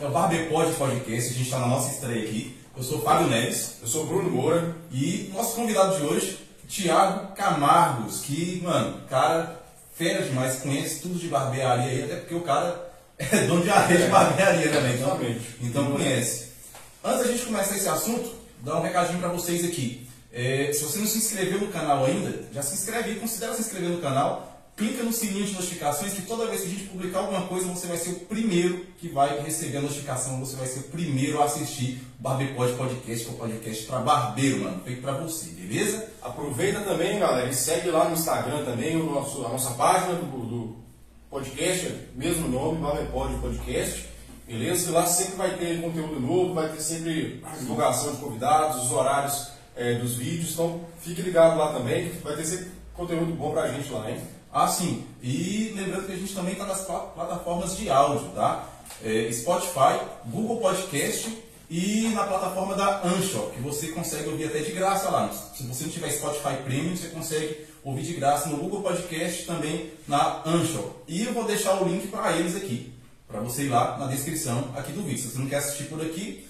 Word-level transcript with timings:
é 0.00 0.06
o 0.06 0.10
Barbepod 0.10 0.72
Podcast, 0.74 1.30
a 1.30 1.32
gente 1.32 1.42
está 1.42 1.58
na 1.58 1.66
nossa 1.66 1.92
estreia 1.92 2.22
aqui. 2.22 2.56
Eu 2.76 2.82
sou 2.84 2.98
o 2.98 3.02
Fábio 3.02 3.26
Neves. 3.26 3.78
Eu 3.82 3.88
sou 3.88 4.04
o 4.04 4.06
Bruno 4.06 4.30
Moura. 4.30 4.76
E 4.92 5.30
nosso 5.34 5.56
convidado 5.56 5.96
de 5.96 6.04
hoje, 6.04 6.38
Tiago 6.68 7.34
Camargos, 7.34 8.20
que, 8.20 8.60
mano, 8.62 9.00
cara, 9.08 9.60
fera 9.96 10.22
demais, 10.22 10.60
conhece 10.60 11.00
tudo 11.00 11.18
de 11.18 11.26
barbearia 11.26 11.90
aí, 11.90 12.04
até 12.04 12.16
porque 12.16 12.34
o 12.34 12.42
cara 12.42 12.92
é 13.18 13.46
dono 13.46 13.62
de 13.62 13.70
área 13.70 13.98
de 13.98 14.06
barbearia 14.06 14.70
também, 14.70 14.94
então, 14.94 15.18
então 15.60 15.92
conhece. 15.92 16.48
Antes 17.02 17.26
da 17.26 17.32
gente 17.32 17.46
começar 17.46 17.76
esse 17.76 17.88
assunto, 17.88 18.32
dar 18.62 18.76
um 18.76 18.82
recadinho 18.82 19.18
para 19.18 19.30
vocês 19.30 19.64
aqui. 19.64 20.06
É, 20.32 20.70
se 20.72 20.84
você 20.84 20.98
não 21.00 21.06
se 21.06 21.18
inscreveu 21.18 21.60
no 21.60 21.68
canal 21.68 22.04
ainda, 22.04 22.44
já 22.52 22.62
se 22.62 22.74
inscreve 22.74 23.10
aí, 23.10 23.16
considera 23.18 23.54
se 23.54 23.62
inscrever 23.62 23.90
no 23.90 24.00
canal. 24.00 24.57
Clica 24.78 25.02
no 25.02 25.12
sininho 25.12 25.44
de 25.44 25.54
notificações 25.54 26.12
que 26.12 26.22
toda 26.22 26.46
vez 26.46 26.60
que 26.60 26.68
a 26.68 26.70
gente 26.70 26.84
publicar 26.84 27.18
alguma 27.18 27.48
coisa, 27.48 27.66
você 27.66 27.88
vai 27.88 27.96
ser 27.96 28.10
o 28.10 28.20
primeiro 28.20 28.86
que 28.96 29.08
vai 29.08 29.40
receber 29.40 29.78
a 29.78 29.82
notificação, 29.82 30.38
você 30.38 30.54
vai 30.54 30.68
ser 30.68 30.78
o 30.78 30.82
primeiro 30.84 31.42
a 31.42 31.46
assistir 31.46 32.00
o 32.16 32.22
Barbepod 32.22 32.74
Podcast, 32.74 33.24
que 33.24 33.30
é 33.30 33.34
o 33.34 33.36
podcast 33.36 33.84
para 33.86 33.98
barbeiro, 33.98 34.60
mano, 34.60 34.80
feito 34.84 35.02
para 35.02 35.14
você, 35.14 35.50
beleza? 35.50 36.08
Aproveita 36.22 36.78
também, 36.82 37.18
galera, 37.18 37.50
e 37.50 37.54
segue 37.54 37.90
lá 37.90 38.04
no 38.04 38.14
Instagram 38.14 38.64
também 38.64 38.94
o 38.94 39.04
nosso, 39.04 39.44
a 39.44 39.48
nossa 39.48 39.72
página 39.72 40.14
do, 40.14 40.24
do 40.24 40.76
podcast, 41.28 41.92
mesmo 42.14 42.46
nome, 42.46 42.80
Barbepod 42.80 43.34
Podcast. 43.40 44.06
Beleza? 44.46 44.90
E 44.90 44.92
lá 44.92 45.04
sempre 45.06 45.34
vai 45.34 45.56
ter 45.56 45.82
conteúdo 45.82 46.20
novo, 46.20 46.54
vai 46.54 46.68
ter 46.68 46.80
sempre 46.80 47.42
divulgação 47.58 48.12
de 48.12 48.18
convidados, 48.18 48.84
os 48.84 48.92
horários 48.92 49.48
é, 49.76 49.94
dos 49.94 50.14
vídeos. 50.14 50.52
Então 50.52 50.82
fique 51.00 51.20
ligado 51.20 51.58
lá 51.58 51.72
também, 51.72 52.10
que 52.10 52.22
vai 52.22 52.36
ter 52.36 52.44
sempre 52.44 52.68
conteúdo 52.94 53.34
bom 53.34 53.50
pra 53.50 53.68
gente 53.72 53.90
lá, 53.90 54.08
hein? 54.08 54.37
Ah, 54.52 54.66
sim. 54.68 55.04
E 55.22 55.72
lembrando 55.76 56.06
que 56.06 56.12
a 56.12 56.16
gente 56.16 56.34
também 56.34 56.52
está 56.54 56.64
nas 56.66 56.80
pla- 56.82 57.00
plataformas 57.00 57.76
de 57.76 57.90
áudio, 57.90 58.28
tá? 58.30 58.66
É, 59.04 59.30
Spotify, 59.32 60.00
Google 60.26 60.56
Podcast 60.58 61.36
e 61.70 62.08
na 62.14 62.24
plataforma 62.24 62.74
da 62.74 63.02
Anchor, 63.06 63.50
que 63.50 63.60
você 63.60 63.88
consegue 63.88 64.28
ouvir 64.28 64.44
até 64.46 64.60
de 64.60 64.72
graça 64.72 65.10
lá. 65.10 65.30
Se 65.54 65.62
você 65.64 65.84
não 65.84 65.90
tiver 65.90 66.10
Spotify 66.10 66.56
Premium, 66.64 66.96
você 66.96 67.08
consegue 67.08 67.66
ouvir 67.84 68.02
de 68.02 68.14
graça 68.14 68.48
no 68.48 68.56
Google 68.56 68.82
Podcast 68.82 69.44
também 69.44 69.90
na 70.08 70.42
Anchor. 70.46 70.92
E 71.06 71.24
eu 71.24 71.32
vou 71.34 71.44
deixar 71.44 71.80
o 71.80 71.86
link 71.86 72.08
para 72.08 72.32
eles 72.36 72.56
aqui, 72.56 72.92
para 73.28 73.40
você 73.40 73.64
ir 73.64 73.68
lá 73.68 73.98
na 73.98 74.06
descrição 74.06 74.72
aqui 74.76 74.92
do 74.92 75.02
vídeo. 75.02 75.18
Se 75.22 75.28
você 75.28 75.38
não 75.38 75.46
quer 75.46 75.56
assistir 75.58 75.84
por 75.84 76.00
aqui, 76.00 76.46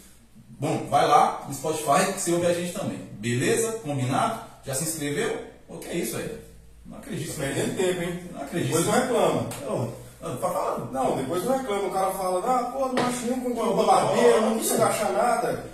bom, 0.48 0.86
vai 0.88 1.06
lá 1.06 1.44
no 1.48 1.54
Spotify 1.54 2.12
que 2.14 2.20
você 2.20 2.32
ouve 2.32 2.46
a 2.46 2.54
gente 2.54 2.72
também. 2.72 2.98
Beleza? 3.18 3.72
Combinado? 3.82 4.40
Já 4.64 4.74
se 4.74 4.84
inscreveu? 4.84 5.44
O 5.68 5.78
que 5.78 5.88
é 5.88 5.96
isso 5.96 6.16
aí? 6.16 6.47
Não 6.88 6.98
acredito. 6.98 7.34
Tá 7.36 7.42
perdendo 7.42 7.76
tempo, 7.76 8.02
hein? 8.02 8.20
Não 8.32 8.40
acredito. 8.42 8.68
Depois 8.68 8.86
não 8.86 8.92
reclama. 8.92 9.46
Não, 9.66 9.92
não, 10.22 10.36
tá 10.36 10.48
falando. 10.48 10.92
Não, 10.92 11.16
depois 11.16 11.44
não 11.44 11.58
reclama. 11.58 11.88
O 11.88 11.92
cara 11.92 12.10
fala, 12.12 12.38
ah, 12.46 12.64
pô, 12.72 12.88
não 12.88 13.06
acho 13.06 13.26
nenhum 13.26 13.54
Pô, 13.54 13.84
barbeiro, 13.84 14.36
ó, 14.38 14.40
não 14.40 14.58
consigo 14.58 14.82
achar 14.82 15.12
nada. 15.12 15.64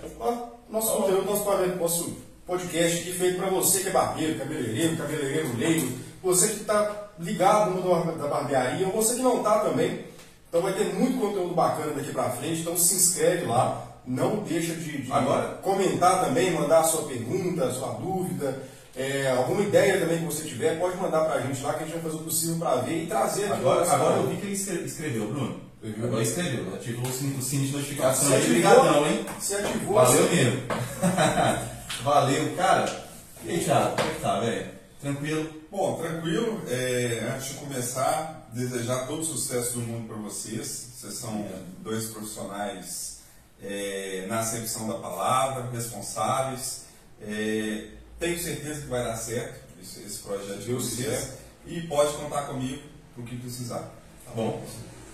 Nosso 0.69 0.91
conteúdo, 0.97 1.25
nosso, 1.25 1.43
pare- 1.45 1.75
nosso 1.75 2.17
podcast 2.45 2.99
aqui 2.99 3.11
feito 3.13 3.37
pra 3.37 3.49
você 3.49 3.79
que 3.81 3.89
é 3.89 3.91
barbeiro, 3.91 4.37
cabeleireiro, 4.39 4.97
cabeleireiro 4.97 5.57
leigo, 5.57 5.97
você 6.21 6.47
que 6.49 6.63
tá 6.63 7.07
ligado 7.19 7.71
no 7.71 7.81
mundo 7.81 8.17
da 8.19 8.27
barbearia, 8.27 8.85
ou 8.87 8.93
você 8.93 9.15
que 9.15 9.21
não 9.21 9.41
tá 9.41 9.59
também. 9.59 10.05
Então 10.49 10.61
vai 10.61 10.73
ter 10.73 10.93
muito 10.93 11.19
conteúdo 11.19 11.53
bacana 11.55 11.93
daqui 11.93 12.11
pra 12.11 12.29
frente, 12.31 12.61
então 12.61 12.77
se 12.77 12.95
inscreve 12.95 13.45
lá. 13.45 13.81
Não 14.05 14.37
deixa 14.43 14.73
de, 14.75 15.01
de 15.01 15.11
Agora. 15.11 15.57
comentar 15.63 16.23
também, 16.25 16.51
mandar 16.51 16.81
a 16.81 16.83
sua 16.83 17.03
pergunta, 17.07 17.65
a 17.65 17.71
sua 17.73 17.93
dúvida, 17.93 18.61
é, 18.97 19.29
alguma 19.31 19.61
ideia 19.61 19.99
também 19.99 20.19
que 20.19 20.25
você 20.25 20.43
tiver, 20.43 20.79
pode 20.79 20.97
mandar 20.97 21.25
pra 21.25 21.41
gente 21.41 21.61
lá 21.61 21.73
que 21.73 21.83
a 21.83 21.85
gente 21.85 21.93
vai 21.95 22.03
fazer 22.03 22.15
o 22.15 22.23
possível 22.23 22.55
pra 22.57 22.75
ver 22.77 23.03
e 23.03 23.07
trazer 23.07 23.43
aqui 23.45 23.53
Agora, 23.53 23.91
agora 23.91 24.15
eu 24.17 24.27
vi 24.29 24.37
que 24.37 24.45
ele 24.45 24.53
escre- 24.55 24.83
escreveu, 24.85 25.27
Bruno. 25.27 25.61
Escreveu. 25.83 26.07
Agora 26.07 26.23
escreveu. 26.23 26.73
Ativou 26.75 27.07
o 27.09 27.11
sininho, 27.13 27.37
o 27.39 27.41
de 27.67 27.71
notificação. 27.73 28.27
Se 28.29 28.35
ativou, 28.35 28.49
Obrigadão, 28.71 29.07
hein? 29.07 29.25
Se 29.39 29.55
ativou, 29.55 29.95
Valeu 29.95 30.27
se- 30.29 30.35
mesmo. 30.35 30.61
Valeu, 32.03 32.55
cara. 32.55 33.05
E 33.43 33.49
aí, 33.51 33.63
Thiago, 33.63 33.95
como 33.95 34.09
é 34.09 34.13
que 34.13 34.21
tá, 34.21 34.39
velho? 34.39 34.67
Tranquilo? 35.01 35.49
Bom, 35.71 35.97
tranquilo. 35.97 36.61
É, 36.67 37.31
antes 37.35 37.49
de 37.49 37.53
começar, 37.55 38.49
desejar 38.53 39.05
todo 39.07 39.21
o 39.21 39.25
sucesso 39.25 39.73
do 39.73 39.79
mundo 39.81 40.07
para 40.07 40.17
vocês. 40.17 40.87
Vocês 40.95 41.13
são 41.15 41.45
dois 41.79 42.05
profissionais 42.07 43.19
é, 43.61 44.25
na 44.27 44.39
acepção 44.39 44.87
da 44.87 44.95
palavra, 44.95 45.69
responsáveis. 45.71 46.85
É, 47.21 47.87
tenho 48.19 48.39
certeza 48.39 48.81
que 48.81 48.87
vai 48.87 49.03
dar 49.03 49.15
certo 49.15 49.59
esse, 49.81 50.01
esse 50.03 50.19
projeto 50.19 50.59
de 50.59 50.65
Deus 50.67 50.83
vocês. 50.83 50.95
quiser. 51.07 51.37
E 51.67 51.81
pode 51.81 52.13
contar 52.13 52.43
comigo 52.43 52.81
o 53.17 53.23
que 53.23 53.35
precisar. 53.37 53.79
Tá 54.25 54.31
bom. 54.35 54.61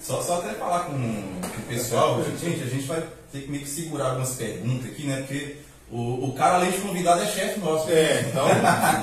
Só, 0.01 0.21
só 0.21 0.39
até 0.39 0.53
falar 0.55 0.85
com, 0.85 0.93
com 0.93 1.47
o 1.59 1.65
pessoal, 1.67 2.23
gente, 2.23 2.63
a 2.63 2.67
gente 2.67 2.85
vai 2.87 3.03
ter 3.31 3.41
que 3.41 3.51
meio 3.51 3.63
que 3.63 3.69
segurar 3.69 4.07
algumas 4.09 4.31
perguntas 4.35 4.89
aqui, 4.89 5.05
né? 5.05 5.17
Porque 5.21 5.57
o, 5.91 6.29
o 6.29 6.33
cara, 6.33 6.55
além 6.55 6.71
de 6.71 6.79
convidado, 6.79 7.21
é 7.21 7.27
chefe 7.27 7.59
nosso. 7.59 7.89
É, 7.91 8.21
então, 8.21 8.47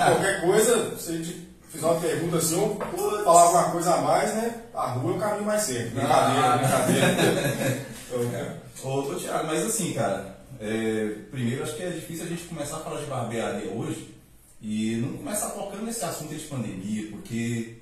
qualquer 0.07 0.41
coisa, 0.43 0.97
se 0.99 1.11
a 1.11 1.17
gente 1.17 1.49
fizer 1.71 1.87
uma 1.87 2.01
pergunta 2.01 2.39
assim, 2.39 2.57
ou 2.57 2.79
falar 3.25 3.43
alguma 3.43 3.71
coisa 3.71 3.95
a 3.95 4.01
mais, 4.03 4.35
né? 4.35 4.63
A 4.75 4.87
rua 4.93 5.13
é 5.13 5.17
o 5.17 5.21
caminho 5.21 5.45
mais 5.45 5.63
certo. 5.63 5.95
Brincadeira, 5.95 6.47
Ah. 6.47 6.57
brincadeira. 6.59 7.89
Então, 8.11 8.91
Ô, 8.91 9.01
ô 9.01 9.15
Thiago, 9.17 9.47
mas 9.49 9.67
assim, 9.67 9.93
cara, 9.93 10.38
é, 10.61 11.15
primeiro 11.31 11.63
acho 11.63 11.77
que 11.77 11.83
é 11.83 11.91
difícil 11.91 12.27
a 12.27 12.29
gente 12.29 12.45
começar 12.45 12.79
a 12.79 12.81
falar 12.81 13.01
de 13.01 13.07
barbearia 13.07 13.71
hoje 13.71 14.15
e 14.61 14.97
não 14.97 15.17
começar 15.17 15.51
tocando 15.51 15.85
nesse 15.85 16.05
assunto 16.05 16.35
de 16.35 16.45
pandemia, 16.47 17.11
porque, 17.13 17.77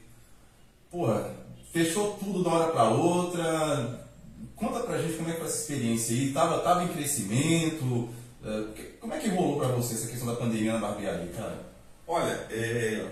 porra, 0.91 1.34
fechou 1.72 2.19
tudo 2.19 2.42
de 2.42 2.48
uma 2.48 2.59
hora 2.59 2.72
pra 2.72 2.91
outra. 2.91 4.06
Conta 4.54 4.81
pra 4.81 4.98
gente 5.00 5.16
como 5.16 5.28
é 5.28 5.32
que 5.32 5.38
foi 5.38 5.48
essa 5.48 5.60
experiência 5.60 6.15
aí, 6.15 6.32
tava, 6.32 6.59
tava 6.60 6.84
em 6.84 6.88
crescimento, 6.88 8.10
é, 8.44 8.94
como 9.00 9.15
é 9.15 9.19
que 9.19 9.28
rolou 9.28 9.59
pra 9.59 9.69
você 9.69 9.94
essa 9.94 10.09
questão 10.09 10.26
da 10.26 10.36
pandemia 10.36 10.75
na 10.75 10.78
barbearia, 10.78 11.32
cara? 11.32 11.66
Olha, 12.06 12.47
é, 12.50 13.10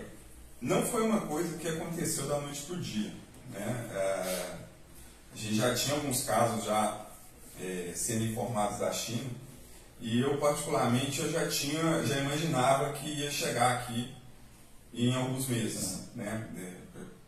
não 0.60 0.82
foi 0.82 1.02
uma 1.02 1.22
coisa 1.22 1.56
que 1.56 1.68
aconteceu 1.68 2.26
da 2.26 2.38
noite 2.38 2.62
para 2.62 2.76
o 2.76 2.80
dia. 2.80 3.10
Né? 3.50 3.90
É, 3.94 4.56
a 5.32 5.36
gente 5.36 5.54
já 5.56 5.74
tinha 5.74 5.96
alguns 5.96 6.24
casos 6.24 6.64
já 6.64 7.06
é, 7.60 7.92
sendo 7.94 8.24
informados 8.24 8.78
da 8.78 8.92
China 8.92 9.43
e 10.04 10.20
eu 10.20 10.36
particularmente 10.36 11.20
eu 11.20 11.32
já 11.32 11.48
tinha, 11.48 12.04
já 12.06 12.18
imaginava 12.18 12.92
que 12.92 13.08
ia 13.08 13.30
chegar 13.30 13.78
aqui 13.78 14.14
em 14.92 15.14
alguns 15.14 15.48
meses, 15.48 16.08
né? 16.14 16.46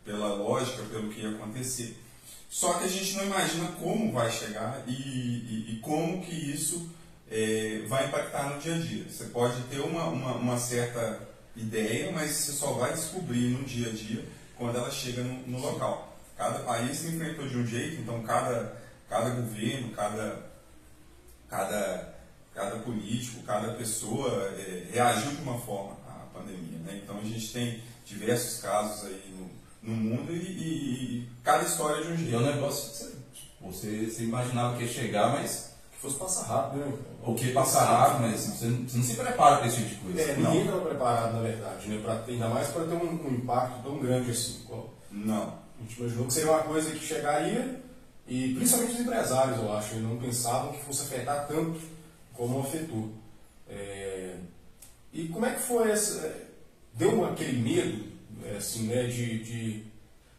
Pela 0.05 0.27
lógica, 0.35 0.83
pelo 0.83 1.09
que 1.09 1.21
ia 1.21 1.31
acontecer. 1.31 1.97
Só 2.49 2.73
que 2.75 2.85
a 2.85 2.87
gente 2.87 3.15
não 3.17 3.25
imagina 3.25 3.67
como 3.73 4.11
vai 4.11 4.31
chegar 4.31 4.83
e, 4.87 4.91
e- 4.91 5.73
e 5.73 5.79
como 5.81 6.21
que 6.23 6.33
isso 6.33 6.89
é, 7.29 7.83
vai 7.87 8.07
impactar 8.07 8.49
no 8.53 8.61
dia 8.61 8.75
a 8.75 8.77
dia. 8.77 9.05
Você 9.09 9.25
pode 9.25 9.59
ter 9.63 9.79
uma, 9.81 10.05
uma, 10.05 10.35
uma 10.35 10.57
certa 10.57 11.19
ideia, 11.55 12.11
mas 12.11 12.31
você 12.31 12.51
só 12.53 12.73
vai 12.73 12.93
descobrir 12.93 13.49
no 13.49 13.65
dia 13.65 13.89
a 13.89 13.91
dia 13.91 14.23
quando 14.55 14.77
ela 14.77 14.89
chega 14.91 15.23
no, 15.23 15.47
no 15.47 15.59
local. 15.59 16.15
Cada 16.37 16.59
país 16.59 16.95
se 16.99 17.07
enfrentou 17.07 17.47
de 17.47 17.57
um 17.57 17.65
jeito, 17.65 17.99
então 18.01 18.21
cada, 18.23 18.77
cada 19.09 19.31
governo, 19.31 19.89
cada, 19.91 20.45
cada, 21.49 22.15
cada 22.57 22.77
político, 22.77 23.43
cada 23.43 23.73
pessoa 23.73 24.29
é, 24.57 24.87
reagiu 24.91 25.31
de 25.31 25.41
uma 25.43 25.59
forma 25.59 25.95
à 26.07 26.25
pandemia. 26.33 26.79
Né? 26.79 27.01
Então 27.03 27.19
a 27.19 27.23
gente 27.23 27.53
tem 27.53 27.81
diversos 28.03 28.59
casos 28.61 29.05
aí 29.05 29.33
no, 29.37 29.91
no 29.91 29.95
mundo 29.95 30.31
e, 30.33 30.37
e- 30.39 31.17
e 31.19 31.29
cada 31.43 31.63
história 31.63 32.03
de 32.03 32.11
um 32.11 32.15
E 32.15 32.33
é 32.33 32.37
um 32.37 32.41
jeito. 32.43 32.55
negócio 32.55 32.91
que 32.91 33.15
você, 33.61 34.05
você, 34.07 34.23
imaginava 34.23 34.75
que 34.75 34.83
ia 34.83 34.89
chegar, 34.89 35.33
mas 35.33 35.71
que 35.91 35.97
fosse 35.99 36.15
passar 36.17 36.43
rápido, 36.47 36.79
né? 36.85 36.93
o 37.23 37.35
que 37.35 37.51
passar 37.51 37.85
rápido, 37.85 38.21
mas 38.21 38.33
assim, 38.35 38.51
você, 38.57 38.65
não, 38.65 38.87
você 38.89 38.97
não 38.97 39.03
se 39.03 39.13
prepara 39.15 39.57
pra 39.57 39.67
esse 39.67 39.77
tipo 39.83 39.89
de 39.89 39.95
coisa. 40.13 40.21
É, 40.21 40.35
ninguém 40.35 40.61
estava 40.65 40.81
preparado, 40.81 41.33
na 41.33 41.41
verdade, 41.41 41.87
né? 41.89 42.01
Pra, 42.03 42.23
ainda 42.27 42.49
mais 42.49 42.67
para 42.69 42.85
ter 42.85 42.95
um, 42.95 43.27
um 43.27 43.33
impacto 43.35 43.83
tão 43.83 43.99
grande 43.99 44.31
assim. 44.31 44.61
Igual 44.65 44.93
Não. 45.11 45.53
A 45.79 45.83
gente 45.83 45.99
imaginou 45.99 46.25
que 46.25 46.33
seria 46.33 46.51
uma 46.51 46.63
coisa 46.63 46.89
que 46.91 47.05
chegaria, 47.05 47.81
e 48.27 48.53
principalmente 48.55 48.93
os 48.93 48.99
empresários, 49.01 49.57
eu 49.57 49.71
acho, 49.77 49.93
eles 49.95 50.03
não 50.03 50.17
pensavam 50.17 50.73
que 50.73 50.83
fosse 50.83 51.03
afetar 51.03 51.47
tanto 51.47 51.79
como 52.37 52.61
afetou. 52.61 53.11
É, 53.67 54.35
E 55.11 55.27
como 55.29 55.45
é 55.45 55.53
que 55.53 55.61
foi 55.61 55.91
essa. 55.91 56.47
Deu 56.93 57.25
aquele 57.25 57.59
medo, 57.59 58.05
é, 58.45 58.57
assim, 58.57 58.83
né, 58.87 59.03
de, 59.07 59.43
de 59.43 59.83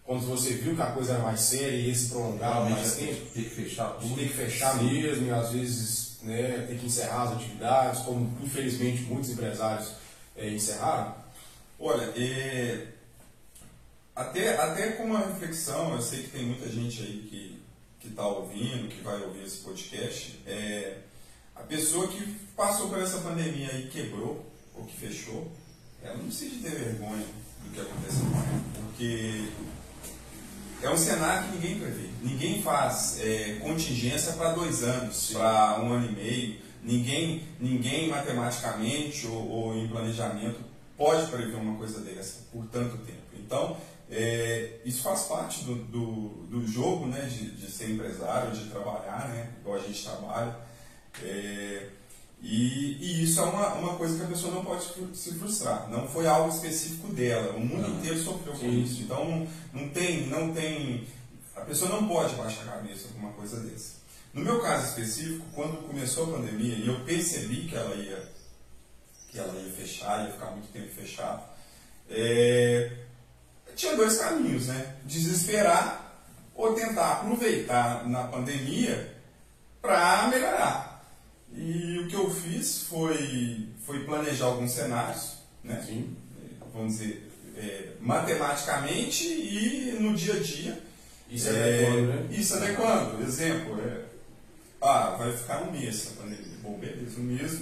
quando 0.04 0.22
você 0.26 0.54
viu 0.54 0.74
que 0.74 0.82
a 0.82 0.92
coisa 0.92 1.12
era 1.14 1.22
mais 1.22 1.40
séria 1.40 1.76
e 1.76 1.88
ia 1.88 1.94
se 1.94 2.08
prolongar 2.08 2.52
Realmente 2.52 2.76
mais 2.78 2.96
tempo? 2.96 3.26
ter 3.34 3.42
que 3.44 3.50
fechar 3.50 3.90
tudo. 4.00 4.14
ter 4.16 4.28
que 4.28 4.34
fechar 4.34 4.82
mesmo 4.82 5.26
e 5.26 5.30
às 5.30 5.52
vezes 5.52 6.18
né, 6.22 6.64
ter 6.66 6.78
que 6.78 6.86
encerrar 6.86 7.24
as 7.24 7.32
atividades, 7.32 8.00
como 8.02 8.36
infelizmente 8.42 9.02
muitos 9.02 9.30
empresários 9.30 9.92
é, 10.36 10.48
encerraram. 10.50 11.14
Olha, 11.78 12.04
é, 12.16 12.86
até, 14.16 14.56
até 14.56 14.92
com 14.92 15.04
uma 15.04 15.20
reflexão, 15.20 15.92
eu 15.94 16.02
sei 16.02 16.22
que 16.24 16.30
tem 16.30 16.44
muita 16.44 16.68
gente 16.68 17.00
aí 17.02 17.58
que 18.00 18.08
está 18.08 18.26
ouvindo, 18.26 18.88
que 18.88 19.02
vai 19.02 19.20
ouvir 19.22 19.44
esse 19.44 19.58
podcast, 19.58 20.40
é, 20.46 20.96
a 21.58 21.62
pessoa 21.64 22.08
que 22.08 22.24
passou 22.56 22.88
por 22.88 22.98
essa 22.98 23.18
pandemia 23.18 23.72
e 23.74 23.88
quebrou, 23.88 24.44
ou 24.74 24.84
que 24.84 24.96
fechou, 24.96 25.50
ela 26.02 26.16
não 26.16 26.24
precisa 26.24 26.68
ter 26.68 26.76
vergonha 26.76 27.24
do 27.64 27.70
que 27.70 27.80
aconteceu 27.80 28.24
com 28.30 28.36
ela, 28.36 28.62
porque 28.74 29.48
é 30.82 30.90
um 30.90 30.96
cenário 30.96 31.48
que 31.48 31.56
ninguém 31.56 31.80
prevê. 31.80 32.08
Ninguém 32.22 32.62
faz 32.62 33.18
é, 33.20 33.58
contingência 33.60 34.32
para 34.34 34.52
dois 34.52 34.82
anos, 34.82 35.32
para 35.32 35.80
um 35.80 35.92
ano 35.92 36.08
e 36.08 36.12
meio. 36.12 36.60
Ninguém, 36.82 37.42
ninguém 37.60 38.08
matematicamente 38.08 39.26
ou, 39.26 39.48
ou, 39.48 39.76
em 39.76 39.88
planejamento 39.88 40.60
pode 40.96 41.28
prever 41.30 41.56
uma 41.56 41.76
coisa 41.76 42.00
dessa 42.00 42.44
por 42.52 42.64
tanto 42.66 42.96
tempo. 42.98 43.18
Então, 43.34 43.76
é, 44.10 44.78
isso 44.84 45.02
faz 45.02 45.22
parte 45.22 45.64
do, 45.64 45.74
do, 45.74 46.28
do 46.46 46.66
jogo 46.66 47.06
né, 47.06 47.22
de, 47.22 47.50
de, 47.50 47.70
ser 47.70 47.90
empresário, 47.90 48.52
de 48.52 48.70
trabalhar, 48.70 49.28
né, 49.28 49.50
igual 49.60 49.76
a 49.76 49.80
gente 49.80 50.02
trabalha. 50.02 50.56
É, 51.22 51.88
e, 52.40 52.96
e, 53.00 53.24
isso 53.24 53.40
é 53.40 53.42
uma, 53.44 53.74
uma 53.74 53.96
coisa 53.96 54.16
que 54.16 54.24
a 54.24 54.28
pessoa 54.28 54.54
não 54.54 54.64
pode 54.64 54.84
se 55.14 55.34
frustrar. 55.34 55.88
Não 55.90 56.06
foi 56.08 56.26
algo 56.26 56.54
específico 56.54 57.08
dela. 57.12 57.54
O 57.54 57.60
mundo 57.60 57.88
não. 57.88 57.98
inteiro 57.98 58.22
sofreu 58.22 58.52
com 58.52 58.58
Sim. 58.60 58.82
isso. 58.82 59.02
Então 59.02 59.24
não, 59.24 59.48
não 59.72 59.88
tem, 59.88 60.26
não 60.28 60.52
tem. 60.52 61.06
A 61.56 61.62
pessoa 61.62 61.90
não 61.90 62.06
pode 62.06 62.34
baixar 62.36 62.62
a 62.62 62.72
cabeça 62.76 63.08
com 63.08 63.18
uma 63.18 63.32
coisa 63.32 63.60
dessa. 63.60 63.98
No 64.32 64.44
meu 64.44 64.60
caso 64.60 64.88
específico, 64.88 65.44
quando 65.54 65.86
começou 65.86 66.24
a 66.24 66.38
pandemia 66.38 66.74
e 66.74 66.86
eu 66.86 67.00
percebi 67.00 67.66
que 67.66 67.74
ela 67.74 67.94
ia, 67.96 68.28
que 69.28 69.38
ela 69.38 69.52
ia 69.60 69.72
fechar, 69.72 70.24
ia 70.24 70.32
ficar 70.32 70.50
muito 70.52 70.70
tempo 70.72 70.88
fechado, 70.94 71.42
é, 72.08 72.92
tinha 73.74 73.96
dois 73.96 74.18
caminhos, 74.18 74.68
né? 74.68 74.96
Desesperar 75.04 76.12
ou 76.54 76.74
tentar 76.74 77.12
aproveitar 77.12 78.08
na 78.08 78.24
pandemia 78.24 79.16
para 79.80 80.28
melhorar. 80.28 80.87
E 81.52 81.98
o 81.98 82.08
que 82.08 82.14
eu 82.14 82.30
fiz 82.30 82.82
foi, 82.82 83.68
foi 83.84 84.04
planejar 84.04 84.46
alguns 84.46 84.72
cenários, 84.72 85.38
né? 85.64 85.82
Sim. 85.84 86.16
vamos 86.72 86.98
dizer, 86.98 87.30
é, 87.56 87.92
matematicamente 88.00 89.24
e 89.24 89.96
no 90.00 90.14
dia 90.14 90.34
a 90.34 90.40
dia. 90.40 90.82
Isso 91.30 91.48
é, 91.48 91.86
adequando, 91.86 92.06
né? 92.06 92.28
Isso 92.30 92.54
adequando. 92.54 93.22
Exemplo, 93.22 93.80
é, 93.80 94.04
ah, 94.80 95.16
vai 95.18 95.36
ficar 95.36 95.62
um 95.62 95.72
mês 95.72 96.12
a 96.12 96.22
pandemia. 96.22 96.58
Bom, 96.62 96.78
beleza, 96.78 97.20
um 97.20 97.24
mês 97.24 97.60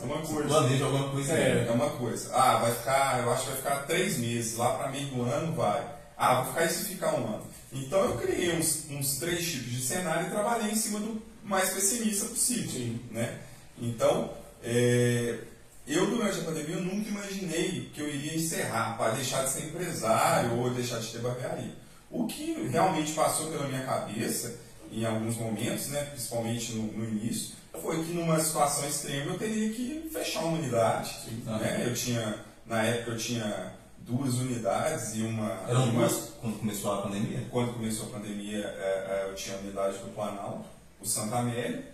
é 0.00 0.04
uma 0.04 0.22
coisa. 0.22 0.48
Planeja 0.48 0.84
alguma 0.84 1.10
coisa. 1.10 1.32
É, 1.32 1.66
é 1.68 1.70
uma 1.70 1.90
coisa. 1.90 2.34
Ah, 2.34 2.58
vai 2.58 2.74
ficar, 2.74 3.20
eu 3.20 3.32
acho 3.32 3.42
que 3.42 3.48
vai 3.48 3.56
ficar 3.56 3.76
três 3.86 4.18
meses, 4.18 4.56
lá 4.56 4.74
para 4.74 4.90
meio 4.90 5.06
do 5.08 5.22
ano 5.22 5.52
vai. 5.54 5.84
Ah, 6.16 6.40
vai 6.40 6.46
ficar 6.46 6.64
isso 6.64 6.88
ficar 6.88 7.14
um 7.14 7.26
ano. 7.26 7.46
Então 7.72 8.04
eu 8.04 8.16
criei 8.16 8.56
uns, 8.56 8.86
uns 8.90 9.18
três 9.18 9.44
tipos 9.44 9.70
de 9.70 9.82
cenário 9.82 10.26
e 10.26 10.30
trabalhei 10.30 10.70
em 10.70 10.76
cima 10.76 11.00
do 11.00 11.20
mais 11.48 11.70
pessimista 11.70 12.26
possível. 12.26 12.70
Sim. 12.70 13.00
Né? 13.10 13.38
Então, 13.80 14.32
é, 14.62 15.38
eu 15.86 16.06
durante 16.10 16.40
a 16.40 16.44
pandemia 16.44 16.76
eu 16.76 16.82
nunca 16.82 17.08
imaginei 17.08 17.90
que 17.94 18.00
eu 18.00 18.08
iria 18.08 18.36
encerrar 18.36 18.96
para 18.98 19.12
deixar 19.12 19.44
de 19.44 19.50
ser 19.50 19.66
empresário 19.66 20.58
ou 20.58 20.70
deixar 20.70 20.98
de 20.98 21.10
ter 21.10 21.20
barbearia. 21.20 21.72
O 22.10 22.26
que 22.26 22.68
realmente 22.68 23.12
passou 23.12 23.50
pela 23.50 23.66
minha 23.66 23.84
cabeça 23.84 24.56
em 24.90 25.04
alguns 25.04 25.36
momentos, 25.36 25.88
né, 25.88 26.04
principalmente 26.04 26.72
no, 26.72 26.92
no 26.92 27.04
início, 27.04 27.56
foi 27.82 28.02
que 28.02 28.12
numa 28.12 28.38
situação 28.40 28.88
extrema 28.88 29.32
eu 29.32 29.38
teria 29.38 29.70
que 29.70 30.08
fechar 30.12 30.40
uma 30.44 30.58
unidade. 30.58 31.16
Sim, 31.24 31.42
né? 31.44 31.84
Eu 31.86 31.94
tinha, 31.94 32.44
na 32.66 32.82
época 32.82 33.12
eu 33.12 33.18
tinha 33.18 33.72
duas 33.98 34.34
unidades 34.34 35.14
e 35.14 35.22
uma. 35.22 35.62
Eram 35.68 35.90
duas 35.90 36.32
quando 36.40 36.58
começou 36.58 36.92
a 36.92 37.02
pandemia? 37.02 37.46
Quando 37.50 37.74
começou 37.74 38.06
a 38.06 38.18
pandemia, 38.18 38.58
é, 38.58 39.26
é, 39.26 39.30
eu 39.30 39.34
tinha 39.34 39.56
a 39.56 39.60
unidade 39.60 39.98
do 39.98 40.14
Planalto 40.14 40.77
o 41.00 41.06
Santa 41.06 41.36
Amélia, 41.36 41.84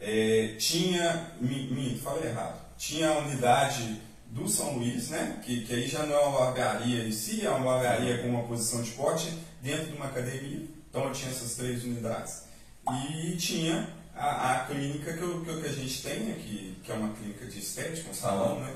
é, 0.00 0.54
tinha, 0.58 1.32
minto, 1.40 2.00
falei 2.00 2.30
errado, 2.30 2.60
tinha 2.76 3.10
a 3.10 3.18
unidade 3.18 4.00
do 4.28 4.48
São 4.48 4.76
Luís, 4.76 5.08
né, 5.08 5.40
que, 5.44 5.64
que 5.64 5.74
aí 5.74 5.88
já 5.88 6.04
não 6.04 6.14
é 6.14 6.20
uma 6.20 6.40
barbearia 6.40 7.04
em 7.04 7.12
si, 7.12 7.44
é 7.44 7.50
uma 7.50 7.72
barbearia 7.72 8.22
com 8.22 8.28
uma 8.28 8.44
posição 8.44 8.82
de 8.82 8.90
porte 8.92 9.36
dentro 9.62 9.86
de 9.86 9.94
uma 9.94 10.06
academia, 10.06 10.66
então 10.88 11.04
eu 11.04 11.12
tinha 11.12 11.30
essas 11.30 11.54
três 11.54 11.82
unidades. 11.84 12.42
E 12.90 13.36
tinha 13.36 13.92
a, 14.14 14.52
a 14.52 14.64
clínica 14.66 15.12
que, 15.12 15.22
eu, 15.22 15.44
que, 15.44 15.66
a 15.66 15.72
gente 15.72 16.02
tem 16.02 16.32
aqui, 16.32 16.76
que 16.82 16.90
é 16.90 16.94
uma 16.94 17.12
clínica 17.14 17.46
de 17.46 17.58
estética, 17.58 18.10
um 18.10 18.14
salão, 18.14 18.60
né, 18.60 18.74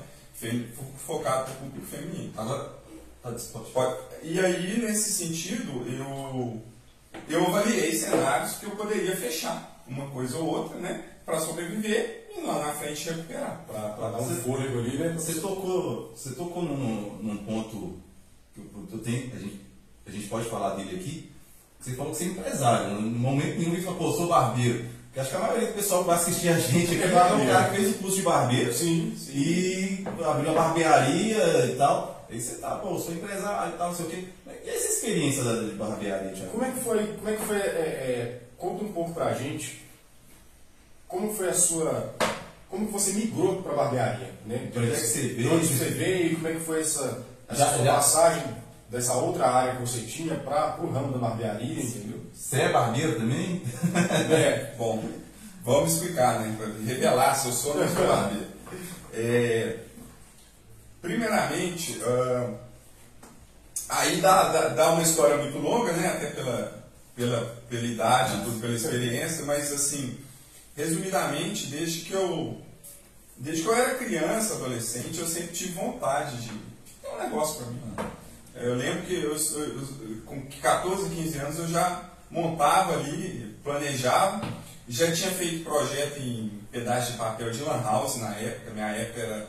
focado 0.97 1.45
para 1.45 1.53
o 1.53 1.57
público 1.69 1.85
feminino. 1.87 2.33
Agora, 2.35 2.69
tá. 3.21 3.33
E 4.21 4.39
aí, 4.39 4.81
nesse 4.81 5.11
sentido, 5.13 5.85
eu 5.87 6.61
eu 7.29 7.45
avaliei 7.47 7.93
cenários 7.95 8.53
que 8.53 8.65
eu 8.65 8.71
poderia 8.71 9.15
fechar 9.15 9.83
uma 9.87 10.07
coisa 10.07 10.37
ou 10.37 10.47
outra, 10.47 10.77
né, 10.77 11.03
para 11.25 11.39
sobreviver 11.39 12.29
e 12.35 12.41
lá 12.41 12.67
na 12.67 12.73
frente 12.73 13.09
recuperar, 13.09 13.63
para 13.67 14.09
dar 14.09 14.19
um 14.19 14.25
você, 14.25 14.41
fôlego 14.41 14.79
ali, 14.79 14.97
né? 14.97 15.13
Você 15.17 15.39
tocou, 15.39 16.11
você 16.15 16.31
tocou 16.31 16.63
num, 16.63 17.17
num 17.21 17.37
ponto 17.37 17.99
que 18.53 18.59
eu, 18.59 18.87
eu 18.91 18.99
tenho, 18.99 19.31
a 19.35 19.39
gente, 19.39 19.61
a 20.05 20.11
gente 20.11 20.27
pode 20.27 20.49
falar 20.49 20.75
dele 20.75 20.95
aqui. 20.95 21.31
Você 21.79 21.95
falou 21.95 22.11
que 22.11 22.17
você 22.17 22.23
é 22.23 22.27
empresário, 22.27 23.01
no 23.01 23.19
momento 23.19 23.59
nenhum 23.59 23.73
ele 23.73 23.83
falou, 23.83 23.99
pô, 23.99 24.11
sou 24.13 24.27
barbeiro. 24.27 24.85
Porque 25.05 25.19
acho 25.19 25.29
que 25.29 25.35
a 25.35 25.39
maioria 25.39 25.67
do 25.67 25.73
pessoal 25.73 26.01
que 26.01 26.07
vai 26.07 26.15
assistir 26.15 26.49
a 26.49 26.59
gente 26.59 26.95
aqui 26.95 27.03
é 27.13 27.33
um 27.33 27.45
cara 27.45 27.69
que 27.69 27.75
fez 27.75 27.95
o 27.95 27.99
curso 27.99 28.15
de 28.15 28.21
barbeiro 28.23 28.73
sim, 28.73 29.15
sim. 29.15 29.31
e 29.31 30.05
abriu 30.07 30.51
uma 30.51 30.63
barbearia 30.63 31.65
e 31.67 31.75
tal. 31.75 32.25
Aí 32.29 32.41
você 32.41 32.55
tá, 32.55 32.77
pô, 32.77 32.97
sou 32.97 33.13
empresário 33.13 33.75
e 33.75 33.77
tal, 33.77 33.89
não 33.89 33.95
sei 33.95 34.05
o 34.05 34.09
quê. 34.09 34.25
E 34.63 34.69
essa 34.69 34.93
experiência 34.93 35.43
da, 35.43 35.61
de 35.61 35.71
barbearia, 35.71 36.31
Thiago? 36.31 36.51
Como 36.51 36.63
é 36.63 36.71
que 36.71 36.79
foi, 36.79 37.07
como 37.17 37.29
é 37.29 37.35
que 37.35 37.45
foi, 37.45 37.57
é, 37.57 37.59
é, 37.59 38.41
conta 38.57 38.85
um 38.85 38.93
pouco 38.93 39.13
pra 39.13 39.33
gente, 39.33 39.83
como 41.07 41.33
foi 41.33 41.49
a 41.49 41.53
sua, 41.53 42.15
como 42.69 42.87
que 42.87 42.93
você 42.93 43.11
migrou 43.13 43.61
pra 43.61 43.73
barbearia, 43.73 44.31
né? 44.45 44.69
De 44.71 44.79
onde 44.79 44.91
é 44.91 44.95
que 44.95 45.01
você 45.01 45.21
veio? 45.21 45.37
De 45.37 45.47
onde 45.49 45.67
você 45.67 45.85
veio 45.85 46.35
como 46.35 46.47
é 46.47 46.53
que 46.53 46.59
foi 46.61 46.81
essa, 46.81 47.23
essa 47.49 47.59
já, 47.59 47.77
já. 47.83 47.93
passagem 47.95 48.43
dessa 48.89 49.13
outra 49.13 49.47
área 49.47 49.75
que 49.75 49.81
você 49.81 50.01
tinha 50.01 50.35
para 50.35 50.79
o 50.81 50.89
ramo 50.89 51.11
da 51.11 51.17
barbearia, 51.17 51.83
entendeu? 51.83 52.21
Você 52.33 52.61
é 52.61 52.71
barbeiro 52.71 53.19
também? 53.19 53.61
é, 54.31 54.73
bom, 54.77 55.03
vamos 55.63 55.93
explicar, 55.93 56.39
né? 56.39 56.55
Revelar 56.85 57.35
se 57.35 57.47
eu 57.47 57.53
sou 57.53 57.73
ou 57.73 57.79
não 57.81 57.87
sou 57.93 58.07
barbeiro. 58.07 58.47
É, 59.13 59.77
primeiramente, 61.01 61.99
uh, 61.99 62.62
Aí 63.95 64.19
dá, 64.19 64.49
dá, 64.49 64.67
dá, 64.69 64.91
uma 64.91 65.03
história 65.03 65.37
muito 65.37 65.59
longa, 65.59 65.93
né? 65.93 66.07
Até 66.07 66.27
pela, 66.27 66.83
pela, 67.15 67.63
pela 67.69 67.85
idade, 67.85 68.43
tudo, 68.43 68.59
pela 68.59 68.73
experiência, 68.73 69.45
mas 69.45 69.71
assim, 69.71 70.17
resumidamente, 70.75 71.67
desde 71.67 72.01
que 72.01 72.13
eu. 72.13 72.59
Desde 73.37 73.63
que 73.63 73.69
eu 73.69 73.75
era 73.75 73.95
criança, 73.95 74.55
adolescente, 74.55 75.19
eu 75.19 75.27
sempre 75.27 75.53
tive 75.53 75.73
vontade 75.73 76.37
de. 76.37 76.51
É 77.03 77.09
um 77.09 77.23
negócio 77.23 77.57
para 77.57 77.67
mim. 77.67 77.81
Né? 77.95 78.05
Eu 78.55 78.75
lembro 78.75 79.03
que 79.03 79.13
eu, 79.13 79.35
eu, 79.35 79.65
eu, 79.65 80.21
com 80.25 80.41
14, 80.61 81.09
15 81.09 81.37
anos 81.37 81.59
eu 81.59 81.67
já 81.67 82.09
montava 82.31 82.93
ali, 82.93 83.55
planejava, 83.63 84.41
já 84.87 85.11
tinha 85.11 85.31
feito 85.31 85.63
projeto 85.63 86.19
em 86.19 86.61
pedaço 86.71 87.11
de 87.11 87.17
papel 87.17 87.51
de 87.51 87.61
lan 87.61 87.81
house 87.83 88.17
na 88.17 88.33
época, 88.35 88.71
minha 88.71 88.89
época 88.89 89.21
era 89.21 89.47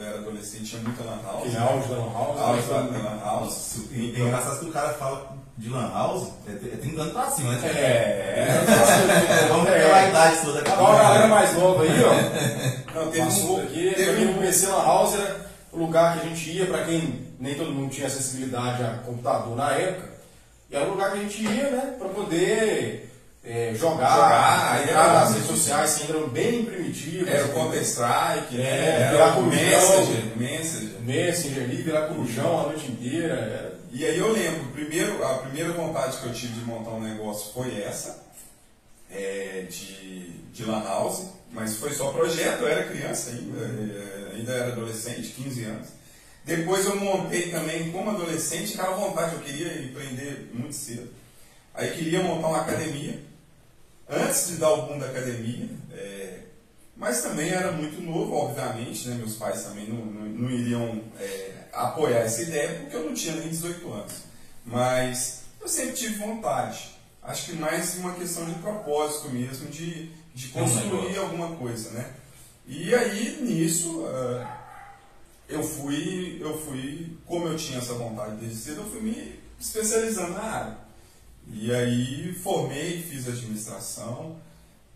eu 0.00 0.06
era 0.06 0.18
adolescente, 0.18 0.64
tinha 0.64 0.82
muita 0.82 1.04
lan 1.04 1.20
house. 1.22 1.50
Que 1.50 1.56
auge 1.56 1.88
da 1.88 1.96
lan 1.96 2.12
house. 2.12 2.40
Auge 2.40 2.68
da 2.68 2.76
lan 2.78 3.20
house. 3.22 3.80
E 3.92 4.14
é 4.16 4.20
engraçado 4.20 4.60
que 4.60 4.66
o 4.66 4.72
cara 4.72 4.94
fala 4.94 5.36
de 5.58 5.68
lan 5.68 5.90
house, 5.92 6.28
é, 6.48 6.52
é 6.52 6.76
30 6.76 7.02
anos 7.02 7.12
pra 7.12 7.30
cima, 7.30 7.52
né? 7.52 7.68
É, 7.68 7.80
é. 7.80 9.46
Vamos 9.48 9.68
pegar 9.68 9.94
a 9.94 10.08
idade 10.08 10.40
toda. 10.42 10.72
Agora 10.72 10.98
a 10.98 11.02
galera 11.02 11.28
mais 11.28 11.54
nova 11.54 11.82
aí, 11.82 11.90
ó. 12.02 12.94
Não, 12.94 13.10
teve 13.10 13.22
um 13.22 13.60
aqui, 13.60 13.92
teve 13.94 14.16
quem 14.16 14.34
conhecer 14.34 14.68
lan 14.68 14.82
house 14.82 15.14
era 15.14 15.46
o 15.70 15.78
lugar 15.78 16.18
que 16.18 16.26
a 16.26 16.28
gente 16.30 16.50
ia, 16.50 16.66
pra 16.66 16.84
quem 16.84 17.26
nem 17.38 17.54
todo 17.54 17.70
mundo 17.70 17.90
tinha 17.90 18.06
acessibilidade 18.06 18.82
a 18.82 18.98
computador 19.04 19.54
na 19.54 19.70
época. 19.72 20.08
E 20.70 20.76
era 20.76 20.86
o 20.86 20.92
lugar 20.92 21.12
que 21.12 21.18
a 21.18 21.22
gente 21.22 21.42
ia, 21.42 21.70
né, 21.70 21.94
pra 21.98 22.08
poder 22.08 23.09
é, 23.42 23.74
jogar, 23.74 24.14
jogar 24.14 24.82
entrar 24.82 25.14
nas 25.14 25.32
redes 25.32 25.46
sociais, 25.46 25.94
assim, 25.94 26.10
eram 26.10 26.28
bem 26.28 26.64
primitivos. 26.64 27.26
Era 27.26 27.46
o 27.46 27.52
Counter-Strike, 27.54 28.54
né? 28.56 29.06
É, 29.06 29.10
virar 29.10 29.40
Messenger, 29.40 30.36
Messenger. 30.36 31.00
Messenger 31.00 31.64
ali, 31.64 31.76
virar 31.76 32.08
corujão 32.08 32.60
a 32.60 32.62
noite 32.64 32.90
inteira. 32.90 33.34
Era... 33.34 33.80
E 33.90 34.04
aí 34.04 34.18
eu 34.18 34.30
lembro, 34.30 34.64
primeiro, 34.72 35.24
a 35.24 35.38
primeira 35.38 35.72
vontade 35.72 36.18
que 36.18 36.26
eu 36.26 36.34
tive 36.34 36.52
de 36.52 36.64
montar 36.66 36.90
um 36.90 37.00
negócio 37.00 37.52
foi 37.54 37.80
essa, 37.80 38.22
é, 39.10 39.66
de, 39.68 40.30
de 40.52 40.64
Lan 40.64 40.84
House, 40.84 41.28
mas 41.50 41.76
foi 41.76 41.92
só 41.92 42.12
projeto, 42.12 42.60
eu 42.60 42.68
era 42.68 42.84
criança 42.84 43.30
ainda, 43.30 43.64
é, 43.64 44.36
ainda 44.36 44.52
era 44.52 44.72
adolescente, 44.72 45.30
15 45.30 45.64
anos. 45.64 45.88
Depois 46.44 46.84
eu 46.84 46.96
montei 46.96 47.50
também 47.50 47.90
como 47.90 48.10
adolescente, 48.10 48.74
aquela 48.78 48.96
vontade, 48.96 49.34
eu 49.34 49.40
queria 49.40 49.82
empreender 49.82 50.50
muito 50.52 50.74
cedo. 50.74 51.08
Aí 51.74 51.90
queria 51.90 52.22
montar 52.22 52.48
uma 52.48 52.60
academia, 52.60 53.18
antes 54.10 54.48
de 54.48 54.56
dar 54.56 54.72
o 54.72 54.86
boom 54.86 54.98
da 54.98 55.06
academia, 55.06 55.68
é, 55.92 56.40
mas 56.96 57.22
também 57.22 57.50
era 57.50 57.72
muito 57.72 58.00
novo, 58.02 58.34
obviamente, 58.34 59.08
né? 59.08 59.14
meus 59.14 59.36
pais 59.36 59.62
também 59.62 59.88
não, 59.88 60.04
não, 60.04 60.26
não 60.26 60.50
iriam 60.50 61.02
é, 61.18 61.52
apoiar 61.72 62.20
essa 62.20 62.42
ideia, 62.42 62.80
porque 62.80 62.96
eu 62.96 63.06
não 63.06 63.14
tinha 63.14 63.36
nem 63.36 63.48
18 63.48 63.92
anos. 63.92 64.12
Mas 64.66 65.42
eu 65.60 65.68
sempre 65.68 65.94
tive 65.94 66.16
vontade. 66.16 66.90
Acho 67.22 67.46
que 67.46 67.52
mais 67.56 67.96
uma 67.96 68.14
questão 68.14 68.44
de 68.44 68.54
propósito 68.56 69.30
mesmo, 69.30 69.68
de, 69.68 70.10
de 70.34 70.48
construir 70.48 71.16
alguma 71.18 71.56
coisa, 71.56 71.90
né? 71.90 72.10
E 72.66 72.94
aí, 72.94 73.38
nisso, 73.42 74.00
uh, 74.00 74.46
eu 75.48 75.62
fui, 75.62 76.38
eu 76.40 76.58
fui, 76.60 77.16
como 77.26 77.48
eu 77.48 77.56
tinha 77.56 77.78
essa 77.78 77.94
vontade 77.94 78.36
desde 78.36 78.56
cedo, 78.56 78.82
eu 78.82 78.90
fui 78.90 79.00
me 79.00 79.40
especializando 79.58 80.34
na 80.34 80.42
área. 80.42 80.78
E 81.52 81.74
aí 81.74 82.32
formei, 82.34 83.02
fiz 83.02 83.28
administração, 83.28 84.36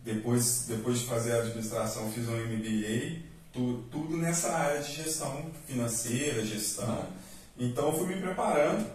depois, 0.03 0.65
depois 0.67 0.99
de 0.99 1.05
fazer 1.05 1.33
a 1.33 1.39
administração 1.39 2.11
fiz 2.11 2.27
um 2.27 2.37
MBA, 2.37 3.23
tu, 3.51 3.83
tudo 3.91 4.15
nessa 4.17 4.51
área 4.51 4.81
de 4.81 4.93
gestão 4.93 5.51
financeira, 5.67 6.45
gestão. 6.45 7.07
Então 7.57 7.91
fui 7.97 8.07
me 8.07 8.21
preparando 8.21 8.85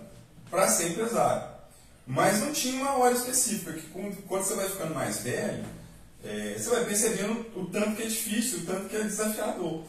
para 0.50 0.68
ser 0.68 0.90
empresário. 0.90 1.50
Mas 2.06 2.40
não 2.40 2.52
tinha 2.52 2.80
uma 2.80 2.96
hora 2.96 3.14
específica, 3.14 3.72
que 3.72 3.86
quando, 3.88 4.16
quando 4.26 4.42
você 4.42 4.54
vai 4.54 4.68
ficando 4.68 4.94
mais 4.94 5.20
velho, 5.20 5.64
é, 6.24 6.54
você 6.58 6.70
vai 6.70 6.84
percebendo 6.84 7.46
o 7.56 7.66
tanto 7.66 7.96
que 7.96 8.02
é 8.02 8.06
difícil, 8.06 8.60
o 8.60 8.66
tanto 8.66 8.88
que 8.88 8.96
é 8.96 9.02
desafiador. 9.02 9.84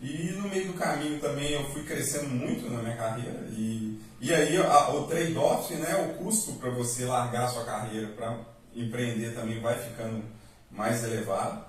E 0.00 0.32
no 0.32 0.48
meio 0.48 0.68
do 0.68 0.74
caminho 0.74 1.18
também 1.18 1.52
eu 1.52 1.70
fui 1.70 1.82
crescendo 1.84 2.28
muito 2.28 2.70
na 2.70 2.82
minha 2.82 2.96
carreira. 2.96 3.46
E, 3.50 3.95
e 4.20 4.32
aí 4.32 4.56
a, 4.56 4.90
o 4.90 5.06
trade-off, 5.06 5.74
né, 5.74 5.94
o 5.96 6.22
custo 6.22 6.52
para 6.54 6.70
você 6.70 7.04
largar 7.04 7.48
sua 7.48 7.64
carreira 7.64 8.08
para 8.08 8.38
empreender 8.74 9.34
também 9.34 9.60
vai 9.60 9.78
ficando 9.78 10.22
mais 10.70 11.04
elevado. 11.04 11.64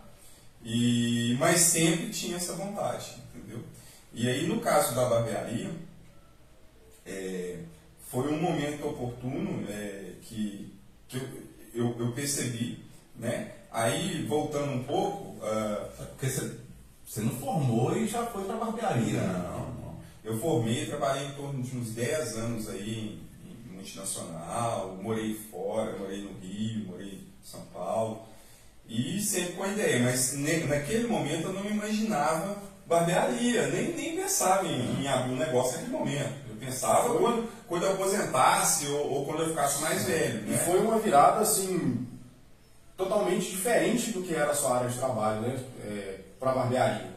E, 0.63 1.35
mas 1.39 1.59
sempre 1.59 2.09
tinha 2.09 2.37
essa 2.37 2.53
vontade, 2.53 3.17
entendeu? 3.33 3.63
E 4.13 4.27
aí 4.27 4.47
no 4.47 4.59
caso 4.59 4.95
da 4.95 5.07
barbearia, 5.07 5.71
é, 7.05 7.59
foi 8.09 8.27
um 8.33 8.41
momento 8.41 8.87
oportuno 8.87 9.65
é, 9.69 10.13
que, 10.21 10.73
que 11.07 11.17
eu, 11.17 11.27
eu, 11.73 11.95
eu, 11.99 12.11
percebi, 12.13 12.83
né? 13.15 13.51
Aí 13.71 14.25
voltando 14.27 14.71
um 14.73 14.83
pouco... 14.83 15.37
Uh, 15.37 16.07
Porque 16.17 16.27
você 16.29 16.67
você 17.07 17.21
não 17.21 17.31
formou 17.31 17.95
e 17.95 18.05
já 18.05 18.25
foi 18.25 18.43
para 18.43 18.57
barbearia? 18.57 19.21
Não, 19.21 19.71
não. 19.71 19.86
Eu 20.27 20.37
formei, 20.39 20.85
trabalhei 20.85 21.25
em 21.25 21.31
torno 21.31 21.63
de 21.63 21.77
uns 21.77 21.91
10 21.91 22.37
anos 22.37 22.67
aí 22.67 23.17
em, 23.45 23.49
em 23.49 23.75
multinacional, 23.75 24.97
morei 25.01 25.33
fora, 25.49 25.97
morei 25.97 26.21
no 26.21 26.37
Rio, 26.39 26.85
morei 26.87 27.13
em 27.13 27.27
São 27.41 27.61
Paulo. 27.73 28.27
E 28.89 29.21
sempre 29.21 29.53
com 29.53 29.63
a 29.63 29.69
ideia, 29.69 30.03
mas 30.03 30.33
naquele 30.33 31.07
momento 31.07 31.47
eu 31.47 31.53
não 31.53 31.65
imaginava 31.65 32.61
barbearia, 32.85 33.67
nem, 33.67 33.93
nem 33.93 34.17
pensava 34.17 34.67
em, 34.67 35.01
em 35.01 35.07
abrir 35.07 35.31
um 35.31 35.37
negócio 35.37 35.77
naquele 35.77 35.93
momento. 35.93 36.33
Eu 36.49 36.55
pensava 36.57 37.07
foi. 37.07 37.19
quando, 37.19 37.49
quando 37.65 37.83
eu 37.83 37.93
aposentasse 37.93 38.87
ou, 38.87 39.09
ou, 39.09 39.25
quando 39.25 39.43
eu 39.43 39.49
ficasse 39.49 39.81
mais 39.81 40.03
velho. 40.03 40.41
Né? 40.41 40.55
E 40.55 40.65
foi 40.65 40.81
uma 40.81 40.99
virada 40.99 41.39
assim 41.39 42.05
totalmente 42.97 43.49
diferente 43.49 44.11
do 44.11 44.23
que 44.23 44.35
era 44.35 44.51
a 44.51 44.55
sua 44.55 44.79
área 44.79 44.89
de 44.89 44.97
trabalho, 44.97 45.41
né? 45.41 45.63
É, 45.85 46.19
para 46.37 46.51
a 46.51 46.55
barbearia. 46.55 47.15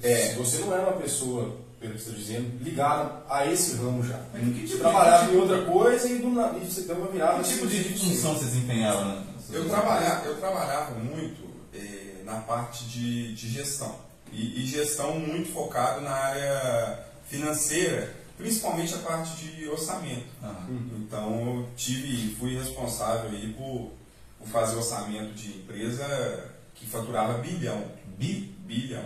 É. 0.00 0.28
Se 0.28 0.34
você 0.34 0.58
não 0.58 0.72
era 0.72 0.90
uma 0.90 1.00
pessoa, 1.00 1.65
pelo 1.86 1.94
que 1.94 2.00
está 2.00 2.12
dizendo, 2.12 2.64
ligada 2.64 3.22
a 3.28 3.46
esse 3.46 3.76
ramo 3.76 4.02
já. 4.02 4.18
Tipo 4.34 4.68
você 4.68 4.78
trabalhava 4.78 5.32
em 5.32 5.36
outra 5.36 5.62
coisa 5.64 6.08
e, 6.08 6.18
do, 6.18 6.28
e 6.56 6.64
você 6.64 6.82
deu 6.82 6.96
uma 6.96 7.08
virada. 7.08 7.42
Que 7.42 7.48
tipo 7.50 7.66
de 7.66 7.84
função 7.98 8.34
você 8.34 8.44
desempenhava? 8.46 9.04
Né? 9.04 9.22
Eu, 9.52 9.68
trabalhava, 9.68 10.26
eu 10.26 10.36
trabalhava 10.36 10.98
muito 10.98 11.46
eh, 11.72 12.22
na 12.24 12.40
parte 12.40 12.84
de, 12.84 13.34
de 13.34 13.48
gestão. 13.48 13.94
E, 14.32 14.62
e, 14.62 14.66
gestão 14.66 15.18
muito 15.18 15.52
focado 15.52 16.00
na 16.00 16.10
área 16.10 17.06
financeira, 17.28 18.12
principalmente 18.36 18.94
a 18.94 18.98
parte 18.98 19.46
de 19.46 19.68
orçamento. 19.68 20.26
Uhum. 20.42 20.90
Então 20.98 21.58
eu 21.58 21.68
tive, 21.76 22.34
fui 22.34 22.58
responsável 22.58 23.30
aí 23.30 23.52
por, 23.52 23.92
por 24.38 24.48
fazer 24.48 24.76
orçamento 24.76 25.32
de 25.34 25.58
empresa 25.58 26.50
que 26.74 26.86
faturava 26.86 27.38
bilhão 27.38 27.84
bi, 28.18 28.54
bilhão. 28.66 29.04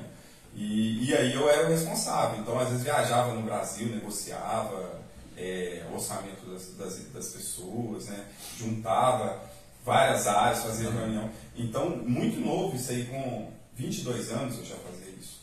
E, 0.55 1.09
e 1.09 1.15
aí 1.15 1.35
eu 1.35 1.49
era 1.49 1.67
o 1.67 1.71
responsável. 1.71 2.41
Então, 2.41 2.59
às 2.59 2.69
vezes, 2.69 2.85
viajava 2.85 3.35
no 3.35 3.43
Brasil, 3.43 3.89
negociava 3.89 5.01
é, 5.37 5.85
orçamento 5.93 6.45
das, 6.47 6.75
das, 6.77 6.99
das, 7.13 7.29
pessoas, 7.29 8.07
né? 8.07 8.27
juntava 8.59 9.43
várias 9.85 10.27
áreas, 10.27 10.63
fazia 10.63 10.89
uhum. 10.89 10.99
reunião. 10.99 11.31
Então, 11.57 11.97
muito 11.97 12.41
novo, 12.41 12.77
isso 12.77 12.91
aí 12.91 13.07
com 13.07 13.51
22 13.75 14.31
anos 14.31 14.59
eu 14.59 14.65
já 14.65 14.77
fazia 14.77 15.15
isso. 15.19 15.41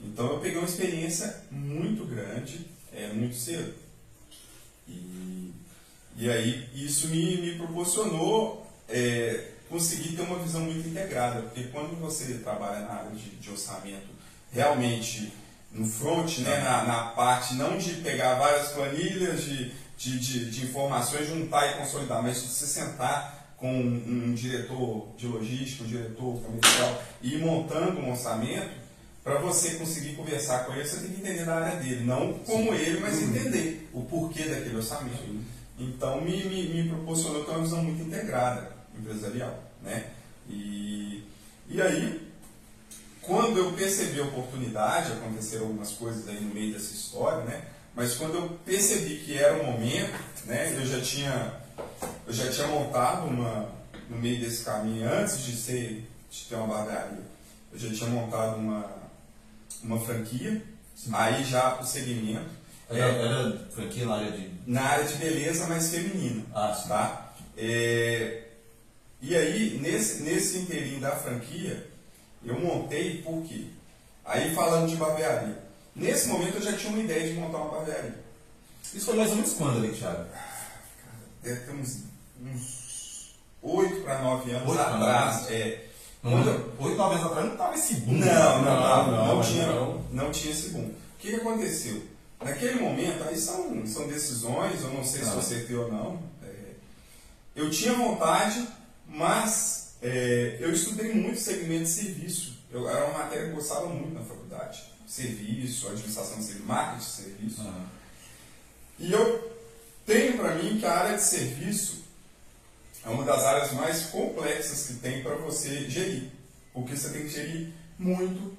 Então, 0.00 0.32
eu 0.32 0.40
peguei 0.40 0.58
uma 0.58 0.68
experiência 0.68 1.42
muito 1.50 2.04
grande, 2.04 2.66
é, 2.92 3.08
muito 3.12 3.34
cedo. 3.34 3.74
E, 4.86 5.52
e 6.16 6.30
aí, 6.30 6.68
isso 6.74 7.08
me, 7.08 7.36
me 7.38 7.56
proporcionou 7.56 8.66
é, 8.88 9.52
conseguir 9.68 10.16
ter 10.16 10.22
uma 10.22 10.38
visão 10.38 10.62
muito 10.62 10.88
integrada, 10.88 11.42
porque 11.42 11.64
quando 11.64 11.98
você 12.00 12.34
trabalha 12.38 12.80
na 12.80 12.94
área 12.94 13.10
de, 13.12 13.30
de 13.36 13.50
orçamento, 13.50 14.17
realmente 14.52 15.32
no 15.72 15.86
front, 15.86 16.38
né, 16.38 16.60
na, 16.60 16.84
na, 16.84 17.02
parte 17.10 17.54
não 17.54 17.76
de 17.76 17.94
pegar 17.94 18.34
várias 18.36 18.68
planilhas 18.68 19.44
de, 19.44 19.72
de, 19.96 20.18
de, 20.18 20.50
de 20.50 20.64
informações, 20.64 21.28
juntar 21.28 21.70
e 21.70 21.78
consolidar, 21.78 22.22
mas 22.22 22.42
de 22.42 22.48
você 22.48 22.66
sentar 22.66 23.54
com 23.56 23.70
um, 23.70 24.28
um 24.30 24.34
diretor 24.34 25.08
de 25.16 25.26
logística, 25.26 25.84
um 25.84 25.86
diretor 25.86 26.40
comercial 26.40 27.02
e 27.20 27.34
ir 27.34 27.38
montando 27.38 28.00
um 28.00 28.10
orçamento, 28.10 28.88
para 29.22 29.40
você 29.40 29.74
conseguir 29.74 30.14
conversar 30.14 30.64
com 30.64 30.72
ele, 30.72 30.86
você 30.86 31.00
tem 31.00 31.10
que 31.10 31.20
entender 31.20 31.44
da 31.44 31.56
área 31.56 31.78
dele, 31.80 32.04
não 32.04 32.32
como 32.46 32.72
Sim. 32.72 32.78
ele, 32.78 33.00
mas 33.00 33.18
uhum. 33.18 33.28
entender 33.28 33.90
o 33.92 34.02
porquê 34.02 34.44
daquele 34.44 34.76
orçamento. 34.76 35.18
Sim. 35.18 35.44
Então 35.78 36.20
me, 36.22 36.44
me, 36.44 36.68
me 36.68 36.88
proporcionou 36.88 37.44
ter 37.44 37.50
uma 37.50 37.60
visão 37.60 37.82
muito 37.82 38.02
integrada 38.02 38.72
empresarial. 38.98 39.62
Né? 39.82 40.06
E, 40.48 41.24
e 41.68 41.82
aí, 41.82 42.27
quando 43.28 43.58
eu 43.58 43.72
percebi 43.72 44.18
a 44.20 44.24
oportunidade, 44.24 45.12
aconteceram 45.12 45.66
algumas 45.66 45.90
coisas 45.92 46.26
aí 46.26 46.40
no 46.40 46.54
meio 46.54 46.72
dessa 46.72 46.94
história, 46.94 47.44
né? 47.44 47.62
mas 47.94 48.14
quando 48.14 48.36
eu 48.36 48.58
percebi 48.64 49.18
que 49.18 49.36
era 49.36 49.62
o 49.62 49.66
momento, 49.66 50.18
né? 50.46 50.74
eu, 50.74 50.86
já 50.86 50.98
tinha, 51.02 51.52
eu 52.26 52.32
já 52.32 52.50
tinha 52.50 52.66
montado 52.68 53.26
uma, 53.26 53.68
no 54.08 54.16
meio 54.16 54.40
desse 54.40 54.64
caminho, 54.64 55.06
antes 55.12 55.44
de, 55.44 55.54
ser, 55.54 56.08
de 56.30 56.44
ter 56.48 56.54
uma 56.54 56.68
barbearia, 56.68 57.22
eu 57.70 57.78
já 57.78 57.94
tinha 57.94 58.08
montado 58.08 58.56
uma, 58.56 58.90
uma 59.82 60.00
franquia, 60.00 60.62
Sim. 60.94 61.10
aí 61.12 61.44
já 61.44 61.78
o 61.78 61.84
segmento. 61.84 62.58
Era, 62.88 63.04
é, 63.04 63.22
era 63.22 63.58
franquia 63.70 64.06
na 64.06 64.14
área 64.14 64.32
de. 64.32 64.50
Na 64.66 64.82
área 64.82 65.04
de 65.04 65.14
beleza, 65.16 65.66
mas 65.66 65.90
feminina. 65.90 66.42
Ah, 66.54 66.74
sim. 66.74 66.88
Tá? 66.88 67.34
É, 67.54 68.44
e 69.20 69.36
aí, 69.36 69.78
nesse, 69.82 70.22
nesse 70.22 70.58
inteirinho 70.58 70.98
da 70.98 71.10
franquia, 71.10 71.86
eu 72.44 72.58
montei 72.60 73.22
por 73.22 73.42
quê? 73.42 73.66
Aí 74.24 74.54
falando 74.54 74.88
de 74.88 74.96
barbearia. 74.96 75.58
Nesse 75.94 76.28
momento 76.28 76.56
eu 76.56 76.62
já 76.62 76.76
tinha 76.76 76.92
uma 76.92 77.02
ideia 77.02 77.28
de 77.28 77.38
montar 77.38 77.58
uma 77.58 77.70
barbearia. 77.70 78.18
Isso 78.94 79.06
foi 79.06 79.16
mais 79.16 79.30
ou 79.30 79.36
menos 79.36 79.52
quando 79.54 79.78
ali, 79.78 79.92
Thiago? 79.92 80.24
Deve 81.42 81.60
ter 81.60 81.72
uns, 81.72 82.04
uns 82.42 83.34
8 83.62 84.02
para 84.02 84.22
9 84.22 84.50
anos 84.50 84.68
8 84.68 84.80
atrás. 84.80 85.50
É, 85.50 85.86
quando, 86.22 86.72
8, 86.78 86.96
9 86.96 87.14
anos 87.14 87.26
atrás 87.26 87.46
não 87.46 87.52
estava 87.52 87.74
esse 87.74 87.94
boom. 87.94 88.12
Não, 88.12 88.62
não, 88.62 88.80
não, 88.80 89.10
não, 89.10 89.36
não, 89.36 89.42
tinha, 89.42 89.66
não. 89.66 90.04
não 90.10 90.30
tinha 90.30 90.52
esse 90.52 90.70
boom. 90.70 90.86
O 90.86 90.94
que, 91.18 91.30
que 91.30 91.36
aconteceu? 91.36 92.02
Naquele 92.40 92.80
momento, 92.80 93.24
aí 93.28 93.36
são, 93.36 93.84
são 93.86 94.06
decisões, 94.06 94.82
eu 94.82 94.90
não 94.90 95.04
sei 95.04 95.24
se 95.24 95.30
você 95.30 95.60
tem 95.60 95.76
ou 95.76 95.90
não. 95.90 96.22
É, 96.42 96.74
eu 97.56 97.68
tinha 97.70 97.94
vontade 97.94 98.66
mas 99.08 99.77
é, 100.02 100.58
eu 100.60 100.72
estudei 100.72 101.12
muito 101.14 101.40
segmento 101.40 101.84
de 101.84 101.90
serviço. 101.90 102.58
Eu, 102.70 102.88
era 102.88 103.06
uma 103.06 103.20
matéria 103.20 103.46
que 103.46 103.50
eu 103.50 103.56
gostava 103.56 103.88
muito 103.88 104.14
na 104.14 104.24
faculdade. 104.24 104.82
Serviço, 105.06 105.88
administração 105.88 106.38
de 106.38 106.44
serviço, 106.44 106.66
marketing 106.66 106.98
de 106.98 107.10
serviço. 107.10 107.60
Uhum. 107.62 107.86
E 108.98 109.12
eu 109.12 109.58
tenho 110.04 110.36
para 110.36 110.54
mim 110.56 110.78
que 110.78 110.86
a 110.86 110.92
área 110.92 111.16
de 111.16 111.22
serviço 111.22 112.04
é 113.04 113.08
uma 113.08 113.24
das 113.24 113.42
áreas 113.42 113.72
mais 113.72 114.06
complexas 114.06 114.86
que 114.86 114.94
tem 114.94 115.22
para 115.22 115.36
você 115.36 115.88
gerir. 115.88 116.30
Porque 116.72 116.96
você 116.96 117.10
tem 117.10 117.22
que 117.22 117.30
gerir 117.30 117.72
muito 117.98 118.57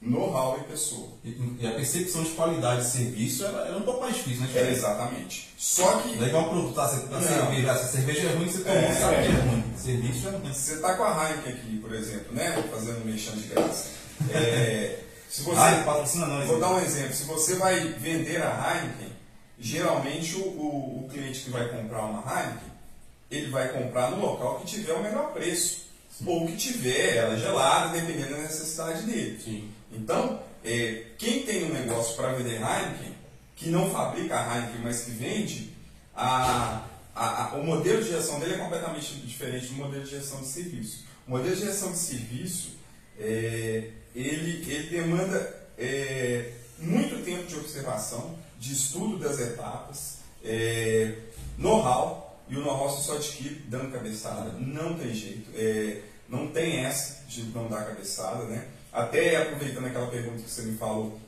know-how 0.00 0.58
e 0.60 0.64
pessoa. 0.70 1.08
E, 1.24 1.56
e, 1.60 1.66
a 1.66 1.72
percepção 1.72 2.22
de 2.22 2.30
qualidade 2.30 2.82
de 2.82 2.90
serviço 2.90 3.44
era, 3.44 3.66
era 3.66 3.76
um 3.76 3.82
pouco 3.82 4.00
mais 4.00 4.16
difícil, 4.16 4.42
né? 4.42 4.50
É, 4.54 4.70
exatamente. 4.70 5.48
Só 5.58 5.98
que. 5.98 6.16
Não 6.16 6.26
é 6.26 6.38
um 6.38 6.48
produto, 6.48 6.74
tá? 6.74 6.88
Você, 6.88 7.06
tá 7.06 7.20
cerveja, 7.20 7.74
se 7.74 7.84
a 7.84 7.88
cerveja 7.88 8.28
é 8.28 8.32
ruim, 8.34 8.48
você 8.48 8.58
tomou, 8.60 8.78
é, 8.78 8.94
sabe 8.94 9.14
é. 9.16 9.22
que 9.22 9.28
é 9.28 9.40
ruim. 9.40 9.64
Serviço 9.76 10.28
é 10.28 10.30
ruim. 10.30 10.52
Você 10.52 10.74
está 10.74 10.94
com 10.94 11.04
a 11.04 11.30
Heineken 11.30 11.52
aqui, 11.52 11.78
por 11.78 11.92
exemplo, 11.92 12.32
né? 12.32 12.64
Fazendo 12.70 13.04
mexão 13.04 13.34
de 13.34 13.48
graça. 13.48 13.88
É, 14.30 15.00
se 15.28 15.42
você, 15.42 15.58
Ai, 15.58 15.84
patrocina 15.84 16.26
não, 16.26 16.46
vou 16.46 16.60
dar 16.60 16.70
um 16.70 16.80
exemplo. 16.80 17.14
Se 17.14 17.24
você 17.24 17.56
vai 17.56 17.80
vender 17.80 18.40
a 18.40 18.80
Heineken, 18.80 19.12
geralmente 19.58 20.36
o, 20.36 20.44
o, 20.44 21.04
o 21.04 21.08
cliente 21.10 21.40
que 21.40 21.50
vai 21.50 21.68
comprar 21.68 22.04
uma 22.04 22.20
Heineken, 22.20 22.68
ele 23.30 23.50
vai 23.50 23.68
comprar 23.68 24.12
no 24.12 24.20
local 24.20 24.60
que 24.60 24.66
tiver 24.66 24.92
o 24.92 25.02
melhor 25.02 25.32
preço. 25.32 25.88
Sim. 26.16 26.24
Ou 26.26 26.46
que 26.46 26.56
tiver 26.56 27.16
ela 27.16 27.36
gelada, 27.36 27.92
dependendo 27.92 28.30
da 28.30 28.38
necessidade 28.38 29.02
dele. 29.02 29.38
Sim. 29.40 29.70
Então, 29.98 30.40
é, 30.64 31.06
quem 31.18 31.42
tem 31.42 31.64
um 31.64 31.72
negócio 31.72 32.16
para 32.16 32.32
vender 32.32 32.54
Heineken, 32.54 33.14
que 33.56 33.68
não 33.68 33.90
fabrica 33.90 34.36
Heineken, 34.36 34.80
mas 34.82 35.02
que 35.02 35.10
vende, 35.10 35.72
a, 36.14 36.84
a, 37.14 37.44
a, 37.44 37.54
o 37.56 37.64
modelo 37.64 38.02
de 38.02 38.10
gestão 38.10 38.38
dele 38.38 38.54
é 38.54 38.58
completamente 38.58 39.14
diferente 39.16 39.66
do 39.66 39.74
modelo 39.74 40.04
de 40.04 40.10
gestão 40.10 40.40
de 40.40 40.46
serviço. 40.46 41.04
O 41.26 41.32
modelo 41.32 41.54
de 41.54 41.64
gestão 41.64 41.90
de 41.90 41.98
serviço, 41.98 42.76
é, 43.18 43.90
ele, 44.14 44.70
ele 44.70 44.88
demanda 44.88 45.68
é, 45.76 46.52
muito 46.78 47.24
tempo 47.24 47.46
de 47.46 47.56
observação, 47.56 48.38
de 48.58 48.72
estudo 48.72 49.18
das 49.18 49.38
etapas, 49.40 50.18
é, 50.44 51.14
know-how, 51.56 52.40
e 52.48 52.56
o 52.56 52.60
know-how 52.60 52.88
você 52.88 53.02
só 53.02 53.16
adquire 53.16 53.62
dando 53.66 53.92
cabeçada. 53.92 54.52
Não 54.52 54.94
tem 54.94 55.12
jeito. 55.12 55.50
É, 55.54 56.00
não 56.28 56.48
tem 56.48 56.84
essa 56.84 57.24
de 57.26 57.42
não 57.44 57.68
dar 57.68 57.86
cabeçada, 57.86 58.44
né? 58.44 58.66
Até 58.92 59.36
aproveitando 59.36 59.86
aquela 59.86 60.06
pergunta 60.06 60.42
que 60.42 60.50
você 60.50 60.62
me 60.62 60.76
falou, 60.76 61.18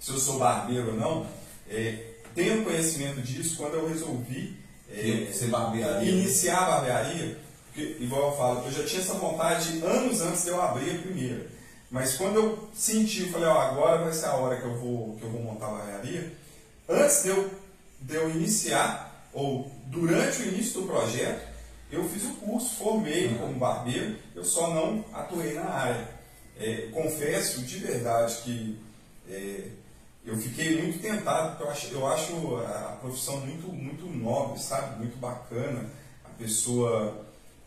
se 0.00 0.10
eu 0.10 0.18
sou 0.18 0.38
barbeiro 0.38 0.88
ou 0.90 0.94
não, 0.94 1.26
é, 1.68 2.12
tenho 2.34 2.64
conhecimento 2.64 3.20
disso 3.20 3.56
quando 3.56 3.74
eu 3.74 3.88
resolvi 3.88 4.56
é, 4.90 5.30
Ser 5.32 5.46
barbearia. 5.48 6.10
iniciar 6.10 6.58
a 6.58 6.70
barbearia, 6.70 7.38
porque, 7.66 7.96
igual 8.00 8.30
eu 8.30 8.36
falo, 8.36 8.66
eu 8.66 8.72
já 8.72 8.84
tinha 8.84 9.00
essa 9.00 9.14
vontade 9.14 9.82
anos 9.82 10.20
antes 10.20 10.44
de 10.44 10.50
eu 10.50 10.60
abrir 10.60 10.90
a 10.90 10.98
primeira. 10.98 11.46
Mas 11.90 12.16
quando 12.16 12.36
eu 12.36 12.68
senti, 12.74 13.22
eu 13.22 13.28
falei, 13.30 13.48
ó, 13.48 13.58
agora 13.60 14.04
vai 14.04 14.12
ser 14.12 14.26
a 14.26 14.34
hora 14.34 14.56
que 14.56 14.64
eu 14.64 14.76
vou, 14.78 15.16
que 15.16 15.24
eu 15.24 15.30
vou 15.30 15.42
montar 15.42 15.66
a 15.66 15.70
barbearia, 15.70 16.32
antes 16.88 17.22
de 17.22 17.28
eu, 17.30 17.50
de 18.00 18.14
eu 18.14 18.30
iniciar, 18.30 19.28
ou 19.32 19.70
durante 19.86 20.42
o 20.42 20.48
início 20.48 20.80
do 20.80 20.86
projeto, 20.86 21.48
eu 21.90 22.08
fiz 22.08 22.24
o 22.24 22.34
curso, 22.34 22.76
formei 22.76 23.28
como 23.34 23.54
barbeiro, 23.54 24.16
eu 24.34 24.44
só 24.44 24.72
não 24.72 25.04
atuei 25.12 25.54
na 25.54 25.64
área. 25.64 26.13
É, 26.58 26.88
confesso 26.92 27.62
de 27.62 27.78
verdade 27.78 28.36
que 28.44 28.78
é, 29.28 29.68
eu 30.24 30.36
fiquei 30.36 30.80
muito 30.82 31.00
tentado, 31.00 31.50
porque 31.50 31.64
eu 31.64 31.70
acho, 31.70 31.86
eu 31.92 32.06
acho 32.06 32.56
a 32.56 32.96
profissão 33.00 33.40
muito, 33.40 33.68
muito 33.68 34.06
nobre, 34.06 34.60
sabe? 34.60 34.98
Muito 34.98 35.16
bacana. 35.18 35.90
A 36.24 36.30
pessoa 36.38 37.24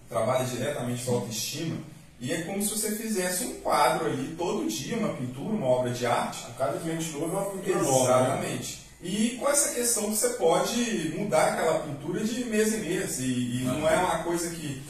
trabalha 0.10 0.46
diretamente 0.46 1.04
com 1.06 1.16
autoestima. 1.16 1.78
E 2.20 2.34
é 2.34 2.42
como 2.42 2.64
se 2.64 2.70
você 2.70 2.96
fizesse 2.96 3.44
um 3.46 3.60
quadro 3.62 4.08
ali 4.08 4.34
todo 4.36 4.68
dia, 4.68 4.98
uma 4.98 5.14
pintura, 5.14 5.50
uma 5.50 5.68
obra 5.68 5.92
de 5.92 6.06
arte. 6.06 6.48
A 6.48 6.52
cada 6.54 6.80
cliente 6.80 7.12
novo 7.12 7.26
é 7.38 7.40
uma 7.40 7.52
pintura 7.52 7.82
nova. 7.84 8.08
né? 8.08 8.28
Exatamente. 8.28 8.88
E 9.04 9.38
com 9.40 9.48
essa 9.48 9.76
questão 9.76 10.06
que 10.06 10.16
você 10.18 10.30
pode 10.30 11.14
mudar 11.16 11.54
aquela 11.54 11.80
pintura 11.82 12.24
de 12.24 12.46
mês 12.46 12.74
em 12.74 12.80
mês. 12.80 13.20
E, 13.20 13.58
e 13.58 13.62
não 13.64 13.88
é 13.88 13.96
uma 13.98 14.24
coisa 14.24 14.50
que, 14.50 14.82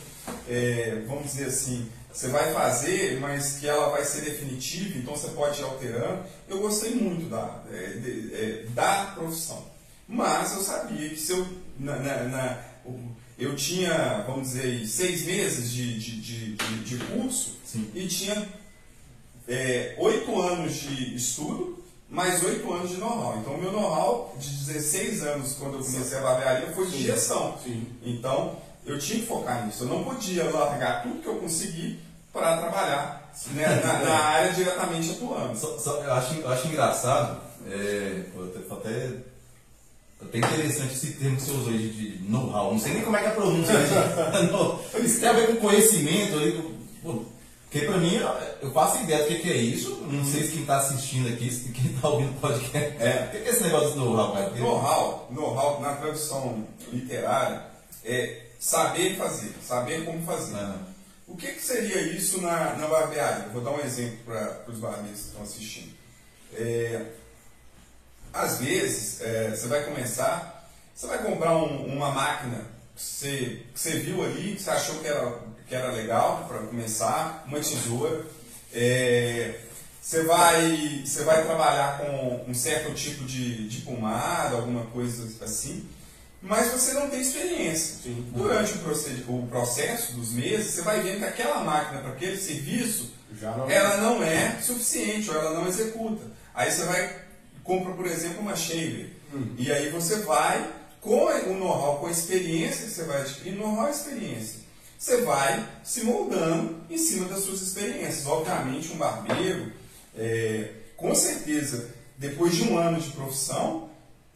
é, 0.47 1.03
vamos 1.05 1.25
dizer 1.25 1.47
assim, 1.47 1.89
você 2.17 2.29
vai 2.29 2.51
fazer, 2.51 3.19
mas 3.19 3.59
que 3.59 3.67
ela 3.67 3.89
vai 3.89 4.03
ser 4.03 4.21
definitiva, 4.21 4.97
então 4.97 5.15
você 5.15 5.27
pode 5.29 5.59
ir 5.61 5.63
alterando. 5.63 6.23
Eu 6.49 6.59
gostei 6.59 6.95
muito 6.95 7.29
da, 7.29 7.61
é, 7.71 7.85
de- 7.91 8.33
é, 8.33 8.65
da 8.73 9.11
profissão. 9.13 9.63
Mas 10.07 10.53
eu 10.55 10.61
sabia 10.63 11.09
que 11.09 11.15
se 11.17 11.31
eu. 11.33 11.47
na- 11.79 11.97
na- 11.97 12.23
na- 12.23 12.57
eu 13.37 13.55
tinha, 13.55 14.23
vamos 14.25 14.47
dizer, 14.47 14.87
seis 14.87 15.25
meses 15.27 15.69
de, 15.71 15.99
de, 15.99 16.21
de, 16.21 16.55
de- 16.83 16.97
curso 17.05 17.55
Sim. 17.63 17.87
e 17.93 18.07
tinha 18.07 18.47
é, 19.47 19.95
oito 19.99 20.41
anos 20.41 20.73
de 20.73 21.15
estudo, 21.15 21.83
mais 22.09 22.43
oito 22.43 22.73
anos 22.73 22.89
de 22.89 22.97
know-how. 22.97 23.37
Então, 23.37 23.53
o 23.53 23.61
meu 23.61 23.71
know-how 23.71 24.35
de 24.39 24.49
16 24.65 25.21
anos, 25.21 25.53
quando 25.53 25.77
eu 25.77 25.83
comecei 25.85 26.17
a 26.17 26.21
barbearia, 26.21 26.71
foi 26.73 26.87
de 26.87 27.03
gestão. 27.03 27.59
Sim. 27.63 27.85
Então, 28.03 28.57
eu 28.87 28.97
tinha 28.97 29.19
que 29.19 29.27
focar 29.27 29.67
nisso. 29.67 29.83
Eu 29.83 29.87
não 29.89 30.03
podia 30.03 30.45
largar 30.49 31.03
tudo 31.03 31.21
que 31.21 31.27
eu 31.27 31.35
consegui 31.37 31.99
para 32.37 32.57
trabalhar 32.57 33.31
né, 33.53 33.81
na, 33.83 33.93
na 33.99 34.13
área 34.19 34.53
diretamente 34.53 35.11
atuando. 35.11 35.57
Só- 35.57 35.77
só- 35.77 36.01
eu, 36.03 36.13
acho, 36.13 36.33
eu 36.35 36.49
acho 36.49 36.67
engraçado, 36.67 37.41
é, 37.69 38.23
até, 38.71 39.09
até, 40.21 40.37
interessante 40.37 40.93
esse 40.93 41.13
termo 41.13 41.35
que 41.37 41.43
você 41.43 41.51
usou 41.51 41.69
aí 41.73 41.77
de, 41.89 42.17
de 42.17 42.29
know-how. 42.31 42.71
Não 42.71 42.79
sei 42.79 42.93
nem 42.93 43.03
como 43.03 43.15
é 43.17 43.19
que 43.21 43.25
é 43.25 43.29
a 43.29 43.33
pronúncia. 43.35 43.73
né? 43.73 44.41
No- 44.51 44.79
Isso 45.03 45.19
tem 45.19 45.29
a 45.29 45.33
ver 45.33 45.47
com 45.47 45.55
conhecimento. 45.67 46.37
aí, 46.39 46.51
pô, 47.03 47.23
Porque 47.69 47.85
pra 47.85 47.97
mim, 47.97 48.19
eu 48.61 48.71
faço 48.71 49.03
ideia 49.03 49.23
do 49.23 49.27
que, 49.27 49.39
que 49.39 49.51
é 49.51 49.57
isso. 49.57 49.95
Não 50.09 50.23
sei 50.25 50.43
se 50.43 50.51
quem 50.53 50.61
está 50.61 50.77
assistindo 50.77 51.27
aqui, 51.29 51.51
se 51.51 51.69
quem 51.71 51.91
está 51.91 52.07
ouvindo 52.09 52.31
o 52.31 52.39
podcast. 52.39 52.95
É. 52.99 53.25
O 53.27 53.31
que, 53.31 53.39
que 53.43 53.47
é 53.49 53.51
esse 53.51 53.63
negócio 53.63 53.89
do 53.91 53.95
know-how, 54.05 54.33
cara? 54.33 54.49
Know-how, 54.51 55.27
know-how 55.31 55.81
na 55.81 55.93
tradução 55.95 56.65
literária 56.91 57.61
é 58.05 58.41
saber 58.59 59.15
fazer, 59.17 59.53
saber 59.65 60.03
como 60.05 60.21
fazer. 60.23 60.55
Ah, 60.55 60.75
O 61.27 61.35
que, 61.35 61.47
que 61.53 61.61
seria 61.61 62.01
isso 62.01 62.41
na, 62.41 62.73
na 62.75 62.87
barbearia? 62.87 63.49
Vou 63.49 63.61
dar 63.61 63.71
um 63.71 63.81
exemplo 63.81 64.17
para 64.25 64.63
os 64.67 64.79
barbeiros 64.79 65.19
que 65.19 65.25
estão 65.27 65.43
assistindo. 65.43 65.93
É, 66.53 67.05
às 68.33 68.59
vezes, 68.59 69.21
é, 69.21 69.49
você 69.51 69.67
vai 69.67 69.83
começar, 69.83 70.69
você 70.95 71.07
vai 71.07 71.21
comprar 71.21 71.55
um- 71.57 71.85
uma 71.93 72.11
máquina 72.11 72.65
que 72.95 73.01
você, 73.01 73.63
que 73.73 73.79
você 73.79 73.91
viu 73.99 74.23
ali, 74.23 74.55
que 74.55 74.61
você 74.61 74.69
achou 74.69 74.99
que 74.99 75.07
era, 75.07 75.39
que 75.67 75.75
era 75.75 75.91
legal 75.91 76.45
para 76.47 76.59
começar, 76.59 77.43
uma 77.47 77.59
tesoura. 77.59 78.25
É, 78.73 79.59
você, 80.01 80.23
vai, 80.23 81.03
você 81.05 81.23
vai 81.23 81.43
trabalhar 81.43 81.97
com 81.99 82.45
um 82.49 82.53
certo 82.53 82.93
tipo 82.93 83.25
de, 83.25 83.67
de 83.67 83.81
pomada, 83.81 84.55
alguma 84.55 84.85
coisa 84.87 85.43
assim, 85.43 85.87
mas 86.41 86.71
você 86.71 86.93
não 86.93 87.09
tem 87.09 87.21
experiência. 87.21 87.97
Sim. 88.03 88.31
Durante 88.33 88.73
o, 88.73 89.35
o 89.35 89.47
processo 89.47 90.13
dos 90.13 90.31
meses, 90.31 90.71
você 90.71 90.81
vai 90.81 91.01
vendo 91.01 91.19
que 91.19 91.25
aquela 91.25 91.63
máquina 91.63 92.01
para 92.01 92.11
aquele 92.11 92.37
serviço 92.37 93.11
não 93.41 93.69
ela 93.69 93.97
não 93.97 94.23
é 94.23 94.59
suficiente 94.61 95.29
ou 95.29 95.35
ela 95.35 95.53
não 95.53 95.67
executa. 95.67 96.23
Aí 96.53 96.71
você 96.71 96.85
vai 96.85 97.27
compra, 97.63 97.93
por 97.93 98.05
exemplo, 98.05 98.39
uma 98.39 98.55
shaver. 98.55 99.11
Hum. 99.33 99.53
E 99.57 99.71
aí 99.71 99.89
você 99.89 100.17
vai 100.17 100.73
com 101.01 101.51
o 101.51 101.57
know-how, 101.57 101.99
com 101.99 102.07
a 102.07 102.11
experiência 102.11 102.85
que 102.85 102.91
você 102.91 103.03
vai 103.03 103.21
adquirir, 103.21 103.55
know-how 103.55 103.87
e 103.87 103.91
experiência. 103.91 104.59
Você 104.97 105.21
vai 105.21 105.67
se 105.83 106.03
moldando 106.03 106.81
em 106.89 106.97
cima 106.97 107.27
das 107.27 107.43
suas 107.43 107.61
experiências. 107.61 108.25
Obviamente, 108.25 108.91
um 108.91 108.97
barbeiro, 108.97 109.71
é, 110.17 110.71
com 110.95 111.13
certeza, 111.13 111.89
depois 112.17 112.55
de 112.55 112.63
um 112.63 112.77
ano 112.77 112.99
de 112.99 113.11
profissão, 113.11 113.89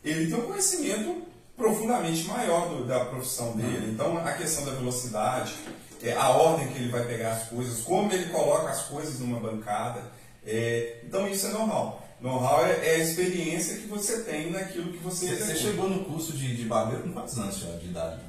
ele 0.03 0.29
tem 0.29 0.39
um 0.39 0.47
conhecimento 0.47 1.23
profundamente 1.61 2.23
maior 2.25 2.69
do- 2.69 2.85
da 2.85 3.05
profissão 3.05 3.55
dele. 3.55 3.91
Então, 3.93 4.17
a 4.17 4.33
questão 4.33 4.65
da 4.65 4.71
velocidade, 4.71 5.53
é, 6.01 6.13
a 6.13 6.29
ordem 6.29 6.67
que 6.69 6.79
ele 6.79 6.89
vai 6.89 7.05
pegar 7.05 7.33
as 7.33 7.43
coisas, 7.49 7.81
como 7.81 8.11
ele 8.11 8.29
coloca 8.31 8.69
as 8.71 8.83
coisas 8.83 9.19
numa 9.19 9.39
bancada. 9.39 10.01
é, 10.43 11.01
então, 11.05 11.27
isso 11.29 11.45
é 11.45 11.51
know-how. 11.51 12.01
Know-how 12.19 12.65
é, 12.65 12.71
é 12.87 12.95
a 12.95 12.97
experiência 12.97 13.77
que 13.77 13.85
você 13.87 14.21
tem 14.23 14.49
naquilo 14.51 14.91
que 14.91 14.97
você 14.97 15.27
Você, 15.27 15.43
você 15.43 15.55
chegou 15.55 15.87
no 15.87 16.03
curso 16.05 16.33
de, 16.33 16.55
de 16.55 16.65
barbeiro 16.65 17.03
com 17.03 17.13
quantos 17.13 17.37
anos 17.37 17.55
de 17.59 17.85
idade? 17.87 18.19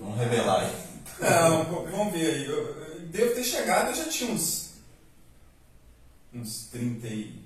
Vamos 0.00 0.18
revelar 0.18 0.62
aí. 0.62 0.72
Não, 1.20 1.64
vamos 1.90 2.12
ver 2.12 2.26
aí. 2.34 2.44
Eu, 2.44 2.66
eu 2.66 3.00
devo 3.06 3.34
ter 3.34 3.44
chegado, 3.44 3.88
eu 3.90 3.94
já 3.94 4.08
tinha 4.08 4.32
uns. 4.32 4.70
uns 6.34 6.68
30 6.72 7.06
e. 7.06 7.40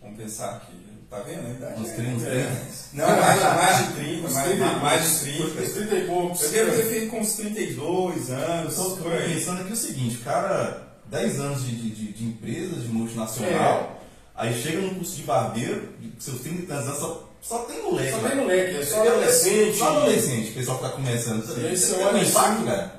Vamos 0.00 0.16
pensar 0.16 0.56
aqui. 0.56 0.72
Tá 1.10 1.20
vendo? 1.20 1.46
A 1.46 1.50
idade 1.50 1.80
Uns 1.80 1.88
é- 1.88 1.94
30, 1.94 2.26
é. 2.28 2.62
Não, 2.92 3.06
mais, 3.06 3.42
mais 3.42 3.78
de 3.78 3.92
30, 3.94 4.26
Uns 4.26 4.32
mais, 4.34 4.46
30 4.48 4.64
mais, 4.66 4.82
mais 4.82 5.02
de 5.24 5.32
poucos. 5.38 5.52
30. 5.54 5.62
Uns 5.62 5.72
30 5.72 5.94
e 5.94 6.06
poucos. 6.06 6.42
Eu 6.42 6.50
devo 6.50 6.76
ter 6.76 6.84
feito 6.84 7.10
com 7.10 7.20
uns 7.20 7.32
32 7.32 8.30
anos, 8.30 8.76
Eu 8.78 8.84
tô, 8.84 8.96
por 8.98 9.12
aí. 9.12 9.34
pensando 9.34 9.62
aqui 9.62 9.72
o 9.72 9.76
seguinte, 9.76 10.16
o 10.16 10.24
cara, 10.24 10.82
10 11.06 11.40
anos 11.40 11.64
de, 11.64 11.70
de, 11.76 11.90
de- 11.90 12.12
de 12.12 12.24
empresa, 12.24 12.74
de 12.76 12.88
multinacional, 12.88 14.02
aí 14.34 14.52
chega 14.62 14.80
num 14.82 14.94
curso 14.96 15.16
de 15.16 15.22
barbeiro, 15.22 15.88
de 15.98 16.22
seus 16.22 16.40
30 16.42 16.62
e 16.62 16.66
tantos 16.66 16.86
anos, 16.88 16.98
só, 16.98 17.30
só 17.40 17.58
tem 17.60 17.82
moleque. 17.82 18.10
Só 18.12 18.18
cara. 18.18 18.28
tem 18.30 18.40
moleque, 18.42 18.76
é 18.76 18.84
só 18.84 19.04
É, 19.04 19.08
adolescente. 19.08 19.78
Só 19.78 19.96
adolescente, 19.96 20.50
o 20.50 20.54
pessoal 20.54 20.76
que 20.78 20.84
tá 20.84 20.90
começando. 20.90 21.58
E 21.58 21.66
aí 21.68 21.76
você 21.76 21.92
olha 21.94 22.22
impacto, 22.22 22.64
cara? 22.66 22.98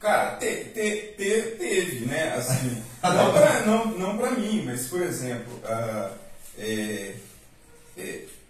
Cara, 0.00 0.36
te, 0.36 0.46
te, 0.46 1.14
te- 1.18 1.56
teve, 1.58 2.06
né? 2.06 2.34
Assim, 2.34 2.82
não, 3.04 3.12
não. 3.14 3.32
pra, 3.34 3.60
não, 3.66 3.86
não 3.98 4.16
pra 4.16 4.30
mim, 4.30 4.62
mas, 4.64 4.86
por 4.86 5.02
exemplo, 5.02 5.52
é, 5.66 6.08
é, 6.58 7.14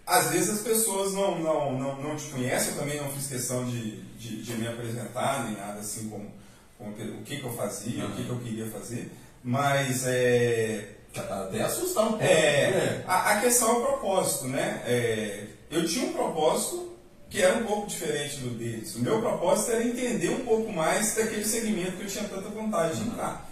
às 0.05 0.29
vezes 0.31 0.49
as 0.49 0.61
pessoas 0.61 1.13
não, 1.13 1.37
não, 1.39 1.77
não, 1.77 2.01
não 2.01 2.15
te 2.15 2.29
conhecem, 2.29 2.73
eu 2.73 2.79
também 2.79 3.01
não 3.01 3.11
fiz 3.11 3.27
questão 3.27 3.65
de, 3.65 4.01
de, 4.17 4.41
de 4.41 4.53
me 4.53 4.67
apresentar, 4.67 5.45
nem 5.45 5.57
nada 5.57 5.79
assim 5.79 6.09
como, 6.09 6.31
como 6.77 6.91
o 6.91 7.23
que, 7.23 7.37
que 7.37 7.43
eu 7.43 7.53
fazia, 7.53 8.05
o 8.05 8.11
que, 8.15 8.23
que 8.23 8.29
eu 8.29 8.39
queria 8.39 8.67
fazer, 8.67 9.11
mas 9.43 10.05
é, 10.05 10.95
Já 11.13 11.23
tá 11.23 11.43
até 11.43 11.61
assustar 11.61 12.05
um 12.05 12.09
pouco. 12.09 12.23
é, 12.23 13.03
a, 13.07 13.33
a 13.33 13.41
questão 13.41 13.69
é 13.69 13.73
o 13.73 13.81
propósito, 13.81 14.47
né? 14.47 14.81
É, 14.85 15.47
eu 15.69 15.85
tinha 15.85 16.07
um 16.07 16.13
propósito 16.13 16.95
que 17.29 17.41
era 17.41 17.57
um 17.57 17.65
pouco 17.65 17.87
diferente 17.87 18.37
do 18.37 18.51
deles. 18.51 18.95
O 18.95 18.99
meu 18.99 19.19
propósito 19.19 19.71
era 19.71 19.83
entender 19.83 20.29
um 20.29 20.45
pouco 20.45 20.71
mais 20.71 21.15
daquele 21.15 21.43
segmento 21.43 21.97
que 21.97 22.03
eu 22.03 22.07
tinha 22.07 22.23
tanta 22.23 22.47
vontade 22.49 23.01
de 23.01 23.09
entrar. 23.09 23.49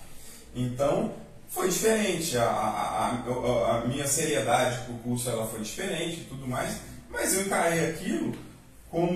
Então, 0.55 1.13
foi 1.55 1.69
diferente. 1.69 2.37
A, 2.37 2.43
a, 2.43 3.07
a, 3.07 3.77
a 3.77 3.87
minha 3.87 4.05
seriedade 4.05 4.83
para 4.83 4.93
o 4.93 4.99
curso 4.99 5.29
ela 5.29 5.47
foi 5.47 5.61
diferente 5.61 6.21
e 6.21 6.25
tudo 6.25 6.45
mais, 6.45 6.81
mas 7.09 7.33
eu 7.33 7.43
encarei 7.43 7.89
aquilo 7.89 8.35
como 8.91 9.09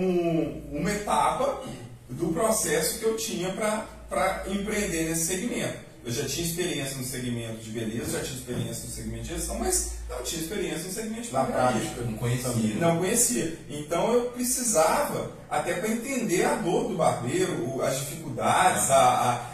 uma 0.71 0.89
etapa 0.89 1.61
do 2.09 2.33
processo 2.33 2.99
que 2.99 3.05
eu 3.05 3.17
tinha 3.17 3.51
para 3.51 4.43
empreender 4.47 5.09
nesse 5.09 5.25
segmento. 5.25 5.88
Eu 6.09 6.13
já 6.13 6.25
tinha 6.25 6.47
experiência 6.47 6.97
no 6.97 7.03
segmento 7.03 7.57
de 7.57 7.69
beleza, 7.69 8.17
já 8.17 8.23
tinha 8.23 8.39
experiência 8.39 8.85
no 8.85 8.89
segmento 8.89 9.23
de 9.25 9.35
gestão, 9.35 9.59
mas 9.59 9.91
não 10.09 10.23
tinha 10.23 10.41
experiência 10.41 10.85
no 10.85 10.91
segmento 10.91 11.21
de 11.21 11.33
Na 11.33 11.43
prática. 11.43 12.01
Não 12.01 12.17
conhecia. 12.17 12.75
Não 12.79 12.97
conhecia. 12.97 13.57
Então 13.69 14.11
eu 14.11 14.31
precisava, 14.31 15.31
até 15.47 15.75
para 15.75 15.87
entender 15.87 16.45
a 16.45 16.55
dor 16.55 16.87
do 16.87 16.97
barbeiro, 16.97 17.79
as 17.83 17.99
dificuldades, 17.99 18.89
a, 18.89 18.97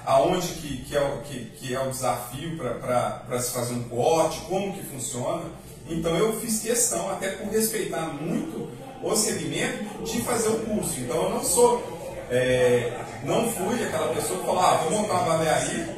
a, 0.05 0.13
aonde 0.13 0.47
que, 0.47 0.77
que, 0.83 0.95
é 0.95 1.01
o, 1.01 1.21
que, 1.23 1.45
que 1.57 1.75
é 1.75 1.79
o 1.81 1.89
desafio 1.89 2.57
para 2.57 3.41
se 3.41 3.51
fazer 3.51 3.73
um 3.73 3.83
corte, 3.89 4.39
como 4.47 4.73
que 4.73 4.83
funciona. 4.85 5.43
Então 5.89 6.15
eu 6.15 6.39
fiz 6.39 6.61
questão, 6.61 7.09
até 7.09 7.31
por 7.31 7.51
respeitar 7.51 8.13
muito 8.13 8.71
o 9.03 9.13
segmento 9.13 10.05
de 10.05 10.21
fazer 10.21 10.47
o 10.47 10.59
curso. 10.59 11.01
Então 11.01 11.21
eu 11.21 11.29
não 11.31 11.43
sou, 11.43 11.83
é, 12.31 12.97
não 13.25 13.51
fui 13.51 13.83
aquela 13.83 14.15
pessoa 14.15 14.39
que 14.39 14.45
falou, 14.45 14.61
ah, 14.61 14.77
vou 14.77 14.91
montar 14.91 15.15
uma 15.15 15.35
barbearia. 15.35 15.94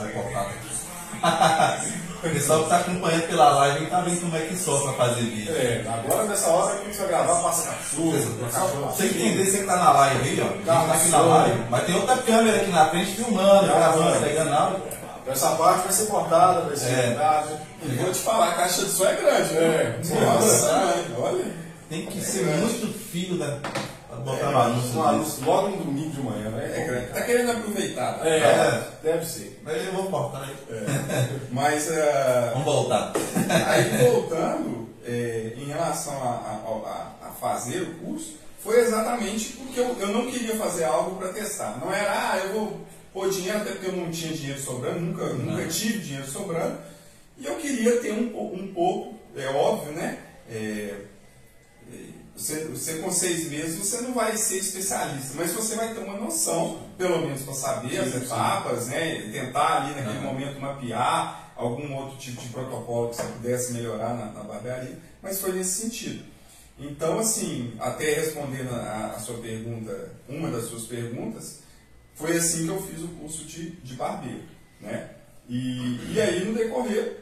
Vai 0.00 0.12
cortar. 0.12 1.90
O 2.22 2.28
pessoal 2.28 2.58
que 2.58 2.64
está 2.66 2.76
acompanhando 2.80 3.28
pela 3.28 3.48
live 3.48 3.84
está 3.84 4.00
vendo 4.02 4.20
como 4.20 4.36
é 4.36 4.40
que 4.40 4.54
sofre 4.54 4.92
para 4.92 5.06
fazer 5.06 5.22
vídeo. 5.22 5.56
É, 5.56 5.82
agora 5.88 6.24
nessa 6.24 6.50
hora 6.50 6.76
que 6.76 6.82
a 6.82 6.84
gente 6.84 6.98
vai 6.98 7.08
gravar, 7.08 7.42
passa 7.42 7.70
cachorro, 7.70 8.12
você 8.90 9.04
entender, 9.06 9.46
você 9.46 9.58
que 9.60 9.64
tá 9.64 9.76
na 9.76 9.90
live 9.90 10.28
aí, 10.28 10.40
ó. 10.42 10.66
Tá 10.66 10.92
aqui 10.92 11.08
na 11.08 11.20
live, 11.22 11.64
mas 11.70 11.86
tem 11.86 11.94
outra 11.94 12.18
câmera 12.18 12.56
aqui 12.58 12.70
na 12.70 12.90
frente 12.90 13.12
filmando, 13.12 13.66
gravando, 13.68 14.20
pegando 14.20 14.52
áudio. 14.52 14.82
Essa 15.26 15.50
parte 15.50 15.84
vai 15.84 15.92
ser 15.92 16.06
cortada, 16.06 16.60
vai 16.60 16.76
ser 16.76 16.90
É. 16.90 17.44
E 17.84 17.88
vou 17.96 18.12
te 18.12 18.18
falar, 18.18 18.50
a 18.50 18.54
caixa 18.54 18.84
de 18.84 18.90
som 18.90 19.06
é 19.06 19.14
grande, 19.14 19.54
né? 19.54 19.60
É. 19.62 20.24
Nossa, 20.24 20.72
mãe, 20.72 21.16
olha. 21.18 21.44
Tem 21.88 22.04
que 22.04 22.20
ser 22.20 22.44
muito 22.44 22.92
filho 23.10 23.38
da. 23.38 23.58
Botar 24.24 24.50
no 24.50 24.58
anúncio. 24.60 24.98
Um 24.98 25.02
anúncio 25.08 25.44
logo 25.44 25.68
no 25.68 25.76
domingo 25.84 26.10
de 26.10 26.20
manhã, 26.22 26.50
né? 26.50 26.72
É 26.76 26.84
grande. 26.86 27.06
Tá 27.12 27.20
querendo 27.22 27.50
aproveitar. 27.52 28.18
né? 28.18 28.30
É, 28.30 28.40
É. 28.40 28.88
deve 29.02 29.24
ser. 29.26 29.60
Mas 29.64 29.84
eu 29.86 29.92
vou 29.92 30.04
cortar 30.10 30.44
aí. 30.44 30.56
Mas 31.50 31.90
ah, 31.90 32.50
Vamos 32.52 32.64
voltar. 32.64 33.12
aí 33.66 34.04
voltando, 34.10 34.88
é, 35.06 35.52
em 35.56 35.64
relação 35.66 36.14
a, 36.14 36.26
a- 36.26 36.88
a- 37.24 37.28
a 37.28 37.30
fazer 37.32 37.82
o 37.82 37.94
curso, 38.04 38.34
foi 38.62 38.80
exatamente 38.80 39.54
porque 39.54 39.80
eu, 39.80 39.96
eu 39.98 40.08
não 40.08 40.30
queria 40.30 40.54
fazer 40.56 40.84
algo 40.84 41.16
para 41.16 41.32
testar. 41.32 41.78
Não 41.80 41.92
era, 41.92 42.12
ah, 42.12 42.38
eu 42.44 42.52
vou 42.52 42.80
pôr 43.12 43.30
dinheiro, 43.30 43.58
até 43.58 43.70
porque 43.72 43.86
eu 43.88 43.96
não 43.96 44.10
tinha 44.10 44.32
dinheiro 44.32 44.60
sobrando, 44.60 45.00
nunca, 45.00 45.24
nunca 45.32 45.66
tive 45.68 45.98
dinheiro 45.98 46.26
sobrando. 46.28 46.76
E 47.38 47.46
eu 47.46 47.54
queria 47.56 47.96
ter 48.00 48.12
um, 48.12 48.26
um 48.54 48.70
pouco, 48.74 49.14
é 49.36 49.46
óbvio, 49.48 49.92
né? 49.92 50.18
É, 50.50 50.54
é, 50.54 50.94
você, 52.40 52.64
você 52.64 52.94
com 52.94 53.10
seis 53.12 53.50
meses 53.50 53.76
você 53.78 54.00
não 54.00 54.14
vai 54.14 54.34
ser 54.36 54.56
especialista, 54.56 55.34
mas 55.36 55.52
você 55.52 55.76
vai 55.76 55.92
ter 55.92 56.00
uma 56.00 56.16
noção, 56.16 56.80
pelo 56.96 57.20
menos 57.20 57.42
para 57.42 57.52
saber 57.52 57.98
as 57.98 58.14
etapas, 58.14 58.86
né? 58.86 59.30
Tentar 59.30 59.82
ali 59.82 59.94
naquele 59.94 60.18
Uhum. 60.18 60.24
momento 60.32 60.58
mapear 60.60 61.52
algum 61.54 61.94
outro 61.94 62.16
tipo 62.16 62.40
de 62.40 62.48
protocolo 62.48 63.10
que 63.10 63.16
você 63.16 63.24
pudesse 63.24 63.72
melhorar 63.74 64.14
na, 64.14 64.32
na 64.32 64.42
barbearia, 64.42 64.98
mas 65.22 65.38
foi 65.40 65.52
nesse 65.52 65.82
sentido. 65.82 66.24
Então, 66.78 67.18
assim, 67.18 67.74
até 67.78 68.14
respondendo 68.14 68.72
a, 68.74 69.12
a 69.16 69.20
sua 69.20 69.36
pergunta, 69.38 70.12
uma 70.26 70.50
das 70.50 70.64
suas 70.64 70.84
perguntas, 70.84 71.58
foi 72.14 72.34
assim 72.38 72.64
que 72.64 72.70
eu 72.70 72.80
fiz 72.82 73.02
o 73.02 73.08
curso 73.08 73.44
de, 73.44 73.72
de 73.72 73.94
barbeiro, 73.94 74.44
né? 74.80 75.10
E, 75.46 76.14
e 76.14 76.20
aí, 76.20 76.44
no 76.46 76.54
decorrer, 76.54 77.18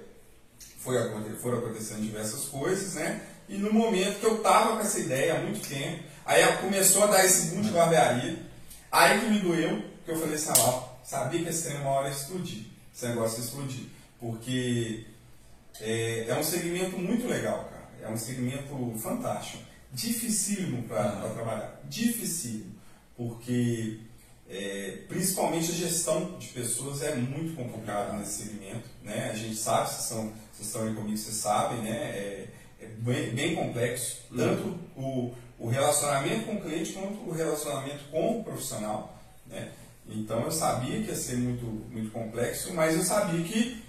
foi, 0.78 0.96
foram 1.42 1.58
acontecendo 1.58 2.02
diversas 2.02 2.44
coisas, 2.44 2.94
né? 2.94 3.20
E 3.48 3.56
no 3.56 3.72
momento 3.72 4.20
que 4.20 4.26
eu 4.26 4.42
tava 4.42 4.76
com 4.76 4.80
essa 4.80 4.98
ideia 4.98 5.36
há 5.36 5.40
muito 5.40 5.66
tempo, 5.66 6.02
aí 6.26 6.44
começou 6.58 7.04
a 7.04 7.06
dar 7.06 7.24
esse 7.24 7.54
boom 7.54 7.62
de 7.62 7.70
barbearia, 7.70 8.38
aí 8.92 9.20
que 9.20 9.26
me 9.26 9.38
doeu, 9.40 9.82
que 10.04 10.10
eu 10.10 10.18
falei 10.18 10.34
assim, 10.34 10.50
ah, 10.50 10.88
sabia 11.02 11.42
que 11.42 11.48
esse 11.48 11.64
trem 11.64 11.80
uma 11.80 11.90
hora 11.90 12.08
ia 12.08 12.14
explodir, 12.14 12.64
esse 12.94 13.06
negócio 13.06 13.38
ia 13.38 13.44
explodir, 13.44 13.86
porque 14.20 15.06
é, 15.80 16.26
é 16.28 16.38
um 16.38 16.42
segmento 16.42 16.98
muito 16.98 17.26
legal, 17.26 17.64
cara, 17.70 17.88
é 18.02 18.12
um 18.12 18.16
segmento 18.16 18.94
fantástico, 18.98 19.62
dificílimo 19.90 20.82
para 20.82 21.30
trabalhar, 21.30 21.80
dificílimo, 21.88 22.74
porque 23.16 24.00
é, 24.50 24.98
principalmente 25.08 25.70
a 25.70 25.74
gestão 25.74 26.38
de 26.38 26.48
pessoas 26.48 27.02
é 27.02 27.14
muito 27.14 27.56
complicada 27.56 28.12
nesse 28.12 28.44
segmento, 28.44 28.88
né? 29.02 29.30
A 29.30 29.34
gente 29.34 29.56
sabe, 29.56 29.88
vocês, 29.88 30.04
são, 30.04 30.32
vocês 30.52 30.68
estão 30.68 30.86
aí 30.86 30.94
comigo, 30.94 31.16
vocês 31.16 31.36
sabem, 31.36 31.82
né? 31.82 31.90
É 31.90 32.46
bem, 32.98 33.30
bem 33.30 33.54
complexo, 33.54 34.18
tanto 34.36 34.78
o, 34.96 35.34
o 35.58 35.68
relacionamento 35.68 36.46
com 36.46 36.54
o 36.54 36.60
cliente 36.60 36.92
quanto 36.92 37.28
o 37.28 37.32
relacionamento 37.32 38.04
com 38.10 38.40
o 38.40 38.44
profissional, 38.44 39.18
né? 39.46 39.68
Então 40.08 40.42
eu 40.42 40.50
sabia 40.50 41.02
que 41.02 41.08
ia 41.08 41.16
ser 41.16 41.36
muito, 41.36 41.64
muito 41.90 42.10
complexo, 42.10 42.72
mas 42.72 42.94
eu 42.94 43.02
sabia 43.02 43.42
que 43.44 43.82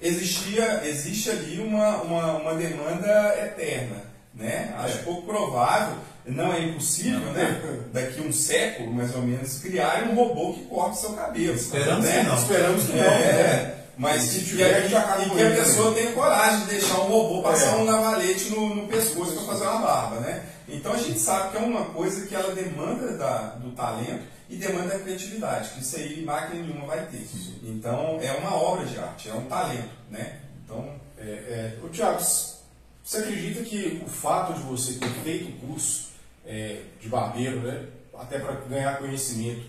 existia, 0.00 0.86
existe 0.86 1.30
ali 1.30 1.58
uma, 1.60 2.02
uma, 2.02 2.36
uma 2.36 2.54
demanda 2.54 3.34
eterna, 3.38 4.02
né? 4.34 4.74
Acho 4.78 4.98
É. 4.98 5.02
pouco 5.02 5.22
provável, 5.22 5.96
não 6.26 6.52
é 6.52 6.64
impossível, 6.64 7.32
né? 7.32 7.62
Daqui 7.92 8.20
um 8.20 8.32
século, 8.32 8.92
mais 8.92 9.14
ou 9.14 9.22
menos, 9.22 9.58
criar 9.58 10.04
um 10.04 10.14
robô 10.14 10.52
que 10.54 10.64
corte 10.66 11.00
seu 11.00 11.12
cabelo. 11.14 11.54
Esperamos 11.54 12.04
né? 12.04 12.20
que 12.20 12.26
não. 12.28 12.36
Esperamos 12.36 12.84
que 12.84 12.92
não. 12.92 13.04
É, 13.04 13.22
é. 13.22 13.83
Mas 13.96 14.22
Se 14.22 14.44
tiver, 14.44 14.88
que, 14.88 14.94
a 14.94 15.18
e 15.24 15.28
com 15.28 15.36
que 15.36 15.42
a 15.42 15.50
pessoa 15.50 15.94
tenha 15.94 16.12
coragem 16.12 16.60
de 16.60 16.66
deixar 16.66 16.98
um 17.00 17.08
robô 17.08 17.42
passar 17.42 17.74
É. 17.74 17.76
um 17.76 17.84
navalete 17.84 18.50
no, 18.50 18.74
no 18.74 18.88
pescoço 18.88 19.32
para 19.34 19.44
fazer 19.44 19.64
uma 19.66 19.78
barba, 19.78 20.20
né? 20.20 20.44
Então 20.68 20.92
a 20.92 20.96
gente 20.96 21.18
sabe 21.18 21.50
que 21.52 21.56
é 21.56 21.60
uma 21.60 21.84
coisa 21.86 22.26
que 22.26 22.34
ela 22.34 22.54
demanda 22.54 23.16
da, 23.16 23.38
do 23.56 23.70
talento 23.72 24.24
e 24.50 24.56
demanda 24.56 24.94
da 24.94 24.98
criatividade, 24.98 25.70
que 25.70 25.80
isso 25.80 25.96
aí 25.96 26.22
máquina 26.24 26.62
nenhuma 26.62 26.86
vai 26.86 27.06
ter. 27.06 27.26
Então 27.62 28.18
é 28.20 28.32
uma 28.32 28.54
obra 28.54 28.84
de 28.84 28.98
arte, 28.98 29.28
é 29.28 29.34
um 29.34 29.44
talento, 29.44 29.90
né? 30.10 30.40
Então, 30.64 31.02
É, 31.16 31.22
é, 31.26 31.78
ô, 31.82 31.88
Tiago, 31.88 32.20
você 32.20 33.18
acredita 33.18 33.62
que 33.62 34.02
o 34.04 34.08
fato 34.08 34.52
de 34.54 34.62
você 34.62 34.94
ter 34.94 35.08
feito 35.22 35.48
o 35.48 35.68
curso 35.68 36.08
é, 36.44 36.80
de 37.00 37.08
barbeiro, 37.08 37.60
né, 37.60 37.86
até 38.18 38.38
para 38.38 38.52
ganhar 38.68 38.98
conhecimento, 38.98 39.62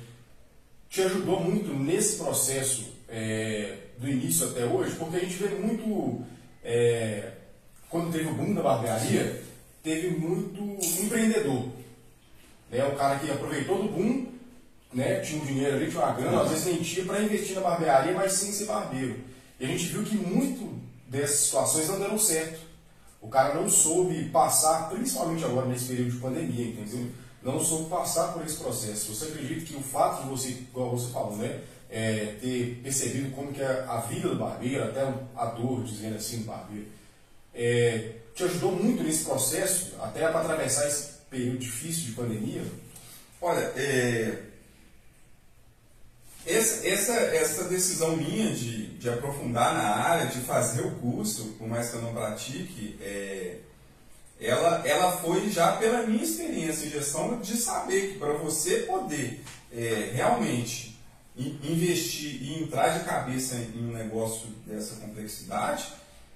te 0.89 1.01
ajudou 1.03 1.39
muito 1.39 1.73
nesse 1.73 2.17
processo 2.17 2.85
é, 3.07 3.77
do 3.97 4.07
início 4.07 4.47
até 4.47 4.65
hoje? 4.65 4.95
Porque 4.95 5.17
a 5.17 5.19
gente 5.19 5.35
vê 5.35 5.49
muito, 5.49 6.23
é, 6.63 7.31
quando 7.89 8.11
teve 8.11 8.29
o 8.29 8.33
boom 8.33 8.53
da 8.53 8.61
barbearia, 8.61 9.43
teve 9.83 10.09
muito 10.09 10.61
empreendedor. 11.03 11.69
Né, 12.71 12.85
o 12.85 12.95
cara 12.95 13.19
que 13.19 13.31
aproveitou 13.31 13.83
do 13.83 13.89
boom, 13.89 14.27
né, 14.93 15.19
tinha 15.19 15.41
um 15.41 15.45
dinheiro 15.45 15.75
ali, 15.75 15.89
tinha 15.89 16.01
uma 16.01 16.13
grana, 16.13 16.41
às 16.41 16.49
vezes 16.49 16.65
nem 16.65 16.81
tinha 16.81 17.05
para 17.05 17.21
investir 17.21 17.55
na 17.55 17.61
barbearia, 17.61 18.13
mas 18.13 18.33
sem 18.33 18.51
ser 18.51 18.65
barbeiro. 18.65 19.19
E 19.59 19.65
a 19.65 19.67
gente 19.67 19.85
viu 19.85 20.03
que 20.03 20.17
muito 20.17 20.81
dessas 21.07 21.41
situações 21.41 21.87
não 21.87 21.99
deram 21.99 22.17
certo. 22.17 22.59
O 23.21 23.27
cara 23.27 23.55
não 23.55 23.69
soube 23.69 24.29
passar, 24.29 24.89
principalmente 24.89 25.43
agora 25.43 25.67
nesse 25.67 25.85
período 25.85 26.11
de 26.11 26.17
pandemia, 26.17 26.67
entendeu? 26.67 27.09
Não 27.41 27.59
soube 27.59 27.89
passar 27.89 28.33
por 28.33 28.43
esse 28.45 28.57
processo. 28.57 29.13
Você 29.13 29.25
acredita 29.25 29.65
que 29.65 29.75
o 29.75 29.81
fato 29.81 30.23
de 30.23 30.29
você, 30.29 30.49
igual 30.49 30.91
você 30.91 31.11
falou, 31.11 31.37
né, 31.37 31.61
é, 31.89 32.35
ter 32.41 32.81
percebido 32.83 33.31
como 33.35 33.53
que 33.53 33.61
é 33.61 33.85
a 33.87 33.97
vida 34.01 34.29
do 34.29 34.35
barbeiro, 34.35 34.83
até 34.83 35.01
a 35.35 35.45
dor, 35.45 35.83
dizendo 35.83 36.15
assim, 36.15 36.43
barbeiro, 36.43 36.87
é, 37.53 38.11
te 38.33 38.43
ajudou 38.43 38.71
muito 38.71 39.03
nesse 39.03 39.25
processo, 39.25 39.95
até 40.01 40.27
para 40.27 40.41
atravessar 40.41 40.87
esse 40.87 41.15
período 41.29 41.59
difícil 41.59 42.05
de 42.05 42.11
pandemia? 42.11 42.63
olha, 43.41 43.71
é, 43.75 44.39
essa, 46.45 46.87
essa, 46.87 47.13
essa 47.13 47.63
decisão 47.65 48.15
minha 48.17 48.51
de, 48.51 48.87
de 48.97 49.09
aprofundar 49.09 49.73
na 49.73 49.95
área, 49.95 50.27
de 50.27 50.39
fazer 50.41 50.81
o 50.81 50.91
curso, 50.95 51.55
por 51.57 51.67
mais 51.67 51.89
que 51.89 51.95
eu 51.95 52.01
não 52.01 52.13
pratique, 52.13 52.97
é, 53.01 53.57
ela, 54.39 54.81
ela 54.85 55.17
foi 55.17 55.49
já 55.49 55.73
pela 55.73 56.03
minha 56.03 56.23
experiência 56.23 56.85
em 56.85 56.89
gestão 56.89 57.39
de 57.39 57.55
saber 57.55 58.13
que 58.13 58.19
para 58.19 58.33
você 58.33 58.79
poder 58.81 59.41
é, 59.71 60.11
realmente 60.13 60.94
investir 61.37 62.41
e 62.41 62.63
entrar 62.63 62.97
de 62.97 63.05
cabeça 63.05 63.55
em 63.55 63.79
um 63.89 63.91
negócio 63.91 64.47
dessa 64.65 64.95
complexidade, 64.95 65.85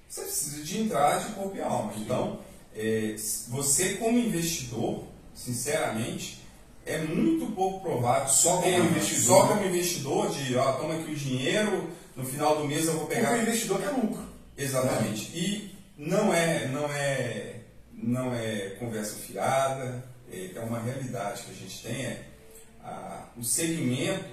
você 0.08 0.22
precisa 0.22 0.62
de 0.64 0.80
entrar 0.80 1.18
de 1.18 1.32
corpo 1.34 1.56
e 1.56 1.62
alma. 1.62 1.92
Então, 1.96 2.40
é, 2.74 3.14
você 3.48 3.94
como 3.94 4.18
investidor, 4.18 5.04
sinceramente, 5.34 6.40
é 6.86 6.98
muito 6.98 7.46
pouco 7.54 7.80
provável, 7.80 8.28
só 8.28 8.56
como 8.56 8.66
É, 8.66 8.78
investidor, 8.78 9.22
só 9.24 9.46
como 9.48 9.64
investidor 9.66 10.30
de, 10.30 10.56
ó, 10.56 10.72
toma 10.72 10.94
aqui 10.94 11.12
o 11.12 11.16
dinheiro, 11.16 11.90
no 12.16 12.24
final 12.24 12.56
do 12.56 12.66
mês 12.66 12.86
eu 12.86 12.94
vou 12.94 13.06
pegar 13.06 13.34
o 13.38 13.42
investidor 13.42 13.80
quer 13.80 13.90
lucro. 13.90 14.24
Exatamente. 14.56 15.30
E 15.36 15.74
não 15.96 16.32
é, 16.34 16.66
não 16.68 16.86
é, 16.90 17.56
não 17.92 18.34
é 18.34 18.76
conversa 18.78 19.16
fiada, 19.16 20.04
é 20.32 20.50
é 20.54 20.60
uma 20.60 20.80
realidade 20.80 21.42
que 21.42 21.50
a 21.50 21.54
gente 21.54 21.82
tem. 21.82 22.04
É, 22.06 22.22
a- 22.84 23.26
o 23.36 23.42
segmento, 23.44 24.24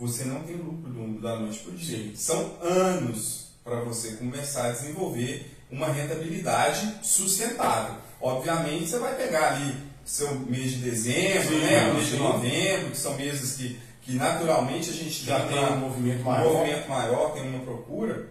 você 0.00 0.24
não 0.24 0.40
tem 0.42 0.56
lucro 0.56 0.90
do- 0.90 1.20
da 1.20 1.36
noite 1.36 1.58
para 1.60 1.72
o 1.72 1.76
dia. 1.76 1.98
Sim. 1.98 2.12
São 2.16 2.56
anos 2.62 3.48
para 3.62 3.76
você 3.80 4.12
começar 4.12 4.66
a 4.66 4.72
desenvolver 4.72 5.56
uma 5.70 5.88
rentabilidade 5.92 6.94
sustentável. 7.02 7.94
Obviamente, 8.20 8.88
você 8.88 8.98
vai 8.98 9.14
pegar 9.16 9.52
ali 9.54 9.74
seu 10.04 10.34
mês 10.40 10.72
de 10.72 10.78
dezembro, 10.78 11.48
Sim, 11.48 11.60
né, 11.60 11.90
o 11.90 11.94
mês 11.94 12.06
de 12.08 12.16
novembro, 12.16 12.90
que 12.90 12.96
são 12.96 13.16
meses 13.16 13.56
que, 13.56 13.78
que 14.02 14.12
naturalmente 14.14 14.90
a 14.90 14.92
gente 14.92 15.24
Já 15.24 15.46
tem 15.46 15.58
uma- 15.58 15.70
um 15.72 15.78
movimento 15.80 16.20
um 16.22 16.24
maior. 16.24 16.52
movimento 16.54 16.88
maior, 16.88 17.32
tem 17.32 17.42
uma 17.48 17.60
procura, 17.64 18.28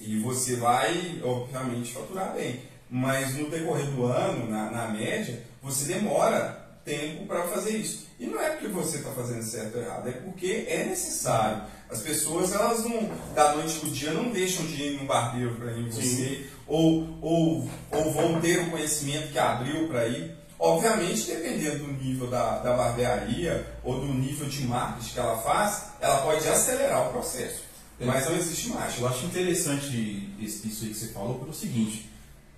e 0.00 0.18
você 0.20 0.56
vai, 0.56 1.20
obviamente, 1.24 1.92
faturar 1.92 2.32
bem. 2.34 2.60
Mas 2.88 3.34
no 3.34 3.50
decorrer 3.50 3.86
do 3.86 4.04
ano, 4.06 4.48
na, 4.48 4.70
na 4.70 4.88
média, 4.88 5.42
você 5.62 5.92
demora 5.92 6.67
tempo 6.88 7.26
para 7.26 7.46
fazer 7.48 7.76
isso. 7.76 8.08
E 8.18 8.26
não 8.26 8.40
é 8.40 8.50
porque 8.50 8.68
você 8.68 8.98
está 8.98 9.10
fazendo 9.10 9.42
certo 9.42 9.76
ou 9.76 9.82
errado, 9.82 10.08
é 10.08 10.12
porque 10.12 10.64
é 10.66 10.86
necessário. 10.86 11.62
As 11.90 12.00
pessoas, 12.00 12.52
elas 12.52 12.84
não, 12.84 13.10
da 13.34 13.54
noite 13.54 13.78
para 13.78 13.88
o 13.88 13.92
dia, 13.92 14.12
não 14.12 14.30
deixam 14.30 14.64
de 14.66 14.82
ir 14.82 15.00
no 15.00 15.06
barbeiro 15.06 15.54
para 15.54 15.72
ir 15.72 15.86
em 15.86 15.92
Sim. 15.92 16.00
você, 16.00 16.46
ou, 16.66 17.18
ou, 17.22 17.70
ou 17.92 18.12
vão 18.12 18.40
ter 18.40 18.58
o 18.60 18.70
conhecimento 18.70 19.30
que 19.30 19.38
abriu 19.38 19.86
para 19.88 20.08
ir. 20.08 20.36
Obviamente, 20.58 21.26
dependendo 21.26 21.84
do 21.84 21.92
nível 21.92 22.26
da, 22.26 22.58
da 22.58 22.76
barbearia 22.76 23.64
ou 23.84 24.00
do 24.00 24.12
nível 24.12 24.48
de 24.48 24.62
marketing 24.62 25.12
que 25.12 25.20
ela 25.20 25.38
faz, 25.38 25.92
ela 26.00 26.22
pode 26.22 26.48
acelerar 26.48 27.08
o 27.08 27.12
processo. 27.12 27.62
Mas 28.00 28.26
não 28.26 28.36
existe 28.36 28.68
marcha. 28.70 29.00
Eu 29.00 29.08
acho 29.08 29.26
interessante 29.26 30.34
isso 30.38 30.84
aí 30.84 30.90
que 30.90 30.94
você 30.94 31.08
falou 31.08 31.38
pelo 31.38 31.54
seguinte. 31.54 32.08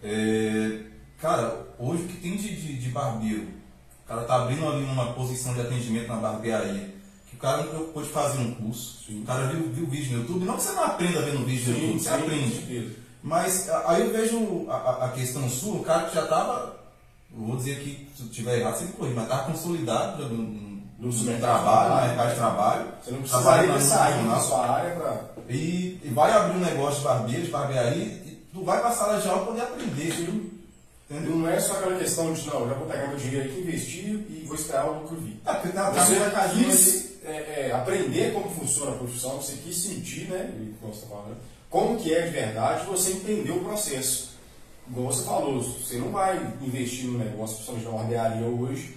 É, 0.03 0.81
cara, 1.19 1.67
hoje 1.79 2.05
o 2.05 2.09
que 2.09 2.17
tem 2.17 2.37
de, 2.37 2.57
de, 2.57 2.79
de 2.79 2.89
barbeiro? 2.89 3.60
O 4.11 4.13
cara 4.13 4.27
tá 4.27 4.43
abrindo 4.43 4.69
ali 4.69 4.83
uma 4.83 5.13
posição 5.13 5.55
de 5.55 5.61
atendimento 5.61 6.09
na 6.09 6.17
barbearia. 6.17 6.93
Que 7.29 7.37
o 7.37 7.39
cara 7.39 7.59
não 7.59 7.69
preocupou 7.69 8.03
de 8.03 8.09
fazer 8.09 8.41
um 8.41 8.53
curso. 8.55 9.05
Sim. 9.07 9.23
O 9.23 9.25
cara 9.25 9.47
viu, 9.47 9.71
viu 9.71 9.87
vídeo 9.87 10.15
no 10.15 10.23
YouTube. 10.23 10.45
Não 10.45 10.57
que 10.57 10.65
você 10.65 10.73
não 10.73 10.83
aprenda 10.83 11.23
vendo 11.23 11.47
vídeo 11.47 11.73
no 11.73 11.79
YouTube, 11.79 12.01
você 12.01 12.09
sim, 12.09 12.15
aprende. 12.17 12.97
Mas 13.23 13.71
aí 13.87 14.01
eu 14.01 14.13
vejo 14.13 14.69
a, 14.69 15.05
a, 15.05 15.09
questão 15.11 15.49
sua, 15.49 15.77
o 15.77 15.85
cara 15.85 16.09
que 16.09 16.17
já 16.17 16.25
estava, 16.25 16.77
vou 17.33 17.55
dizer 17.55 17.79
que 17.79 18.09
se 18.17 18.29
tiver 18.31 18.59
errado, 18.59 18.79
você 18.79 18.87
me 18.87 18.93
corrige, 18.95 19.15
mas 19.15 19.25
estava 19.25 19.53
consolidado 19.53 20.29
no, 20.29 20.43
no, 20.99 21.13
no 21.13 21.39
trabalho, 21.39 21.95
no 21.95 22.07
mercado 22.09 22.31
de 22.31 22.35
trabalho. 22.35 22.87
Você 23.05 23.11
não 23.13 23.21
precisaria 23.21 23.81
sair 23.81 24.25
na 24.25 24.41
sua 24.41 24.71
área 24.71 24.97
para. 24.97 25.31
E, 25.49 26.01
e, 26.03 26.11
vai 26.13 26.33
abrir 26.33 26.57
um 26.57 26.61
negócio 26.61 26.99
de 26.99 27.05
barbeiro, 27.05 27.43
de 27.45 27.51
barbearia, 27.53 28.05
e 28.05 28.45
tu 28.53 28.65
vai 28.65 28.81
para 28.81 28.89
a 28.89 28.93
sala 28.93 29.21
de 29.21 29.29
aula 29.29 29.47
poder 29.47 29.61
aprender. 29.61 30.13
Sim. 30.13 30.60
Entendeu? 31.11 31.37
Não 31.37 31.49
é 31.49 31.59
só 31.59 31.73
aquela 31.75 31.99
questão 31.99 32.33
de, 32.33 32.47
não, 32.47 32.69
já 32.69 32.75
vou 32.75 32.87
pegar 32.87 33.09
meu 33.09 33.17
dinheiro 33.17 33.51
aqui, 33.51 33.61
investir 33.61 34.07
e 34.07 34.45
vou 34.47 34.55
esperar 34.55 34.89
o 34.89 35.01
lucro 35.03 35.17
vir. 35.17 35.41
Ah, 35.45 35.55
porque 35.55 35.77
tá, 35.77 35.91
você 35.91 36.31
tá 36.31 36.49
quis 36.51 37.11
é, 37.25 37.31
é, 37.31 37.73
aprender 37.73 38.33
como 38.33 38.49
funciona 38.49 38.93
a 38.93 38.95
profissão, 38.95 39.37
você 39.37 39.55
quis 39.57 39.77
sentir, 39.77 40.29
né, 40.29 40.53
como 40.81 40.95
você 40.95 41.01
tá 41.01 41.09
falando, 41.09 41.37
como 41.69 41.99
que 41.99 42.15
é 42.15 42.23
de 42.23 42.31
verdade, 42.31 42.87
você 42.87 43.13
entender 43.13 43.51
o 43.51 43.65
processo. 43.65 44.31
Como 44.93 45.07
você 45.07 45.25
falou, 45.25 45.61
você 45.61 45.97
não 45.99 46.11
vai 46.11 46.37
investir 46.61 47.07
no 47.07 47.19
negócio, 47.19 47.57
principalmente 47.57 47.87
na 47.87 47.93
barbearia 47.93 48.47
hoje, 48.47 48.97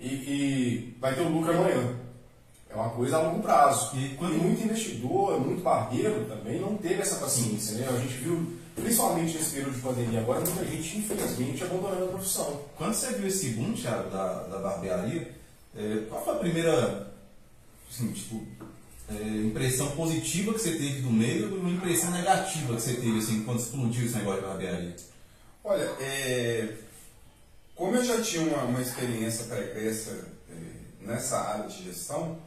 e, 0.00 0.06
e, 0.08 0.96
vai 1.00 1.14
ter 1.14 1.22
o 1.22 1.28
lucro 1.28 1.52
amanhã. 1.52 1.96
É 2.68 2.74
uma 2.74 2.90
coisa 2.90 3.18
a 3.18 3.22
longo 3.22 3.40
prazo. 3.42 3.96
E, 3.96 4.16
quando... 4.16 4.34
e 4.34 4.38
muito 4.38 4.64
investidor, 4.64 5.40
muito 5.40 5.62
barbeiro 5.62 6.24
também 6.26 6.60
não 6.60 6.76
teve 6.76 7.02
essa 7.02 7.16
paciência. 7.16 7.76
Né? 7.76 7.88
A 7.88 7.98
gente 7.98 8.14
viu, 8.14 8.52
principalmente 8.74 9.36
nesse 9.36 9.50
período 9.50 9.74
de 9.74 9.80
pandemia 9.80 10.20
agora, 10.20 10.40
muita 10.40 10.64
gente, 10.64 10.98
infelizmente, 10.98 11.64
abandonando 11.64 12.04
a 12.04 12.08
profissão. 12.08 12.62
Quando 12.76 12.94
você 12.94 13.12
viu 13.14 13.28
esse 13.28 13.50
boom, 13.50 13.72
Thiago, 13.74 14.10
da, 14.10 14.44
da 14.44 14.58
barbearia, 14.58 15.34
é, 15.76 16.04
qual 16.08 16.24
foi 16.24 16.34
a 16.34 16.38
primeira, 16.38 17.12
assim, 17.90 18.12
tipo, 18.12 18.46
é, 19.10 19.46
impressão 19.46 19.90
positiva 19.92 20.52
que 20.52 20.60
você 20.60 20.72
teve 20.72 21.02
do 21.02 21.10
meio 21.10 21.48
e 21.50 21.58
uma 21.58 21.70
impressão 21.70 22.10
negativa 22.10 22.74
que 22.74 22.82
você 22.82 22.94
teve 22.94 23.18
assim, 23.18 23.42
quando 23.44 23.60
explodiu 23.60 24.06
esse 24.06 24.16
negócio 24.16 24.40
de 24.40 24.46
barbearia? 24.48 24.96
Olha, 25.64 25.84
é, 26.00 26.74
como 27.74 27.96
eu 27.96 28.04
já 28.04 28.20
tinha 28.20 28.42
uma, 28.42 28.64
uma 28.64 28.80
experiência 28.80 29.44
pregressa 29.44 30.28
é, 30.50 31.06
nessa 31.06 31.38
área 31.38 31.68
de 31.68 31.84
gestão, 31.84 32.38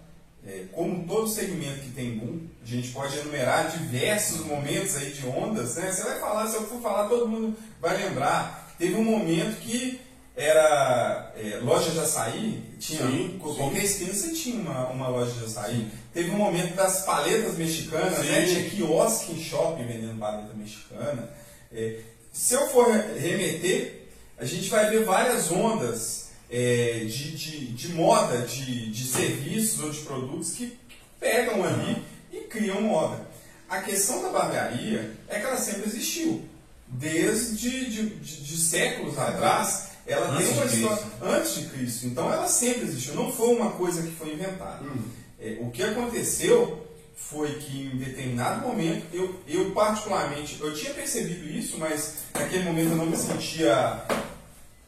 é, 0.47 0.65
como 0.71 1.07
todo 1.07 1.27
segmento 1.27 1.79
que 1.79 1.89
tem 1.89 2.17
boom, 2.17 2.41
a 2.63 2.67
gente 2.67 2.89
pode 2.89 3.17
enumerar 3.17 3.71
diversos 3.75 4.45
momentos 4.45 4.95
aí 4.95 5.11
de 5.11 5.25
ondas, 5.25 5.75
né? 5.75 5.91
Você 5.91 6.03
vai 6.03 6.19
falar, 6.19 6.47
se 6.47 6.55
eu 6.55 6.67
for 6.67 6.79
falar, 6.81 7.09
todo 7.09 7.27
mundo 7.27 7.57
vai 7.81 7.97
lembrar. 7.97 8.75
Teve 8.77 8.95
um 8.95 9.03
momento 9.03 9.59
que 9.59 9.99
era 10.35 11.33
é, 11.35 11.59
loja 11.63 11.89
de 11.91 11.99
açaí, 11.99 12.61
tinha 12.77 13.07
sim, 13.07 13.39
qualquer 13.41 13.79
sim. 13.81 13.85
esquina 13.85 14.13
você 14.13 14.33
tinha 14.33 14.59
uma, 14.59 14.87
uma 14.89 15.07
loja 15.07 15.31
de 15.31 15.45
açaí. 15.45 15.87
Teve 16.13 16.29
um 16.29 16.37
momento 16.37 16.75
das 16.75 17.03
paletas 17.05 17.55
mexicanas, 17.57 18.19
né? 18.19 18.45
tinha 18.45 18.69
quiosque 18.69 19.31
em 19.31 19.41
shopping 19.41 19.85
vendendo 19.85 20.19
paleta 20.19 20.53
mexicana. 20.53 21.29
É, 21.71 22.01
se 22.31 22.53
eu 22.53 22.67
for 22.67 22.87
remeter, 22.87 24.09
a 24.37 24.45
gente 24.45 24.69
vai 24.69 24.89
ver 24.89 25.05
várias 25.05 25.51
ondas 25.51 26.24
é, 26.55 26.99
de, 26.99 27.35
de, 27.35 27.67
de, 27.73 27.89
moda, 27.89 28.37
de, 28.37 28.89
de 28.89 29.03
serviços 29.03 29.83
ou 29.83 29.89
de 29.89 29.99
produtos 29.99 30.53
que 30.53 30.77
pegam 31.19 31.61
ali 31.65 32.01
e 32.31 32.37
criam 32.47 32.81
moda. 32.81 33.27
A 33.69 33.81
questão 33.81 34.21
da 34.23 34.29
barbearia 34.29 35.11
é 35.27 35.37
que 35.37 35.45
ela 35.45 35.57
sempre 35.57 35.83
existiu. 35.89 36.45
Desde 36.87 37.89
de, 37.89 38.57
séculos 38.57 39.19
atrás, 39.19 39.89
ela 40.07 40.29
antes 40.29 40.47
tem 40.47 40.57
uma 40.57 40.65
história 40.65 41.03
antes 41.23 41.55
de 41.55 41.65
Cristo. 41.65 42.07
Então 42.07 42.31
ela 42.31 42.47
sempre 42.47 42.83
existiu. 42.83 43.15
Não 43.15 43.33
foi 43.33 43.53
uma 43.53 43.71
coisa 43.71 44.01
que 44.01 44.11
foi 44.11 44.31
inventada. 44.31 44.81
Hum. 44.81 45.03
É, 45.37 45.57
o 45.59 45.69
que 45.71 45.83
aconteceu 45.83 46.87
foi 47.17 47.51
que 47.55 47.91
em 47.93 47.97
determinado 47.97 48.65
momento, 48.65 49.07
eu, 49.11 49.41
eu 49.45 49.71
particularmente, 49.71 50.57
eu 50.61 50.73
tinha 50.73 50.93
percebido 50.93 51.49
isso, 51.49 51.77
mas 51.77 52.19
naquele 52.33 52.63
momento 52.63 52.91
eu 52.91 52.97
não 52.97 53.07
me 53.07 53.17
sentia 53.17 54.05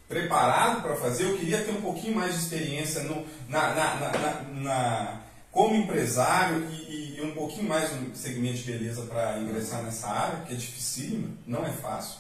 preparado 0.07 0.81
para 0.81 0.95
fazer, 0.95 1.23
eu 1.25 1.37
queria 1.37 1.63
ter 1.63 1.71
um 1.71 1.81
pouquinho 1.81 2.15
mais 2.15 2.33
de 2.33 2.39
experiência 2.39 3.03
no, 3.03 3.25
na, 3.49 3.73
na, 3.73 3.95
na, 3.95 4.41
na 4.61 5.21
como 5.51 5.75
empresário 5.75 6.67
e, 6.69 7.17
e, 7.17 7.21
um 7.21 7.31
pouquinho 7.31 7.67
mais 7.67 7.91
no 7.91 8.15
segmento 8.15 8.57
de 8.57 8.71
beleza 8.71 9.01
para 9.03 9.39
ingressar 9.39 9.81
nessa 9.83 10.07
área, 10.07 10.45
que 10.45 10.53
é 10.53 10.55
dificílimo, 10.55 11.35
não 11.47 11.65
é 11.65 11.71
fácil. 11.71 12.19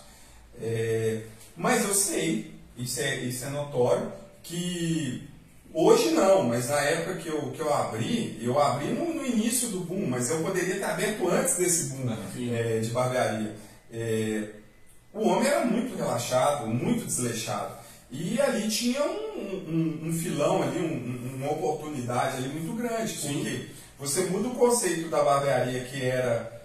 É, 0.59 1.21
mas 1.55 1.85
eu 1.85 1.93
sei 1.93 2.57
isso 2.77 2.99
é, 2.99 3.15
isso 3.17 3.45
é 3.45 3.49
notório, 3.49 4.11
que 4.43 5.27
hoje 5.73 6.11
não, 6.11 6.43
mas 6.43 6.69
na 6.69 6.79
época 6.81 7.15
que 7.15 7.27
eu, 7.27 7.51
que 7.51 7.59
eu 7.59 7.73
abri, 7.73 8.39
eu 8.41 8.59
abri 8.59 8.87
no, 8.87 9.13
no 9.13 9.25
início 9.25 9.69
do 9.69 9.79
boom, 9.81 10.07
mas 10.07 10.29
eu 10.29 10.41
poderia 10.41 10.75
ter 10.75 10.83
aberto 10.83 11.27
antes 11.27 11.57
desse 11.57 11.89
boom 11.89 12.15
é, 12.53 12.79
de 12.79 12.89
barbearia. 12.89 13.55
É, 13.91 14.49
o 15.17 15.27
homem 15.27 15.47
era 15.47 15.65
muito 15.65 15.95
relaxado, 15.95 16.67
muito 16.67 17.05
desleixado. 17.05 17.75
E 18.09 18.39
ali 18.39 18.69
tinha 18.69 19.01
um, 19.03 19.65
um, 19.67 20.07
um 20.07 20.13
filão 20.13 20.63
ali, 20.63 20.79
um, 20.79 21.35
uma 21.35 21.51
oportunidade 21.51 22.37
ali 22.37 22.49
muito 22.49 22.73
grande, 22.73 23.13
porque 23.13 23.67
você 23.99 24.21
muda 24.25 24.47
o 24.47 24.55
conceito 24.55 25.09
da 25.09 25.23
barbearia 25.23 25.83
que 25.85 26.05
era 26.05 26.61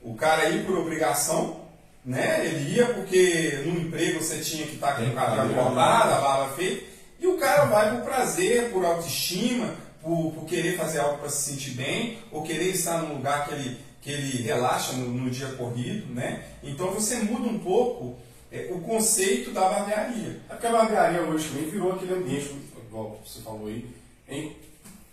o 0.00 0.14
cara 0.14 0.48
ir 0.48 0.64
por 0.64 0.78
obrigação, 0.78 1.60
né? 2.04 2.46
Ele 2.46 2.76
ia 2.76 2.86
porque 2.94 3.62
no 3.66 3.80
emprego 3.80 4.22
você 4.22 4.38
tinha 4.38 4.66
que 4.66 4.76
estar 4.76 4.96
com 4.96 5.02
o 5.02 5.14
cabelo 5.14 5.54
cortado, 5.54 6.14
a 6.14 6.20
barba 6.20 6.56
feita, 6.56 6.84
e 7.20 7.26
o 7.26 7.36
cara 7.36 7.64
vai 7.64 7.96
por 7.96 8.04
prazer, 8.04 8.70
por 8.70 8.84
autoestima, 8.84 9.74
por, 10.00 10.32
por 10.32 10.46
querer 10.46 10.76
fazer 10.76 11.00
algo 11.00 11.18
para 11.18 11.28
se 11.28 11.50
sentir 11.50 11.72
bem, 11.72 12.18
ou 12.30 12.42
querer 12.44 12.70
estar 12.70 13.02
num 13.02 13.16
lugar 13.16 13.46
que 13.46 13.54
ele, 13.54 13.76
que 14.00 14.10
ele 14.10 14.42
relaxa 14.42 14.92
no, 14.92 15.08
no 15.08 15.30
dia 15.30 15.48
corrido, 15.48 16.12
né? 16.14 16.44
Então 16.62 16.90
você 16.90 17.16
muda 17.16 17.48
um 17.48 17.58
pouco 17.58 18.16
é, 18.50 18.70
o 18.72 18.80
conceito 18.80 19.50
da 19.50 19.68
barbearia. 19.68 20.40
É 20.48 20.54
porque 20.54 20.66
a 20.66 20.72
barbearia 20.72 21.22
hoje 21.22 21.48
também 21.48 21.70
virou 21.70 21.92
aquele 21.92 22.14
ambiente, 22.14 22.54
igual 22.86 23.20
você 23.24 23.40
falou 23.40 23.66
aí, 23.66 23.86
em 24.28 24.56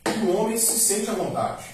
que 0.04 0.20
o 0.26 0.36
homem 0.36 0.58
se 0.58 0.80
sente 0.80 1.10
à 1.10 1.14
vontade. 1.14 1.66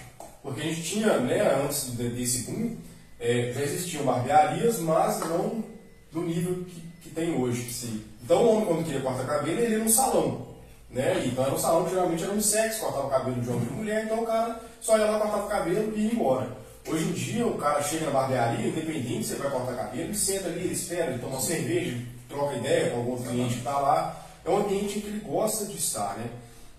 Porque 0.42 0.62
a 0.62 0.64
gente 0.64 0.82
tinha, 0.82 1.20
né, 1.20 1.64
antes 1.64 1.92
desse 1.92 2.52
boom, 2.52 2.76
é, 3.20 3.52
já 3.54 3.62
existiam 3.62 4.04
barbearias, 4.04 4.80
mas 4.80 5.20
não 5.20 5.64
no 6.12 6.24
nível 6.24 6.64
que, 6.66 6.82
que 7.04 7.10
tem 7.12 7.36
hoje. 7.36 7.72
Sim. 7.72 8.04
Então 8.24 8.44
o 8.44 8.50
homem, 8.50 8.66
quando 8.66 8.86
queria 8.86 9.02
cortar 9.02 9.26
cabelo, 9.26 9.60
ele 9.60 9.76
ia 9.76 9.80
num 9.80 9.90
salão. 9.90 10.48
Né? 10.90 11.24
Então 11.26 11.46
era 11.46 11.54
um 11.54 11.58
salão 11.58 11.86
que 11.86 11.92
geralmente 11.92 12.24
era 12.24 12.34
um 12.34 12.42
sexo, 12.42 12.82
cortava 12.82 13.08
o 13.08 13.10
cabelo 13.10 13.40
de 13.40 13.50
homem 13.50 13.68
e 13.68 13.74
mulher, 13.74 14.06
então 14.06 14.22
o 14.22 14.26
cara 14.26 14.60
só 14.82 14.98
ia 14.98 15.06
lá, 15.06 15.20
cortava 15.20 15.46
o 15.46 15.50
cabelo 15.50 15.94
e 15.96 16.02
ia 16.02 16.14
embora. 16.14 16.61
Hoje 16.88 17.06
em 17.06 17.14
dia 17.14 17.46
o 17.46 17.58
cara 17.58 17.82
chega 17.82 18.06
na 18.06 18.12
barbearia, 18.12 18.68
independente 18.68 19.26
se 19.26 19.34
ele 19.34 19.44
vai 19.44 19.52
cortar 19.52 19.76
cabelo, 19.76 20.04
ele 20.04 20.16
senta 20.16 20.48
ali, 20.48 20.62
ele 20.62 20.74
espera, 20.74 21.12
ele 21.12 21.20
toma 21.20 21.34
uma 21.34 21.42
cerveja, 21.42 21.98
troca 22.28 22.56
ideia 22.56 22.92
com 22.92 22.98
algum 22.98 23.24
cliente 23.24 23.54
que 23.54 23.60
está 23.60 23.78
lá. 23.80 24.28
É 24.44 24.50
um 24.50 24.58
ambiente 24.58 24.98
em 24.98 25.02
que 25.02 25.08
ele 25.08 25.20
gosta 25.20 25.66
de 25.66 25.78
estar. 25.78 26.18
Né? 26.18 26.30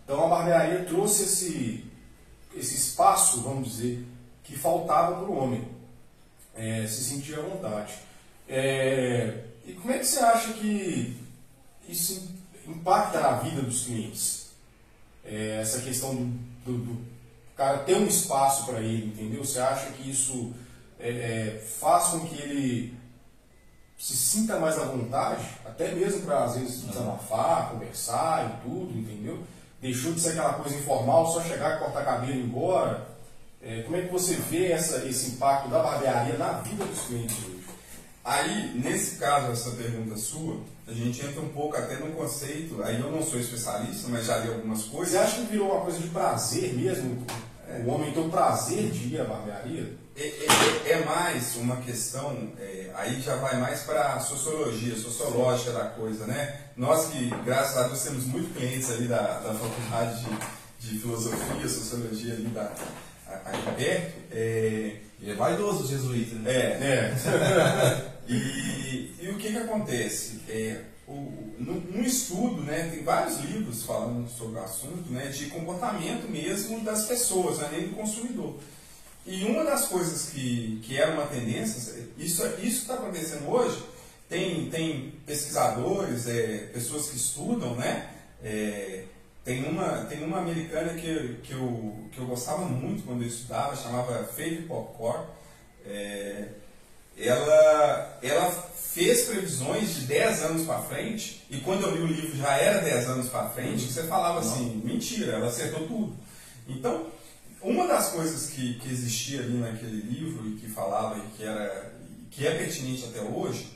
Então 0.04 0.24
a 0.24 0.28
barbearia 0.28 0.84
trouxe 0.84 1.22
esse, 1.22 1.84
esse 2.56 2.74
espaço, 2.74 3.42
vamos 3.42 3.68
dizer, 3.68 4.04
que 4.42 4.58
faltava 4.58 5.16
para 5.16 5.30
o 5.30 5.36
homem 5.36 5.68
é, 6.54 6.86
se 6.86 7.04
sentir 7.04 7.38
à 7.38 7.42
vontade. 7.42 7.94
É, 8.48 9.44
e 9.64 9.72
como 9.74 9.92
é 9.92 9.98
que 9.98 10.06
você 10.06 10.18
acha 10.18 10.52
que 10.54 11.16
isso 11.88 12.28
impacta 12.66 13.20
na 13.20 13.32
vida 13.34 13.62
dos 13.62 13.84
clientes? 13.84 14.50
É, 15.24 15.58
essa 15.60 15.80
questão 15.80 16.14
do, 16.64 16.72
do, 16.72 17.11
cara 17.62 17.78
ter 17.78 17.96
um 17.96 18.06
espaço 18.06 18.66
para 18.66 18.80
ele, 18.80 19.06
entendeu? 19.06 19.44
Você 19.44 19.60
acha 19.60 19.86
que 19.92 20.10
isso 20.10 20.52
é, 20.98 21.08
é, 21.08 21.64
faz 21.80 22.08
com 22.08 22.20
que 22.26 22.42
ele 22.42 22.94
se 23.96 24.16
sinta 24.16 24.58
mais 24.58 24.76
à 24.78 24.84
vontade, 24.84 25.44
até 25.64 25.94
mesmo 25.94 26.22
para 26.22 26.44
às 26.44 26.56
vezes 26.56 26.82
desabafar, 26.82 27.70
conversar 27.70 28.46
e 28.46 28.68
tudo, 28.68 28.98
entendeu? 28.98 29.38
Deixou 29.80 30.12
de 30.12 30.20
ser 30.20 30.30
aquela 30.30 30.54
coisa 30.54 30.76
informal, 30.76 31.32
só 31.32 31.40
chegar, 31.42 31.78
cortar 31.78 32.04
cabelo 32.04 32.32
e 32.32 32.40
ir 32.40 32.44
embora. 32.44 33.06
É, 33.62 33.82
como 33.82 33.96
é 33.96 34.02
que 34.02 34.12
você 34.12 34.34
vê 34.34 34.72
essa, 34.72 35.06
esse 35.06 35.32
impacto 35.32 35.68
da 35.68 35.80
barbearia 35.80 36.36
na 36.36 36.54
vida 36.54 36.84
dos 36.84 37.02
clientes 37.02 37.36
hoje? 37.44 37.62
Aí, 38.24 38.72
nesse 38.74 39.16
caso, 39.16 39.52
essa 39.52 39.70
pergunta 39.70 40.16
sua, 40.16 40.60
a 40.86 40.92
gente 40.92 41.24
entra 41.24 41.40
um 41.40 41.48
pouco 41.48 41.76
até 41.76 41.96
no 41.96 42.12
conceito, 42.12 42.82
aí 42.82 43.00
eu 43.00 43.10
não 43.10 43.22
sou 43.22 43.38
especialista, 43.38 44.08
mas 44.08 44.26
já 44.26 44.38
li 44.38 44.48
algumas 44.48 44.84
coisas. 44.84 45.12
Você 45.12 45.18
acha 45.18 45.36
que 45.36 45.52
virou 45.52 45.72
uma 45.72 45.80
coisa 45.80 45.98
de 45.98 46.08
prazer 46.08 46.74
mesmo? 46.74 47.24
O 47.84 47.88
homem 47.90 48.12
tem 48.12 48.24
o 48.26 48.28
prazer 48.28 48.90
de 48.90 49.14
ir 49.14 49.20
à 49.20 49.24
barbearia? 49.24 49.92
É, 50.16 50.26
é- 50.26 50.92
é 50.92 51.04
mais 51.04 51.56
uma 51.56 51.76
questão, 51.76 52.52
é, 52.60 52.90
aí 52.94 53.20
já 53.22 53.36
vai 53.36 53.58
mais 53.58 53.80
para 53.82 54.14
a 54.14 54.20
sociologia, 54.20 54.94
sociológica 54.96 55.72
da 55.72 55.84
coisa, 55.86 56.26
né? 56.26 56.54
Nós 56.76 57.06
que, 57.06 57.30
graças 57.44 57.76
a 57.78 57.88
Deus, 57.88 58.02
temos 58.02 58.24
muitos 58.26 58.52
clientes 58.54 58.90
ali 58.90 59.06
da, 59.06 59.20
da 59.40 59.54
faculdade 59.54 60.22
de, 60.80 60.90
de 60.92 60.98
filosofia, 60.98 61.68
sociologia 61.68 62.34
ali 62.34 62.46
da, 62.48 62.70
a- 63.26 63.32
aqui 63.50 63.74
perto, 63.84 64.12
é, 64.32 64.96
Ele 65.20 65.30
é 65.30 65.34
vaidoso, 65.34 65.84
o 65.84 65.88
jesuíta, 65.88 66.34
né? 66.36 66.50
é, 66.52 67.14
É. 67.16 68.12
E, 68.28 69.14
e 69.20 69.28
o 69.30 69.36
que, 69.36 69.50
que 69.50 69.58
acontece? 69.58 70.40
É, 70.48 70.76
o, 71.06 71.54
num, 71.58 72.02
estudo, 72.02 72.62
né, 72.62 72.90
tem 72.90 73.02
vários 73.02 73.40
livros 73.40 73.84
falando 73.84 74.28
sobre 74.28 74.58
o 74.58 74.62
assunto, 74.62 75.10
né, 75.10 75.26
de 75.28 75.46
comportamento 75.46 76.30
mesmo 76.30 76.80
das 76.80 77.06
pessoas, 77.06 77.58
né, 77.58 77.68
nem 77.72 77.88
do 77.88 77.96
consumidor. 77.96 78.58
E 79.26 79.44
uma 79.44 79.64
das 79.64 79.86
coisas 79.86 80.30
que, 80.30 80.80
que 80.82 80.96
era 80.96 81.12
uma 81.12 81.26
tendência, 81.26 82.08
isso 82.18 82.44
isso 82.60 82.82
está 82.82 82.94
acontecendo 82.94 83.48
hoje, 83.48 83.82
tem, 84.28 84.68
tem 84.70 85.12
pesquisadores, 85.26 86.26
é, 86.26 86.70
pessoas 86.72 87.10
que 87.10 87.16
estudam, 87.16 87.76
né? 87.76 88.08
é, 88.42 89.04
tem, 89.44 89.64
uma, 89.64 90.04
tem 90.04 90.24
uma 90.24 90.38
americana 90.38 90.94
que, 90.94 91.36
que, 91.42 91.52
eu, 91.52 92.08
que 92.10 92.18
eu 92.18 92.26
gostava 92.26 92.64
muito 92.64 93.04
quando 93.04 93.22
eu 93.22 93.28
estudava, 93.28 93.76
chamava 93.76 94.24
Faith 94.24 94.66
Popcorn. 94.66 95.24
É, 95.86 96.48
ela, 97.26 98.18
ela 98.22 98.50
fez 98.92 99.22
previsões 99.26 99.94
de 99.94 100.00
10 100.02 100.42
anos 100.42 100.66
para 100.66 100.80
frente, 100.82 101.42
e 101.50 101.58
quando 101.58 101.82
eu 101.86 101.94
li 101.96 102.02
o 102.02 102.06
livro 102.06 102.36
já 102.36 102.56
era 102.56 102.80
10 102.82 103.06
anos 103.08 103.28
para 103.28 103.48
frente, 103.50 103.86
que 103.86 103.92
você 103.92 104.02
falava 104.04 104.40
assim, 104.40 104.80
mentira, 104.84 105.32
ela 105.32 105.46
acertou 105.46 105.86
tudo. 105.86 106.16
Então, 106.68 107.06
uma 107.62 107.86
das 107.86 108.08
coisas 108.10 108.50
que, 108.50 108.74
que 108.74 108.88
existia 108.90 109.40
ali 109.40 109.54
naquele 109.54 110.00
livro 110.02 110.46
e 110.48 110.56
que 110.56 110.68
falava 110.68 111.18
e 111.18 111.36
que, 111.36 111.42
era, 111.44 111.92
que 112.30 112.46
é 112.46 112.50
pertinente 112.56 113.04
até 113.06 113.20
hoje, 113.22 113.68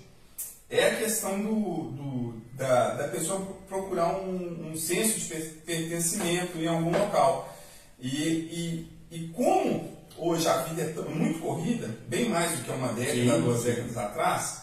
é 0.69 0.87
a 0.91 0.97
questão 0.97 1.41
do, 1.41 1.91
do- 1.93 2.43
da, 2.55 2.95
da 2.95 3.09
pessoa 3.09 3.41
procurar 3.69 4.17
um, 4.19 4.71
um 4.73 4.77
senso 4.77 5.19
de 5.21 5.27
per- 5.27 5.53
pertencimento 5.65 6.59
em 6.59 6.67
algum 6.67 6.91
local. 6.91 7.55
E, 8.01 8.09
e, 8.09 8.89
e 9.11 9.29
como 9.29 9.96
hoje 10.19 10.49
a 10.49 10.59
vida 10.63 10.83
é 10.83 11.15
muito 11.15 11.41
corrida, 11.41 11.89
bem 12.09 12.29
mais 12.29 12.53
do 12.53 12.65
que 12.65 12.71
uma 12.71 12.93
década, 12.93 13.37
Sim, 13.37 13.43
duas 13.43 13.65
décadas 13.65 13.97
atrás, 13.97 14.63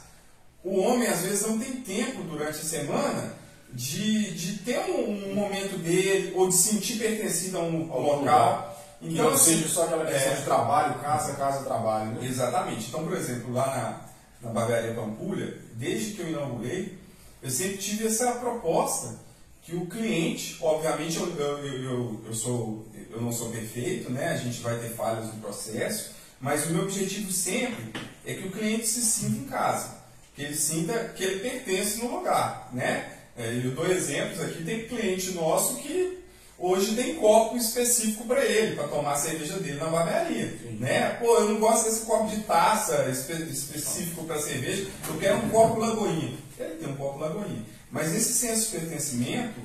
o 0.63 0.79
homem 0.79 1.07
às 1.07 1.21
vezes 1.21 1.45
não 1.45 1.59
tem 1.59 1.73
tempo 1.81 2.23
durante 2.23 2.59
a 2.59 2.63
semana 2.63 3.33
de, 3.73 4.33
de 4.33 4.59
ter 4.59 4.79
um, 4.79 5.31
um 5.31 5.35
momento 5.35 5.77
dele 5.77 6.33
ou 6.35 6.47
de 6.47 6.55
sentir 6.55 6.97
pertencido 6.97 7.57
a 7.57 7.61
um, 7.61 7.91
a 7.91 7.95
Algum 7.95 8.19
local. 8.19 8.73
Então, 9.01 9.25
não 9.25 9.33
assim, 9.33 9.55
seja 9.55 9.67
só 9.67 9.83
aquela 9.83 10.05
questão 10.05 10.31
é, 10.31 10.35
de 10.35 10.43
trabalho, 10.43 10.99
casa, 10.99 11.33
casa, 11.33 11.65
trabalho. 11.65 12.11
Né? 12.11 12.25
Exatamente. 12.25 12.87
Então, 12.87 13.03
por 13.03 13.17
exemplo, 13.17 13.51
lá 13.51 14.07
na, 14.41 14.47
na 14.47 14.53
Barbearia 14.53 14.93
Pampulha, 14.93 15.57
desde 15.73 16.11
que 16.11 16.21
eu 16.21 16.29
inaugurei, 16.29 16.97
eu 17.41 17.49
sempre 17.49 17.77
tive 17.77 18.07
essa 18.07 18.31
proposta 18.33 19.19
que 19.61 19.75
o 19.75 19.85
cliente, 19.87 20.57
obviamente 20.61 21.17
eu, 21.17 21.27
eu, 21.37 21.65
eu, 21.65 22.21
eu 22.27 22.33
sou, 22.33 22.87
eu 23.13 23.21
não 23.21 23.31
sou 23.31 23.49
perfeito, 23.49 24.11
né? 24.11 24.29
a 24.29 24.37
gente 24.37 24.59
vai 24.61 24.77
ter 24.79 24.89
falhas 24.89 25.25
no 25.27 25.33
processo, 25.41 26.11
mas 26.39 26.65
o 26.65 26.69
meu 26.71 26.83
objetivo 26.83 27.31
sempre 27.31 27.93
é 28.25 28.33
que 28.33 28.47
o 28.47 28.51
cliente 28.51 28.87
se 28.87 29.01
sinta 29.01 29.37
em 29.37 29.43
casa, 29.45 29.89
que 30.35 30.41
ele 30.41 30.55
sinta 30.55 30.93
que 31.15 31.23
ele 31.23 31.39
pertence 31.39 31.99
no 31.99 32.17
lugar. 32.17 32.69
Né? 32.73 33.09
É, 33.37 33.61
Eu 33.63 33.71
dou 33.71 33.87
exemplos 33.89 34.41
aqui, 34.41 34.63
tem 34.63 34.87
cliente 34.87 35.31
nosso 35.31 35.75
que 35.77 36.19
hoje 36.57 36.95
tem 36.95 37.15
copo 37.15 37.57
específico 37.57 38.25
para 38.25 38.43
ele, 38.45 38.75
para 38.75 38.87
tomar 38.87 39.13
a 39.13 39.17
cerveja 39.17 39.57
dele 39.59 39.79
na 39.79 39.87
barbearia. 39.87 40.57
Né? 40.79 41.09
Pô, 41.19 41.37
eu 41.37 41.49
não 41.49 41.59
gosto 41.59 41.85
desse 41.85 42.05
copo 42.05 42.29
de 42.29 42.41
taça 42.43 43.07
espe- 43.09 43.43
específico 43.51 44.23
para 44.25 44.39
cerveja, 44.41 44.87
eu 45.07 45.17
quero 45.17 45.37
um 45.37 45.49
copo 45.49 45.79
lagoinha. 45.79 46.33
Ele 46.59 46.75
tem 46.75 46.87
um 46.89 46.95
copo 46.95 47.19
lagoinha. 47.19 47.63
Mas 47.91 48.13
esse 48.13 48.33
senso 48.33 48.71
de 48.71 48.79
pertencimento, 48.79 49.59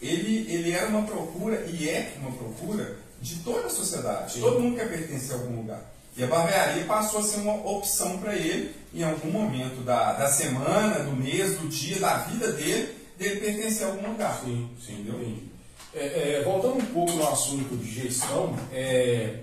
ele, 0.00 0.52
ele 0.52 0.72
era 0.72 0.88
uma 0.88 1.02
procura, 1.02 1.66
e 1.66 1.88
é 1.88 2.14
uma 2.20 2.32
procura, 2.32 2.96
de 3.20 3.36
toda 3.36 3.66
a 3.66 3.70
sociedade. 3.70 4.34
Sim. 4.34 4.40
Todo 4.40 4.60
mundo 4.60 4.76
quer 4.76 4.88
pertencer 4.88 5.36
a 5.36 5.38
algum 5.38 5.56
lugar. 5.56 5.82
E 6.16 6.24
a 6.24 6.26
barbearia 6.26 6.84
passou 6.84 7.20
a 7.20 7.22
ser 7.22 7.40
uma 7.40 7.54
opção 7.54 8.18
para 8.18 8.34
ele, 8.34 8.74
em 8.92 9.02
algum 9.02 9.30
momento 9.30 9.82
da, 9.84 10.14
da 10.14 10.28
semana, 10.28 11.00
do 11.00 11.12
mês, 11.12 11.58
do 11.58 11.68
dia, 11.68 11.98
da 11.98 12.18
vida 12.18 12.52
dele, 12.52 12.94
dele 13.18 13.40
pertencer 13.40 13.86
a 13.86 13.90
algum 13.90 14.10
lugar. 14.10 14.40
Sim, 14.44 14.68
sim, 14.84 15.00
entendi. 15.00 15.50
É, 15.94 16.38
é, 16.38 16.42
voltando 16.44 16.76
um 16.76 16.86
pouco 16.86 17.12
no 17.12 17.28
assunto 17.28 17.76
de 17.76 17.90
gestão, 17.90 18.56
é, 18.72 19.40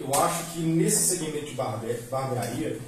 eu 0.00 0.14
acho 0.14 0.52
que 0.52 0.60
nesse 0.60 1.16
segmento 1.16 1.46
de 1.46 1.52
barbe 1.52 1.92
barbearia 2.10 2.78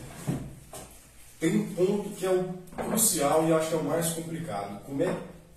tem 1.39 1.57
um 1.57 1.75
ponto 1.75 2.11
que 2.11 2.25
é 2.25 2.31
o 2.31 2.55
crucial 2.77 3.47
e 3.49 3.53
acho 3.53 3.69
que 3.69 3.75
é 3.75 3.79
o 3.79 3.85
mais 3.85 4.09
complicado. 4.11 4.81
Como 4.87 5.03
é, 5.03 5.15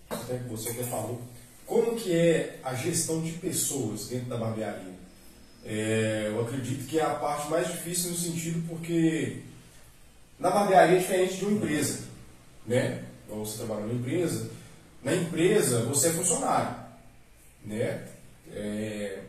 até 0.09 0.37
que 0.37 0.49
você 0.49 0.69
até 0.69 0.83
falou, 0.83 1.21
como 1.65 1.95
que 1.95 2.13
é 2.13 2.59
a 2.63 2.73
gestão 2.75 3.21
de 3.21 3.31
pessoas 3.33 4.07
dentro 4.07 4.27
da 4.27 4.37
barbearia? 4.37 4.95
É, 5.65 6.27
eu 6.27 6.41
acredito 6.41 6.87
que 6.87 6.99
é 6.99 7.03
a 7.03 7.15
parte 7.15 7.49
mais 7.49 7.67
difícil 7.67 8.11
no 8.11 8.17
sentido 8.17 8.67
porque 8.69 9.41
na 10.39 10.51
barbearia 10.51 10.97
é 10.97 10.99
diferente 10.99 11.37
de 11.37 11.45
uma 11.45 11.57
empresa, 11.57 12.03
né? 12.67 13.03
Ou 13.27 13.43
você 13.43 13.57
trabalha 13.57 13.81
numa 13.81 13.99
empresa, 13.99 14.51
na 15.03 15.15
empresa 15.15 15.83
você 15.85 16.09
é 16.09 16.13
funcionário, 16.13 16.75
né? 17.63 18.07
É, 18.53 19.23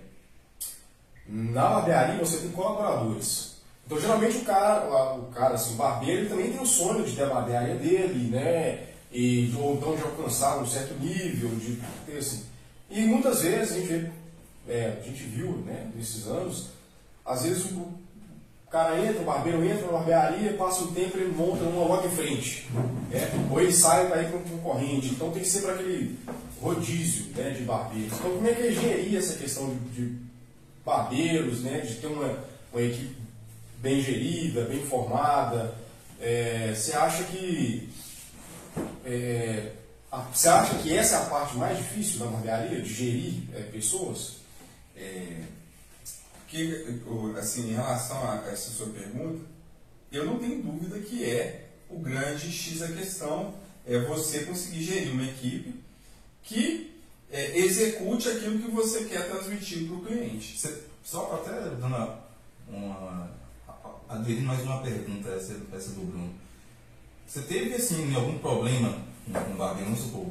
na 1.26 1.68
barbearia 1.70 2.18
você 2.18 2.36
tem 2.38 2.50
colaboradores. 2.50 3.56
Então 3.86 3.98
geralmente 3.98 4.38
o 4.38 4.44
cara, 4.44 5.14
o 5.14 5.30
cara 5.32 5.54
assim, 5.54 5.72
o 5.72 5.76
barbeiro, 5.76 6.20
ele 6.22 6.28
também 6.28 6.50
tem 6.50 6.60
o 6.60 6.66
sonho 6.66 7.04
de 7.04 7.16
ter 7.16 7.22
a 7.22 7.30
barbearia 7.30 7.76
dele, 7.76 8.30
né? 8.30 8.95
E, 9.16 9.50
ou 9.58 9.76
então 9.76 9.96
de 9.96 10.02
alcançar 10.02 10.58
um 10.58 10.66
certo 10.66 10.92
nível, 11.02 11.48
de 11.56 11.78
ter 12.04 12.18
assim. 12.18 12.44
E 12.90 13.00
muitas 13.00 13.40
vezes 13.40 13.72
a 13.72 13.80
gente, 13.80 14.10
é, 14.68 14.98
a 15.00 15.02
gente 15.02 15.22
viu, 15.22 15.52
né, 15.64 15.90
nesses 15.96 16.26
anos, 16.26 16.68
às 17.24 17.44
vezes 17.44 17.64
o 17.64 17.88
cara 18.70 19.02
entra, 19.02 19.22
o 19.22 19.24
barbeiro 19.24 19.64
entra 19.64 19.86
na 19.86 19.92
barbearia, 19.92 20.52
passa 20.58 20.84
um 20.84 20.92
tempo 20.92 21.16
ele 21.16 21.34
monta 21.34 21.64
uma 21.64 21.86
logo 21.86 22.06
em 22.06 22.10
frente. 22.10 22.68
né? 23.08 23.48
Ou 23.50 23.58
ele 23.58 23.72
sai 23.72 24.06
para 24.06 24.22
ir 24.22 24.28
para 24.28 24.36
um 24.38 24.42
concorrente. 24.42 25.06
Então 25.06 25.30
tem 25.30 25.40
que 25.42 25.48
ser 25.48 25.62
para 25.62 25.72
aquele 25.72 26.18
rodízio 26.60 27.32
né, 27.34 27.52
de 27.52 27.62
barbeiros. 27.62 28.12
Então 28.18 28.32
como 28.32 28.46
é 28.46 28.52
que 28.52 28.66
é 28.66 28.72
gerir 28.72 29.16
essa 29.16 29.38
questão 29.38 29.74
de, 29.94 30.08
de 30.08 30.18
barbeiros, 30.84 31.62
né, 31.62 31.80
de 31.80 31.94
ter 31.94 32.08
uma, 32.08 32.38
uma 32.70 32.82
equipe 32.82 33.16
bem 33.80 33.98
gerida, 33.98 34.66
bem 34.66 34.84
formada? 34.84 35.74
É, 36.20 36.74
você 36.76 36.92
acha 36.92 37.24
que 37.24 37.88
é, 39.04 39.72
a- 40.10 40.20
você 40.22 40.48
acha 40.48 40.78
que 40.78 40.96
essa 40.96 41.16
é 41.16 41.18
a 41.22 41.24
parte 41.26 41.56
mais 41.56 41.78
difícil 41.78 42.18
da 42.20 42.26
barbearia, 42.26 42.80
de 42.80 42.92
gerir 42.92 43.42
é, 43.54 43.62
pessoas? 43.62 44.36
É, 44.96 45.42
que, 46.48 47.00
assim, 47.38 47.70
em 47.70 47.74
relação 47.74 48.16
a 48.30 48.36
essa 48.50 48.70
sua 48.70 48.86
pergunta, 48.88 49.44
eu 50.12 50.24
não 50.24 50.38
tenho 50.38 50.62
dúvida 50.62 50.98
que 51.00 51.24
é 51.24 51.68
o 51.90 51.98
grande 51.98 52.50
X 52.50 52.78
da 52.80 52.88
questão, 52.88 53.54
é 53.86 53.98
você 54.00 54.44
conseguir 54.44 54.82
gerir 54.82 55.12
uma 55.12 55.24
equipe 55.24 55.74
que 56.42 56.94
é, 57.30 57.58
execute 57.58 58.28
aquilo 58.28 58.60
que 58.60 58.70
você 58.70 59.04
quer 59.04 59.28
transmitir 59.28 59.86
para 59.86 59.96
o 59.96 60.04
cliente. 60.04 60.58
Você, 60.58 60.82
só 61.04 61.34
até 61.34 61.60
dando 61.70 61.86
uma, 61.86 62.20
uma, 62.68 63.30
mais 64.44 64.62
uma 64.62 64.82
pergunta, 64.82 65.28
essa, 65.30 65.54
essa 65.74 65.90
do 65.90 66.06
Bruno. 66.06 66.32
Você 67.26 67.40
teve, 67.42 67.74
assim, 67.74 68.14
algum 68.14 68.38
problema 68.38 68.96
com 69.32 69.56
barbeiro, 69.56 69.90
vamos 69.90 70.04
supor? 70.04 70.26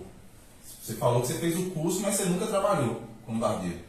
Você 0.82 0.94
falou 0.96 1.22
que 1.22 1.28
você 1.28 1.34
fez 1.36 1.58
o 1.58 1.72
curso, 1.72 2.02
mas 2.02 2.16
você 2.16 2.26
nunca 2.26 2.48
trabalhou 2.48 3.02
como 3.26 3.40
barbeiro. 3.40 3.80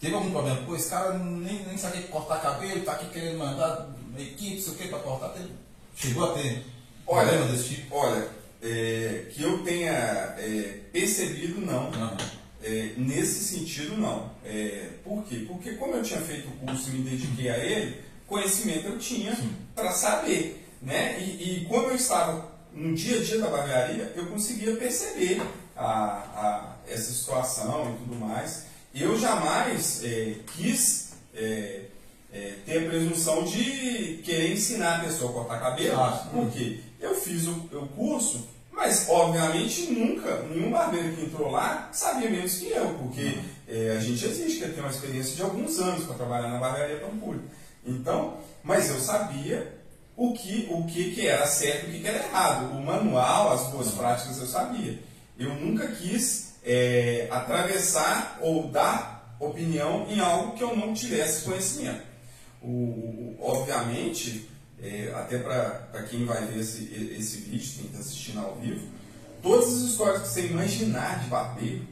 Teve 0.00 0.14
algum 0.14 0.30
problema? 0.30 0.60
Pô, 0.66 0.74
esse 0.74 0.90
cara 0.90 1.16
nem, 1.18 1.64
nem 1.66 1.76
sabe 1.78 2.02
cortar 2.04 2.40
cabelo, 2.42 2.82
tá 2.84 2.92
aqui 2.92 3.06
querendo 3.10 3.38
mandar 3.38 3.88
uma 4.10 4.20
equipe, 4.20 4.60
sei 4.60 4.72
o 4.72 4.76
que, 4.76 4.88
pra 4.88 4.98
cortar. 4.98 5.28
Teve- 5.30 5.50
Chegou 5.96 6.24
a 6.30 6.34
ter 6.34 6.64
Olha, 7.06 7.28
problema 7.28 7.52
desse 7.52 7.68
tipo? 7.76 7.94
Olha, 7.96 8.28
é, 8.62 9.26
que 9.32 9.42
eu 9.42 9.62
tenha 9.62 9.92
é, 9.92 10.80
percebido, 10.92 11.60
não. 11.60 11.88
Aham. 11.88 12.16
É, 12.62 12.94
nesse 12.96 13.44
sentido, 13.44 13.96
não. 13.98 14.30
É, 14.44 14.88
por 15.04 15.22
quê? 15.24 15.44
Porque 15.46 15.72
como 15.74 15.94
eu 15.94 16.02
tinha 16.02 16.20
feito 16.20 16.48
o 16.48 16.66
curso 16.66 16.88
e 16.90 16.92
me 16.94 17.10
dediquei 17.10 17.50
a 17.50 17.58
ele, 17.58 18.00
conhecimento 18.26 18.86
eu 18.88 18.98
tinha 18.98 19.36
para 19.74 19.92
saber. 19.92 20.63
Né? 20.84 21.18
E, 21.20 21.62
e 21.62 21.64
como 21.66 21.88
eu 21.88 21.94
estava 21.96 22.52
no 22.72 22.94
dia 22.94 23.18
a 23.18 23.22
dia 23.24 23.38
da 23.40 23.48
barbearia, 23.48 24.12
eu 24.16 24.26
conseguia 24.26 24.76
perceber 24.76 25.40
a, 25.76 25.84
a- 25.86 26.76
essa 26.86 27.10
situação 27.12 27.94
e 27.94 28.04
tudo 28.04 28.16
mais. 28.16 28.64
Eu 28.94 29.18
jamais 29.18 30.02
é, 30.04 30.34
quis 30.54 31.14
é, 31.34 31.80
é, 32.32 32.52
ter 32.66 32.84
a 32.84 32.88
presunção 32.90 33.44
de 33.44 34.20
querer 34.24 34.52
ensinar 34.52 34.96
a 35.00 35.04
pessoa 35.04 35.30
a 35.30 35.34
cortar 35.34 35.60
cabelo, 35.60 36.00
Ah, 36.00 36.28
porque 36.32 36.80
eu 37.00 37.14
fiz 37.14 37.46
o, 37.46 37.52
o 37.72 37.88
curso, 37.96 38.46
mas 38.70 39.06
obviamente 39.08 39.90
nunca, 39.92 40.42
nenhum 40.42 40.70
barbeiro 40.70 41.14
que 41.16 41.24
entrou 41.24 41.50
lá 41.50 41.88
sabia 41.92 42.28
menos 42.30 42.56
que 42.56 42.70
eu, 42.70 42.90
porque 42.94 43.38
é, 43.68 43.94
a 43.96 44.00
gente 44.00 44.24
exige 44.24 44.58
que 44.60 44.68
tenha 44.68 44.82
uma 44.82 44.90
experiência 44.90 45.34
de 45.36 45.42
alguns 45.42 45.78
anos 45.78 46.04
para 46.04 46.14
trabalhar 46.16 46.48
na 46.48 46.58
barbearia 46.58 46.98
Pampulha. 46.98 47.40
Então, 47.86 48.38
mas 48.62 48.90
eu 48.90 49.00
sabia 49.00 49.73
o 50.16 50.32
que, 50.32 50.68
o 50.70 50.84
que, 50.84 51.12
que 51.12 51.26
era 51.26 51.46
certo 51.46 51.86
e 51.86 51.88
o 51.88 51.92
que, 51.92 52.00
que 52.00 52.08
era 52.08 52.24
errado. 52.24 52.76
O 52.76 52.82
manual, 52.82 53.52
as 53.52 53.68
boas 53.68 53.90
práticas 53.90 54.38
eu 54.38 54.46
sabia. 54.46 54.98
Eu 55.38 55.54
nunca 55.54 55.88
quis 55.88 56.54
é, 56.64 57.26
atravessar 57.30 58.38
ou 58.40 58.68
dar 58.68 59.36
opinião 59.38 60.06
em 60.08 60.20
algo 60.20 60.56
que 60.56 60.62
eu 60.62 60.76
não 60.76 60.94
tivesse 60.94 61.44
conhecimento. 61.44 62.02
O, 62.62 62.68
o 62.68 63.36
obviamente, 63.40 64.48
é, 64.80 65.12
até 65.14 65.38
para 65.38 66.02
quem 66.08 66.24
vai 66.24 66.46
ver 66.46 66.60
esse, 66.60 66.84
esse 67.18 67.38
vídeo, 67.38 67.72
quem 67.76 67.86
está 67.86 67.98
assistindo 67.98 68.40
ao 68.40 68.56
vivo, 68.56 68.86
todas 69.42 69.66
as 69.66 69.80
histórias 69.90 70.22
que 70.22 70.28
você 70.28 70.46
imaginar 70.46 71.20
de 71.20 71.28
barbeiro, 71.28 71.86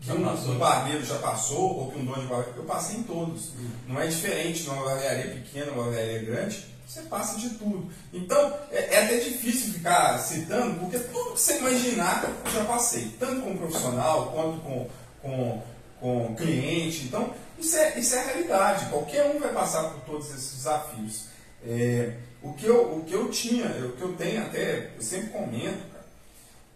que 0.00 0.12
um, 0.12 0.28
um, 0.28 0.58
barbeiro 0.58 1.04
já 1.04 1.18
passou, 1.18 1.78
ou 1.78 1.90
que 1.90 1.98
um 1.98 2.04
dono 2.04 2.22
de 2.22 2.28
barbeiro, 2.28 2.58
eu 2.58 2.64
passei 2.64 2.98
em 2.98 3.02
todos. 3.02 3.50
Hum. 3.50 3.70
Não 3.88 4.00
é 4.00 4.06
diferente 4.06 4.64
numa 4.64 4.84
barbearia 4.84 5.34
pequena, 5.34 5.72
uma 5.72 5.84
barbearia 5.84 6.22
grande, 6.22 6.66
você 6.88 7.02
passa 7.02 7.38
de 7.38 7.50
tudo. 7.50 7.92
Então, 8.12 8.58
é, 8.70 8.94
é, 8.94 9.04
até 9.04 9.18
difícil 9.18 9.74
ficar 9.74 10.18
citando, 10.18 10.80
porque 10.80 10.98
tudo 10.98 11.32
que 11.32 11.40
você 11.40 11.58
imaginar 11.58 12.24
eu 12.24 12.50
já 12.50 12.64
passei, 12.64 13.14
tanto 13.20 13.42
como 13.42 13.58
profissional 13.58 14.32
quanto 14.32 14.60
com, 14.62 14.90
com, 15.20 15.62
com 16.00 16.34
cliente. 16.34 17.04
Então, 17.04 17.34
isso 17.58 17.76
é, 17.76 17.98
isso 17.98 18.14
é 18.14 18.18
a 18.18 18.26
realidade. 18.26 18.86
Qualquer 18.86 19.26
um 19.26 19.38
vai 19.38 19.52
passar 19.52 19.90
por 19.90 20.00
todos 20.00 20.30
esses 20.30 20.54
desafios. 20.54 21.26
É, 21.62 22.14
o, 22.42 22.54
que 22.54 22.64
eu, 22.64 22.96
o 22.96 23.04
que 23.04 23.12
eu 23.12 23.28
tinha, 23.30 23.66
o 23.66 23.92
que 23.92 24.02
eu 24.02 24.14
tenho 24.14 24.40
até, 24.40 24.92
eu 24.96 25.02
sempre 25.02 25.28
comento, 25.28 25.84
cara, 25.92 26.06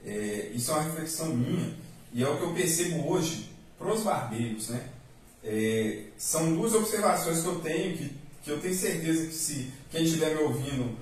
é, 0.05 0.51
isso 0.53 0.71
é 0.73 0.75
uma 0.75 0.83
reflexão 0.83 1.29
minha, 1.29 1.75
e 2.13 2.23
é 2.23 2.29
o 2.29 2.37
que 2.37 2.43
eu 2.43 2.53
percebo 2.53 3.11
hoje 3.11 3.51
para 3.79 3.91
os 3.91 4.03
barbeiros. 4.03 4.69
Né? 4.69 4.85
É, 5.43 6.03
são 6.19 6.55
duas 6.55 6.75
observações 6.75 7.41
que 7.41 7.47
eu 7.47 7.61
tenho 7.61 7.97
que 7.97 8.22
que 8.43 8.51
eu 8.51 8.61
tenho 8.61 8.75
certeza 8.75 9.27
que 9.27 9.35
se 9.35 9.73
quem 9.91 10.05
estiver 10.05 10.35
me 10.35 10.43
ouvindo 10.43 10.97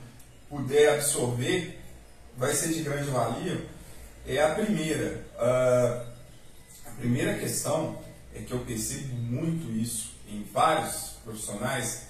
puder 0.48 0.94
absorver, 0.94 1.78
vai 2.36 2.54
ser 2.54 2.68
de 2.72 2.82
grande 2.82 3.10
valia, 3.10 3.66
é 4.26 4.42
a 4.42 4.54
primeira. 4.54 5.24
Uh, 5.36 6.10
a 6.86 6.90
primeira 6.98 7.38
questão 7.38 7.98
é 8.34 8.40
que 8.40 8.52
eu 8.52 8.58
percebo 8.60 9.14
muito 9.14 9.70
isso 9.72 10.12
em 10.28 10.44
vários 10.52 11.14
profissionais, 11.24 12.02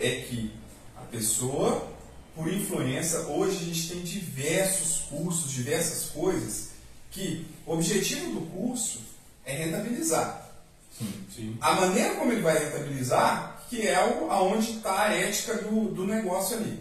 é 0.00 0.22
que 0.22 0.52
a 0.96 1.02
pessoa, 1.02 1.86
por 2.34 2.52
influência, 2.52 3.20
hoje 3.20 3.56
a 3.56 3.64
gente 3.64 3.88
tem 3.88 4.02
diversos 4.02 5.02
cursos, 5.08 5.52
diversas 5.52 6.10
coisas, 6.10 6.68
que 7.10 7.46
o 7.66 7.72
objetivo 7.72 8.40
do 8.40 8.46
curso 8.46 9.00
é 9.44 9.52
rentabilizar. 9.52 10.50
Sim, 10.96 11.12
sim. 11.34 11.58
A 11.60 11.74
maneira 11.74 12.14
como 12.16 12.32
ele 12.32 12.42
vai 12.42 12.58
rentabilizar 12.58 13.57
que 13.68 13.86
é 13.86 14.02
o, 14.04 14.30
aonde 14.30 14.72
está 14.72 15.02
a 15.04 15.14
ética 15.14 15.54
do, 15.54 15.88
do 15.92 16.06
negócio 16.06 16.56
ali. 16.56 16.80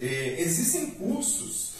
É, 0.00 0.40
existem 0.40 0.90
cursos 0.90 1.74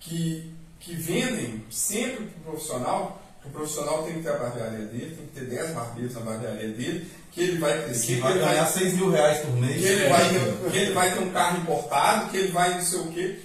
que, 0.00 0.52
que 0.80 0.94
vendem 0.94 1.64
sempre 1.70 2.26
para 2.26 2.40
o 2.40 2.52
profissional, 2.52 3.22
o 3.44 3.50
profissional 3.50 4.02
tem 4.02 4.14
que 4.14 4.22
ter 4.22 4.30
a 4.30 4.38
barbearia 4.38 4.86
dele, 4.86 5.16
tem 5.16 5.26
que 5.26 5.40
ter 5.40 5.56
10 5.56 5.70
barbeiros 5.74 6.14
na 6.14 6.20
barbearia 6.20 6.68
dele, 6.68 7.10
que 7.32 7.40
ele 7.40 7.58
vai 7.58 7.84
crescer. 7.84 8.06
Que 8.06 8.20
vai 8.20 8.32
que 8.34 8.38
ganhar 8.38 8.64
vai, 8.64 8.72
6 8.72 8.94
mil 8.94 9.10
reais 9.10 9.38
por 9.38 9.56
mês. 9.56 9.80
Que 9.80 9.86
ele, 9.86 10.08
vai, 10.08 10.70
que 10.70 10.76
ele 10.76 10.92
vai 10.92 11.14
ter 11.14 11.20
um 11.20 11.30
carro 11.30 11.58
importado, 11.62 12.30
que 12.30 12.36
ele 12.36 12.52
vai 12.52 12.74
não 12.74 12.82
sei 12.82 12.98
o 13.00 13.08
quê. 13.08 13.40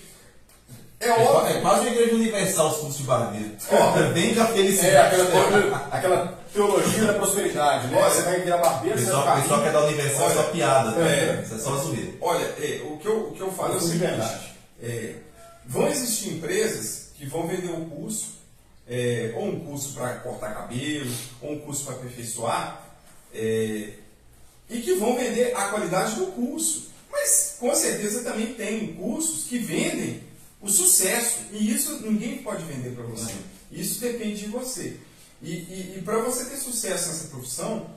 É, 1.03 1.07
é 1.07 1.11
óbvio. 1.11 1.57
É 1.57 1.61
quase 1.61 1.87
a 1.87 1.91
igreja 1.91 2.15
universal 2.15 2.71
os 2.71 2.77
cursos 2.77 2.97
de 2.97 3.03
barbeiro. 3.03 3.51
Vende 4.13 4.39
a 4.39 4.47
felicidade. 4.47 5.15
É, 5.15 5.23
aquela, 5.25 5.87
aquela 5.91 6.43
teologia 6.53 7.05
da 7.05 7.13
prosperidade, 7.13 7.87
né? 7.87 8.09
Você 8.09 8.21
vai 8.21 8.39
virar 8.39 8.57
barbeiro, 8.57 8.99
você 8.99 9.11
vai 9.11 9.41
pessoal 9.41 9.61
que 9.61 9.67
é 9.67 9.71
da 9.71 9.85
universal 9.85 10.29
é 10.29 10.33
só 10.33 10.43
piada, 10.43 11.01
é, 11.01 11.43
é 11.51 11.57
só 11.57 11.75
zoeira. 11.77 12.13
Olha, 12.21 12.43
é, 12.43 12.81
o, 12.85 12.97
que 12.97 13.07
eu, 13.07 13.29
o 13.29 13.31
que 13.33 13.41
eu 13.41 13.51
falo 13.51 13.73
é 13.73 13.77
o 13.77 13.81
seguinte: 13.81 14.53
é, 14.81 15.15
vão 15.65 15.87
existir 15.87 16.35
empresas 16.35 17.09
que 17.15 17.25
vão 17.25 17.47
vender 17.47 17.71
um 17.71 17.89
curso, 17.89 18.37
é, 18.87 19.33
ou 19.35 19.45
um 19.45 19.59
curso 19.59 19.93
para 19.93 20.15
cortar 20.15 20.53
cabelo, 20.53 21.11
ou 21.41 21.53
um 21.53 21.59
curso 21.59 21.85
para 21.85 21.95
aperfeiçoar, 21.95 22.81
é, 23.33 23.89
e 24.69 24.79
que 24.81 24.93
vão 24.95 25.17
vender 25.17 25.53
a 25.55 25.69
qualidade 25.69 26.15
do 26.15 26.27
curso. 26.27 26.91
Mas 27.11 27.57
com 27.59 27.73
certeza 27.75 28.23
também 28.23 28.53
tem 28.53 28.93
cursos 28.93 29.45
que 29.45 29.59
vendem 29.59 30.21
o 30.63 30.69
sucesso, 30.69 31.39
e 31.51 31.71
isso 31.73 31.99
ninguém 31.99 32.41
pode 32.41 32.63
vender 32.63 32.95
para 32.95 33.03
você. 33.03 33.33
Isso 33.69 33.99
depende 33.99 34.45
de 34.45 34.47
você. 34.47 34.97
E, 35.41 35.51
e, 35.51 35.95
e 35.97 36.01
para 36.01 36.19
você 36.19 36.45
ter 36.45 36.55
sucesso 36.55 37.09
nessa 37.09 37.27
profissão, 37.27 37.89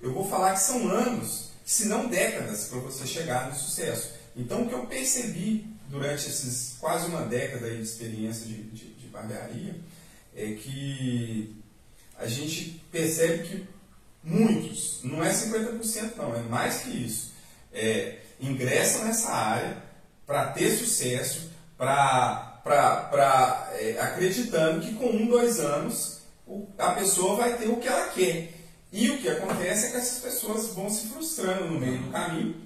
eu 0.00 0.14
vou 0.14 0.24
falar 0.28 0.54
que 0.54 0.60
são 0.60 0.88
anos, 0.88 1.50
se 1.64 1.86
não 1.86 2.06
décadas, 2.06 2.66
para 2.66 2.78
você 2.78 3.04
chegar 3.04 3.50
no 3.50 3.56
sucesso. 3.56 4.12
Então, 4.36 4.62
o 4.62 4.68
que 4.68 4.74
eu 4.74 4.86
percebi 4.86 5.66
durante 5.88 6.28
esses 6.28 6.76
quase 6.78 7.08
uma 7.08 7.22
década 7.22 7.68
de 7.68 7.82
experiência 7.82 8.46
de, 8.46 8.62
de, 8.62 8.94
de 8.94 9.06
barbearia 9.08 9.74
é 10.36 10.52
que 10.52 11.56
a 12.16 12.28
gente 12.28 12.80
percebe 12.92 13.48
que 13.48 13.68
muitos, 14.22 15.00
não 15.02 15.24
é 15.24 15.32
50% 15.32 16.14
não, 16.16 16.36
é 16.36 16.42
mais 16.42 16.82
que 16.82 16.90
isso, 16.90 17.32
é, 17.72 18.18
ingressam 18.40 19.04
nessa 19.04 19.30
área 19.30 19.82
para 20.24 20.52
ter 20.52 20.70
sucesso, 20.76 21.50
para 21.78 23.70
é, 23.74 23.96
acreditando 24.00 24.80
que 24.80 24.94
com 24.94 25.06
um, 25.06 25.26
dois 25.26 25.60
anos 25.60 26.18
a 26.76 26.90
pessoa 26.90 27.36
vai 27.36 27.56
ter 27.56 27.68
o 27.68 27.76
que 27.76 27.88
ela 27.88 28.08
quer. 28.08 28.52
E 28.92 29.10
o 29.10 29.18
que 29.18 29.28
acontece 29.28 29.86
é 29.86 29.90
que 29.90 29.96
essas 29.96 30.18
pessoas 30.18 30.68
vão 30.74 30.90
se 30.90 31.08
frustrando 31.08 31.66
no 31.66 31.78
meio 31.78 31.98
do 31.98 32.10
caminho. 32.10 32.56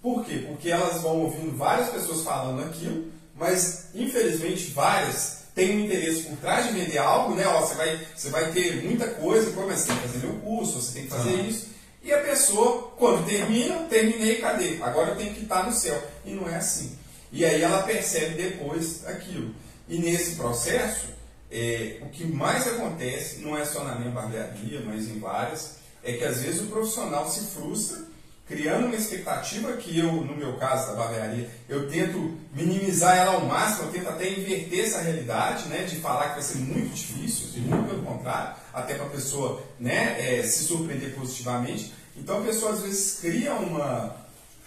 Por 0.00 0.24
quê? 0.24 0.44
Porque 0.48 0.70
elas 0.70 1.02
vão 1.02 1.20
ouvindo 1.20 1.56
várias 1.56 1.90
pessoas 1.90 2.22
falando 2.22 2.64
aquilo, 2.64 3.06
mas 3.36 3.86
infelizmente 3.94 4.70
várias 4.70 5.42
têm 5.54 5.76
um 5.76 5.84
interesse 5.84 6.22
por 6.22 6.36
trás 6.38 6.66
de 6.66 6.72
vender 6.72 6.98
algo, 6.98 7.34
né? 7.34 7.46
Ó, 7.46 7.60
você, 7.60 7.74
vai, 7.74 8.06
você 8.16 8.30
vai 8.30 8.50
ter 8.52 8.82
muita 8.82 9.06
coisa, 9.08 9.50
pô, 9.50 9.66
mas 9.66 9.80
você 9.80 9.88
tem 9.88 9.96
que 9.96 10.08
fazer 10.08 10.26
meu 10.26 10.36
curso, 10.36 10.80
você 10.80 10.92
tem 10.94 11.02
que 11.04 11.10
fazer 11.10 11.30
uhum. 11.30 11.46
isso. 11.48 11.66
E 12.02 12.12
a 12.12 12.18
pessoa, 12.18 12.92
quando 12.96 13.26
termina, 13.26 13.76
terminei, 13.88 14.36
cadê? 14.36 14.82
Agora 14.82 15.10
eu 15.10 15.16
tenho 15.16 15.34
que 15.34 15.42
estar 15.42 15.64
no 15.64 15.72
céu. 15.72 16.02
E 16.24 16.32
não 16.32 16.48
é 16.48 16.56
assim. 16.56 16.98
E 17.32 17.44
aí 17.46 17.62
ela 17.62 17.82
percebe 17.82 18.34
depois 18.34 19.06
aquilo. 19.06 19.54
E 19.88 19.98
nesse 19.98 20.36
processo, 20.36 21.06
é, 21.50 21.98
o 22.02 22.10
que 22.10 22.26
mais 22.26 22.66
acontece, 22.68 23.40
não 23.40 23.56
é 23.56 23.64
só 23.64 23.82
na 23.82 23.94
minha 23.94 24.10
barbearia, 24.10 24.82
mas 24.84 25.08
em 25.08 25.18
várias, 25.18 25.76
é 26.04 26.12
que 26.12 26.24
às 26.24 26.42
vezes 26.42 26.60
o 26.60 26.66
profissional 26.66 27.28
se 27.28 27.46
frustra, 27.46 28.04
criando 28.46 28.86
uma 28.86 28.96
expectativa 28.96 29.72
que 29.78 29.98
eu, 29.98 30.12
no 30.12 30.36
meu 30.36 30.58
caso 30.58 30.88
da 30.88 30.94
barbearia, 30.94 31.48
eu 31.68 31.88
tento 31.88 32.38
minimizar 32.52 33.16
ela 33.16 33.34
ao 33.34 33.46
máximo, 33.46 33.88
eu 33.88 33.92
tento 33.92 34.08
até 34.10 34.30
inverter 34.30 34.84
essa 34.84 35.00
realidade, 35.00 35.68
né, 35.68 35.84
de 35.84 35.96
falar 35.96 36.28
que 36.28 36.34
vai 36.34 36.42
ser 36.42 36.58
muito 36.58 36.94
difícil, 36.94 37.62
muito 37.62 37.88
pelo 37.88 38.02
contrário, 38.02 38.56
até 38.74 38.94
para 38.94 39.06
a 39.06 39.10
pessoa 39.10 39.62
né, 39.80 40.16
é, 40.18 40.42
se 40.42 40.64
surpreender 40.64 41.14
positivamente. 41.14 41.94
Então 42.14 42.40
a 42.40 42.44
pessoa 42.44 42.72
às 42.72 42.82
vezes 42.82 43.20
cria 43.20 43.54
uma, 43.54 44.16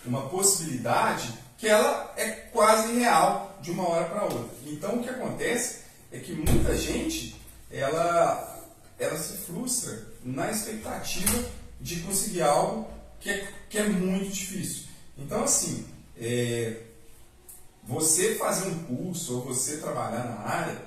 uma 0.05 0.21
possibilidade 0.29 1.44
que 1.57 1.67
ela 1.67 2.13
é 2.17 2.29
quase 2.51 2.93
real 2.99 3.57
de 3.61 3.71
uma 3.71 3.87
hora 3.87 4.05
para 4.05 4.23
outra. 4.23 4.55
Então 4.65 4.95
o 4.95 5.03
que 5.03 5.09
acontece 5.09 5.79
é 6.11 6.19
que 6.19 6.33
muita 6.33 6.75
gente 6.75 7.35
ela, 7.71 8.63
ela 8.99 9.17
se 9.17 9.37
frustra 9.37 10.05
na 10.23 10.51
expectativa 10.51 11.45
de 11.79 11.99
conseguir 12.01 12.41
algo 12.41 12.87
que 13.19 13.29
é, 13.29 13.47
que 13.69 13.77
é 13.77 13.87
muito 13.87 14.31
difícil. 14.31 14.85
Então, 15.17 15.43
assim, 15.43 15.85
é, 16.17 16.77
você 17.83 18.35
fazer 18.35 18.67
um 18.67 18.83
curso 18.83 19.35
ou 19.35 19.45
você 19.45 19.77
trabalhar 19.77 20.25
na 20.25 20.39
área 20.39 20.81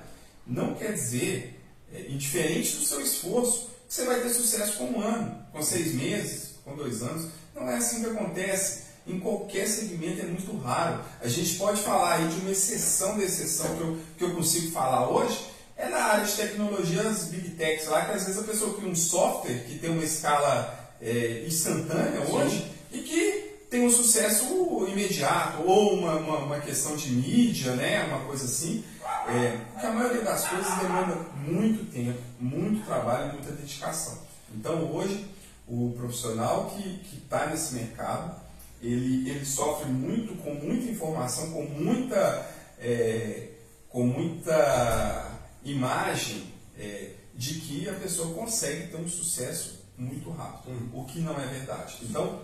não 0.45 0.73
quer 0.75 0.93
dizer, 0.93 1.61
é, 1.93 2.01
indiferente 2.09 2.75
do 2.75 2.85
seu 2.85 3.01
esforço, 3.01 3.69
que 3.87 3.93
você 3.93 4.05
vai 4.05 4.21
ter 4.21 4.29
sucesso 4.29 4.77
com 4.77 4.85
um 4.85 5.01
ano, 5.01 5.45
com 5.51 5.61
seis 5.61 5.93
meses, 5.93 6.55
com 6.63 6.75
dois 6.75 7.01
anos. 7.01 7.29
Não 7.55 7.69
é 7.69 7.77
assim 7.77 8.03
que 8.03 8.09
acontece 8.09 8.88
em 9.09 9.19
qualquer 9.19 9.67
segmento 9.67 10.21
é 10.21 10.25
muito 10.25 10.55
raro. 10.57 11.01
A 11.21 11.27
gente 11.27 11.55
pode 11.55 11.81
falar 11.81 12.15
aí 12.15 12.27
de 12.27 12.39
uma 12.41 12.51
exceção 12.51 13.17
da 13.17 13.23
exceção 13.23 13.75
que 13.75 13.81
eu, 13.81 13.97
que 14.17 14.23
eu 14.23 14.35
consigo 14.35 14.71
falar 14.71 15.09
hoje, 15.09 15.47
é 15.75 15.87
na 15.87 15.97
área 15.97 16.25
de 16.25 16.33
tecnologia, 16.33 17.01
as 17.01 17.25
big 17.25 17.51
techs 17.51 17.87
lá, 17.87 18.05
que 18.05 18.11
às 18.11 18.25
vezes 18.25 18.39
a 18.39 18.43
pessoa 18.43 18.75
cria 18.75 18.89
um 18.89 18.95
software 18.95 19.63
que 19.67 19.79
tem 19.79 19.89
uma 19.89 20.03
escala 20.03 20.93
é, 21.01 21.45
instantânea 21.47 22.25
Sim. 22.25 22.31
hoje 22.33 22.71
e 22.91 22.99
que 22.99 23.49
tem 23.69 23.85
um 23.85 23.89
sucesso 23.89 24.45
imediato, 24.89 25.61
ou 25.63 25.93
uma, 25.93 26.15
uma, 26.15 26.37
uma, 26.39 26.59
questão 26.59 26.95
de 26.95 27.11
mídia, 27.11 27.73
né, 27.75 28.03
uma 28.05 28.21
coisa 28.21 28.45
assim, 28.45 28.83
é, 29.27 29.57
porque 29.71 29.85
a 29.85 29.91
maioria 29.91 30.21
das 30.21 30.47
coisas 30.47 30.73
demanda 30.79 31.17
muito 31.47 31.85
tempo, 31.91 32.19
muito 32.39 32.83
trabalho, 32.85 33.33
muita 33.33 33.51
dedicação. 33.51 34.17
Então 34.53 34.91
hoje 34.91 35.29
o 35.67 35.93
profissional 35.95 36.73
que 36.75 37.19
está 37.23 37.45
nesse 37.45 37.75
mercado, 37.75 38.35
ele, 38.81 39.29
ele 39.29 39.45
sofre 39.45 39.89
muito 39.89 40.35
com 40.43 40.53
muita 40.53 40.89
informação, 40.91 41.51
com 41.51 41.63
muita, 41.63 42.49
é, 42.79 43.49
com 43.89 44.05
muita 44.05 45.31
imagem 45.63 46.51
é, 46.77 47.11
de 47.35 47.55
que 47.55 47.87
a 47.89 47.93
pessoa 47.93 48.33
consegue 48.33 48.87
ter 48.87 48.97
um 48.97 49.07
sucesso 49.07 49.79
muito 49.97 50.29
rápido, 50.31 50.71
Hum. 50.71 50.89
o 50.93 51.05
que 51.05 51.19
não 51.19 51.39
é 51.39 51.45
verdade. 51.47 51.97
Então, 52.03 52.41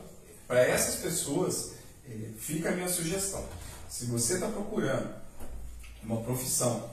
para 0.48 0.60
essas 0.62 0.96
pessoas, 0.96 1.72
eh, 2.08 2.30
fica 2.38 2.70
a 2.70 2.72
minha 2.74 2.90
sugestão. 2.90 3.44
Se 3.90 4.06
você 4.06 4.36
está 4.36 4.48
procurando 4.48 5.10
uma 6.04 6.22
profissão 6.22 6.90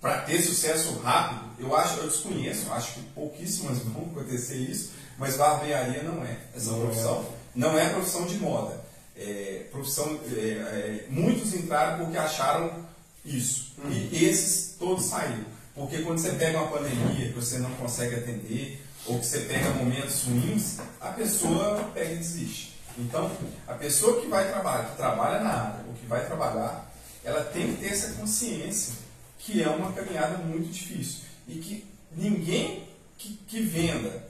para 0.00 0.22
ter 0.22 0.40
sucesso 0.40 0.94
rápido, 1.00 1.50
eu 1.58 1.76
acho, 1.76 1.98
eu 1.98 2.08
desconheço, 2.08 2.72
acho 2.72 2.94
que 2.94 3.02
pouquíssimas 3.14 3.78
vão 3.80 4.04
acontecer 4.12 4.56
isso, 4.56 4.92
mas 5.18 5.36
barbearia 5.36 6.02
não 6.04 6.24
é 6.24 6.38
essa 6.54 6.70
Não 6.70 6.80
profissão. 6.82 7.26
Não 7.54 7.78
é 7.78 7.88
profissão 7.88 8.26
de 8.26 8.36
moda. 8.38 8.80
É, 9.16 9.66
profissão, 9.70 10.18
é, 10.32 10.38
é, 10.38 11.06
muitos 11.10 11.52
entraram 11.54 12.04
porque 12.04 12.16
acharam 12.16 12.84
isso. 13.24 13.72
E 13.88 14.24
esses 14.24 14.76
todos 14.78 15.04
saíram. 15.06 15.44
Porque 15.74 15.98
quando 16.02 16.18
você 16.18 16.32
pega 16.32 16.58
uma 16.58 16.68
pandemia 16.68 17.28
que 17.28 17.34
você 17.34 17.58
não 17.58 17.70
consegue 17.72 18.16
atender, 18.16 18.82
ou 19.06 19.18
que 19.18 19.26
você 19.26 19.40
pega 19.40 19.70
momentos 19.70 20.24
ruins, 20.24 20.78
a 21.00 21.08
pessoa 21.08 21.90
pega 21.94 22.12
e 22.12 22.16
desiste. 22.16 22.74
Então, 22.98 23.30
a 23.66 23.74
pessoa 23.74 24.20
que 24.20 24.26
vai 24.26 24.48
trabalhar, 24.50 24.90
que 24.90 24.96
trabalha 24.96 25.40
na 25.40 25.50
área, 25.50 25.84
ou 25.86 25.94
que 25.94 26.06
vai 26.06 26.26
trabalhar, 26.26 26.92
ela 27.24 27.44
tem 27.44 27.74
que 27.74 27.82
ter 27.82 27.88
essa 27.88 28.12
consciência 28.14 28.94
que 29.38 29.62
é 29.62 29.68
uma 29.68 29.92
caminhada 29.92 30.38
muito 30.38 30.70
difícil. 30.70 31.20
E 31.48 31.54
que 31.54 31.86
ninguém 32.14 32.88
que, 33.16 33.34
que 33.46 33.60
venda 33.62 34.24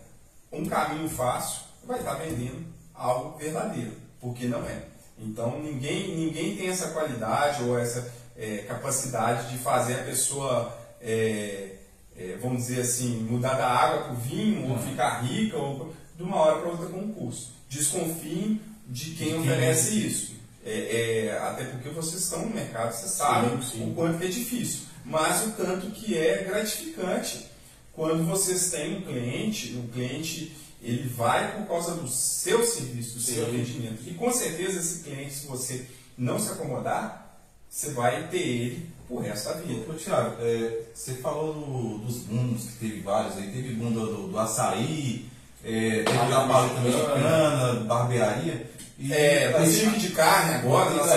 um 0.53 0.67
caminho 0.67 1.09
fácil 1.09 1.63
vai 1.85 1.99
estar 1.99 2.15
vendendo 2.15 2.65
algo 3.01 3.39
verdadeiro, 3.39 3.93
porque 4.21 4.47
não 4.47 4.65
é. 4.65 4.83
Então 5.19 5.61
ninguém, 5.61 6.15
ninguém 6.15 6.57
tem 6.57 6.69
essa 6.69 6.89
qualidade 6.89 7.63
ou 7.65 7.79
essa 7.79 8.13
é, 8.37 8.59
capacidade 8.59 9.51
de 9.51 9.59
fazer 9.59 9.95
a 9.95 10.05
pessoa, 10.05 10.77
é, 11.01 11.77
é, 12.17 12.39
vamos 12.41 12.67
dizer 12.67 12.83
assim, 12.83 13.27
mudar 13.29 13.55
da 13.55 13.67
água 13.67 14.05
para 14.05 14.13
o 14.13 14.17
vinho, 14.17 14.71
ou 14.71 14.79
ficar 14.79 15.23
rica, 15.23 15.57
ou 15.57 15.95
de 16.17 16.23
uma 16.23 16.37
hora 16.37 16.61
para 16.61 16.71
outra 16.71 16.87
com 16.87 16.99
um 16.99 17.13
curso. 17.13 17.53
Desconfiem 17.69 18.61
de 18.87 19.11
quem 19.13 19.39
oferece 19.39 19.91
é. 19.91 20.07
isso. 20.07 20.41
É, 20.65 21.27
é, 21.27 21.39
até 21.39 21.65
porque 21.65 21.89
vocês 21.89 22.23
estão 22.23 22.45
no 22.45 22.55
mercado, 22.55 22.93
vocês 22.93 23.13
sabem 23.13 23.63
Sim, 23.63 23.69
sim. 23.71 23.91
o 23.91 23.95
quanto 23.95 24.23
é 24.23 24.27
difícil, 24.27 24.81
mas 25.07 25.47
o 25.47 25.53
tanto 25.53 25.91
que 25.91 26.19
é 26.19 26.45
gratificante 26.45 27.47
quando 27.95 28.27
vocês 28.27 28.71
têm 28.71 28.99
um 28.99 29.01
cliente, 29.01 29.75
o 29.77 29.89
cliente 29.89 30.55
ele 30.83 31.09
vai 31.09 31.57
por 31.57 31.67
causa 31.69 31.95
do 31.95 32.09
seu 32.09 32.65
serviço, 32.65 33.15
do 33.17 33.21
seu 33.21 33.45
atendimento. 33.47 34.03
E 34.07 34.15
com 34.15 34.33
certeza 34.33 34.79
esse 34.81 35.03
cliente, 35.05 35.35
se 35.35 35.47
você 35.47 35.87
não 36.17 36.39
se 36.39 36.51
acomodar, 36.51 37.39
você 37.69 37.91
vai 37.93 38.29
ter 38.29 38.39
ele 38.39 38.91
o 39.09 39.19
resto 39.21 39.49
da 39.49 39.55
vida. 39.57 39.91
Ô, 39.91 39.95
Thiago, 39.95 40.37
é, 40.41 40.79
você 40.95 41.15
falou 41.15 41.53
do- 41.55 41.99
dos 41.99 42.19
booms, 42.19 42.63
que 42.65 42.79
teve 42.89 43.01
vários 43.01 43.37
aí. 43.37 43.51
Teve 43.53 43.75
boom 43.75 43.93
do, 43.93 44.07
do, 44.07 44.29
do 44.29 44.39
açaí, 44.39 45.29
é, 45.65 46.03
teve 46.05 46.19
da 46.31 46.47
paleta 46.49 46.81
mexicana, 46.81 47.81
barbearia. 47.85 48.71
E 48.99 49.13
É, 49.15 49.59
boutique 49.59 49.99
de 49.99 50.11
carne 50.11 50.55
agora, 50.57 50.91
nós 50.91 51.11
É, 51.11 51.15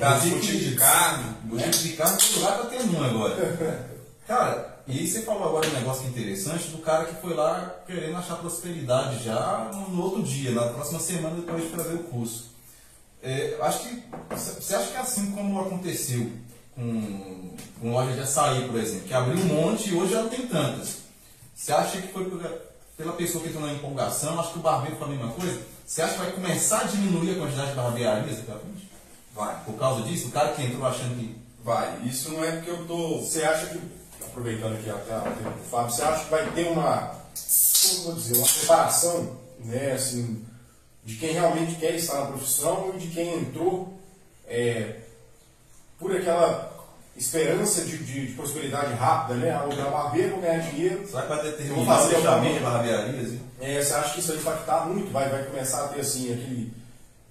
é, 0.00 0.30
boutique 0.30 0.58
de 0.58 0.70
de- 0.70 0.76
carne. 0.76 1.24
né? 1.24 1.34
Boutique 1.44 1.78
de 1.88 1.92
carne, 1.96 2.18
todo 2.18 2.34
lugar 2.40 2.58
tá 2.58 2.64
tendo 2.66 2.96
um 2.98 3.02
agora. 3.04 3.88
Cara, 4.28 4.69
e 4.90 4.98
aí 4.98 5.06
você 5.06 5.22
falou 5.22 5.48
agora 5.48 5.68
um 5.68 5.72
negócio 5.72 6.06
interessante 6.08 6.68
do 6.68 6.78
cara 6.78 7.04
que 7.04 7.20
foi 7.20 7.34
lá 7.34 7.76
querendo 7.86 8.16
achar 8.16 8.36
prosperidade 8.36 9.22
já 9.22 9.70
no 9.72 10.02
outro 10.02 10.22
dia, 10.22 10.50
na 10.50 10.68
próxima 10.68 10.98
semana 10.98 11.36
depois 11.36 11.62
de 11.62 11.68
fazer 11.68 11.94
o 11.94 12.04
curso. 12.04 12.50
É, 13.22 13.58
acho 13.60 13.80
que 13.80 14.02
você 14.30 14.74
acha 14.74 14.90
que 14.90 14.96
é 14.96 15.00
assim 15.00 15.30
como 15.32 15.60
aconteceu 15.60 16.32
com, 16.74 17.54
com 17.80 17.92
loja 17.92 18.14
de 18.14 18.20
açaí, 18.20 18.66
por 18.66 18.80
exemplo, 18.80 19.06
que 19.06 19.14
abriu 19.14 19.38
um 19.38 19.46
monte 19.46 19.90
e 19.90 19.94
hoje 19.94 20.12
já 20.12 20.22
não 20.22 20.28
tem 20.28 20.46
tantas. 20.46 20.98
Você 21.54 21.72
acha 21.72 22.00
que 22.00 22.08
foi 22.08 22.24
pela, 22.24 22.62
pela 22.96 23.12
pessoa 23.12 23.44
que 23.44 23.50
entrou 23.50 23.66
na 23.66 23.74
empolgação? 23.74 24.40
Acho 24.40 24.52
que 24.52 24.58
o 24.58 24.62
barbeiro 24.62 24.96
foi 24.96 25.06
a 25.06 25.10
mesma 25.10 25.32
coisa. 25.32 25.60
Você 25.86 26.02
acha 26.02 26.14
que 26.14 26.18
vai 26.20 26.32
começar 26.32 26.80
a 26.80 26.84
diminuir 26.84 27.32
a 27.32 27.38
quantidade 27.38 27.70
de 27.70 27.76
barbearias 27.76 28.36
daqui 28.38 28.50
a 28.50 28.54
frente? 28.54 28.90
Vai, 29.34 29.64
Por 29.64 29.74
causa 29.74 30.02
disso, 30.02 30.28
o 30.28 30.30
cara 30.30 30.52
que 30.52 30.62
entrou 30.62 30.86
achando 30.86 31.18
que 31.18 31.36
vai. 31.62 32.00
Isso 32.04 32.30
não 32.32 32.44
é 32.44 32.52
porque 32.52 32.70
eu 32.70 32.86
tô. 32.86 33.18
Você 33.18 33.42
acha 33.42 33.66
que, 33.66 33.80
aproveitando 34.30 34.74
aqui 34.74 34.90
até 34.90 35.14
a 35.14 35.20
pergunta 35.20 35.50
do 35.58 35.64
Fábio, 35.70 35.90
você 35.90 36.02
acha 36.02 36.24
que 36.24 36.30
vai 36.30 36.50
ter 36.52 36.68
uma, 36.68 37.14
como 37.90 38.04
vou 38.04 38.14
dizer, 38.14 38.36
uma 38.38 38.46
preparação, 38.46 39.36
né, 39.60 39.92
assim, 39.92 40.44
de 41.04 41.16
quem 41.16 41.32
realmente 41.32 41.76
quer 41.76 41.94
estar 41.94 42.20
na 42.20 42.26
profissão 42.26 42.92
e 42.94 42.98
de 42.98 43.08
quem 43.08 43.34
entrou 43.40 43.92
é, 44.46 44.96
por 45.98 46.14
aquela 46.16 46.70
esperança 47.16 47.82
de, 47.82 47.98
de- 47.98 48.26
de 48.28 48.32
prosperidade 48.34 48.94
rápida, 48.94 49.34
né? 49.38 49.50
Ah, 49.50 49.62
vou 49.62 49.72
virar 49.72 49.90
barbeiro, 49.90 50.30
vou 50.32 50.40
ganhar 50.40 50.58
dinheiro. 50.70 51.06
Será 51.06 51.22
que 51.22 51.28
vai 51.28 51.42
vou 51.42 51.50
determinar 51.50 51.82
o 51.82 51.86
fazer 51.86 52.14
fechamento 52.16 52.54
de 52.54 52.60
barbearias? 52.60 53.32
hein? 53.32 53.40
É, 53.60 53.82
você 53.82 53.92
acha 53.94 54.14
que 54.14 54.20
isso 54.20 54.28
vai 54.28 54.36
impactar 54.38 54.86
muito? 54.86 55.12
Vai, 55.12 55.28
vai 55.28 55.44
começar 55.44 55.84
a 55.84 55.88
ter 55.88 56.00
assim 56.00 56.32
aquele, 56.32 56.72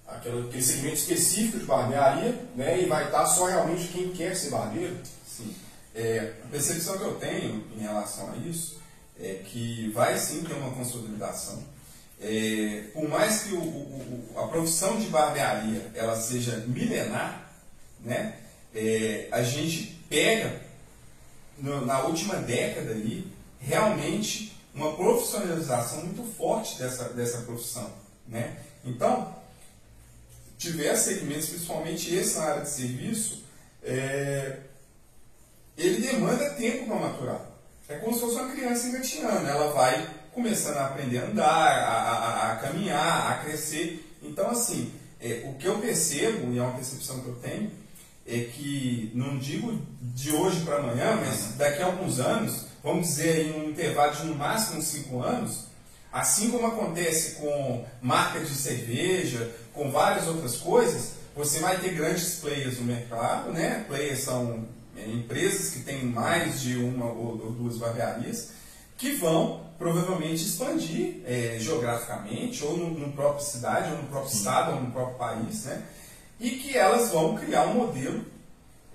aquele, 0.06 0.46
aquele 0.46 0.62
segmento 0.62 0.94
específico 0.96 1.58
de 1.58 1.64
barbearia, 1.64 2.38
né? 2.54 2.80
E 2.82 2.86
vai 2.86 3.06
estar 3.06 3.26
só 3.26 3.46
realmente 3.46 3.88
quem 3.88 4.10
quer 4.10 4.36
ser 4.36 4.50
barbeiro? 4.50 4.96
Sim. 5.26 5.52
É, 5.94 6.34
a 6.44 6.48
percepção 6.48 6.96
que 6.98 7.04
eu 7.04 7.14
tenho 7.16 7.66
em 7.76 7.80
relação 7.80 8.32
a 8.32 8.36
isso 8.36 8.78
é 9.18 9.34
que 9.44 9.90
vai 9.90 10.16
sim 10.18 10.42
ter 10.44 10.54
uma 10.54 10.70
consolidação. 10.72 11.62
É, 12.20 12.84
por 12.92 13.08
mais 13.08 13.42
que 13.44 13.54
o- 13.54 13.60
o- 13.62 14.34
a 14.36 14.46
profissão 14.48 14.98
de 14.98 15.06
barbearia 15.06 15.90
ela 15.94 16.14
seja 16.20 16.56
milenar, 16.66 17.50
né, 18.00 18.36
é, 18.74 19.28
a 19.32 19.42
gente 19.42 19.98
pega 20.08 20.60
no- 21.58 21.84
na 21.84 22.00
última 22.02 22.36
década 22.36 22.92
aí 22.92 23.26
realmente 23.58 24.56
uma 24.74 24.94
profissionalização 24.94 26.04
muito 26.04 26.22
forte 26.36 26.78
dessa, 26.78 27.04
dessa 27.10 27.38
profissão. 27.38 27.90
Né? 28.28 28.56
Então, 28.84 29.34
diversos 30.56 31.06
segmentos, 31.06 31.48
principalmente 31.48 32.14
esse 32.14 32.36
na 32.38 32.44
área 32.44 32.62
de 32.62 32.70
serviço, 32.70 33.42
é, 33.82 34.58
ele 35.82 36.06
demanda 36.06 36.50
tempo 36.50 36.86
para 36.86 36.96
maturar. 36.96 37.40
É 37.88 37.96
como 37.96 38.14
se 38.14 38.20
fosse 38.20 38.36
uma 38.36 38.50
criança 38.52 38.86
engatinhando. 38.86 39.46
Ela 39.46 39.72
vai 39.72 40.08
começando 40.32 40.76
a 40.76 40.86
aprender 40.86 41.18
a 41.18 41.24
andar, 41.26 41.44
a, 41.48 41.90
a- 41.90 42.52
a- 42.52 42.56
caminhar, 42.56 43.32
a 43.32 43.34
crescer. 43.44 44.16
Então, 44.22 44.48
assim, 44.50 44.92
é, 45.20 45.42
o 45.46 45.54
que 45.54 45.66
eu 45.66 45.78
percebo, 45.78 46.52
e 46.52 46.58
é 46.58 46.62
uma 46.62 46.74
percepção 46.74 47.20
que 47.20 47.28
eu 47.28 47.34
tenho, 47.36 47.70
é 48.26 48.38
que, 48.44 49.10
não 49.14 49.38
digo 49.38 49.80
de 50.00 50.30
hoje 50.30 50.60
para 50.60 50.76
amanhã, 50.76 51.16
mas 51.16 51.56
daqui 51.56 51.82
a 51.82 51.86
alguns 51.86 52.20
anos, 52.20 52.66
vamos 52.82 53.08
dizer 53.08 53.46
em 53.48 53.60
um 53.60 53.70
intervalo 53.70 54.14
de 54.14 54.24
no 54.24 54.36
máximo 54.36 54.78
uns 54.78 54.84
5 54.86 55.20
anos, 55.20 55.64
assim 56.12 56.50
como 56.50 56.66
acontece 56.68 57.32
com 57.36 57.84
marca 58.00 58.38
de 58.38 58.54
cerveja, 58.54 59.50
com 59.74 59.90
várias 59.90 60.28
outras 60.28 60.56
coisas, 60.58 61.12
você 61.34 61.58
vai 61.58 61.78
ter 61.78 61.94
grandes 61.94 62.36
players 62.36 62.78
no 62.78 62.84
mercado, 62.84 63.50
né? 63.52 63.84
Players 63.88 64.20
são 64.20 64.64
empresas 65.08 65.70
que 65.70 65.80
têm 65.80 66.04
mais 66.04 66.60
de 66.60 66.76
uma 66.76 67.06
ou, 67.06 67.36
duas 67.52 67.76
barbearias, 67.78 68.50
que 68.96 69.12
vão 69.12 69.64
provavelmente 69.78 70.44
expandir 70.44 71.20
é, 71.24 71.56
geograficamente, 71.58 72.62
ou 72.64 72.76
no, 72.76 73.12
próprio 73.12 73.44
cidade, 73.44 73.90
ou 73.92 73.98
no 74.02 74.08
próprio 74.08 74.32
estado, 74.34 74.72
ou 74.76 74.82
no 74.82 74.90
próprio 74.90 75.16
país, 75.16 75.64
né? 75.64 75.82
E 76.38 76.50
que 76.50 76.76
elas 76.76 77.10
vão 77.10 77.36
criar 77.36 77.66
um 77.66 77.74
modelo 77.74 78.24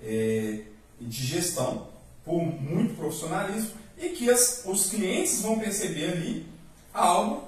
é, 0.02 0.60
de 1.00 1.26
gestão 1.26 1.88
por 2.24 2.40
muito 2.42 2.94
profissionalismo 2.94 3.70
e 3.98 4.10
que 4.10 4.30
as- 4.30 4.62
os 4.66 4.90
clientes 4.90 5.40
vão 5.42 5.58
perceber 5.58 6.12
ali 6.12 6.46
algo 6.92 7.44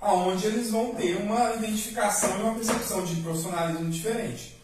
aonde 0.00 0.46
eles 0.46 0.70
vão 0.70 0.94
ter 0.94 1.16
uma 1.16 1.54
identificação 1.54 2.38
e 2.38 2.42
uma 2.42 2.54
percepção 2.54 3.04
de 3.04 3.16
profissionalismo 3.16 3.90
diferente. 3.90 4.56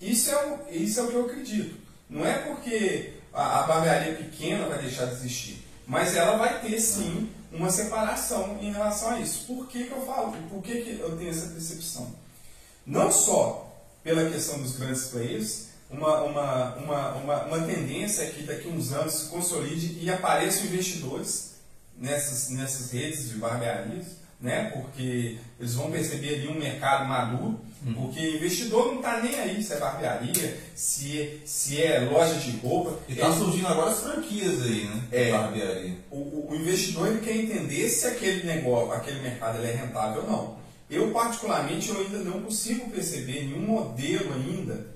Isso 0.00 0.30
é 0.30 0.46
o, 0.46 0.74
isso 0.74 1.00
é 1.00 1.02
o 1.02 1.08
que 1.08 1.14
eu 1.14 1.26
acredito. 1.26 1.76
Não 2.14 2.24
é 2.24 2.34
porque 2.38 3.14
a, 3.32 3.58
a 3.58 3.62
barbearia 3.64 4.14
pequena 4.14 4.68
vai 4.68 4.78
deixar 4.78 5.06
de 5.06 5.14
existir, 5.14 5.66
mas 5.84 6.14
ela 6.14 6.36
vai 6.36 6.60
ter 6.60 6.78
sim 6.78 7.28
uma 7.52 7.68
separação 7.68 8.56
em 8.60 8.70
relação 8.70 9.10
a 9.10 9.20
isso. 9.20 9.48
Por 9.48 9.66
que, 9.66 9.82
que 9.82 9.90
eu 9.90 10.06
falo? 10.06 10.32
Por 10.48 10.62
que, 10.62 10.82
que 10.82 11.00
eu 11.00 11.18
tenho 11.18 11.30
essa 11.30 11.48
percepção? 11.48 12.14
Não 12.86 13.10
só 13.10 13.68
pela 14.04 14.30
questão 14.30 14.62
dos 14.62 14.76
grandes 14.76 15.06
players, 15.06 15.66
uma, 15.90 16.22
uma, 16.22 16.74
uma, 16.76 17.08
uma, 17.14 17.44
uma 17.46 17.66
tendência 17.66 18.22
é 18.22 18.30
que 18.30 18.44
daqui 18.44 18.68
a 18.68 18.70
uns 18.70 18.92
anos 18.92 19.14
se 19.14 19.28
consolide 19.28 19.98
e 20.00 20.08
apareçam 20.08 20.66
investidores 20.66 21.54
nessas, 21.98 22.50
nessas 22.50 22.92
redes 22.92 23.30
de 23.30 23.38
barbearias, 23.38 24.06
né? 24.44 24.70
porque 24.74 25.38
eles 25.58 25.74
vão 25.74 25.90
perceber 25.90 26.34
ali 26.34 26.48
um 26.48 26.54
mercado 26.58 27.08
maduro, 27.08 27.58
porque 27.94 28.36
investidor 28.36 28.86
não 28.88 28.96
está 28.96 29.20
nem 29.20 29.34
aí 29.40 29.62
se 29.62 29.72
é 29.72 29.78
barbearia, 29.78 30.56
se 30.74 31.20
é, 31.20 31.36
se 31.44 31.82
é 31.82 32.00
loja 32.00 32.34
de 32.34 32.50
roupa. 32.58 32.98
E 33.08 33.14
tá 33.14 33.26
Ele- 33.26 33.36
surgindo 33.36 33.66
agora 33.68 33.90
as 33.90 34.00
franquias 34.00 34.62
aí, 34.62 34.84
né? 34.84 35.02
É. 35.12 35.30
Barbearia. 35.32 35.96
o, 36.10 36.16
o- 36.16 36.46
o 36.50 36.54
investidor 36.56 37.08
ele 37.08 37.20
quer 37.20 37.36
entender 37.36 37.88
se 37.88 38.06
aquele 38.06 38.46
negócio, 38.46 38.92
aquele 38.92 39.20
mercado 39.20 39.58
ele 39.58 39.70
é 39.72 39.74
rentável 39.74 40.22
ou 40.22 40.30
não. 40.30 40.56
Eu 40.90 41.10
particularmente 41.10 41.88
eu 41.88 41.98
ainda 42.00 42.18
não 42.18 42.42
consigo 42.42 42.88
perceber 42.90 43.44
nenhum 43.46 43.60
modelo 43.66 44.32
ainda. 44.34 44.86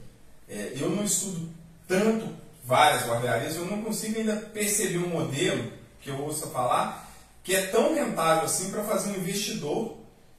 é, 0.48 0.72
eu 0.76 0.88
não 0.90 1.04
estudo 1.04 1.48
tanto 1.86 2.28
várias 2.64 3.04
barbearias, 3.06 3.56
eu 3.56 3.64
não 3.66 3.82
consigo 3.82 4.18
ainda 4.18 4.36
perceber 4.36 4.98
um 4.98 5.08
modelo 5.08 5.72
que 6.00 6.08
eu 6.10 6.18
ouça 6.22 6.46
falar 6.48 7.07
que 7.48 7.56
é 7.56 7.62
tão 7.68 7.94
rentável 7.94 8.44
assim 8.44 8.70
para 8.70 8.84
fazer 8.84 9.08
um 9.08 9.16
investidor 9.16 9.96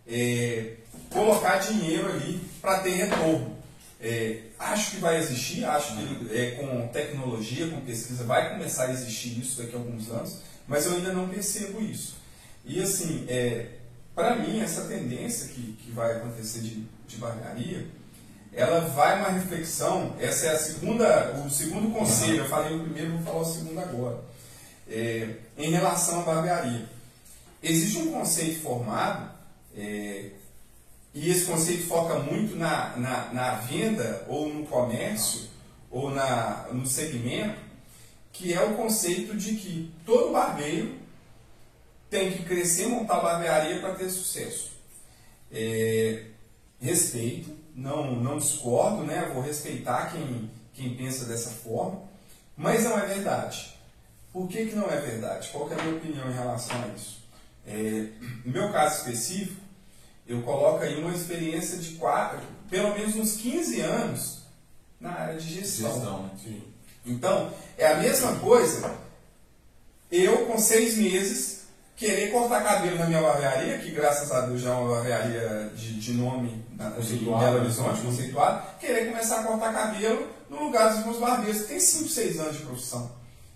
é, 0.08 0.74
colocar 1.10 1.58
dinheiro 1.58 2.08
ali 2.08 2.40
para 2.62 2.82
ter 2.82 2.92
retorno. 2.92 3.58
É, 4.00 4.42
acho 4.60 4.92
que 4.92 4.98
vai 4.98 5.18
existir, 5.18 5.66
acho 5.66 5.98
que 5.98 6.38
é, 6.38 6.52
com 6.52 6.88
tecnologia, 6.90 7.68
com 7.68 7.82
pesquisa, 7.82 8.24
vai 8.26 8.52
começar 8.52 8.86
a 8.86 8.92
existir 8.92 9.40
isso 9.40 9.60
daqui 9.60 9.76
a 9.76 9.80
alguns 9.80 10.08
anos, 10.12 10.42
mas 10.68 10.86
eu 10.86 10.98
ainda 10.98 11.12
não 11.12 11.28
percebo 11.28 11.82
isso. 11.82 12.16
E 12.64 12.80
assim, 12.80 13.26
é, 13.28 13.70
para 14.14 14.36
mim, 14.36 14.62
essa 14.62 14.82
tendência 14.82 15.48
que, 15.48 15.80
que 15.84 15.92
vai 15.92 16.16
acontecer 16.16 16.60
de, 16.60 16.86
de 17.08 17.16
barbearia, 17.18 17.88
ela 18.54 18.82
vai 18.82 19.18
uma 19.18 19.30
reflexão, 19.30 20.16
essa 20.20 20.46
é 20.46 20.50
a 20.52 20.60
segunda, 20.60 21.44
o 21.44 21.50
segundo 21.50 21.92
conselho, 21.92 22.44
eu 22.44 22.50
falei 22.50 22.78
o 22.78 22.84
primeiro, 22.84 23.14
vou 23.14 23.24
falar 23.24 23.40
o 23.40 23.52
segundo 23.52 23.80
agora, 23.80 24.20
é, 24.88 25.28
em 25.58 25.72
relação 25.72 26.20
à 26.20 26.24
barbearia. 26.24 26.99
Existe 27.62 27.98
um 28.00 28.12
conceito 28.12 28.62
formado, 28.62 29.32
é, 29.76 30.32
e 31.14 31.30
esse 31.30 31.46
conceito 31.46 31.88
foca 31.88 32.20
muito 32.20 32.56
na, 32.56 32.96
na, 32.96 33.34
na, 33.34 33.56
venda, 33.56 34.26
ou 34.28 34.48
no 34.48 34.66
comércio, 34.66 35.50
ou 35.90 36.10
na, 36.12 36.68
no 36.72 36.86
segmento, 36.86 37.60
que 38.32 38.54
é 38.54 38.64
o 38.64 38.76
conceito 38.76 39.36
de 39.36 39.56
que 39.56 39.92
todo 40.06 40.32
barbeiro 40.32 40.98
tem 42.10 42.32
que 42.32 42.44
crescer, 42.44 42.88
montar 42.88 43.20
barbearia 43.20 43.80
para 43.80 43.96
ter 43.96 44.10
sucesso. 44.10 44.72
É, 45.52 46.26
respeito, 46.80 47.56
não, 47.76 48.16
não 48.16 48.38
discordo, 48.38 49.04
né? 49.04 49.32
vou 49.34 49.44
respeitar 49.44 50.12
quem, 50.12 50.50
quem 50.74 50.96
pensa 50.96 51.26
dessa 51.26 51.50
forma, 51.50 52.02
mas 52.56 52.84
não 52.84 52.98
é 52.98 53.06
verdade. 53.06 53.76
Por 54.32 54.48
que, 54.48 54.68
que 54.68 54.76
não 54.76 54.90
é 54.90 54.98
verdade? 54.98 55.50
Qual 55.50 55.70
é 55.72 55.74
a 55.74 55.84
minha 55.84 55.98
opinião 55.98 56.30
em 56.30 56.34
relação 56.34 56.82
a 56.84 56.88
isso? 56.96 57.19
É, 57.70 58.08
no 58.44 58.52
meu 58.52 58.72
caso 58.72 58.98
específico, 58.98 59.62
eu 60.28 60.42
coloco 60.42 60.84
aí 60.84 61.00
uma 61.00 61.14
experiência 61.14 61.78
de 61.78 61.92
quatro, 61.92 62.40
pelo 62.70 62.94
menos 62.94 63.16
uns 63.16 63.38
15 63.38 63.80
anos 63.82 64.40
na 65.00 65.12
área 65.12 65.40
de 65.40 65.54
gestão. 65.54 65.94
gestão 65.94 66.24
né? 66.24 66.62
Então, 67.06 67.54
é 67.78 67.88
a 67.88 67.98
mesma 67.98 68.36
coisa, 68.40 68.92
eu 70.12 70.46
com 70.48 70.58
seis 70.58 70.98
meses 70.98 71.60
querer 71.96 72.32
cortar 72.32 72.64
cabelo 72.64 72.98
na 72.98 73.06
minha 73.06 73.22
barbearia, 73.22 73.78
que 73.78 73.92
graças 73.92 74.32
a 74.32 74.42
Deus 74.42 74.62
já 74.62 74.70
é 74.70 74.74
uma 74.74 74.96
barbearia 74.96 75.72
de, 75.76 76.00
de 76.00 76.14
nome 76.14 76.64
na, 76.76 76.98
em 76.98 77.18
Belo 77.18 77.60
Horizonte, 77.60 78.02
conceituado, 78.02 78.80
querer 78.80 79.08
começar 79.10 79.42
a 79.42 79.44
cortar 79.44 79.74
cabelo 79.74 80.28
no 80.50 80.64
lugar 80.64 80.94
dos 80.94 81.06
meus 81.06 81.18
barbeiros, 81.18 81.62
que 81.62 81.68
tem 81.68 81.80
5, 81.80 82.10
6 82.10 82.40
anos 82.40 82.58
de 82.58 82.64
profissão. 82.64 83.12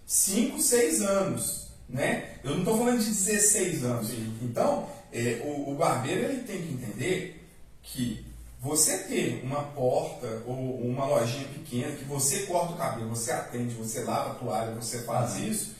5, 0.05 0.59
6 0.59 1.01
anos. 1.01 1.62
Né? 1.87 2.37
Eu 2.43 2.51
não 2.51 2.59
estou 2.59 2.77
falando 2.77 2.99
de 2.99 3.05
16 3.05 3.83
anos. 3.83 4.07
Sim. 4.09 4.37
Então, 4.41 4.89
é, 5.11 5.41
o, 5.45 5.71
o 5.71 5.75
barbeiro 5.75 6.23
ele 6.23 6.43
tem 6.43 6.61
que 6.61 6.73
entender 6.73 7.47
que 7.81 8.25
você 8.59 8.99
ter 8.99 9.41
uma 9.43 9.61
porta 9.61 10.41
ou 10.45 10.79
uma 10.79 11.05
lojinha 11.05 11.47
pequena 11.49 11.91
que 11.95 12.05
você 12.05 12.43
corta 12.43 12.73
o 12.73 12.77
cabelo, 12.77 13.09
você 13.09 13.31
atende, 13.31 13.75
você 13.75 14.03
lava 14.03 14.31
a 14.31 14.35
toalha, 14.35 14.73
você 14.75 14.99
faz 14.99 15.33
uhum. 15.33 15.47
isso, 15.49 15.75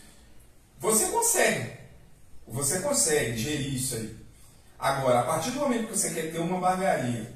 você 0.79 1.05
consegue. 1.07 1.71
Você 2.45 2.79
consegue 2.79 3.37
gerir 3.37 3.73
isso 3.73 3.95
aí. 3.95 4.15
Agora, 4.77 5.21
a 5.21 5.23
partir 5.23 5.51
do 5.51 5.61
momento 5.61 5.87
que 5.87 5.97
você 5.97 6.09
quer 6.09 6.29
ter 6.33 6.39
uma 6.39 6.59
barbearia 6.59 7.31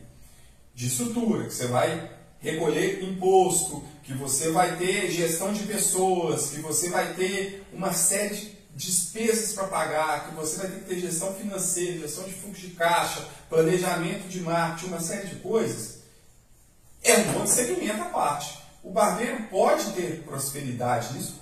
de 0.76 0.88
estrutura, 0.88 1.45
que 1.45 1.53
você 1.53 1.68
vai 1.68 2.11
recolher 2.41 3.01
imposto, 3.03 3.84
que 4.03 4.13
você 4.13 4.51
vai 4.51 4.76
ter 4.76 5.09
gestão 5.09 5.53
de 5.53 5.63
pessoas, 5.63 6.49
que 6.49 6.59
você 6.59 6.89
vai 6.89 7.13
ter 7.13 7.65
uma 7.72 7.93
série 7.93 8.36
de 8.36 8.57
despesas 8.78 9.53
para 9.53 9.67
pagar, 9.67 10.30
que 10.30 10.36
você 10.36 10.57
vai 10.57 10.67
ter 10.67 10.78
que 10.78 10.86
ter 10.86 10.99
gestão 10.99 11.34
financeira, 11.34 11.99
gestão 11.99 12.23
de 12.25 12.34
fluxo 12.34 12.61
de 12.61 12.69
caixa, 12.75 13.28
planejamento 13.49 14.30
de 14.30 14.39
marketing, 14.39 14.88
uma 14.88 14.99
série 14.99 15.28
de 15.28 15.36
coisas, 15.38 15.97
é 17.03 17.17
um 17.17 17.34
outro 17.34 17.47
segmento 17.47 18.01
à 18.03 18.05
parte. 18.05 18.59
O 18.84 18.91
barbeiro 18.91 19.43
pode 19.49 19.91
ter 19.93 20.21
prosperidade 20.23 21.13
nisso? 21.13 21.41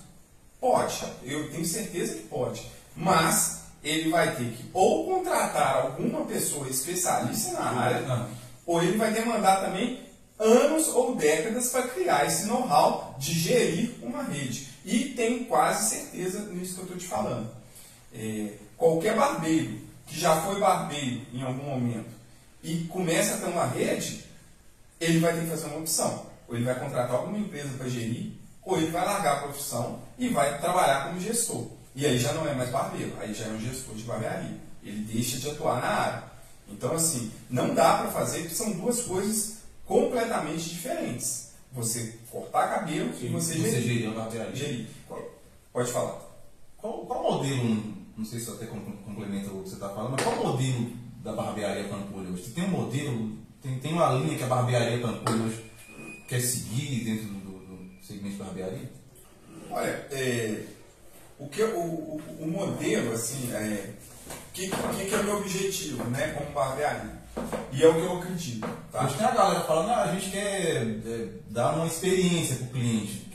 Pode, 0.58 1.04
eu 1.22 1.50
tenho 1.50 1.64
certeza 1.66 2.14
que 2.14 2.22
pode. 2.22 2.66
Mas 2.96 3.60
ele 3.84 4.10
vai 4.10 4.34
ter 4.34 4.50
que 4.52 4.70
ou 4.72 5.04
contratar 5.04 5.76
alguma 5.76 6.24
pessoa 6.24 6.66
especialista 6.68 7.52
na 7.52 7.70
área, 7.70 8.26
ou 8.64 8.82
ele 8.82 8.96
vai 8.96 9.12
demandar 9.12 9.60
também 9.60 10.00
anos 10.38 10.88
ou 10.88 11.14
décadas 11.14 11.68
para 11.68 11.88
criar 11.88 12.26
esse 12.26 12.46
know-how 12.46 13.14
de 13.18 13.32
gerir 13.32 13.94
uma 14.02 14.22
rede. 14.22 14.74
E 14.86 15.06
tenho 15.16 15.46
quase 15.46 15.96
certeza 15.96 16.44
nisso 16.52 16.74
que 16.74 16.80
eu 16.80 16.84
estou 16.84 16.96
te 16.96 17.06
falando. 17.08 17.50
É, 18.14 18.52
qualquer 18.76 19.16
barbeiro 19.16 19.80
que 20.06 20.18
já 20.18 20.40
foi 20.42 20.60
barbeiro 20.60 21.22
em 21.34 21.42
algum 21.42 21.64
momento 21.64 22.08
e 22.62 22.84
começa 22.84 23.34
a 23.34 23.38
ter 23.38 23.46
uma 23.46 23.66
rede, 23.66 24.24
ele 25.00 25.18
vai 25.18 25.34
ter 25.34 25.40
que 25.40 25.50
fazer 25.50 25.66
uma 25.66 25.78
opção. 25.78 26.26
Ou 26.46 26.54
ele 26.54 26.64
vai 26.64 26.78
contratar 26.78 27.16
alguma 27.16 27.36
empresa 27.36 27.70
para 27.76 27.88
gerir, 27.88 28.30
ou 28.62 28.78
ele 28.78 28.92
vai 28.92 29.04
largar 29.04 29.38
a 29.38 29.40
profissão 29.40 29.98
e 30.16 30.28
vai 30.28 30.60
trabalhar 30.60 31.08
como 31.08 31.20
gestor. 31.20 31.66
E 31.96 32.06
aí 32.06 32.16
já 32.16 32.32
não 32.32 32.46
é 32.46 32.54
mais 32.54 32.70
barbeiro, 32.70 33.12
aí 33.18 33.34
já 33.34 33.46
é 33.46 33.48
um 33.48 33.60
gestor 33.60 33.96
de 33.96 34.04
barbearia. 34.04 34.56
Ele 34.84 35.00
deixa 35.12 35.38
de 35.38 35.50
atuar 35.50 35.80
na 35.80 35.88
área. 35.88 36.22
Então, 36.68 36.92
assim, 36.94 37.32
não 37.50 37.74
dá 37.74 37.98
para 37.98 38.12
fazer, 38.12 38.42
porque 38.42 38.54
são 38.54 38.70
duas 38.70 39.02
coisas 39.02 39.54
completamente 39.84 40.68
diferentes. 40.68 41.45
Você 41.76 42.14
cortar 42.30 42.74
cabelo 42.74 43.12
Sim, 43.14 43.26
e 43.26 43.28
você, 43.28 43.54
você 43.54 43.82
gerir. 43.82 44.10
gerir. 44.10 44.56
Gerir. 44.56 44.86
Pode 45.72 45.92
falar. 45.92 46.22
Qual, 46.78 47.04
qual 47.04 47.22
modelo, 47.22 47.94
não 48.16 48.24
sei 48.24 48.40
se 48.40 48.50
até 48.50 48.64
complementa 48.64 49.50
o 49.50 49.62
que 49.62 49.68
você 49.68 49.74
está 49.74 49.90
falando, 49.90 50.12
mas 50.12 50.22
qual 50.22 50.36
modelo 50.36 50.90
da 51.22 51.32
barbearia 51.32 51.84
Pampulha 51.84 52.30
hoje? 52.30 52.50
Tem 52.52 52.64
um 52.64 52.68
modelo, 52.68 53.36
tem, 53.62 53.78
tem 53.78 53.92
uma 53.92 54.10
linha 54.14 54.38
que 54.38 54.44
a 54.44 54.46
barbearia 54.46 55.00
Pampulha 55.00 55.42
hoje 55.44 55.64
quer 56.26 56.40
seguir 56.40 57.04
dentro 57.04 57.26
do, 57.26 57.58
do, 57.58 58.02
segmento 58.02 58.36
de 58.36 58.42
barbearia? 58.42 58.90
Olha, 59.70 60.06
é, 60.12 60.64
o, 61.38 61.46
que, 61.48 61.62
o, 61.62 61.78
o, 61.78 62.22
o 62.40 62.46
modelo, 62.48 63.12
assim, 63.12 63.52
é, 63.52 63.92
que, 64.54 64.70
que, 64.70 65.06
que, 65.08 65.14
é 65.14 65.18
o 65.18 65.24
meu 65.24 65.36
objetivo, 65.36 66.04
né, 66.04 66.32
como 66.32 66.52
barbearia? 66.52 67.15
E 67.72 67.82
é 67.82 67.88
o 67.88 67.94
que 67.94 68.00
eu 68.00 68.18
acredito. 68.18 68.68
Tá? 68.90 69.04
Hoje 69.04 69.16
tem 69.16 69.26
a 69.26 69.30
galera 69.32 69.60
falando, 69.60 69.90
ah, 69.90 70.04
a 70.04 70.14
gente 70.14 70.30
quer 70.30 70.82
é, 71.06 71.28
dar 71.50 71.76
uma 71.76 71.86
experiência 71.86 72.56
para 72.56 72.66
o 72.66 72.70
cliente. 72.70 73.26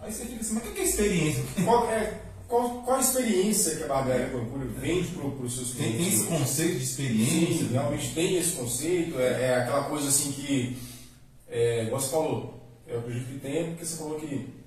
Aí 0.00 0.12
você 0.12 0.24
fica 0.24 0.40
assim, 0.40 0.54
mas 0.54 0.66
o 0.66 0.72
que 0.72 0.80
é 0.80 0.84
experiência? 0.84 1.44
Qual, 1.64 1.90
é, 1.90 2.20
qual, 2.48 2.82
qual 2.82 2.96
a 2.96 3.00
experiência 3.00 3.76
que 3.76 3.84
a 3.84 3.88
barbearia 3.88 4.28
Pampulha 4.28 4.66
vende 4.66 5.08
para 5.08 5.26
os 5.26 5.54
seus 5.54 5.74
clientes? 5.74 5.96
Tem, 5.96 6.04
tem 6.04 6.14
esse 6.14 6.26
conceito 6.26 6.76
de 6.76 6.84
experiência? 6.84 7.66
Sim, 7.66 7.72
realmente 7.72 8.14
tem 8.14 8.36
esse 8.36 8.56
conceito. 8.56 9.18
É, 9.18 9.42
é 9.42 9.54
aquela 9.56 9.84
coisa 9.84 10.08
assim 10.08 10.32
que, 10.32 10.76
é, 11.48 11.88
você 11.88 12.10
falou, 12.10 12.62
eu 12.86 12.98
acredito 12.98 13.26
que 13.26 13.38
tem, 13.38 13.70
porque 13.70 13.86
você 13.86 13.96
falou 13.96 14.20
que 14.20 14.61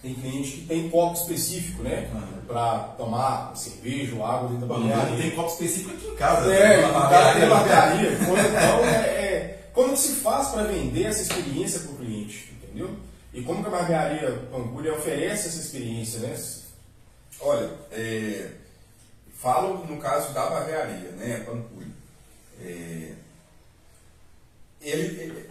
tem 0.00 0.14
cliente 0.14 0.50
que 0.52 0.66
tem 0.66 0.88
copo 0.88 1.14
específico, 1.14 1.82
né? 1.82 2.08
Uhum. 2.12 2.46
Para 2.46 2.78
tomar 2.96 3.56
cerveja 3.56 4.14
ou 4.14 4.24
água 4.24 4.48
dentro 4.48 4.66
da 4.66 4.74
barbearia. 4.74 5.16
Tem 5.16 5.30
copo 5.32 5.50
específico 5.50 5.90
aqui 5.90 6.06
em 6.06 6.14
casa. 6.14 6.54
É, 6.54 6.82
na 6.82 6.88
barbearia. 6.92 7.46
Na 7.46 7.54
barbearia. 7.54 8.12
então, 8.12 8.84
é, 8.84 9.06
é, 9.06 9.70
como 9.72 9.96
se 9.96 10.14
faz 10.16 10.48
para 10.48 10.64
vender 10.64 11.04
essa 11.04 11.22
experiência 11.22 11.80
para 11.80 11.90
o 11.90 11.96
cliente, 11.96 12.52
entendeu? 12.52 12.96
E 13.34 13.42
como 13.42 13.62
que 13.62 13.68
a 13.68 13.72
barbearia 13.72 14.30
Pampulha 14.50 14.94
oferece 14.94 15.48
essa 15.48 15.58
experiência, 15.58 16.20
né? 16.20 16.36
Olha, 17.40 17.70
é, 17.92 18.50
falo 19.34 19.84
no 19.84 19.98
caso 19.98 20.32
da 20.32 20.46
barbearia, 20.46 21.10
né, 21.12 21.44
Pampulha. 21.44 21.86
É, 22.60 23.12
ele, 24.80 25.20
ele, 25.20 25.50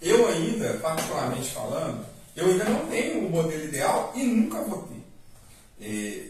eu 0.00 0.28
ainda, 0.28 0.74
particularmente 0.74 1.50
falando, 1.50 2.06
eu 2.36 2.46
ainda 2.46 2.64
não 2.64 2.86
tenho 2.86 3.26
um 3.26 3.30
modelo 3.30 3.64
ideal 3.64 4.12
e 4.14 4.22
nunca 4.22 4.60
vou 4.62 4.82
ter. 4.82 5.02
É, 5.80 6.28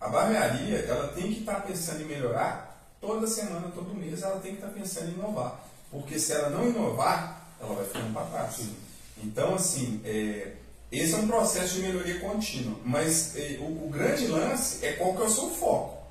a 0.00 0.08
barbearia, 0.08 0.78
ela 0.78 1.08
tem 1.08 1.32
que 1.32 1.40
estar 1.40 1.56
tá 1.56 1.60
pensando 1.60 2.02
em 2.02 2.06
melhorar 2.06 2.72
toda 3.00 3.26
semana, 3.26 3.70
todo 3.74 3.94
mês, 3.94 4.22
ela 4.22 4.40
tem 4.40 4.52
que 4.52 4.58
estar 4.58 4.68
tá 4.68 4.74
pensando 4.74 5.10
em 5.10 5.14
inovar. 5.14 5.60
Porque 5.90 6.18
se 6.18 6.32
ela 6.32 6.50
não 6.50 6.66
inovar, 6.66 7.46
ela 7.60 7.74
vai 7.74 7.84
ficando 7.84 8.12
para 8.14 8.26
trás. 8.26 8.60
Então, 9.22 9.54
assim, 9.54 10.00
é, 10.04 10.52
esse 10.90 11.14
é 11.14 11.18
um 11.18 11.26
processo 11.26 11.74
de 11.74 11.82
melhoria 11.82 12.18
contínua. 12.20 12.78
Mas 12.84 13.36
é, 13.36 13.58
o, 13.60 13.86
o, 13.86 13.90
grande 13.90 14.26
lance 14.26 14.84
é 14.84 14.92
qual 14.92 15.14
que 15.14 15.22
é 15.22 15.24
o 15.24 15.30
seu 15.30 15.50
foco. 15.50 16.01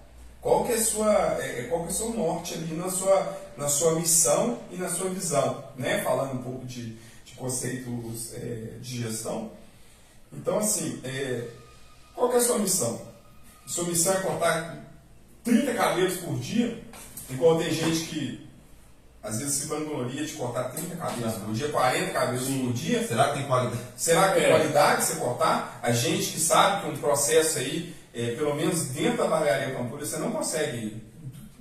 Qual 0.41 0.65
que 0.65 0.73
é, 0.73 0.77
sua, 0.77 1.37
é, 1.39 1.59
é, 1.59 1.63
qual 1.69 1.81
que 1.81 1.89
é 1.89 1.91
o 1.91 1.95
seu 1.95 2.09
norte 2.09 2.55
ali 2.55 2.75
na 2.75 2.89
sua, 2.89 3.37
na 3.55 3.69
sua 3.69 3.95
missão 3.95 4.59
e 4.71 4.75
na 4.75 4.89
sua 4.89 5.09
visão. 5.09 5.63
Né? 5.77 6.03
Falando 6.03 6.33
um 6.33 6.43
pouco 6.43 6.65
de, 6.65 6.97
conceitos 7.41 8.33
é, 8.35 8.77
de 8.79 9.01
gestão. 9.01 9.51
Então, 10.31 10.59
assim, 10.59 11.01
é, 11.03 11.47
qual 12.15 12.31
é 12.31 12.37
a 12.37 12.41
sua 12.41 12.59
missão? 12.59 13.01
Sua 13.65 13.85
missão 13.85 14.13
é 14.13 14.19
cortar 14.21 14.77
30 15.43 15.73
cabelos 15.73 16.17
por 16.17 16.39
dia, 16.39 16.81
igual 17.29 17.57
tem 17.57 17.73
gente 17.73 18.05
que 18.05 18.47
às 19.23 19.39
vezes 19.39 19.55
se 19.55 19.67
vangloria 19.67 20.25
de 20.25 20.33
cortar 20.33 20.65
30 20.71 20.95
cabelos 20.95 21.33
por 21.33 21.53
dia, 21.53 21.69
40 21.69 22.11
cabelos 22.11 22.47
por 22.47 22.73
dia. 22.73 23.07
Será 23.07 23.29
que 23.29 23.39
tem 23.39 23.47
qualidade? 23.47 23.81
Será 23.95 24.27
que 24.29 24.35
tem 24.35 24.43
é. 24.45 24.49
qualidade 24.49 25.03
você 25.03 25.15
cortar? 25.15 25.79
A 25.81 25.91
gente 25.91 26.31
que 26.31 26.39
sabe 26.39 26.81
que 26.81 26.91
um 26.91 26.97
processo 26.97 27.59
aí 27.59 27.93
é, 28.13 28.35
pelo 28.35 28.55
menos 28.55 28.85
dentro 28.87 29.17
da 29.17 29.27
barbearia 29.27 29.75
Pampulha, 29.75 30.05
você 30.05 30.17
não 30.17 30.31
consegue, 30.31 31.01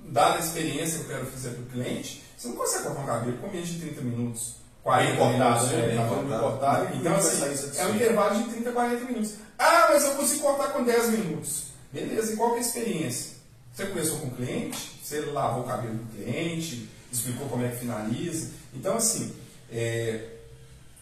dada 0.05 0.35
a 0.35 0.39
experiência 0.39 0.99
que 0.99 1.05
eu 1.05 1.17
quero 1.17 1.25
fazer 1.27 1.49
para 1.51 1.61
o 1.61 1.65
cliente, 1.65 2.23
você 2.37 2.47
não 2.47 2.55
consegue 2.55 2.83
cortar 2.83 3.01
um 3.01 3.05
cabelo 3.05 3.37
com 3.37 3.47
menos 3.47 3.69
de 3.69 3.79
30 3.79 4.01
minutos. 4.01 4.55
40 4.83 5.11
Bem 5.11 5.31
minutos, 5.33 5.59
cortado, 5.59 5.67
né? 5.67 5.77
né? 5.77 5.87
Bem 5.87 6.07
cortado. 6.07 6.41
cortado. 6.41 6.97
Então, 6.97 7.15
assim, 7.15 7.77
é 7.77 7.85
um 7.85 7.95
intervalo 7.95 8.43
de 8.43 8.49
30 8.49 8.69
a 8.69 8.73
40 8.73 9.05
minutos. 9.05 9.33
Ah, 9.59 9.87
mas 9.89 10.03
eu 10.03 10.15
consigo 10.15 10.41
cortar 10.41 10.73
com 10.73 10.83
10 10.83 11.09
minutos. 11.09 11.65
Beleza, 11.93 12.33
e 12.33 12.35
qual 12.35 12.51
que 12.51 12.55
é 12.55 12.59
a 12.59 12.61
experiência? 12.65 13.35
Você 13.73 13.85
conversou 13.85 14.19
com 14.19 14.27
o 14.27 14.31
cliente, 14.31 14.99
você 15.03 15.21
lavou 15.21 15.63
o 15.63 15.67
cabelo 15.67 15.93
do 15.93 16.15
cliente, 16.15 16.89
explicou 17.11 17.47
como 17.47 17.63
é 17.63 17.69
que 17.69 17.77
finaliza. 17.77 18.49
Então, 18.73 18.95
assim, 18.95 19.35
é, 19.71 20.23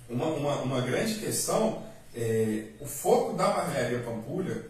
uma, 0.09 0.25
uma, 0.25 0.55
uma 0.57 0.81
grande 0.81 1.15
questão 1.15 1.83
é 2.15 2.63
o 2.79 2.85
foco 2.85 3.33
da 3.33 3.47
barbearia 3.47 3.99
Pampulha, 3.99 4.65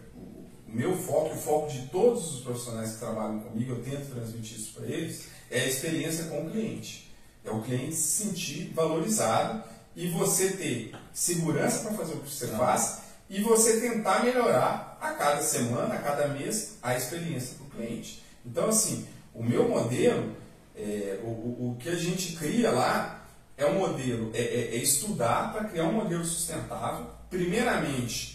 o, 0.72 0.76
meu 0.76 0.96
foco 0.96 1.34
o 1.34 1.38
foco 1.38 1.70
de 1.70 1.86
todos 1.88 2.34
os 2.34 2.40
profissionais 2.42 2.92
que 2.92 2.98
trabalham 2.98 3.40
comigo, 3.40 3.72
eu 3.72 3.82
tento 3.82 4.10
transmitir 4.14 4.58
isso 4.58 4.72
para 4.74 4.86
eles, 4.86 5.28
é 5.50 5.60
a 5.62 5.66
experiência 5.66 6.24
com 6.24 6.46
o 6.46 6.50
cliente. 6.50 7.10
É 7.44 7.50
o 7.50 7.62
cliente 7.62 7.94
se 7.94 8.24
sentir 8.26 8.72
valorizado 8.74 9.62
e 9.96 10.08
você 10.08 10.50
ter 10.50 10.92
segurança 11.12 11.80
para 11.80 11.96
fazer 11.96 12.14
o 12.14 12.20
que 12.20 12.30
você 12.30 12.46
faz 12.48 13.00
e 13.28 13.40
você 13.42 13.80
tentar 13.80 14.24
melhorar 14.24 14.98
a 15.00 15.12
cada 15.12 15.42
semana, 15.42 15.94
a 15.94 15.98
cada 15.98 16.28
mês, 16.28 16.76
a 16.82 16.96
experiência 16.96 17.54
para 17.56 17.66
o 17.66 17.70
cliente. 17.70 18.22
Então, 18.44 18.68
assim, 18.68 19.06
o 19.34 19.42
meu 19.42 19.68
modelo, 19.68 20.34
é, 20.76 21.20
o, 21.22 21.26
o, 21.28 21.70
o 21.70 21.76
que 21.78 21.88
a 21.88 21.94
gente 21.94 22.36
cria 22.36 22.70
lá 22.70 23.26
é 23.56 23.66
um 23.66 23.78
modelo, 23.78 24.30
é, 24.34 24.40
é- 24.40 24.74
é 24.74 24.76
estudar 24.76 25.52
para 25.52 25.64
criar 25.64 25.84
um 25.84 25.92
modelo 25.92 26.24
sustentável, 26.24 27.06
primeiramente 27.28 28.29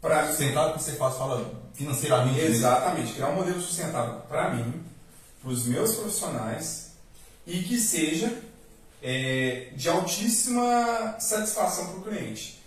para 0.00 0.28
Sustentável 0.28 0.74
que 0.74 0.82
você 0.82 0.92
faz, 0.92 1.16
fala 1.16 1.52
financeiramente. 1.74 2.40
né? 2.40 2.46
Exatamente, 2.46 3.12
criar 3.14 3.28
um 3.28 3.36
modelo 3.36 3.60
sustentável 3.60 4.20
para 4.28 4.54
mim, 4.54 4.82
para 5.42 5.50
os 5.50 5.66
meus 5.66 5.96
profissionais 5.96 6.92
e 7.46 7.62
que 7.62 7.78
seja 7.78 8.32
é, 9.02 9.70
de 9.74 9.88
altíssima 9.88 11.16
satisfação 11.18 11.86
para 11.86 11.98
o 11.98 12.02
cliente. 12.02 12.58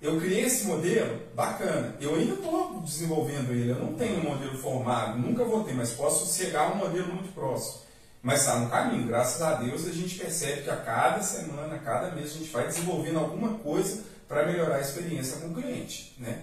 Eu 0.00 0.20
criei 0.20 0.44
esse 0.44 0.66
modelo, 0.66 1.20
bacana. 1.34 1.96
Eu 2.00 2.14
ainda 2.14 2.34
estou 2.34 2.80
desenvolvendo 2.82 3.50
ele, 3.50 3.70
eu 3.70 3.78
não 3.78 3.94
tenho 3.94 4.20
um 4.20 4.24
modelo 4.24 4.56
formado, 4.58 5.18
nunca 5.18 5.42
vou 5.44 5.64
ter, 5.64 5.72
mas 5.72 5.92
posso 5.92 6.36
chegar 6.36 6.68
a 6.68 6.72
um 6.72 6.76
modelo 6.76 7.14
muito 7.14 7.32
próximo. 7.32 7.86
Mas 8.22 8.40
está 8.40 8.58
no 8.58 8.68
caminho, 8.68 9.06
graças 9.06 9.40
a 9.40 9.54
Deus 9.54 9.86
a 9.86 9.92
gente 9.92 10.18
percebe 10.18 10.62
que 10.62 10.70
a 10.70 10.76
cada 10.76 11.22
semana, 11.22 11.76
a 11.76 11.78
cada 11.78 12.10
mês, 12.10 12.32
a 12.32 12.38
gente 12.38 12.50
vai 12.50 12.66
desenvolvendo 12.66 13.18
alguma 13.18 13.54
coisa 13.58 14.02
para 14.28 14.44
melhorar 14.44 14.76
a 14.76 14.80
experiência 14.80 15.38
com 15.38 15.48
o 15.48 15.54
cliente. 15.54 16.14
Né? 16.18 16.42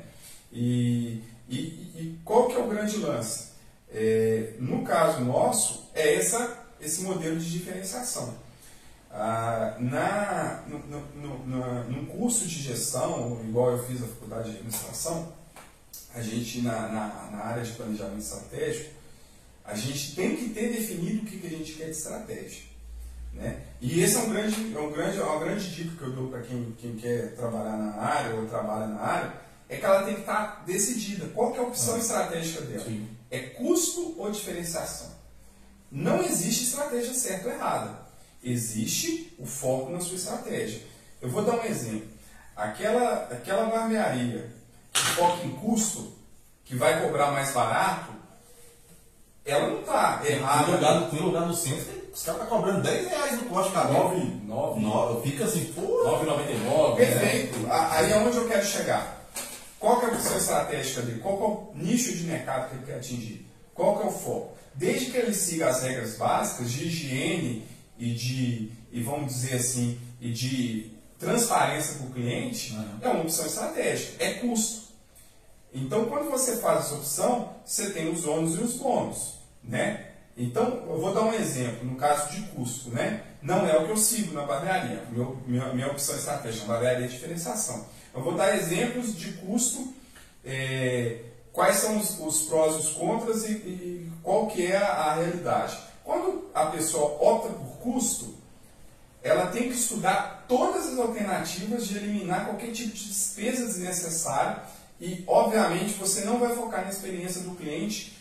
E, 0.53 1.21
e, 1.49 1.55
e 1.57 2.19
qual 2.23 2.47
que 2.47 2.53
é 2.53 2.59
o 2.59 2.67
grande 2.69 2.97
lance? 2.97 3.53
É, 3.91 4.53
no 4.59 4.83
caso 4.83 5.21
nosso, 5.21 5.89
é 5.93 6.15
essa, 6.15 6.65
esse 6.79 7.01
modelo 7.01 7.37
de 7.39 7.49
diferenciação. 7.51 8.35
Ah, 9.11 9.75
na, 9.79 10.63
no, 10.67 10.79
no, 10.79 11.01
no, 11.15 11.47
na- 11.47 11.83
num 11.83 12.05
curso 12.05 12.47
de 12.47 12.61
gestão, 12.61 13.39
igual 13.47 13.71
eu 13.71 13.83
fiz 13.85 14.01
a 14.01 14.07
faculdade 14.07 14.49
de 14.51 14.57
administração, 14.57 15.31
a 16.15 16.21
gente, 16.21 16.61
na, 16.61 16.87
na, 16.87 17.29
na 17.31 17.37
área 17.45 17.63
de 17.63 17.71
planejamento 17.73 18.19
estratégico, 18.21 18.91
a 19.65 19.75
gente 19.75 20.15
tem 20.15 20.35
que 20.35 20.49
ter 20.49 20.71
definido 20.71 21.23
o 21.23 21.25
que, 21.25 21.37
que 21.39 21.47
a 21.47 21.49
gente 21.49 21.73
quer 21.73 21.85
de 21.85 21.91
estratégia. 21.91 22.63
Né? 23.33 23.61
E 23.81 24.01
esse 24.01 24.15
é, 24.15 24.19
um 24.19 24.29
grande, 24.29 24.75
é, 24.75 24.79
um 24.79 24.91
grande, 24.91 25.17
é 25.19 25.23
uma 25.23 25.39
grande 25.43 25.73
dica 25.75 25.95
que 25.97 26.03
eu 26.03 26.11
dou 26.11 26.27
para 26.29 26.41
quem, 26.41 26.75
quem 26.79 26.95
quer 26.95 27.35
trabalhar 27.35 27.77
na 27.77 27.95
área 27.95 28.35
ou 28.35 28.45
trabalha 28.47 28.87
na 28.87 28.99
área, 28.99 29.33
é 29.73 29.77
que 29.79 29.85
ela 29.85 30.03
tem 30.03 30.13
que 30.15 30.19
estar 30.21 30.63
decidida. 30.65 31.27
Qual 31.33 31.51
que 31.51 31.57
é 31.59 31.61
a 31.61 31.67
opção 31.67 31.97
estratégica 31.97 32.61
dela? 32.61 32.85
Sim. 32.85 33.07
É 33.31 33.39
custo 33.39 34.15
ou 34.17 34.29
diferenciação? 34.31 35.11
Não 35.91 36.21
existe 36.23 36.63
estratégia 36.65 37.13
certa 37.13 37.47
ou 37.49 37.53
errada. 37.53 37.99
Existe 38.43 39.33
o 39.39 39.45
foco 39.45 39.91
na 39.91 39.99
sua 40.01 40.15
estratégia. 40.15 40.81
Eu 41.21 41.29
vou 41.29 41.43
dar 41.43 41.53
um 41.57 41.63
exemplo. 41.65 42.07
Aquela, 42.55 43.23
aquela 43.31 43.65
barbearia 43.65 44.49
que 44.91 45.01
foca 45.01 45.45
em 45.45 45.51
custo, 45.51 46.13
que 46.65 46.75
vai 46.75 47.01
cobrar 47.01 47.31
mais 47.31 47.51
barato, 47.51 48.11
ela 49.45 49.67
não 49.69 49.81
está 49.81 50.17
Tem 50.17 50.37
errada. 50.37 50.71
lugar, 50.71 51.09
tem 51.09 51.19
lugar 51.19 51.45
no 51.47 51.53
centro 51.53 51.83
que 51.85 52.11
os 52.13 52.23
caras 52.23 52.41
estão 52.43 52.57
cobrando 52.57 52.81
10 52.81 53.07
reais 53.09 53.41
no 53.41 53.49
corte 53.49 53.71
cabelo. 53.71 54.09
9, 54.09 54.25
9, 54.45 54.79
No- 54.81 55.21
Fica 55.21 55.45
assim, 55.45 55.65
pô. 55.73 55.81
9,99. 56.05 56.95
Perfeito. 56.95 57.67
A- 57.71 57.97
Aí 57.97 58.11
é 58.11 58.17
onde 58.17 58.37
eu 58.37 58.47
quero 58.47 58.65
chegar. 58.65 59.12
Qual 59.83 59.99
que 59.99 60.05
é 60.05 60.09
a 60.11 60.13
opção 60.13 60.37
estratégica 60.37 61.01
dele? 61.01 61.19
Qual 61.19 61.35
que 61.35 61.43
é 61.43 61.45
o 61.45 61.85
nicho 61.85 62.15
de 62.15 62.23
mercado 62.23 62.69
que 62.69 62.75
ele 62.77 62.85
quer 62.85 62.95
atingir? 62.95 63.45
Qual 63.73 63.97
que 63.97 64.03
é 64.03 64.07
o 64.07 64.11
foco? 64.11 64.57
Desde 64.75 65.11
que 65.11 65.17
ele 65.17 65.33
siga 65.33 65.67
as 65.67 65.83
regras 65.83 66.15
básicas 66.15 66.71
de 66.71 66.85
higiene 66.85 67.67
e 67.99 68.13
de, 68.13 68.71
e 68.93 69.03
vamos 69.03 69.33
dizer 69.33 69.55
assim, 69.55 69.99
e 70.21 70.31
de 70.31 70.89
transparência 71.19 71.95
para 71.95 72.07
o 72.07 72.11
cliente, 72.11 72.73
Uhum. 72.73 72.97
é 73.01 73.09
uma 73.09 73.23
opção 73.23 73.45
estratégica, 73.45 74.23
é 74.23 74.35
custo. 74.35 74.83
Então, 75.73 76.05
quando 76.05 76.31
você 76.31 76.55
faz 76.61 76.85
essa 76.85 76.95
opção, 76.95 77.53
você 77.65 77.89
tem 77.89 78.09
os 78.09 78.25
ônus 78.25 78.55
e 78.57 78.63
os 78.63 78.75
bônus, 78.75 79.33
né? 79.61 80.11
Então, 80.37 80.81
eu 80.87 80.97
vou 80.97 81.13
dar 81.13 81.23
um 81.23 81.33
exemplo, 81.33 81.83
no 81.85 81.97
caso 81.97 82.33
de 82.33 82.41
custo, 82.53 82.89
né? 82.89 83.21
Não 83.41 83.67
é 83.67 83.77
o 83.77 83.85
que 83.85 83.91
eu 83.91 83.97
sigo 83.97 84.33
na 84.33 84.45
barbearia, 84.45 85.03
meu, 85.11 85.37
minha, 85.45 85.73
minha 85.73 85.87
opção 85.87 86.15
estratégica, 86.15 86.67
na 86.67 86.73
barbearia 86.73 87.05
é 87.05 87.09
diferenciação. 87.09 87.85
Eu 88.15 88.21
vou 88.21 88.33
dar 88.35 88.55
exemplos 88.55 89.17
de 89.17 89.31
custo, 89.33 89.93
é, 90.45 91.19
quais 91.51 91.77
são 91.77 91.97
os, 91.97 92.19
os 92.19 92.41
prós 92.47 92.75
e 92.75 92.79
os 92.79 92.89
contras 92.89 93.43
e, 93.45 93.51
e 93.53 94.11
qual 94.21 94.47
que 94.47 94.65
é 94.67 94.77
a, 94.77 94.87
a 94.87 95.15
realidade. 95.15 95.77
Quando 96.03 96.49
a 96.53 96.65
pessoa 96.67 97.17
opta 97.21 97.49
por 97.53 97.77
custo, 97.77 98.35
ela 99.23 99.47
tem 99.47 99.63
que 99.69 99.75
estudar 99.75 100.45
todas 100.47 100.87
as 100.87 100.99
alternativas 100.99 101.87
de 101.87 101.97
eliminar 101.97 102.45
qualquer 102.45 102.71
tipo 102.71 102.93
de 102.93 103.07
despesa 103.07 103.65
desnecessária 103.65 104.61
e, 104.99 105.23
obviamente, 105.25 105.93
você 105.93 106.25
não 106.25 106.39
vai 106.39 106.53
focar 106.55 106.83
na 106.83 106.89
experiência 106.89 107.41
do 107.41 107.55
cliente 107.55 108.17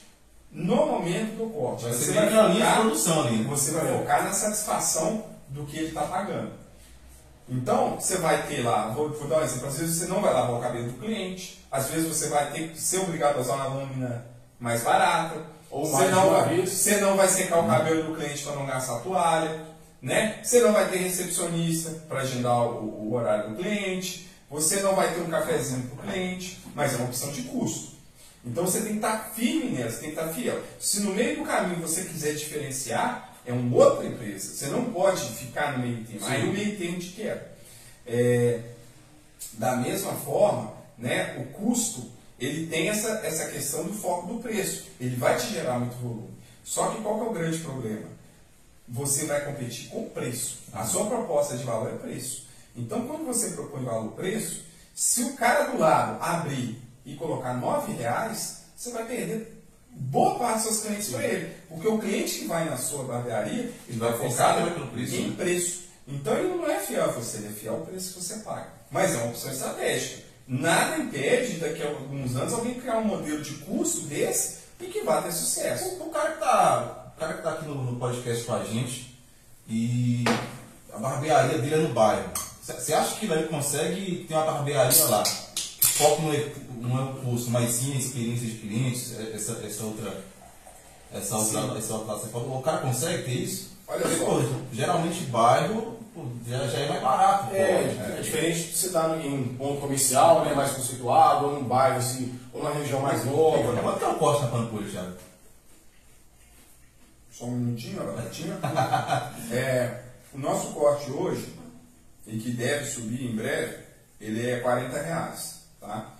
no 0.50 0.86
momento 0.86 1.36
do 1.36 1.50
corte. 1.50 1.84
Você 1.84 2.06
ser 2.06 2.12
vai 2.12 2.30
focar- 2.30 2.80
produção 2.80 3.24
né? 3.24 3.44
você 3.48 3.70
vai 3.72 3.98
focar 3.98 4.24
na 4.24 4.32
satisfação 4.32 5.24
do 5.48 5.64
que 5.66 5.76
ele 5.76 5.88
está 5.88 6.02
pagando. 6.02 6.52
Então, 7.52 8.00
você 8.00 8.16
vai 8.16 8.46
ter 8.46 8.62
lá, 8.62 8.88
vou, 8.88 9.10
vou 9.10 9.28
dar 9.28 9.40
um 9.40 9.42
exemplo, 9.42 9.68
às 9.68 9.78
vezes 9.78 9.96
você 9.96 10.06
não 10.06 10.22
vai 10.22 10.32
lavar 10.32 10.54
o 10.56 10.60
cabelo 10.60 10.86
do 10.86 10.98
cliente, 10.98 11.62
às 11.70 11.88
vezes 11.88 12.08
você 12.08 12.28
vai 12.28 12.50
ter 12.50 12.68
que 12.70 12.80
ser 12.80 13.00
obrigado 13.00 13.36
a 13.36 13.40
usar 13.40 13.54
uma 13.56 13.66
lâmina 13.66 14.26
mais 14.58 14.82
barata, 14.82 15.36
Ou 15.70 15.84
você, 15.86 16.08
não 16.08 16.30
vai, 16.30 16.48
vez. 16.48 16.70
você 16.70 16.96
não 16.98 17.14
vai 17.14 17.28
secar 17.28 17.58
o 17.58 17.66
cabelo 17.66 18.04
do 18.04 18.16
cliente 18.16 18.42
para 18.42 18.54
não 18.54 18.64
gastar 18.64 19.00
toalha, 19.00 19.66
né? 20.00 20.40
você 20.42 20.60
não 20.62 20.72
vai 20.72 20.88
ter 20.88 20.96
recepcionista 20.96 21.90
para 22.08 22.20
agendar 22.20 22.56
o, 22.58 23.08
o 23.08 23.14
horário 23.14 23.50
do 23.50 23.56
cliente, 23.56 24.30
você 24.48 24.80
não 24.80 24.94
vai 24.94 25.12
ter 25.12 25.20
um 25.20 25.28
cafezinho 25.28 25.82
para 25.88 25.94
o 25.94 26.08
cliente, 26.10 26.58
mas 26.74 26.94
é 26.94 26.96
uma 26.96 27.06
opção 27.06 27.30
de 27.32 27.42
custo. 27.42 27.92
Então 28.44 28.64
você 28.64 28.80
tem 28.80 28.92
que 28.92 28.96
estar 28.96 29.30
firme 29.34 29.70
nela, 29.70 29.90
você 29.90 29.98
tem 30.00 30.10
que 30.10 30.18
estar 30.18 30.32
fiel. 30.32 30.60
Se 30.80 31.00
no 31.00 31.14
meio 31.14 31.36
do 31.36 31.44
caminho 31.44 31.80
você 31.80 32.04
quiser 32.04 32.34
diferenciar, 32.34 33.31
é 33.44 33.52
uma 33.52 33.76
outra 33.76 34.06
empresa. 34.06 34.54
Você 34.54 34.66
não 34.66 34.92
pode 34.92 35.24
ficar 35.32 35.76
no 35.76 35.86
meio 35.86 36.04
termo. 36.04 36.26
Aí 36.26 36.48
o 36.48 36.52
meio 36.52 36.76
termo 36.78 36.98
te 36.98 37.08
quebra. 37.08 37.52
É, 38.06 38.60
da 39.54 39.76
mesma 39.76 40.12
forma, 40.12 40.74
né, 40.98 41.36
o 41.38 41.44
custo 41.52 42.10
ele 42.38 42.66
tem 42.66 42.88
essa, 42.88 43.20
essa 43.24 43.46
questão 43.50 43.84
do 43.84 43.94
foco 43.94 44.26
do 44.26 44.40
preço. 44.40 44.86
Ele 45.00 45.14
vai 45.14 45.36
te 45.36 45.46
gerar 45.52 45.78
muito 45.78 45.94
volume. 45.96 46.30
Só 46.64 46.88
que 46.90 47.00
qual 47.00 47.16
que 47.18 47.24
é 47.24 47.28
o 47.28 47.32
grande 47.32 47.58
problema? 47.58 48.06
Você 48.88 49.26
vai 49.26 49.44
competir 49.44 49.88
com 49.90 50.08
preço. 50.08 50.58
A 50.72 50.84
sua 50.84 51.06
proposta 51.06 51.56
de 51.56 51.62
valor 51.62 51.92
é 51.92 51.96
preço. 51.96 52.46
Então, 52.76 53.06
quando 53.06 53.26
você 53.26 53.50
propõe 53.50 53.84
valor-preço, 53.84 54.64
se 54.94 55.22
o 55.22 55.34
cara 55.34 55.70
do 55.70 55.78
lado 55.78 56.22
abrir 56.22 56.80
e 57.04 57.14
colocar 57.14 57.52
R$ 57.52 57.94
reais, 57.94 58.62
você 58.76 58.90
vai 58.90 59.06
perder 59.06 59.51
boa 59.94 60.38
parte 60.38 60.62
dos 60.62 60.62
seus 60.62 60.80
clientes 60.84 61.08
para 61.10 61.24
ele. 61.24 61.54
Porque 61.68 61.88
o 61.88 61.98
cliente 61.98 62.40
que 62.40 62.46
vai 62.46 62.68
na 62.68 62.76
sua 62.76 63.04
barbearia, 63.04 63.72
ele 63.88 63.98
vai 63.98 64.12
Focar 64.12 64.56
preço, 64.92 65.14
em 65.14 65.28
né? 65.28 65.34
preço. 65.36 65.82
Então 66.06 66.36
ele 66.36 66.48
não 66.48 66.70
é 66.70 66.80
fiel 66.80 67.04
a 67.04 67.08
você, 67.08 67.38
ele 67.38 67.48
é 67.48 67.50
fiel 67.50 67.74
ao 67.74 67.80
preço 67.82 68.14
que 68.14 68.22
você 68.22 68.36
paga. 68.40 68.68
Mas 68.90 69.14
é 69.14 69.18
uma 69.18 69.26
opção 69.28 69.50
estratégica. 69.50 70.22
Nada 70.46 70.98
impede 70.98 71.58
daqui 71.58 71.82
a 71.82 71.88
alguns 71.88 72.36
anos 72.36 72.52
alguém 72.52 72.74
criar 72.74 72.98
um 72.98 73.04
modelo 73.04 73.40
de 73.42 73.54
custo 73.58 74.02
desse 74.02 74.58
e 74.80 74.86
que 74.86 75.02
vá 75.02 75.22
ter 75.22 75.32
sucesso. 75.32 75.84
O, 76.00 76.08
o 76.08 76.10
cara 76.10 76.32
que 76.32 76.40
tá, 76.40 77.12
o 77.16 77.20
cara 77.20 77.34
que 77.34 77.42
tá 77.42 77.50
aqui 77.52 77.66
no, 77.66 77.74
no 77.76 77.96
podcast 77.98 78.44
com 78.44 78.54
a 78.54 78.64
gente 78.64 79.18
e 79.68 80.24
a 80.92 80.98
barbearia 80.98 81.58
dele 81.58 81.74
é 81.74 81.78
no 81.78 81.94
bairro. 81.94 82.30
Você 82.62 82.92
acha 82.92 83.16
que 83.16 83.26
ele 83.26 83.48
consegue 83.48 84.24
ter 84.28 84.34
uma 84.34 84.44
barbearia 84.44 85.04
lá? 85.06 85.22
Foco 85.94 86.22
não 86.22 86.32
é, 86.32 86.46
não 86.80 86.98
é 86.98 87.02
o 87.10 87.16
custo, 87.16 87.50
mas 87.50 87.70
sim 87.70 87.92
a 87.94 87.98
experiência 87.98 88.46
de 88.46 88.54
clientes, 88.58 89.18
é- 89.18 89.32
essa, 89.34 89.52
essa 89.64 89.84
outra. 89.84 90.24
Essa 91.12 91.36
outra, 91.36 91.60
Sim. 91.60 91.78
essa 91.78 91.94
outra 91.94 92.18
falou, 92.28 92.58
o 92.58 92.62
cara 92.62 92.78
consegue 92.78 93.24
ter 93.24 93.32
isso? 93.32 93.72
Olha 93.86 94.08
só. 94.16 94.24
pô, 94.24 94.40
geralmente 94.72 95.24
bairro 95.24 95.98
pô, 96.14 96.24
já, 96.48 96.66
já 96.66 96.78
é 96.78 96.88
mais 96.88 97.02
barato. 97.02 97.48
pô. 97.50 97.56
É, 97.56 98.16
é 98.18 98.20
diferente 98.22 98.62
de 98.68 98.76
você 98.78 98.86
estar 98.86 99.18
em 99.22 99.30
um 99.34 99.54
ponto 99.56 99.80
comercial, 99.82 100.42
né, 100.44 100.54
mais 100.54 100.72
conceituado, 100.72 101.46
ou 101.46 101.52
num 101.60 101.64
bairro 101.64 101.98
assim, 101.98 102.38
ou 102.52 102.62
numa 102.62 102.72
região 102.74 103.00
mais 103.00 103.26
nova. 103.26 103.76
Quanto 103.82 103.98
que 103.98 104.04
é 104.04 104.08
o 104.08 104.14
corte 104.14 104.42
na 104.42 104.48
pampulha, 104.50 104.90
Thiago? 104.90 105.12
Só 107.30 107.44
um 107.44 107.50
minutinho, 107.56 108.02
ó, 108.02 108.28
tinha. 108.30 108.58
é, 109.54 110.00
o 110.32 110.38
nosso 110.38 110.68
corte 110.68 111.10
hoje, 111.10 111.46
e 112.26 112.38
que 112.38 112.50
deve 112.52 112.86
subir 112.86 113.22
em 113.22 113.36
breve, 113.36 113.76
ele 114.20 114.48
é 114.48 114.60
40 114.60 115.02
reais. 115.02 115.51
Tá? 115.82 116.14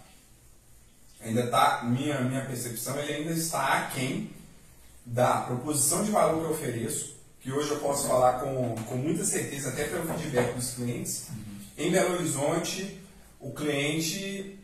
Ainda 1.20 1.44
está, 1.44 1.84
minha, 1.84 2.20
minha 2.20 2.44
percepção, 2.44 2.98
ele 2.98 3.12
ainda 3.12 3.30
está 3.32 3.78
aquém 3.78 4.28
da 5.06 5.42
proposição 5.42 6.02
de 6.02 6.10
valor 6.10 6.40
que 6.40 6.44
eu 6.46 6.50
ofereço, 6.50 7.16
que 7.40 7.52
hoje 7.52 7.70
eu 7.70 7.78
posso 7.78 8.08
falar 8.08 8.40
com, 8.40 8.74
com 8.88 8.96
muita 8.96 9.24
certeza, 9.24 9.68
até 9.68 9.84
pelo 9.84 10.12
feedback 10.14 10.52
dos 10.54 10.74
clientes. 10.74 11.28
Em 11.78 11.92
Belo 11.92 12.14
Horizonte, 12.14 13.00
o 13.38 13.52
cliente 13.52 14.58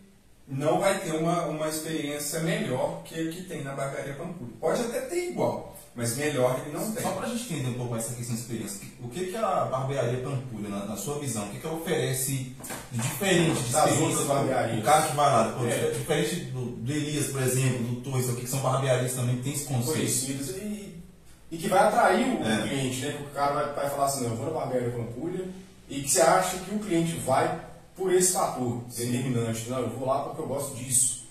não 0.49 0.81
vai 0.81 0.99
ter 1.01 1.13
uma, 1.13 1.47
uma 1.47 1.69
experiência 1.69 2.41
melhor 2.41 3.05
que 3.05 3.15
a 3.15 3.31
que 3.31 3.45
tem 3.45 3.63
na 3.63 3.75
barbearia 3.75 4.15
Pampulha. 4.15 4.53
Pode 4.61 4.83
até 4.83 5.03
ter 5.03 5.31
igual, 5.31 5.78
mas 5.99 6.17
melhor 6.17 6.59
ele 6.65 6.75
não 6.79 6.93
tem. 6.93 7.03
Só 7.03 7.11
para 7.11 7.27
a 7.27 7.29
gente 7.29 7.53
entender 7.53 7.71
um 7.71 7.75
pouco 7.75 7.91
mais 7.91 8.05
essa 8.07 8.15
questão 8.15 8.35
de 8.37 8.41
experiência, 8.41 8.81
o 9.03 9.09
que, 9.09 9.27
que 9.27 9.37
a 9.37 9.65
barbearia 9.67 10.21
Pampulha, 10.23 10.69
na, 10.69 10.87
na 10.87 10.97
sua 10.97 11.19
visão, 11.19 11.45
o 11.45 11.49
que, 11.51 11.59
que 11.59 11.67
ela 11.67 11.77
oferece 11.77 12.55
de 12.93 12.99
diferente 13.03 13.61
de 13.63 13.73
Das 13.73 13.99
outras 13.99 14.27
barbearias? 14.27 14.79
O 14.79 15.17
lá, 15.17 15.55
pô, 15.59 15.67
É. 15.67 15.91
diferente 15.91 16.37
do, 16.53 16.65
do 16.77 16.93
Elias, 16.93 17.27
por 17.27 17.43
exemplo, 17.43 17.79
do 17.85 18.01
Torres, 18.01 18.31
que 18.31 18.47
são 18.47 18.61
barbearias 18.61 19.13
também 19.13 19.37
que 19.37 19.43
tem 19.43 19.53
esse 19.53 19.65
conceito. 19.65 19.93
conhecidos 19.99 20.51
e, 20.51 21.03
e 21.51 21.57
que 21.59 21.67
vai 21.69 21.81
atrair 21.81 22.27
o 22.41 22.45
É. 22.49 22.69
cliente, 22.69 23.01
né? 23.05 23.13
Que 23.17 23.23
o 23.25 23.27
cara 23.31 23.53
vai, 23.55 23.75
vai 23.75 23.91
falar 23.91 24.07
assim, 24.07 24.23
não, 24.25 24.31
eu 24.31 24.37
vou 24.37 24.47
na 24.47 24.53
barbearia 24.61 24.91
Pampulha 24.91 25.45
e 25.89 26.01
que 26.03 26.11
você 26.11 26.21
acha 26.21 26.59
que 26.59 26.75
o 26.75 26.79
cliente 26.79 27.13
vai 27.27 27.61
por 27.97 28.13
esse 28.15 28.33
fator 28.33 28.83
determinante. 28.97 29.69
Não, 29.69 29.81
eu 29.81 29.89
vou 29.91 30.07
lá 30.07 30.21
porque 30.21 30.41
eu 30.43 30.47
gosto 30.47 30.77
disso. 30.77 31.27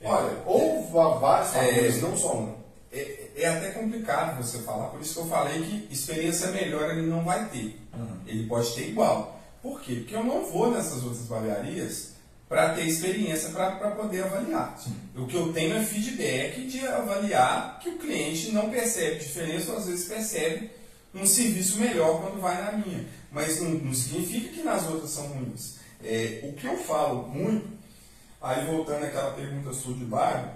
É, 0.00 0.08
Olha, 0.08 0.32
ou 0.46 0.90
va- 0.92 1.18
vários 1.18 1.54
é, 1.54 1.60
fatores, 1.68 2.02
não 2.02 2.16
só 2.16 2.36
um. 2.36 2.57
É, 2.90 3.30
é 3.36 3.48
até 3.48 3.70
complicado 3.70 4.42
você 4.42 4.58
falar, 4.60 4.86
por 4.88 5.00
isso 5.00 5.14
que 5.14 5.20
eu 5.20 5.26
falei 5.26 5.62
que 5.62 5.92
experiência 5.92 6.48
melhor 6.48 6.90
ele 6.90 7.06
não 7.06 7.24
vai 7.24 7.48
ter. 7.48 7.78
Uhum. 7.94 8.18
Ele 8.26 8.46
pode 8.46 8.74
ter 8.74 8.88
igual. 8.88 9.40
Por 9.62 9.80
quê? 9.80 9.96
Porque 9.96 10.14
eu 10.14 10.24
não 10.24 10.46
vou 10.46 10.70
nessas 10.70 11.02
outras 11.02 11.26
barbearias 11.26 12.12
para 12.48 12.74
ter 12.74 12.86
experiência 12.86 13.50
para 13.50 13.90
poder 13.90 14.24
avaliar. 14.24 14.78
O 15.14 15.26
que 15.26 15.36
eu 15.36 15.52
tenho 15.52 15.76
é 15.76 15.84
feedback 15.84 16.66
de 16.66 16.86
avaliar 16.86 17.78
que 17.80 17.90
o 17.90 17.98
cliente 17.98 18.52
não 18.52 18.70
percebe 18.70 19.18
diferença, 19.18 19.72
ou 19.72 19.78
às 19.78 19.86
vezes 19.86 20.08
percebe 20.08 20.70
um 21.14 21.26
serviço 21.26 21.78
melhor 21.78 22.22
quando 22.22 22.40
vai 22.40 22.62
na 22.62 22.72
minha. 22.72 23.04
Mas 23.30 23.60
não, 23.60 23.70
não 23.70 23.92
significa 23.92 24.48
que 24.48 24.62
nas 24.62 24.86
outras 24.88 25.10
são 25.10 25.26
ruins. 25.26 25.76
É, 26.02 26.40
o 26.44 26.52
que 26.54 26.66
eu 26.66 26.78
falo 26.78 27.28
muito, 27.28 27.68
aí 28.40 28.64
voltando 28.66 29.04
àquela 29.04 29.32
pergunta 29.32 29.74
sua 29.74 29.92
de 29.94 30.04
bairro, 30.04 30.50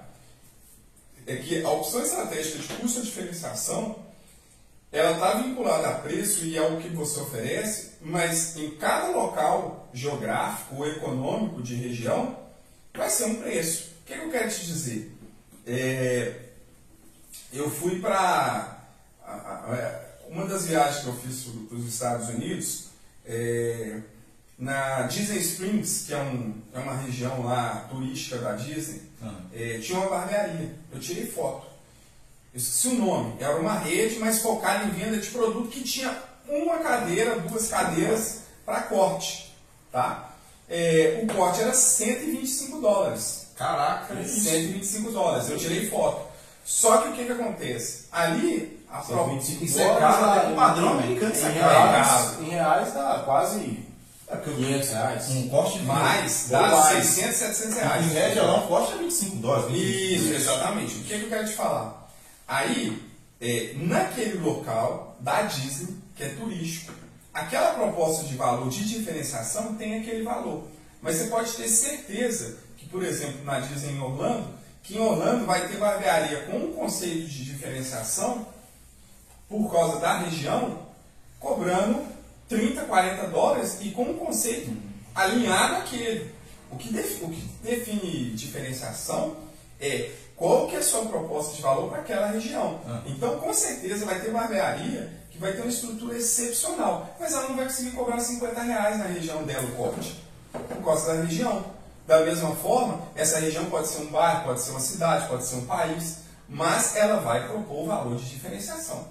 é 1.27 1.37
que 1.37 1.65
a 1.65 1.71
opção 1.71 2.03
estratégica 2.03 2.59
de 2.59 2.69
custo 2.75 3.01
e 3.01 3.03
diferenciação 3.03 3.97
ela 4.93 5.13
está 5.13 5.35
vinculada 5.35 5.89
a 5.89 5.95
preço 5.95 6.45
e 6.45 6.59
ao 6.59 6.77
que 6.77 6.89
você 6.91 7.21
oferece, 7.21 7.93
mas 8.03 8.57
em 8.59 8.73
cada 8.73 9.09
local 9.09 9.89
geográfico 9.95 10.77
ou 10.77 10.87
econômico 10.87 11.63
de 11.63 11.75
região 11.75 12.39
vai 12.95 13.09
ser 13.09 13.25
um 13.25 13.37
preço. 13.37 13.93
O 14.03 14.05
que, 14.05 14.13
que 14.13 14.21
eu 14.21 14.31
quero 14.31 14.51
te 14.51 14.67
dizer? 14.67 15.17
É, 15.67 16.35
eu 17.55 17.71
fui 17.71 18.01
para 18.01 18.79
uma 20.29 20.47
das 20.47 20.67
viagens 20.67 21.03
que 21.03 21.09
eu 21.09 21.17
fiz 21.17 21.45
para 21.69 21.77
os 21.77 21.89
Estados 21.89 22.29
Unidos, 22.29 22.89
é, 23.25 24.01
na 24.63 25.03
Disney 25.03 25.41
Springs, 25.41 26.05
que 26.07 26.15
é, 26.15 26.19
um, 26.19 26.55
é 26.73 26.79
uma 26.79 26.95
região 26.95 27.43
lá 27.43 27.85
turística 27.91 28.39
da 28.39 28.53
Disney, 28.53 29.03
Ah. 29.21 29.35
é, 29.53 29.79
tinha 29.79 29.99
uma 29.99 30.09
barbearia. 30.09 30.73
Eu 30.93 31.01
tirei 31.01 31.27
foto. 31.27 31.67
Eu 32.55 32.59
esqueci 32.59 32.89
o 32.89 32.95
nome. 32.95 33.35
Era 33.41 33.57
uma 33.57 33.77
rede, 33.77 34.21
mas 34.21 34.41
focada 34.41 34.85
em 34.85 34.91
venda 34.91 35.19
de 35.19 35.29
produto 35.31 35.69
que 35.69 35.83
tinha 35.83 36.17
uma 36.49 36.79
cadeira, 36.79 37.41
duas 37.41 37.67
cadeiras 37.67 38.43
para 38.65 38.83
corte. 38.83 39.53
Tá? 39.91 40.31
É, 40.71 41.21
o 41.25 41.35
corte 41.35 41.61
era 41.61 41.75
125 41.75 42.81
dólares. 42.81 43.49
Caraca, 43.57 44.15
125 44.15 45.11
dólares. 45.11 45.51
Eu 45.51 45.59
tirei 45.59 45.91
foto. 45.91 46.31
Só 46.65 46.99
que 46.99 47.09
o 47.09 47.13
que, 47.15 47.25
que 47.25 47.33
acontece? 47.33 48.05
Ali, 48.13 48.81
a 48.89 48.99
prova. 48.99 49.31
125 49.31 49.65
Isso 49.65 49.81
é 49.81 49.99
caro 49.99 50.55
padrão 50.55 50.93
americano, 50.93 51.35
é 51.35 51.49
em 51.49 51.53
reais, 51.53 52.41
em 52.41 52.49
reais 52.51 52.95
dá 52.95 53.23
quase 53.25 53.92
É 54.33 54.37
porque 54.37 54.51
500 54.63 54.89
reais. 54.89 55.31
um 55.31 55.49
corte 55.51 55.79
de 55.79 55.85
Mais, 55.85 56.47
dá 56.49 56.69
mais. 56.69 57.07
600, 57.07 57.37
700 57.37 57.77
Em 57.77 57.81
reais. 57.81 58.07
média 58.13 58.43
lá 58.43 58.65
um 58.65 58.67
corte 58.67 58.93
é 58.95 58.97
25 58.97 59.37
dólares. 59.37 59.77
Isso, 59.77 60.33
exatamente. 60.33 60.95
O 60.95 60.99
que, 61.05 61.19
que 61.19 61.25
eu 61.25 61.29
quero 61.29 61.47
te 61.47 61.55
falar? 61.55 62.11
Aí, 62.49 63.03
é, 63.41 63.75
naquele 63.77 64.39
local 64.39 65.17
da 65.21 65.43
Disney, 65.43 65.95
que 66.17 66.25
é 66.25 66.29
turístico, 66.31 66.93
aquela 67.35 67.75
proposta 67.75 68.25
de 68.25 68.35
valor 68.35 68.69
de 68.71 68.89
diferenciação 68.89 69.75
tem 69.75 69.99
aquele 70.01 70.23
valor. 70.23 70.65
Mas 71.03 71.17
você 71.17 71.25
pode 71.27 71.53
ter 71.53 71.69
certeza 71.69 72.57
que, 72.79 72.87
por 72.89 73.03
exemplo, 73.05 73.45
na 73.45 73.61
Disney 73.61 73.93
em 73.93 74.01
Orlando, 74.01 74.49
que 74.83 74.97
em 74.97 75.01
Orlando 75.01 75.45
vai 75.45 75.69
ter 75.69 75.77
barbearia 75.77 76.43
com 76.47 76.57
um 76.57 76.73
conceito 76.73 77.27
de 77.29 77.45
diferenciação 77.45 78.47
por 79.49 79.71
causa 79.71 79.99
da 80.01 80.19
região, 80.19 80.79
cobrando 81.39 82.03
30, 82.49 82.83
40 82.83 83.27
dólares 83.29 83.79
e 83.81 83.91
com 83.91 84.03
um 84.05 84.15
conceito 84.15 84.71
alinhado 85.15 85.77
àquele. 85.77 86.31
O 86.71 86.77
que, 86.77 86.93
defi- 86.93 87.23
o 87.25 87.29
que 87.29 87.41
define 87.63 88.31
diferenciação 88.35 89.37
é 89.81 90.11
qual 90.37 90.67
que 90.69 90.77
é 90.77 90.79
a 90.79 90.83
sua 90.83 91.05
proposta 91.07 91.55
de 91.57 91.63
valor 91.63 91.91
para 91.91 92.01
aquela 92.01 92.27
região. 92.29 92.81
Ah. 92.87 93.03
Então, 93.07 93.39
com 93.39 93.53
certeza, 93.53 94.07
vai 94.07 94.21
ter 94.21 94.31
barbearia 94.31 95.13
que 95.31 95.39
vai 95.39 95.53
ter 95.53 95.61
uma 95.63 95.71
estrutura 95.71 96.17
excepcional, 96.17 97.15
mas 97.21 97.33
ela 97.33 97.49
não 97.49 97.57
vai 97.57 97.65
conseguir 97.67 97.91
cobrar 97.93 98.19
50 98.21 98.61
reais 98.63 98.99
na 98.99 99.05
região 99.07 99.43
dela 99.45 99.65
o 99.65 99.73
corte, 99.73 100.23
por 100.53 100.85
causa 100.85 101.15
da 101.15 101.23
região. 101.23 101.65
Da 102.07 102.21
mesma 102.21 102.55
forma, 102.57 103.01
essa 103.15 103.39
região 103.39 103.65
pode 103.67 103.89
ser 103.89 104.03
um 104.03 104.07
bairro, 104.11 104.45
pode 104.45 104.61
ser 104.61 104.71
uma 104.73 104.81
cidade, 104.81 105.29
pode 105.29 105.45
ser 105.45 105.57
um 105.57 105.67
país, 105.67 106.17
mas 106.49 106.97
ela 106.97 107.21
vai 107.21 107.47
propor 107.49 107.83
o 107.85 107.87
valor 107.87 108.17
de 108.17 108.29
diferenciação. 108.29 109.07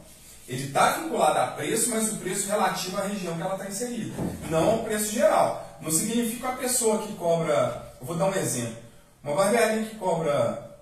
Ele 0.51 0.65
está 0.65 0.97
vinculado 0.97 1.39
a 1.39 1.47
preço, 1.47 1.89
mas 1.91 2.11
o 2.11 2.17
preço 2.17 2.49
relativo 2.49 2.97
à 2.97 3.03
região 3.03 3.37
que 3.37 3.41
ela 3.41 3.55
está 3.55 3.69
inserida, 3.69 4.13
não 4.49 4.71
ao 4.71 4.83
preço 4.83 5.13
geral. 5.13 5.77
Não 5.79 5.89
significa 5.89 6.49
a 6.49 6.57
pessoa 6.57 7.01
que 7.03 7.13
cobra, 7.13 7.93
eu 8.01 8.05
vou 8.05 8.17
dar 8.17 8.25
um 8.25 8.35
exemplo, 8.35 8.75
uma 9.23 9.33
barbearia 9.33 9.85
que 9.85 9.95
cobra, 9.95 10.75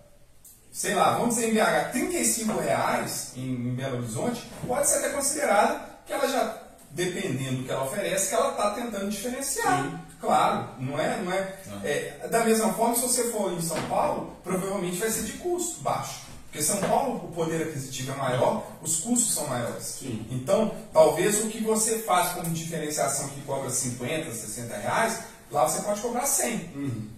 sei 0.71 0.95
lá, 0.95 1.19
vamos 1.19 1.35
dizer 1.35 1.51
em 1.51 1.53
BH, 1.53 1.91
35 1.91 2.59
reais 2.59 3.33
em, 3.35 3.53
em 3.53 3.75
Belo 3.75 3.99
Horizonte, 3.99 4.43
pode 4.67 4.87
ser 4.87 4.97
até 4.97 5.09
considerada 5.09 5.81
que 6.03 6.13
ela 6.13 6.27
já, 6.27 6.57
dependendo 6.89 7.57
do 7.57 7.63
que 7.65 7.71
ela 7.71 7.83
oferece, 7.83 8.29
que 8.29 8.33
ela 8.33 8.49
está 8.49 8.71
tentando 8.71 9.07
diferenciar. 9.07 10.01
Claro, 10.19 10.67
não 10.79 10.99
é, 10.99 11.17
não 11.17 11.31
é, 11.31 11.53
é. 11.83 12.27
Da 12.27 12.43
mesma 12.43 12.73
forma, 12.73 12.95
se 12.95 13.03
você 13.03 13.25
for 13.25 13.53
em 13.53 13.61
São 13.61 13.79
Paulo, 13.83 14.35
provavelmente 14.43 14.97
vai 14.97 15.11
ser 15.11 15.25
de 15.25 15.33
custo 15.33 15.79
baixo. 15.81 16.28
Porque 16.49 16.63
São 16.63 16.77
Paulo, 16.77 17.25
o 17.25 17.31
poder 17.31 17.61
aquisitivo 17.61 18.11
é 18.11 18.15
maior, 18.15 18.65
os 18.81 19.01
custos 19.01 19.35
são 19.35 19.47
maiores. 19.47 19.83
Sim. 19.83 20.25
Então, 20.31 20.73
talvez 20.91 21.43
o 21.43 21.47
que 21.47 21.63
você 21.63 21.99
faz 21.99 22.33
como 22.33 22.49
diferenciação 22.49 23.29
que 23.29 23.41
cobra 23.41 23.69
50, 23.69 24.31
60 24.31 24.75
reais, 24.77 25.19
lá 25.51 25.67
você 25.67 25.83
pode 25.83 26.01
cobrar 26.01 26.25
100. 26.25 26.71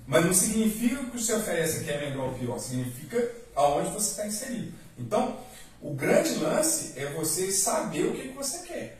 Mas 0.05 0.25
não 0.25 0.33
significa 0.33 0.97
que 0.97 1.03
o 1.03 1.11
que 1.11 1.21
você 1.21 1.33
oferece 1.33 1.77
aqui 1.77 1.91
é 1.91 2.09
melhor 2.09 2.27
ou 2.27 2.33
pior, 2.33 2.59
significa 2.59 3.31
aonde 3.55 3.91
você 3.91 4.11
está 4.11 4.27
inserido. 4.27 4.73
Então, 4.99 5.37
o 5.81 5.93
grande 5.93 6.35
lance 6.35 6.99
é 6.99 7.05
você 7.13 7.53
saber 7.53 8.07
o 8.07 8.13
que, 8.13 8.27
que 8.27 8.35
você 8.35 8.59
quer. 8.67 8.97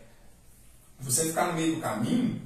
Você 1.02 1.26
ficar 1.26 1.48
no 1.48 1.54
meio 1.54 1.76
do 1.76 1.82
caminho, 1.82 2.42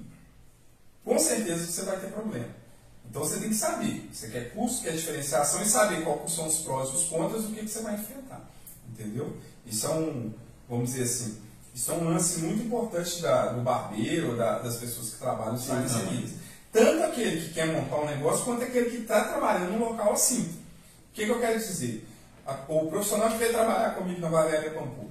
com 1.03 1.19
certeza 1.19 1.67
você 1.67 1.83
vai 1.83 1.99
ter 1.99 2.07
problema. 2.07 2.64
Então 3.09 3.21
você 3.23 3.39
tem 3.39 3.49
que 3.49 3.55
saber. 3.55 4.09
Você 4.13 4.27
quer 4.27 4.51
custo, 4.53 4.83
quer 4.83 4.93
diferenciação 4.93 5.61
e 5.61 5.65
saber 5.65 6.03
quais 6.03 6.31
são 6.31 6.47
os 6.47 6.59
prós 6.59 6.89
e 6.89 6.95
os 6.95 7.03
contras 7.05 7.43
do 7.43 7.49
que, 7.53 7.61
que 7.61 7.67
você 7.69 7.81
vai 7.81 7.95
enfrentar. 7.95 8.41
Entendeu? 8.89 9.35
Isso 9.65 9.85
é 9.87 9.89
um, 9.89 10.33
vamos 10.69 10.91
dizer 10.91 11.03
assim, 11.03 11.37
isso 11.73 11.91
é 11.91 11.95
um 11.95 12.09
lance 12.09 12.39
muito 12.39 12.63
importante 12.65 13.21
da- 13.21 13.47
do 13.53 13.61
barbeiro, 13.61 14.35
da- 14.37 14.59
das 14.59 14.75
pessoas 14.77 15.09
que 15.11 15.17
trabalham 15.17 15.55
em 15.57 15.71
áreas 15.71 15.91
servidas. 15.91 16.31
Tanto 16.71 17.03
aquele 17.03 17.41
que 17.47 17.53
quer 17.53 17.67
montar 17.67 17.97
um 17.97 18.05
negócio, 18.05 18.43
quanto 18.45 18.63
aquele 18.63 18.89
que 18.89 18.97
está 18.97 19.23
trabalhando 19.25 19.71
num 19.71 19.79
local 19.89 20.13
assim. 20.13 20.41
O 20.41 21.13
que, 21.13 21.25
que 21.25 21.31
eu 21.31 21.39
quero 21.39 21.57
dizer? 21.57 22.05
A- 22.45 22.59
o 22.67 22.87
profissional 22.87 23.29
que 23.31 23.37
veio 23.37 23.53
trabalhar 23.53 23.95
comigo 23.95 24.19
na 24.19 24.27
Valéria 24.29 24.71
Pampulha, 24.71 25.09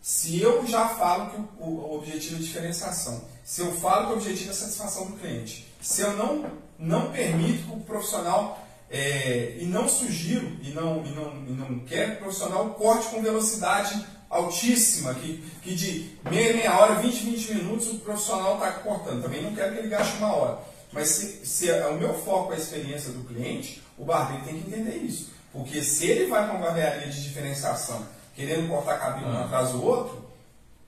se 0.00 0.40
eu 0.40 0.64
já 0.66 0.88
falo 0.90 1.30
que 1.30 1.36
o- 1.62 1.66
o 1.66 1.96
objetivo 1.98 2.36
é 2.36 2.38
diferenciação, 2.38 3.22
se 3.44 3.60
eu 3.60 3.72
falo 3.74 4.06
que 4.06 4.12
o 4.12 4.16
objetivo 4.16 4.50
é 4.50 4.54
satisfação 4.54 5.06
do 5.10 5.16
cliente, 5.18 5.68
se 5.82 6.00
eu 6.00 6.16
não, 6.16 6.46
não 6.78 7.10
permito 7.10 7.66
que 7.66 7.72
o 7.72 7.80
profissional 7.80 8.64
é, 8.90 9.56
e 9.58 9.66
não 9.66 9.88
sugiro 9.88 10.56
e 10.62 10.70
não, 10.70 11.04
e 11.04 11.10
não, 11.10 11.32
e 11.46 11.52
não 11.52 11.78
quero 11.80 12.12
que 12.12 12.16
o 12.18 12.20
profissional 12.20 12.70
corte 12.70 13.08
com 13.08 13.22
velocidade 13.22 14.06
altíssima, 14.30 15.14
que, 15.14 15.38
que 15.62 15.74
de 15.74 16.16
meia, 16.30 16.54
meia 16.54 16.78
hora, 16.78 16.94
20, 16.96 17.24
20 17.24 17.54
minutos 17.54 17.88
o 17.88 17.98
profissional 17.98 18.54
está 18.54 18.72
cortando. 18.72 19.22
Também 19.22 19.42
não 19.42 19.54
quero 19.54 19.72
que 19.72 19.78
ele 19.80 19.88
gaste 19.88 20.16
uma 20.18 20.34
hora. 20.34 20.58
Mas 20.92 21.08
se, 21.08 21.46
se 21.46 21.70
é 21.70 21.86
o 21.86 21.98
meu 21.98 22.14
foco 22.14 22.52
é 22.52 22.56
a 22.56 22.58
experiência 22.58 23.10
do 23.10 23.24
cliente, 23.24 23.82
o 23.96 24.04
barbeiro 24.04 24.44
tem 24.44 24.60
que 24.60 24.68
entender 24.68 24.96
isso. 24.96 25.30
Porque 25.52 25.82
se 25.82 26.06
ele 26.06 26.26
vai 26.26 26.44
para 26.44 26.54
uma 26.54 26.66
barbearia 26.66 27.08
de 27.08 27.22
diferenciação, 27.22 28.06
querendo 28.34 28.68
cortar 28.68 28.98
cabelo 28.98 29.30
um 29.30 29.38
atrás 29.38 29.70
do 29.70 29.82
outro, 29.82 30.28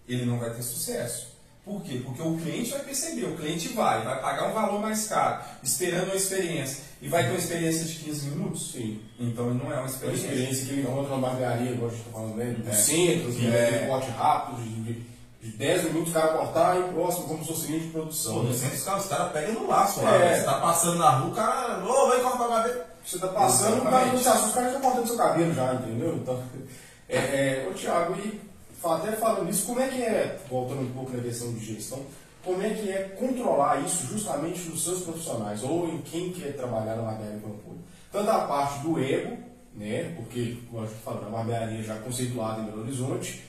ele 0.08 0.24
não 0.24 0.38
vai 0.38 0.50
ter 0.50 0.62
sucesso. 0.62 1.29
Por 1.64 1.82
quê? 1.82 2.00
Porque 2.04 2.22
o 2.22 2.36
cliente 2.38 2.70
vai 2.70 2.80
perceber, 2.80 3.24
o 3.26 3.36
cliente 3.36 3.68
vai, 3.68 4.02
vai 4.02 4.20
pagar 4.20 4.48
um 4.48 4.52
valor 4.54 4.80
mais 4.80 5.06
caro, 5.06 5.42
esperando 5.62 6.06
uma 6.06 6.16
experiência. 6.16 6.84
E 7.02 7.08
vai 7.08 7.22
ter 7.24 7.30
uma 7.30 7.38
experiência 7.38 7.84
de 7.84 7.94
15 7.96 8.28
minutos? 8.30 8.72
Sim. 8.72 9.00
Então 9.18 9.52
não 9.54 9.66
é 9.66 9.74
uma 9.74 9.74
É 9.74 9.78
uma 9.80 9.86
experiência. 9.86 10.26
experiência 10.26 10.66
que 10.66 10.72
ele 10.72 10.82
encontra 10.82 11.16
na 11.16 11.28
barbearia, 11.28 11.70
igual 11.72 11.88
a 11.90 11.92
gente 11.92 12.00
está 12.06 12.12
falando, 12.12 12.34
né? 12.36 12.44
Do 12.58 12.68
É. 12.68 12.72
centro, 12.72 13.32
que 13.32 13.46
É. 13.46 13.86
corte 13.88 14.10
rápido, 14.10 14.62
de, 14.62 14.70
de, 14.82 15.02
de 15.42 15.56
10 15.56 15.84
minutos 15.84 16.10
o 16.10 16.14
cara 16.14 16.28
cortar 16.32 16.78
e 16.80 16.82
próximo 16.92 17.28
como 17.28 17.42
se 17.44 17.48
fosse 17.52 17.66
linha 17.68 17.80
de 17.80 17.86
Pô, 17.86 17.98
produção. 18.00 18.42
no 18.42 18.50
né? 18.50 18.54
centro 18.56 18.76
os 18.76 18.84
caras 18.84 19.06
cara 19.06 19.24
pegam 19.26 19.54
no 19.54 19.68
laço 19.68 20.02
lá. 20.02 20.14
É. 20.14 20.18
né? 20.18 20.38
Você 20.38 20.44
tá 20.44 20.54
passando 20.60 20.98
na 20.98 21.10
rua, 21.10 21.30
o 21.30 21.34
cara. 21.34 21.84
Ô, 21.84 22.10
vem 22.10 22.20
cortar 22.22 22.44
o 22.46 22.48
cabelo. 22.48 22.80
Você 23.04 23.18
tá 23.18 23.28
passando, 23.28 23.78
o 23.80 23.84
cara 23.90 24.06
não 24.06 24.18
se 24.18 24.28
assusta, 24.28 24.48
o 24.50 24.52
cara 24.54 24.72
já 24.72 24.80
cortando 24.80 25.06
seu 25.06 25.16
cabelo 25.16 25.54
já, 25.54 25.74
entendeu? 25.74 26.16
Então, 26.16 26.42
é, 27.08 27.16
é, 27.16 27.68
ô 27.70 27.74
Thiago, 27.74 28.14
e 28.18 28.40
até 28.84 29.12
falando 29.12 29.44
nisso, 29.44 29.66
como 29.66 29.80
é 29.80 29.88
que 29.88 30.02
é, 30.02 30.38
voltando 30.48 30.82
um 30.82 30.92
pouco 30.92 31.16
na 31.16 31.22
questão 31.22 31.52
de 31.52 31.64
gestão, 31.64 32.04
como 32.44 32.62
é 32.62 32.70
que 32.70 32.90
é 32.90 33.02
controlar 33.18 33.84
isso 33.84 34.06
justamente 34.06 34.68
nos 34.68 34.82
seus 34.82 35.02
profissionais, 35.02 35.62
ou 35.62 35.88
em 35.88 35.98
quem 36.00 36.32
quer 36.32 36.56
trabalhar 36.56 36.96
na 36.96 37.02
barbearia 37.02 37.38
Pampulha? 37.38 37.80
Tanto 38.10 38.30
a 38.30 38.46
parte 38.46 38.80
do 38.80 38.98
ego, 38.98 39.36
né, 39.74 40.14
porque, 40.16 40.56
como 40.70 40.82
a 40.82 40.86
falou, 40.86 41.24
na 41.24 41.30
barbearia 41.30 41.82
já 41.82 41.98
conceituada 41.98 42.62
em 42.62 42.64
Belo 42.64 42.82
Horizonte, 42.82 43.42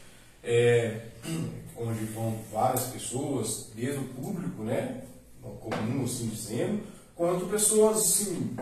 é, 0.43 1.01
onde 1.77 2.05
vão 2.05 2.38
várias 2.51 2.86
pessoas, 2.88 3.69
desde 3.73 3.99
o 3.99 4.03
público, 4.03 4.63
né, 4.63 5.01
comum, 5.41 6.03
assim 6.03 6.27
dizendo, 6.27 6.84
quanto 7.15 7.45
pessoas, 7.45 7.97
assim, 7.99 8.55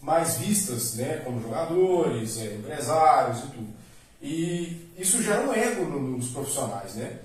mais 0.00 0.38
vistas, 0.38 0.94
né, 0.94 1.22
como 1.24 1.40
jogadores, 1.40 2.38
é, 2.38 2.54
empresários 2.54 3.38
e 3.38 3.46
tudo. 3.48 3.68
E 4.20 4.87
isso 4.98 5.22
gera 5.22 5.42
um 5.42 5.52
ego 5.54 5.84
no- 5.84 6.16
nos 6.18 6.28
profissionais, 6.28 6.94
né? 6.94 7.18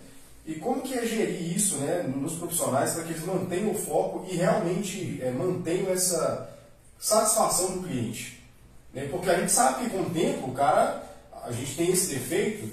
E 0.45 0.55
como 0.55 0.81
que 0.81 0.93
é 0.97 1.05
gerir 1.05 1.55
isso, 1.55 1.77
né, 1.77 2.03
nos 2.03 2.33
profissionais 2.33 2.91
para 2.91 3.03
que 3.03 3.11
eles 3.13 3.25
mantenham 3.25 3.71
o 3.71 3.75
foco 3.75 4.25
e 4.29 4.35
realmente 4.35 5.19
é, 5.21 5.31
mantenham 5.31 5.89
essa 5.91 6.49
satisfação 6.99 7.71
do 7.77 7.87
cliente? 7.87 8.43
Né? 8.93 9.07
Porque 9.09 9.29
a 9.29 9.39
gente 9.39 9.51
sabe 9.51 9.83
que 9.85 9.89
com 9.89 10.01
o 10.01 10.09
tempo, 10.09 10.49
o 10.49 10.53
cara, 10.53 11.03
a 11.45 11.51
gente 11.51 11.75
tem 11.75 11.89
esse 11.91 12.13
defeito 12.13 12.67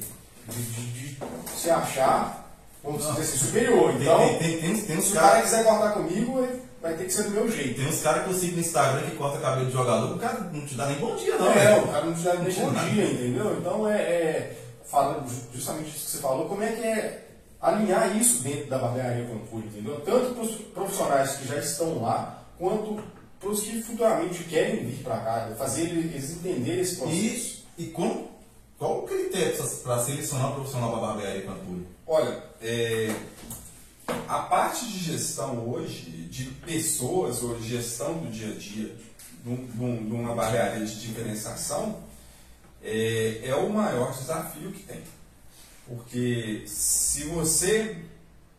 de, 0.48 0.62
de- 0.62 0.90
de 1.14 1.18
se 1.56 1.70
achar, 1.70 2.50
vamos 2.82 3.06
dizer 3.06 3.20
assim, 3.22 3.38
superior. 3.38 3.94
Então, 4.00 4.18
tem, 4.18 4.38
tem, 4.38 4.58
tem, 4.60 4.82
tem 4.82 5.00
se 5.00 5.12
o 5.12 5.14
cara 5.14 5.40
quiser 5.42 5.64
cortar 5.64 5.92
comigo, 5.92 6.46
vai 6.82 6.94
ter 6.94 7.04
que 7.04 7.12
ser 7.12 7.22
do 7.24 7.30
meu 7.30 7.50
jeito. 7.50 7.76
Tem 7.76 7.88
uns 7.88 8.02
caras 8.02 8.24
que 8.24 8.30
eu 8.30 8.34
sigo 8.34 8.54
no 8.56 8.60
Instagram 8.62 9.02
que 9.08 9.16
corta 9.16 9.38
cabelo 9.38 9.66
de 9.66 9.72
jogador, 9.72 10.14
o 10.16 10.18
cara 10.18 10.40
não 10.52 10.66
te 10.66 10.74
dá 10.74 10.86
nem 10.86 10.98
bom 10.98 11.14
dia, 11.14 11.36
não, 11.38 11.52
é, 11.52 11.54
velho. 11.54 11.84
o 11.84 11.88
cara 11.92 12.04
não 12.06 12.14
te 12.14 12.22
dá 12.22 12.34
nem 12.34 12.52
bom 12.52 12.72
dá. 12.72 12.82
dia, 12.84 13.04
entendeu? 13.04 13.56
Então 13.58 13.88
é, 13.88 13.96
é 14.02 14.56
falando 14.90 15.28
ju- 15.28 15.46
justamente 15.54 15.88
isso 15.90 16.04
que 16.06 16.10
você 16.12 16.18
falou, 16.18 16.48
como 16.48 16.62
é 16.62 16.72
que 16.72 16.82
é 16.82 17.26
alinhar 17.60 18.16
isso 18.16 18.42
dentro 18.42 18.68
da 18.68 18.78
barbearia 18.78 19.24
Pampulha, 19.26 19.66
entendeu? 19.66 20.00
Tanto 20.00 20.34
para 20.34 20.42
os 20.42 20.54
profissionais 20.56 21.36
que 21.36 21.46
já 21.48 21.56
estão 21.58 22.00
lá, 22.02 22.42
quanto 22.58 23.02
para 23.38 23.48
os 23.50 23.60
que 23.62 23.82
futuramente 23.82 24.44
querem 24.44 24.84
vir 24.86 25.02
para 25.02 25.18
cá, 25.18 25.54
fazer 25.56 25.82
eles 25.82 26.30
entenderem 26.30 26.80
esse 26.80 26.96
processo. 26.96 27.64
E, 27.78 27.84
e 27.84 27.86
como, 27.88 28.30
qual 28.78 29.00
o 29.00 29.02
critério 29.02 29.56
para 29.82 30.02
selecionar 30.02 30.50
um 30.50 30.54
profissional 30.54 30.90
para 30.90 31.00
barbearia 31.08 31.42
Pampulha? 31.42 31.84
Olha, 32.06 32.42
é, 32.62 33.14
a 34.28 34.38
parte 34.40 34.86
de 34.86 34.98
gestão 34.98 35.68
hoje, 35.70 36.10
de 36.30 36.44
pessoas, 36.66 37.42
ou 37.42 37.60
gestão 37.62 38.14
do 38.18 38.30
dia 38.30 38.48
a 38.54 38.58
dia, 38.58 38.94
de 39.44 40.12
uma 40.14 40.34
barbearia 40.34 40.84
de 40.84 41.00
diferenciação, 41.00 41.98
é, 42.82 43.40
é 43.44 43.54
o 43.54 43.68
maior 43.70 44.12
desafio 44.12 44.70
que 44.72 44.82
tem. 44.82 45.02
Porque 45.86 46.64
se 46.66 47.24
você 47.24 47.96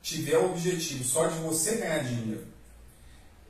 tiver 0.02 0.38
o 0.38 0.52
objetivo 0.52 1.04
só 1.04 1.28
de 1.28 1.40
você 1.40 1.76
ganhar 1.78 2.00
dinheiro, 2.00 2.46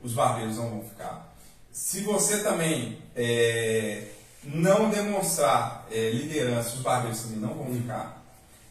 os 0.02 0.12
barbeiros 0.12 0.56
não 0.56 0.70
vão 0.70 0.84
ficar. 0.84 1.34
Se 1.72 2.00
você 2.00 2.42
também 2.42 2.98
é, 3.16 4.08
não 4.44 4.90
demonstrar 4.90 5.86
é, 5.90 6.10
liderança, 6.10 6.74
os 6.74 6.80
barbeiros 6.82 7.22
também 7.22 7.38
não 7.38 7.54
vão 7.54 7.74
ficar. 7.74 8.22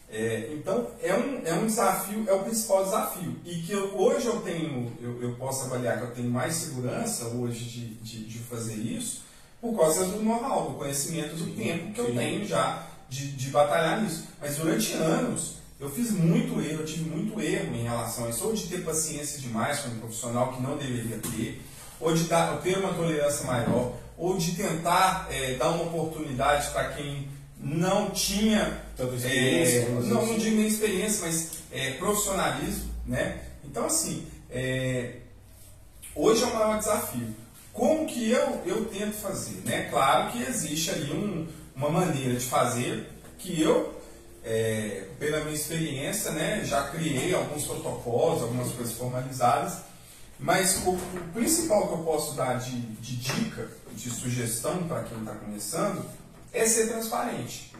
É, 0.08 0.50
então 0.52 0.90
é 1.02 1.14
um, 1.14 1.40
é 1.44 1.54
um 1.54 1.66
desafio, 1.66 2.24
é 2.28 2.32
o 2.32 2.42
principal 2.44 2.84
desafio. 2.84 3.34
E 3.46 3.62
que 3.62 3.72
eu- 3.72 3.96
hoje 3.98 4.26
eu 4.26 4.40
tenho, 4.42 4.92
eu, 5.00 5.22
eu 5.22 5.34
posso 5.36 5.64
avaliar 5.64 5.98
que 5.98 6.04
eu 6.04 6.10
tenho 6.14 6.30
mais 6.30 6.54
segurança 6.54 7.28
hoje 7.28 7.64
de, 7.64 7.94
de, 7.94 8.24
de 8.26 8.38
fazer 8.38 8.74
isso 8.74 9.21
por 9.62 9.78
causa 9.78 10.04
do 10.06 10.24
know-how, 10.24 10.70
do 10.70 10.76
conhecimento, 10.76 11.36
do 11.36 11.54
tempo 11.54 11.92
que 11.92 12.00
eu 12.00 12.06
sim. 12.06 12.16
tenho 12.16 12.44
já 12.44 12.84
de, 13.08 13.28
de 13.28 13.48
batalhar 13.50 14.02
nisso. 14.02 14.26
Mas 14.40 14.56
durante 14.56 14.92
anos 14.94 15.54
eu 15.78 15.88
fiz 15.88 16.10
muito 16.10 16.60
erro, 16.60 16.80
eu 16.80 16.84
tive 16.84 17.08
muito 17.08 17.40
erro 17.40 17.72
em 17.72 17.84
relação 17.84 18.26
a 18.26 18.30
isso, 18.30 18.44
ou 18.44 18.52
de 18.52 18.66
ter 18.66 18.84
paciência 18.84 19.38
demais 19.40 19.78
com 19.78 19.90
um 19.90 19.98
profissional 20.00 20.52
que 20.52 20.60
não 20.60 20.76
deveria 20.76 21.18
ter, 21.18 21.62
ou 22.00 22.12
de 22.12 22.24
dar, 22.24 22.60
ter 22.60 22.76
uma 22.78 22.92
tolerância 22.92 23.46
maior, 23.46 23.94
ou 24.18 24.36
de 24.36 24.56
tentar 24.56 25.28
é, 25.30 25.54
dar 25.54 25.70
uma 25.70 25.84
oportunidade 25.84 26.68
para 26.70 26.88
quem 26.94 27.28
não 27.56 28.10
tinha 28.10 28.82
Tanta 28.96 29.14
experiência, 29.14 29.78
é, 29.78 29.84
dizer 29.84 29.90
não, 29.90 30.20
assim. 30.22 30.32
não 30.32 30.38
digo 30.38 30.56
nem 30.56 30.66
experiência, 30.66 31.26
mas 31.26 31.50
é, 31.70 31.90
profissionalismo, 31.92 32.90
né? 33.06 33.42
Então 33.64 33.86
assim, 33.86 34.26
é, 34.50 35.18
hoje 36.16 36.42
é 36.42 36.46
o 36.46 36.54
maior 36.54 36.78
desafio. 36.78 37.41
Como 37.72 38.06
que 38.06 38.30
eu, 38.30 38.60
eu 38.66 38.84
tento 38.86 39.14
fazer? 39.14 39.62
Né? 39.64 39.88
Claro 39.90 40.30
que 40.32 40.42
existe 40.42 40.90
ali 40.90 41.10
um- 41.12 41.48
uma 41.74 41.88
maneira 41.88 42.34
de 42.34 42.44
fazer 42.44 43.08
que 43.38 43.60
eu, 43.60 43.98
é, 44.44 45.06
pela 45.18 45.40
minha 45.40 45.54
experiência, 45.54 46.30
né, 46.32 46.62
já 46.64 46.88
criei 46.88 47.34
alguns 47.34 47.64
protocolos, 47.64 48.42
algumas 48.42 48.70
coisas 48.72 48.94
formalizadas, 48.94 49.78
mas 50.38 50.82
o, 50.84 50.90
o 50.90 51.00
principal 51.32 51.88
que 51.88 51.94
eu 51.94 51.98
posso 51.98 52.34
dar 52.34 52.58
de, 52.58 52.78
de 52.78 53.16
dica, 53.16 53.68
de 53.92 54.10
sugestão 54.10 54.86
para 54.86 55.04
quem 55.04 55.18
está 55.18 55.32
começando, 55.34 56.04
é 56.52 56.66
ser 56.66 56.88
transparente. 56.88 57.72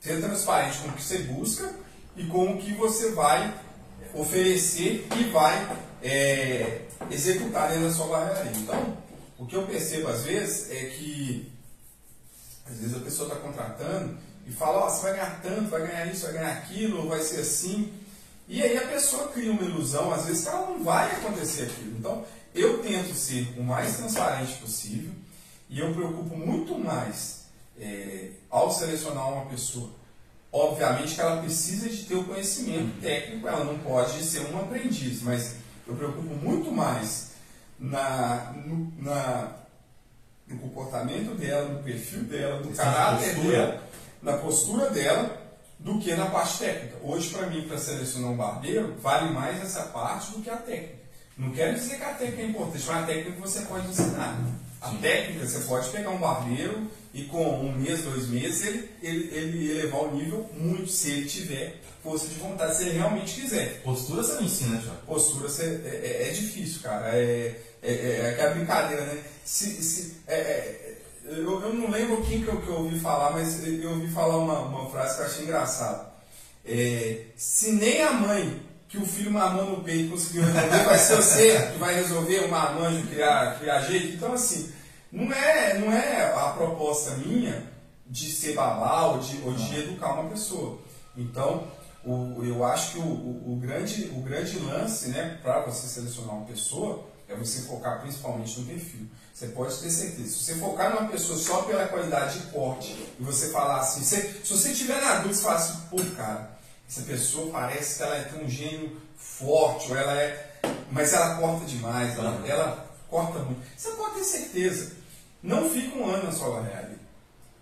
Ser 0.00 0.20
transparente 0.20 0.78
com 0.78 0.88
o 0.88 0.92
que 0.92 1.02
você 1.02 1.18
busca 1.18 1.72
e 2.16 2.24
com 2.26 2.52
o 2.52 2.58
que 2.58 2.72
você 2.74 3.10
vai 3.12 3.54
oferecer 4.14 5.06
e 5.18 5.24
vai 5.30 5.76
é, 6.02 6.82
executar 7.10 7.68
dentro 7.70 7.84
da 7.88 7.94
sua 7.94 8.06
barbearia. 8.06 8.52
Então, 8.56 8.96
o 9.40 9.46
que 9.46 9.56
eu 9.56 9.66
percebo 9.66 10.08
às 10.08 10.22
vezes 10.22 10.70
é 10.70 10.84
que 10.90 11.50
às 12.68 12.76
vezes 12.76 12.94
a 12.94 13.00
pessoa 13.00 13.28
está 13.28 13.40
contratando 13.40 14.18
e 14.46 14.52
fala, 14.52 14.84
ó, 14.84 14.90
você 14.90 15.02
vai 15.02 15.12
ganhar 15.12 15.40
tanto, 15.42 15.70
vai 15.70 15.86
ganhar 15.86 16.06
isso, 16.06 16.24
vai 16.24 16.34
ganhar 16.34 16.52
aquilo, 16.52 16.98
ou 16.98 17.08
vai 17.08 17.20
ser 17.20 17.40
assim. 17.40 17.92
E 18.46 18.62
aí 18.62 18.76
a 18.76 18.86
pessoa 18.86 19.28
cria 19.28 19.50
uma 19.50 19.62
ilusão, 19.62 20.12
às 20.12 20.26
vezes, 20.26 20.42
que 20.42 20.48
ela 20.48 20.66
não 20.66 20.84
vai 20.84 21.10
acontecer 21.10 21.62
aquilo. 21.62 21.96
Então, 21.98 22.24
eu 22.54 22.82
tento 22.82 23.14
ser 23.14 23.54
o 23.56 23.62
mais 23.62 23.96
transparente 23.96 24.58
possível 24.58 25.12
e 25.68 25.78
eu 25.78 25.94
preocupo 25.94 26.36
muito 26.36 26.78
mais 26.78 27.44
é, 27.80 28.30
ao 28.50 28.70
selecionar 28.70 29.32
uma 29.32 29.46
pessoa. 29.46 29.90
Obviamente 30.52 31.14
que 31.14 31.20
ela 31.20 31.40
precisa 31.40 31.88
de 31.88 32.04
ter 32.04 32.16
o 32.16 32.24
conhecimento 32.24 33.00
técnico, 33.00 33.48
ela 33.48 33.64
não 33.64 33.78
pode 33.78 34.22
ser 34.22 34.40
um 34.52 34.58
aprendiz, 34.58 35.22
mas 35.22 35.54
eu 35.86 35.94
preocupo 35.94 36.34
muito 36.34 36.70
mais 36.72 37.29
na, 37.80 38.52
no, 38.66 38.92
na, 38.98 39.52
no 40.46 40.58
comportamento 40.58 41.34
dela, 41.34 41.68
no 41.68 41.82
perfil 41.82 42.24
dela, 42.24 42.60
no 42.60 42.70
Essa 42.70 42.82
caráter 42.82 43.34
postura. 43.34 43.50
dela, 43.50 43.82
na 44.22 44.32
postura 44.34 44.90
dela, 44.90 45.40
do 45.78 45.98
que 45.98 46.14
na 46.14 46.26
parte 46.26 46.58
técnica. 46.58 46.96
Hoje, 47.02 47.30
para 47.30 47.46
mim, 47.46 47.66
para 47.66 47.78
selecionar 47.78 48.30
um 48.30 48.36
barbeiro, 48.36 48.94
vale 49.00 49.32
mais 49.32 49.62
essa 49.62 49.84
parte 49.84 50.32
do 50.32 50.42
que 50.42 50.50
a 50.50 50.56
técnica. 50.56 51.00
Não 51.38 51.50
quero 51.52 51.74
dizer 51.74 51.96
que 51.96 52.04
a 52.04 52.14
técnica 52.14 52.42
é 52.42 52.46
importante, 52.46 52.84
mas 52.86 53.02
a 53.02 53.06
técnica 53.06 53.40
você 53.40 53.60
pode 53.62 53.88
ensinar. 53.88 54.38
A 54.82 54.90
técnica, 54.90 55.46
você 55.46 55.60
pode 55.60 55.88
pegar 55.88 56.10
um 56.10 56.18
barbeiro 56.18 56.90
e 57.14 57.24
com 57.24 57.60
um 57.60 57.72
mês, 57.72 58.02
dois 58.02 58.28
meses, 58.28 58.66
ele, 58.66 58.90
ele, 59.02 59.34
ele 59.34 59.70
elevar 59.70 60.02
o 60.02 60.14
nível 60.14 60.48
muito, 60.54 60.88
se 60.88 61.10
ele 61.10 61.26
tiver 61.26 61.80
força 62.02 62.26
de 62.28 62.34
vontade, 62.34 62.76
se 62.76 62.82
ele 62.82 62.98
realmente 62.98 63.40
quiser 63.40 63.80
Postura 63.82 64.22
você 64.22 64.34
não 64.34 64.42
ensina, 64.42 64.78
Thiago. 64.78 64.96
postura 65.06 65.48
cê- 65.48 65.80
é, 65.84 65.88
é- 65.88 66.28
é 66.28 66.32
difícil, 66.32 66.80
cara. 66.82 67.08
É, 67.14 67.60
é, 67.82 67.92
é, 67.92 68.20
é 68.24 68.30
aquela 68.30 68.54
brincadeira, 68.54 69.04
né? 69.04 69.22
Se, 69.44 69.82
se, 69.82 70.16
é, 70.26 70.34
é, 70.34 70.96
eu, 71.26 71.60
eu 71.62 71.74
não 71.74 71.90
lembro 71.90 72.22
quem 72.24 72.42
que 72.42 72.48
eu, 72.48 72.60
que 72.60 72.68
eu 72.68 72.76
ouvi 72.76 72.98
falar, 72.98 73.30
mas 73.32 73.66
eu 73.66 73.90
ouvi 73.90 74.08
falar 74.12 74.36
uma, 74.38 74.60
uma 74.60 74.90
frase 74.90 75.16
que 75.16 75.22
eu 75.22 75.26
achei 75.26 75.44
engraçada. 75.44 76.10
Se 77.36 77.72
nem 77.72 78.02
a 78.02 78.12
mãe 78.12 78.62
que 78.88 78.98
o 78.98 79.06
filho 79.06 79.30
mamou 79.30 79.64
no 79.66 79.84
peito 79.84 80.10
conseguiu 80.10 80.42
resolver, 80.42 80.84
vai 80.84 80.98
ser 80.98 81.16
você 81.16 81.66
que 81.72 81.78
vai 81.78 81.94
resolver 81.94 82.40
o 82.40 82.48
marmanjo 82.50 83.06
criar, 83.06 83.58
criar 83.58 83.80
jeito. 83.82 84.16
Então, 84.16 84.32
assim, 84.32 84.72
não 85.12 85.32
é, 85.32 85.78
não 85.78 85.92
é 85.92 86.32
a 86.34 86.48
proposta 86.50 87.12
minha 87.16 87.62
de 88.06 88.30
ser 88.32 88.54
babá 88.54 89.06
ou 89.06 89.18
de, 89.18 89.40
ou 89.44 89.52
de 89.52 89.78
educar 89.78 90.14
uma 90.14 90.28
pessoa. 90.30 90.78
Então, 91.16 91.68
o, 92.04 92.42
eu 92.44 92.64
acho 92.64 92.92
que 92.92 92.98
o, 92.98 93.02
o, 93.02 93.52
o 93.52 93.56
grande, 93.56 94.10
o 94.14 94.20
grande 94.20 94.58
lance 94.60 95.08
né, 95.10 95.38
para 95.42 95.60
você 95.60 95.86
selecionar 95.86 96.36
uma 96.36 96.46
pessoa 96.46 97.06
é 97.28 97.34
você 97.34 97.62
focar 97.62 98.00
principalmente 98.00 98.58
no 98.60 98.66
perfil. 98.66 99.06
Você 99.32 99.48
pode 99.48 99.76
ter 99.76 99.90
certeza. 99.90 100.28
Se 100.28 100.44
você 100.44 100.54
focar 100.56 100.94
numa 100.94 101.08
pessoa 101.08 101.38
só 101.38 101.62
pela 101.62 101.86
qualidade 101.86 102.40
de 102.40 102.46
corte 102.48 102.96
e 103.18 103.22
você 103.22 103.50
falar 103.50 103.80
assim, 103.80 104.02
se, 104.02 104.16
se 104.44 104.52
você 104.52 104.74
tiver 104.74 105.00
na 105.00 105.16
dúvida, 105.16 105.34
você 105.34 105.42
fala 105.42 105.56
assim, 105.56 105.80
pô, 105.90 105.96
cara, 106.16 106.50
essa 106.88 107.02
pessoa 107.02 107.52
parece 107.52 107.96
que 107.96 108.02
ela 108.02 108.16
é, 108.16 108.42
um 108.42 108.48
gênio 108.48 109.00
forte, 109.16 109.90
ou 109.90 109.96
ela 109.96 110.12
é. 110.14 110.58
Mas 110.90 111.12
ela 111.12 111.36
corta 111.36 111.64
demais, 111.64 112.18
ela, 112.18 112.42
ela 112.46 112.90
corta 113.08 113.38
muito. 113.40 113.60
Você 113.76 113.90
pode 113.90 114.14
ter 114.16 114.24
certeza. 114.24 114.92
Não 115.42 115.70
fica 115.70 115.96
um 115.96 116.10
ano 116.10 116.24
na 116.24 116.32
sua 116.32 116.50
barreira. 116.50 116.99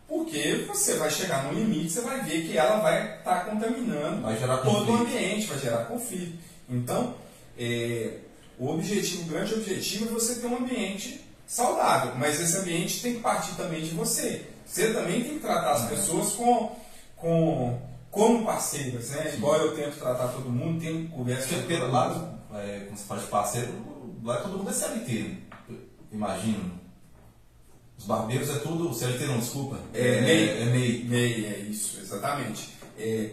Porque 0.09 0.65
você 0.67 0.95
vai 0.95 1.11
chegar 1.11 1.45
no 1.45 1.53
limite, 1.53 1.93
você 1.93 2.01
vai 2.01 2.23
ver 2.23 2.47
que 2.47 2.57
ela 2.57 2.81
vai 2.81 3.19
estar 3.19 3.45
tá 3.45 3.51
contaminando 3.51 4.23
vai 4.23 4.63
todo 4.63 4.91
o 4.91 4.97
ambiente, 4.97 5.47
vai 5.47 5.59
gerar 5.59 5.85
conflito. 5.85 6.39
Então, 6.69 7.15
é, 7.59 8.15
o 8.59 8.71
objetivo, 8.71 9.25
o 9.25 9.27
grande 9.27 9.53
objetivo 9.53 10.07
é 10.07 10.09
você 10.09 10.37
ter 10.37 10.47
um 10.47 10.57
ambiente 10.57 11.21
saudável, 11.47 12.15
mas 12.17 12.41
esse 12.41 12.57
ambiente 12.57 13.03
tem 13.03 13.15
que 13.15 13.21
partir 13.21 13.55
também 13.55 13.83
de 13.83 13.91
você. 13.91 14.47
Você 14.65 14.95
também 14.95 15.23
tem 15.23 15.35
que 15.35 15.41
tratar 15.41 15.73
as 15.73 15.89
pessoas 15.89 16.33
com, 16.33 16.77
com, 17.17 17.79
como 18.11 18.47
parceiras, 18.47 19.11
né? 19.11 19.35
Igual 19.35 19.57
eu 19.57 19.77
tento 19.77 19.99
tratar 19.99 20.29
todo 20.29 20.49
mundo, 20.49 20.81
tem 20.81 21.07
conversa 21.09 21.55
com 21.55 21.69
todo 21.69 21.91
lá, 21.91 22.39
é, 22.55 22.85
quando 22.87 22.99
você 22.99 23.05
fala 23.05 23.21
de 23.21 23.27
parceiro, 23.27 23.69
lá 24.25 24.39
todo 24.39 24.57
mundo 24.57 24.71
é 24.71 24.73
CLT, 24.73 25.37
imagino. 26.13 26.78
Os 27.99 28.05
barbeiros 28.05 28.49
é 28.49 28.59
tudo, 28.61 28.95
CLT 28.95 29.27
não, 29.27 29.39
desculpa. 29.39 29.79
É, 29.93 30.01
é 30.01 30.21
MEI. 30.21 30.49
É, 30.49 30.65
MEI. 30.67 31.05
MEI, 31.05 31.47
é 31.47 31.59
isso, 31.69 31.99
exatamente. 32.01 32.71
É, 32.99 33.33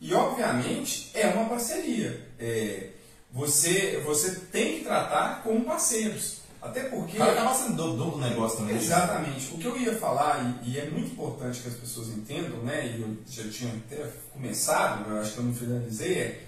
e 0.00 0.12
obviamente 0.12 1.10
é 1.14 1.28
uma 1.28 1.48
parceria. 1.48 2.28
É, 2.38 2.88
você, 3.32 4.02
você 4.04 4.34
tem 4.52 4.78
que 4.78 4.84
tratar 4.84 5.42
como 5.42 5.64
parceiros. 5.64 6.44
Até 6.60 6.84
porque. 6.84 7.18
Cara 7.18 7.32
acaba 7.32 7.54
sendo 7.54 7.76
dono 7.76 8.12
do 8.12 8.18
negócio 8.18 8.58
também. 8.58 8.76
Exatamente. 8.76 9.54
O 9.54 9.58
que 9.58 9.66
eu 9.66 9.76
ia 9.76 9.94
falar, 9.96 10.60
e, 10.64 10.70
e, 10.70 10.78
é 10.78 10.86
muito 10.86 11.12
importante 11.12 11.60
que 11.60 11.68
as 11.68 11.74
pessoas 11.74 12.08
entendam, 12.08 12.58
né? 12.62 12.96
E 12.96 13.02
eu 13.02 13.16
já 13.28 13.50
tinha 13.50 13.70
até 13.74 14.10
começado, 14.32 15.10
eu 15.10 15.20
acho 15.20 15.32
que 15.32 15.38
eu 15.38 15.44
não 15.44 15.54
finalizei, 15.54 16.14
é 16.18 16.40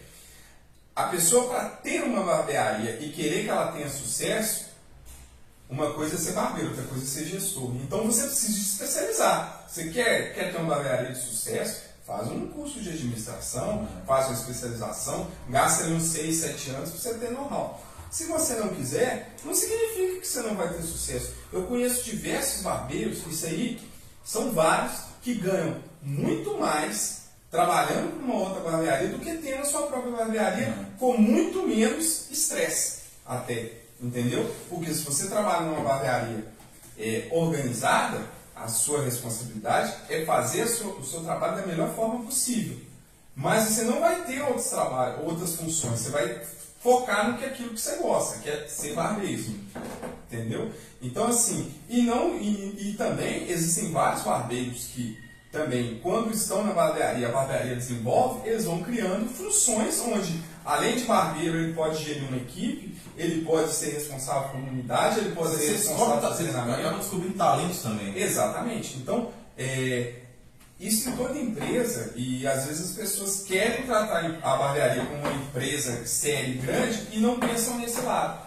a 0.96 1.04
pessoa 1.08 1.48
para 1.48 1.68
ter 1.68 2.02
uma 2.02 2.22
barbearia 2.22 2.98
e 3.02 3.10
querer 3.10 3.44
que 3.44 3.50
ela 3.50 3.70
tenha 3.72 3.88
sucesso, 3.90 4.65
uma 5.68 5.92
coisa 5.92 6.14
é 6.14 6.18
ser 6.18 6.32
barbeiro, 6.32 6.70
outra 6.70 6.84
coisa 6.84 7.04
é 7.04 7.06
ser 7.06 7.24
gestor. 7.26 7.74
Então 7.76 8.04
você 8.06 8.22
precisa 8.22 8.52
se 8.52 8.60
especializar. 8.60 9.66
Você 9.68 9.88
quer, 9.90 10.34
quer 10.34 10.52
ter 10.52 10.58
uma 10.58 10.74
barbearia 10.74 11.12
de 11.12 11.20
sucesso? 11.20 11.86
Faz 12.06 12.28
um 12.28 12.46
curso 12.48 12.80
de 12.80 12.90
administração, 12.90 13.88
faz 14.06 14.26
uma 14.26 14.34
especialização, 14.34 15.28
gasta 15.48 15.84
ali 15.84 15.94
uns 15.94 16.04
6, 16.04 16.36
7 16.36 16.70
anos 16.70 16.90
para 16.90 16.98
você 17.00 17.14
ter 17.14 17.30
know-how. 17.32 17.82
Se 18.12 18.26
você 18.26 18.54
não 18.54 18.68
quiser, 18.68 19.34
não 19.44 19.52
significa 19.52 20.20
que 20.20 20.28
você 20.28 20.40
não 20.42 20.54
vai 20.54 20.72
ter 20.72 20.82
sucesso. 20.82 21.32
Eu 21.52 21.64
conheço 21.64 22.04
diversos 22.04 22.62
barbeiros, 22.62 23.26
isso 23.26 23.46
aí 23.46 23.80
são 24.24 24.52
vários, 24.52 25.00
que 25.20 25.34
ganham 25.34 25.82
muito 26.00 26.56
mais 26.58 27.22
trabalhando 27.50 28.16
com 28.16 28.24
uma 28.24 28.48
outra 28.48 28.60
barbearia 28.60 29.08
do 29.08 29.18
que 29.18 29.38
tendo 29.38 29.62
a 29.62 29.64
sua 29.64 29.88
própria 29.88 30.12
barbearia 30.12 30.72
com 31.00 31.16
muito 31.16 31.66
menos 31.66 32.30
estresse 32.30 33.00
até. 33.26 33.85
Entendeu? 34.06 34.54
Porque 34.68 34.94
se 34.94 35.04
você 35.04 35.26
trabalha 35.26 35.66
numa 35.66 35.82
barbearia 35.82 36.46
é, 36.96 37.26
organizada, 37.32 38.20
a 38.54 38.68
sua 38.68 39.02
responsabilidade 39.02 39.92
é 40.08 40.24
fazer 40.24 40.62
o 40.62 41.04
seu, 41.04 41.20
trabalho 41.24 41.56
da 41.56 41.66
melhor 41.66 41.92
forma 41.94 42.24
possível. 42.24 42.78
Mas 43.34 43.64
você 43.64 43.82
não 43.82 44.00
vai 44.00 44.22
ter 44.22 44.40
outros 44.42 44.68
trabalhos, 44.68 45.26
outras 45.26 45.56
funções. 45.56 46.00
Você 46.00 46.10
vai 46.10 46.40
focar 46.80 47.30
no 47.30 47.36
que 47.36 47.44
é 47.44 47.48
aquilo 47.48 47.70
que 47.70 47.80
você 47.80 47.96
gosta, 47.96 48.38
que 48.38 48.48
é 48.48 48.66
ser 48.68 48.94
barbeiro. 48.94 49.42
Entendeu? 50.30 50.70
Então, 51.02 51.26
assim, 51.26 51.74
e, 51.88 52.02
não, 52.02 52.36
e, 52.38 52.90
e 52.90 52.94
também 52.94 53.50
existem 53.50 53.90
vários 53.90 54.22
barbeiros 54.22 54.84
que 54.94 55.18
também, 55.50 55.98
quando 56.02 56.32
estão 56.32 56.64
na 56.64 56.72
barbearia, 56.72 57.28
a 57.28 57.32
barbearia 57.32 57.74
desenvolve, 57.74 58.48
eles 58.48 58.64
vão 58.64 58.82
criando 58.82 59.28
funções 59.28 60.00
onde, 60.00 60.40
além 60.66 60.96
de 60.96 61.04
barbeiro, 61.04 61.56
ele 61.56 61.72
pode 61.72 62.04
gerir 62.04 62.28
uma 62.28 62.36
equipe, 62.36 62.96
ele 63.16 63.44
pode 63.44 63.72
ser 63.72 63.94
responsável 63.94 64.50
por 64.50 64.58
uma 64.58 64.68
unidade, 64.68 65.20
ele 65.20 65.34
pode 65.34 65.56
ser 65.56 65.72
responsável 65.72 66.28
por 66.28 66.36
treinamento. 66.36 66.80
Acaba 66.80 66.98
descobrindo 66.98 67.34
talentos 67.34 67.80
também. 67.80 68.18
Exatamente. 68.18 68.98
Então, 68.98 69.30
é, 69.56 70.14
isso 70.78 71.08
em 71.08 71.16
toda 71.16 71.38
empresa, 71.38 72.12
e 72.16 72.46
às 72.46 72.66
vezes 72.66 72.90
as 72.90 72.96
pessoas 72.96 73.44
querem 73.44 73.86
tratar 73.86 74.26
a 74.42 74.56
barbearia 74.56 75.06
como 75.06 75.20
uma 75.20 75.32
empresa 75.32 76.04
séria 76.04 76.48
e 76.48 76.58
grande 76.58 77.06
e 77.12 77.18
não 77.18 77.38
pensam 77.38 77.78
nesse 77.78 78.00
lado. 78.02 78.44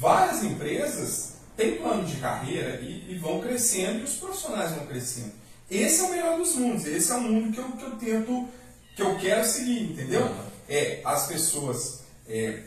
Várias 0.00 0.42
empresas 0.42 1.34
têm 1.56 1.76
plano 1.76 2.04
de 2.04 2.16
carreira 2.16 2.80
e, 2.80 3.12
e 3.12 3.18
vão 3.18 3.40
crescendo 3.40 4.00
e 4.00 4.02
os 4.02 4.14
profissionais 4.14 4.72
vão 4.72 4.86
crescendo. 4.86 5.32
Esse 5.70 6.00
é 6.00 6.04
o 6.04 6.10
melhor 6.10 6.38
dos 6.38 6.54
mundos, 6.56 6.86
esse 6.86 7.12
é 7.12 7.14
o 7.14 7.20
mundo 7.20 7.52
que 7.52 7.58
eu, 7.58 7.64
que 7.64 7.84
eu 7.84 7.90
tento, 7.92 8.48
que 8.96 9.02
eu 9.02 9.16
quero 9.16 9.44
seguir, 9.44 9.92
entendeu? 9.92 10.22
Uhum. 10.22 10.53
É, 10.68 11.00
as 11.04 11.26
pessoas, 11.26 12.00
é, 12.28 12.60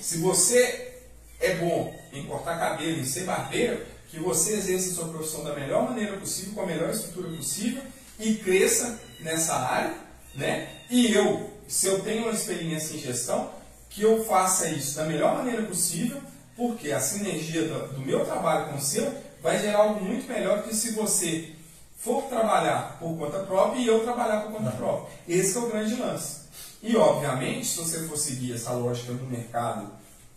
se 0.00 0.18
você 0.18 0.94
é 1.40 1.54
bom 1.54 1.94
em 2.12 2.24
cortar 2.26 2.58
cabelo, 2.58 3.00
em 3.00 3.04
ser 3.04 3.24
barbeiro, 3.24 3.84
que 4.10 4.18
você 4.18 4.54
exerça 4.54 4.94
sua 4.94 5.08
profissão 5.08 5.44
da 5.44 5.54
melhor 5.54 5.88
maneira 5.88 6.16
possível, 6.16 6.54
com 6.54 6.62
a 6.62 6.66
melhor 6.66 6.90
estrutura 6.90 7.28
possível 7.28 7.82
e 8.18 8.34
cresça 8.34 9.00
nessa 9.20 9.54
área, 9.54 9.94
né? 10.34 10.68
E 10.90 11.12
eu, 11.12 11.50
se 11.68 11.86
eu 11.86 12.00
tenho 12.00 12.24
uma 12.24 12.32
experiência 12.32 12.94
em 12.94 12.98
gestão, 12.98 13.50
que 13.88 14.02
eu 14.02 14.24
faça 14.24 14.68
isso 14.68 14.96
da 14.96 15.04
melhor 15.04 15.36
maneira 15.36 15.62
possível, 15.62 16.20
porque 16.56 16.90
a 16.92 17.00
sinergia 17.00 17.66
do, 17.66 17.94
do 17.94 18.00
meu 18.00 18.24
trabalho 18.24 18.70
com 18.70 18.76
o 18.76 18.80
seu 18.80 19.12
vai 19.42 19.58
gerar 19.58 19.78
algo 19.78 20.04
muito 20.04 20.30
melhor 20.30 20.58
do 20.58 20.68
que 20.68 20.76
se 20.76 20.92
você 20.92 21.50
for 21.96 22.24
trabalhar 22.24 22.98
por 22.98 23.16
conta 23.16 23.40
própria 23.40 23.80
e 23.80 23.86
eu 23.86 24.02
trabalhar 24.02 24.42
por 24.42 24.52
conta 24.52 24.70
própria. 24.70 25.08
Esse 25.28 25.56
é 25.56 25.60
o 25.60 25.68
grande 25.68 25.94
lance. 25.96 26.39
E, 26.82 26.96
obviamente, 26.96 27.66
se 27.66 27.76
você 27.78 28.00
for 28.06 28.16
seguir 28.16 28.54
essa 28.54 28.72
lógica 28.72 29.12
do 29.12 29.26
mercado 29.26 29.90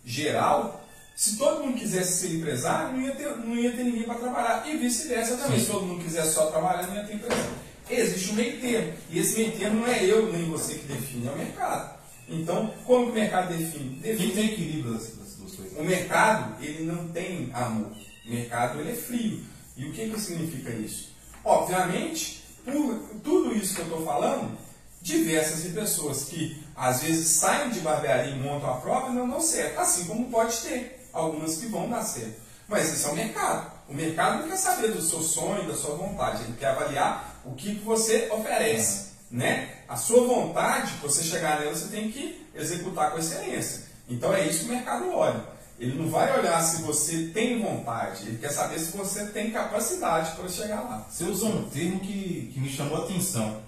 geral, 0.04 0.84
se 1.16 1.36
todo 1.38 1.64
mundo 1.64 1.78
quisesse 1.78 2.26
ser 2.26 2.36
empresário, 2.36 2.92
não 2.92 3.00
ia 3.00 3.14
ter, 3.14 3.36
não 3.36 3.56
ia 3.56 3.72
ter 3.72 3.84
ninguém 3.84 4.02
para 4.02 4.16
trabalhar. 4.16 4.68
E 4.68 4.76
vice-versa 4.76 5.36
também. 5.36 5.58
Sim. 5.58 5.64
Se 5.64 5.70
todo 5.70 5.86
mundo 5.86 6.04
quisesse 6.04 6.34
só 6.34 6.46
trabalhar, 6.46 6.86
não 6.88 6.96
ia 6.96 7.04
ter 7.04 7.14
empresário. 7.14 7.64
Existe 7.88 8.30
um 8.30 8.34
meio 8.34 8.60
termo. 8.60 8.92
E 9.10 9.18
esse 9.18 9.38
meio 9.38 9.52
termo 9.52 9.80
não 9.80 9.86
é 9.86 10.04
eu 10.04 10.32
nem 10.32 10.44
você 10.50 10.74
que 10.74 10.86
define, 10.86 11.28
é 11.28 11.30
o 11.30 11.38
mercado. 11.38 11.94
Então, 12.28 12.72
como 12.84 13.06
que 13.06 13.12
o 13.12 13.14
mercado 13.14 13.48
define? 13.48 14.00
define 14.00 14.16
Quem 14.16 14.30
tem 14.30 14.52
equilíbrio 14.52 14.94
das, 14.94 15.08
das 15.16 15.34
duas 15.36 15.54
coisas? 15.54 15.78
O 15.78 15.84
mercado, 15.84 16.62
ele 16.62 16.84
não 16.84 17.08
tem 17.08 17.50
amor. 17.52 17.92
O 18.26 18.30
mercado, 18.30 18.80
ele 18.80 18.92
é 18.92 18.94
frio. 18.94 19.44
E 19.76 19.84
o 19.86 19.92
que, 19.92 20.08
que 20.08 20.20
significa 20.20 20.70
isso? 20.70 21.10
Obviamente, 21.44 22.42
por 22.64 22.98
tudo 23.22 23.54
isso 23.54 23.74
que 23.74 23.82
eu 23.82 23.86
estou 23.86 24.04
falando, 24.04 24.56
diversas 25.04 25.62
de 25.62 25.68
pessoas 25.68 26.24
que 26.24 26.64
às 26.74 27.02
vezes 27.02 27.28
saem 27.28 27.70
de 27.70 27.80
barbearia 27.80 28.34
e 28.34 28.38
montam 28.38 28.70
a 28.70 28.78
própria 28.78 29.12
não 29.12 29.28
dão 29.28 29.40
certo. 29.40 29.78
Assim 29.78 30.06
como 30.06 30.30
pode 30.30 30.56
ter 30.62 31.08
algumas 31.12 31.58
que 31.58 31.66
vão 31.66 31.90
dar 31.90 32.02
certo. 32.02 32.40
Mas 32.66 32.90
esse 32.90 33.06
é 33.06 33.10
o 33.10 33.14
mercado. 33.14 33.70
O 33.86 33.92
mercado 33.92 34.40
não 34.40 34.48
quer 34.48 34.56
saber 34.56 34.92
do 34.92 35.02
seu 35.02 35.20
sonho, 35.20 35.68
da 35.68 35.74
sua 35.76 35.94
vontade. 35.94 36.42
Ele 36.44 36.56
quer 36.58 36.68
avaliar 36.68 37.42
o 37.44 37.54
que 37.54 37.74
você 37.74 38.30
oferece. 38.32 39.12
Né? 39.30 39.68
A 39.86 39.96
sua 39.96 40.26
vontade, 40.26 40.94
você 41.02 41.22
chegar 41.22 41.60
nela, 41.60 41.74
você 41.74 41.88
tem 41.88 42.10
que 42.10 42.48
executar 42.54 43.10
com 43.10 43.18
excelência. 43.18 43.82
Então 44.08 44.32
é 44.32 44.46
isso 44.46 44.60
que 44.60 44.70
o 44.70 44.74
mercado 44.74 45.10
olha. 45.12 45.44
Ele 45.78 45.98
não 45.98 46.08
vai 46.08 46.38
olhar 46.38 46.62
se 46.62 46.82
você 46.82 47.30
tem 47.34 47.60
vontade, 47.60 48.28
ele 48.28 48.38
quer 48.38 48.50
saber 48.50 48.78
se 48.78 48.96
você 48.96 49.26
tem 49.26 49.50
capacidade 49.50 50.34
para 50.36 50.48
chegar 50.48 50.82
lá. 50.82 51.06
Você 51.10 51.24
usou 51.24 51.48
um 51.48 51.68
termo 51.68 51.98
que, 51.98 52.52
que 52.54 52.60
me 52.60 52.70
chamou 52.70 53.02
a 53.02 53.04
atenção. 53.04 53.60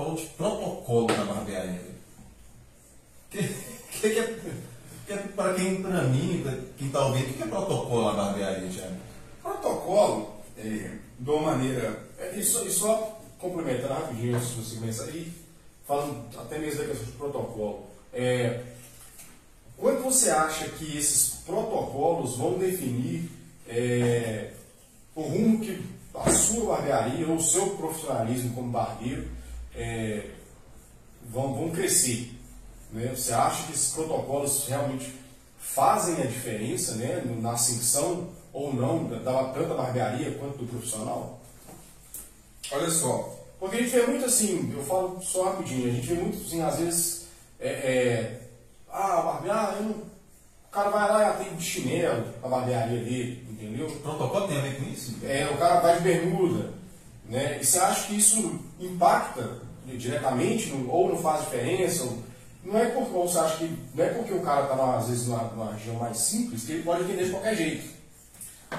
Falou 0.00 0.14
de 0.14 0.26
protocolo 0.28 1.08
na 1.08 1.24
barbearia. 1.24 1.82
Que, 3.30 3.42
que, 3.42 4.00
que 4.00 4.18
é, 4.18 4.40
que 5.06 5.12
é 5.12 5.16
para 5.36 5.52
quem, 5.52 5.82
para 5.82 6.04
mim, 6.04 6.40
para 6.42 6.56
quem 6.78 6.86
está 6.86 7.04
ouvindo, 7.04 7.28
o 7.28 7.34
que 7.34 7.42
é 7.42 7.46
protocolo 7.46 8.04
na 8.06 8.12
barbearia, 8.24 8.70
Thiago? 8.70 8.96
Protocolo, 9.42 10.36
é, 10.56 10.96
de 11.18 11.30
uma 11.30 11.52
maneira. 11.52 12.02
É, 12.18 12.34
e, 12.34 12.42
só, 12.42 12.62
e 12.62 12.70
só 12.70 13.20
complementando 13.38 13.92
rapidinho 13.92 14.40
de 14.40 14.46
você 14.46 14.76
começar 14.76 15.04
aí, 15.04 15.30
falando 15.86 16.24
até 16.38 16.58
mesmo 16.58 16.80
da 16.80 16.88
questão 16.88 17.04
de 17.04 17.12
protocolo. 17.12 17.86
É, 18.14 18.62
Quando 19.76 20.02
você 20.02 20.30
acha 20.30 20.66
que 20.70 20.96
esses 20.96 21.40
protocolos 21.44 22.38
vão 22.38 22.58
definir 22.58 23.30
é, 23.68 24.52
o 25.14 25.20
rumo 25.20 25.60
que 25.60 25.78
a 26.14 26.30
sua 26.30 26.76
barbearia 26.76 27.28
ou 27.28 27.36
o 27.36 27.42
seu 27.42 27.76
profissionalismo 27.76 28.54
como 28.54 28.70
barbeiro 28.70 29.39
é, 29.74 30.30
vão, 31.28 31.54
vão 31.54 31.70
crescer? 31.70 32.34
Né? 32.92 33.12
Você 33.14 33.32
acha 33.32 33.64
que 33.66 33.72
esses 33.72 33.92
protocolos 33.92 34.66
realmente 34.66 35.14
fazem 35.58 36.20
a 36.20 36.26
diferença 36.26 36.94
né, 36.96 37.22
na 37.40 37.52
ascensão 37.52 38.28
ou 38.52 38.74
não 38.74 39.04
da, 39.04 39.44
tanto 39.52 39.68
da 39.68 39.74
barbearia 39.74 40.32
quanto 40.32 40.58
do 40.58 40.66
profissional? 40.66 41.40
Olha 42.72 42.90
só, 42.90 43.36
Porque 43.58 43.76
a 43.76 43.80
gente 43.80 43.90
vê 43.90 44.06
muito 44.06 44.24
assim, 44.24 44.72
eu 44.74 44.82
falo 44.84 45.20
só 45.20 45.50
rapidinho, 45.50 45.88
a 45.88 45.92
gente 45.92 46.06
vê 46.06 46.14
muito 46.14 46.46
assim, 46.46 46.62
às 46.62 46.78
vezes, 46.78 47.26
é, 47.58 47.68
é, 47.68 48.40
ah, 48.90 49.22
barbear, 49.22 49.76
eu 49.76 49.82
não, 49.82 49.90
o 49.92 50.72
cara 50.72 50.88
vai 50.90 51.08
lá 51.08 51.20
e 51.20 51.24
atende 51.24 51.56
de 51.56 51.64
chinelo 51.64 52.26
a 52.42 52.48
barbearia 52.48 53.00
dele, 53.00 53.46
entendeu? 53.50 53.90
Protocolo 54.02 54.46
tem 54.46 54.56
a 54.56 54.60
ver 54.62 54.76
com 54.76 54.88
isso? 54.88 55.16
É, 55.24 55.48
o 55.52 55.58
cara 55.58 55.80
vai 55.80 55.96
de 55.98 56.04
bermuda, 56.04 56.72
né? 57.30 57.58
E 57.60 57.64
você 57.64 57.78
acha 57.78 58.06
que 58.08 58.16
isso 58.18 58.58
impacta 58.78 59.58
diretamente 59.86 60.68
no- 60.70 60.90
ou 60.90 61.08
não 61.14 61.22
faz 61.22 61.44
diferença? 61.44 62.06
Não 62.62 62.78
é 62.78 62.86
porque 62.90 63.10
você 63.12 63.38
acha 63.38 63.56
que 63.56 63.78
não 63.94 64.04
é 64.04 64.08
porque 64.08 64.34
o 64.34 64.42
cara 64.42 64.62
está 64.64 64.96
às 64.98 65.08
vezes 65.08 65.26
numa, 65.26 65.44
numa 65.44 65.72
região 65.72 65.94
mais 65.96 66.18
simples 66.18 66.64
que 66.64 66.72
ele 66.72 66.82
pode 66.82 67.04
entender 67.04 67.24
de 67.24 67.30
qualquer 67.30 67.56
jeito. 67.56 67.88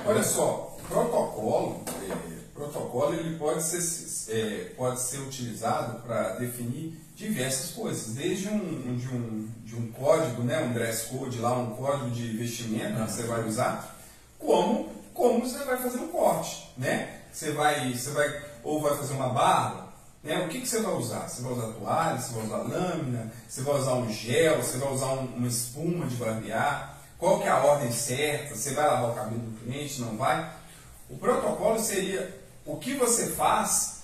Olha 0.05 0.23
só, 0.23 0.77
protocolo, 0.87 1.81
é, 2.09 2.15
protocolo 2.53 3.13
ele 3.13 3.37
pode 3.37 3.63
ser, 3.63 4.31
é, 4.31 4.65
pode 4.77 4.99
ser 5.01 5.17
utilizado 5.19 5.99
para 6.01 6.35
definir 6.35 6.99
diversas 7.15 7.71
coisas, 7.71 8.13
desde 8.15 8.47
um, 8.49 8.95
de, 8.97 9.07
um, 9.07 9.49
de 9.65 9.75
um 9.75 9.91
código, 9.91 10.43
né, 10.43 10.59
um 10.59 10.73
dress 10.73 11.05
code 11.07 11.39
lá, 11.39 11.57
um 11.57 11.75
código 11.75 12.09
de 12.11 12.35
vestimenta 12.37 13.03
que 13.05 13.11
você 13.11 13.23
vai 13.23 13.47
usar, 13.47 13.99
como, 14.39 14.89
como 15.13 15.39
você 15.41 15.63
vai 15.65 15.77
fazer 15.77 15.99
um 15.99 16.07
corte, 16.07 16.71
né? 16.77 17.20
Você 17.31 17.51
vai, 17.51 17.93
você 17.93 18.11
vai, 18.11 18.41
ou 18.63 18.81
vai 18.81 18.95
fazer 18.97 19.13
uma 19.13 19.29
barba, 19.29 19.87
né? 20.23 20.43
O 20.45 20.49
que, 20.49 20.61
que 20.61 20.67
você 20.67 20.81
vai 20.81 20.93
usar? 20.93 21.27
Você 21.27 21.41
vai 21.41 21.53
usar 21.53 21.67
toalha, 21.73 22.17
você 22.19 22.33
vai 22.33 22.45
usar 22.45 22.57
lâmina, 22.57 23.31
você 23.47 23.61
vai 23.61 23.75
usar 23.75 23.93
um 23.95 24.09
gel, 24.11 24.61
você 24.61 24.77
vai 24.77 24.93
usar 24.93 25.07
um- 25.07 25.35
uma 25.35 25.47
espuma 25.47 26.05
de 26.05 26.15
barbear, 26.15 26.97
qual 27.17 27.39
que 27.39 27.47
é 27.47 27.49
a 27.49 27.57
ordem 27.63 27.91
certa, 27.91 28.55
você 28.55 28.73
vai 28.73 28.85
lavar 28.85 29.11
o 29.11 29.15
cabelo 29.15 29.41
do 29.41 29.59
cliente, 29.63 30.01
não 30.01 30.17
vai? 30.17 30.51
O 31.09 31.17
protocolo 31.17 31.79
seria 31.79 32.41
o 32.65 32.77
que 32.77 32.95
você 32.95 33.27
faz 33.27 34.01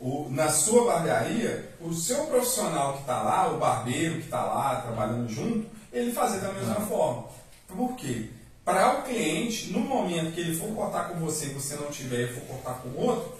o- 0.00 0.28
na 0.30 0.48
sua 0.50 0.84
barbearia, 0.92 1.74
o 1.80 1.92
seu 1.92 2.26
profissional 2.26 2.94
que 2.94 3.00
está 3.00 3.22
lá, 3.22 3.48
o 3.52 3.58
barbeiro 3.58 4.16
que 4.16 4.24
está 4.26 4.44
lá 4.44 4.80
trabalhando 4.82 5.28
junto, 5.28 5.68
ele 5.92 6.12
fazer 6.12 6.40
da 6.40 6.52
mesma 6.52 6.76
forma. 6.82 7.24
Por 7.66 7.94
quê? 7.96 8.30
Para 8.68 8.98
o 8.98 9.02
cliente, 9.02 9.72
no 9.72 9.80
momento 9.80 10.32
que 10.34 10.40
ele 10.42 10.54
for 10.54 10.68
cortar 10.74 11.08
com 11.08 11.14
você 11.20 11.46
e 11.46 11.54
você 11.54 11.74
não 11.76 11.86
tiver 11.90 12.24
e 12.28 12.34
for 12.34 12.42
cortar 12.42 12.74
com 12.82 12.90
o 12.90 13.00
outro, 13.06 13.34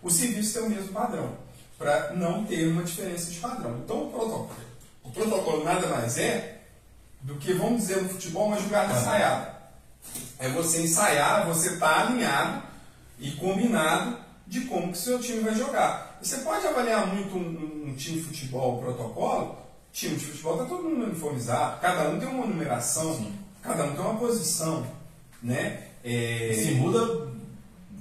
o 0.00 0.08
serviço 0.08 0.54
tem 0.54 0.62
o 0.68 0.70
mesmo 0.70 0.92
padrão, 0.92 1.32
para 1.76 2.12
não 2.14 2.44
ter 2.44 2.68
uma 2.68 2.84
diferença 2.84 3.28
de 3.28 3.40
padrão. 3.40 3.80
Então 3.84 4.04
o 4.06 4.10
protocolo, 4.12 4.50
o 5.02 5.10
protocolo 5.10 5.64
nada 5.64 5.84
mais 5.88 6.16
é 6.16 6.60
do 7.22 7.34
que, 7.34 7.52
vamos 7.54 7.80
dizer, 7.88 8.00
no 8.04 8.08
futebol, 8.08 8.46
uma 8.46 8.60
jogada 8.60 8.92
ensaiada. 8.92 9.52
É 10.38 10.48
você 10.50 10.82
ensaiar, 10.82 11.44
você 11.48 11.70
estar 11.72 12.06
alinhado 12.06 12.62
e 13.18 13.32
combinado 13.32 14.16
de 14.46 14.60
como 14.60 14.92
que 14.92 14.98
seu 14.98 15.18
time 15.18 15.40
vai 15.40 15.56
jogar. 15.56 16.20
Você 16.22 16.36
pode 16.38 16.64
avaliar 16.64 17.04
muito 17.04 17.36
um, 17.36 17.40
um- 17.40 17.90
um 17.90 17.94
time 17.96 18.18
de 18.20 18.26
futebol 18.26 18.78
protocolo, 18.80 19.58
time 19.92 20.14
de 20.14 20.24
futebol 20.24 20.52
está 20.54 20.66
todo 20.66 20.84
mundo 20.88 21.06
uniformizado, 21.06 21.80
cada 21.80 22.08
um 22.10 22.20
tem 22.20 22.28
uma 22.28 22.46
numeração, 22.46 23.32
cada 23.62 23.84
um 23.84 23.92
tem 23.92 24.00
uma 24.00 24.16
posição, 24.16 24.86
né? 25.42 25.84
É, 26.04 26.52
Se 26.54 26.70
muda, 26.72 27.28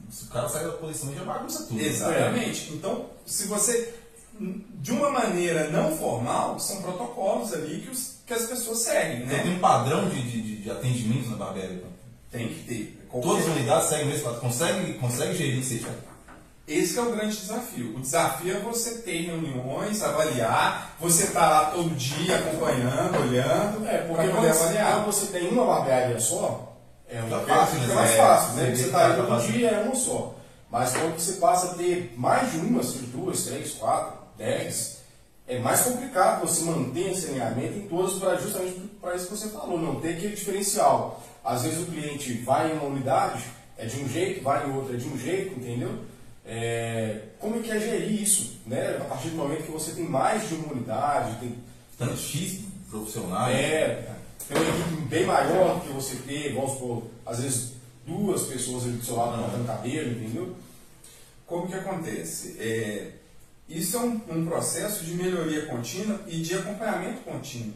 se 0.09 0.25
o 0.25 0.27
cara 0.27 0.47
sai 0.47 0.65
da 0.65 0.71
posição 0.73 1.13
já 1.13 1.23
bagunça 1.23 1.63
tudo. 1.65 1.79
Exatamente. 1.81 2.73
Então, 2.73 3.07
se 3.25 3.47
você, 3.47 3.93
de 4.39 4.91
uma 4.91 5.09
maneira 5.09 5.69
não 5.69 5.95
formal, 5.97 6.59
são 6.59 6.81
protocolos 6.81 7.53
ali 7.53 7.81
que, 7.81 7.89
os- 7.89 8.17
que 8.25 8.33
as 8.33 8.45
pessoas 8.45 8.79
seguem, 8.79 9.23
Então, 9.23 9.37
tem 9.39 9.47
né? 9.47 9.55
um 9.55 9.59
padrão 9.59 10.07
de, 10.09 10.21
de, 10.21 10.55
de- 10.61 10.71
atendimento 10.71 11.29
na 11.29 11.37
barbearia. 11.37 11.75
então. 11.77 11.89
Tem 12.31 12.47
que 12.49 12.63
ter. 12.63 13.07
Todas 13.11 13.43
as 13.47 13.55
unidades 13.55 13.89
seguem 13.89 14.05
o 14.05 14.09
mesmo 14.09 14.23
padrão. 14.25 14.41
Consegue, 14.41 14.93
consegue 14.95 15.35
gerir 15.37 15.59
isso 15.59 15.73
aí? 15.87 15.95
Esse 16.67 16.99
é 16.99 17.01
o 17.01 17.11
grande 17.11 17.37
desafio. 17.37 17.95
O 17.95 17.99
desafio 18.01 18.57
é 18.57 18.59
você 18.59 18.95
ter 18.97 19.21
reuniões, 19.21 20.03
avaliar, 20.03 20.95
você 20.99 21.23
estar 21.25 21.47
lá 21.49 21.65
todo 21.71 21.89
dia 21.95 22.37
acompanhando, 22.39 23.21
olhando, 23.21 23.87
É, 23.87 23.99
porque 23.99 24.13
para 24.15 24.23
quando 24.27 24.35
poder 24.35 24.53
você, 24.53 24.63
avaliar. 24.63 24.93
quando 24.95 25.05
você 25.05 25.25
tem 25.27 25.47
uma 25.49 25.65
barbearia 25.65 26.19
só, 26.19 26.75
é 27.07 27.21
Tá 27.21 27.37
um 27.37 27.45
fácil, 27.45 27.75
né? 27.75 27.81
fica 27.83 27.95
mais 27.95 28.11
É, 28.11 28.17
fácil, 28.17 28.53
né? 28.55 28.75
você 28.75 28.81
está 28.85 29.05
aí 29.07 29.15
tá 29.15 29.23
todo 29.23 29.51
dia, 29.51 29.69
é 29.69 29.79
uma 29.83 29.95
só. 29.95 30.35
Mas 30.69 30.91
quando 30.91 31.17
você 31.17 31.33
passa 31.33 31.67
a 31.67 31.75
ter 31.75 32.13
mais 32.17 32.51
de 32.51 32.57
uma, 32.57 32.83
seja 32.83 33.05
duas, 33.13 33.43
três, 33.43 33.71
quatro, 33.75 34.17
dez, 34.37 34.97
é 35.47 35.59
mais 35.59 35.79
complicado 35.83 36.41
você 36.45 36.65
manter 36.65 37.11
esse 37.13 37.27
alinhamento 37.27 37.77
em 37.77 37.87
todas, 37.87 38.19
pra, 38.19 38.35
justamente 38.35 38.77
para 38.99 39.15
isso 39.15 39.27
que 39.27 39.37
você 39.37 39.47
falou, 39.47 39.79
não 39.79 40.01
ter 40.01 40.17
aquele 40.17 40.35
diferencial. 40.35 41.23
Às 41.45 41.63
vezes 41.63 41.79
o 41.83 41.85
cliente 41.91 42.33
vai 42.39 42.69
em 42.69 42.73
uma 42.73 42.87
unidade, 42.87 43.41
é 43.77 43.85
de 43.85 44.03
um 44.03 44.09
jeito, 44.09 44.43
vai 44.43 44.67
em 44.67 44.75
outra, 44.75 44.95
é 44.95 44.97
de 44.99 45.07
um 45.07 45.17
jeito, 45.17 45.57
entendeu? 45.57 45.97
É, 46.47 47.23
como 47.39 47.57
é 47.57 47.59
que 47.59 47.69
é 47.69 47.79
gerir 47.79 48.21
isso, 48.21 48.61
né? 48.65 48.97
A 49.01 49.03
partir 49.03 49.29
do 49.29 49.35
momento 49.35 49.63
que 49.63 49.71
você 49.71 49.91
tem 49.91 50.05
mais 50.05 50.47
de 50.47 50.55
uma 50.55 50.73
unidade, 50.73 51.39
tem 51.39 51.55
Tanto 51.97 52.15
X 52.15 52.59
profissionais. 52.89 53.55
é, 53.55 54.15
tem 54.47 54.55
uma 54.55 54.79
equipe 54.79 55.01
bem 55.09 55.25
maior 55.25 55.81
que 55.81 55.89
você 55.89 56.15
ter, 56.17 56.53
vamos 56.53 56.73
supor, 56.73 57.03
às 57.25 57.41
vezes 57.41 57.73
duas 58.05 58.43
pessoas 58.43 58.83
ali 58.83 58.93
do 58.93 59.03
seu 59.03 59.15
lado 59.15 59.41
cortando 59.41 59.67
cabelo, 59.67 60.11
entendeu? 60.11 60.55
Como 61.45 61.67
que 61.67 61.73
acontece? 61.73 62.55
É, 62.59 63.11
isso 63.67 63.97
é 63.97 63.99
um, 63.99 64.21
um 64.29 64.45
processo 64.45 65.03
de 65.03 65.15
melhoria 65.15 65.65
contínua 65.65 66.21
e 66.27 66.39
de 66.39 66.53
acompanhamento 66.53 67.21
contínuo. 67.21 67.73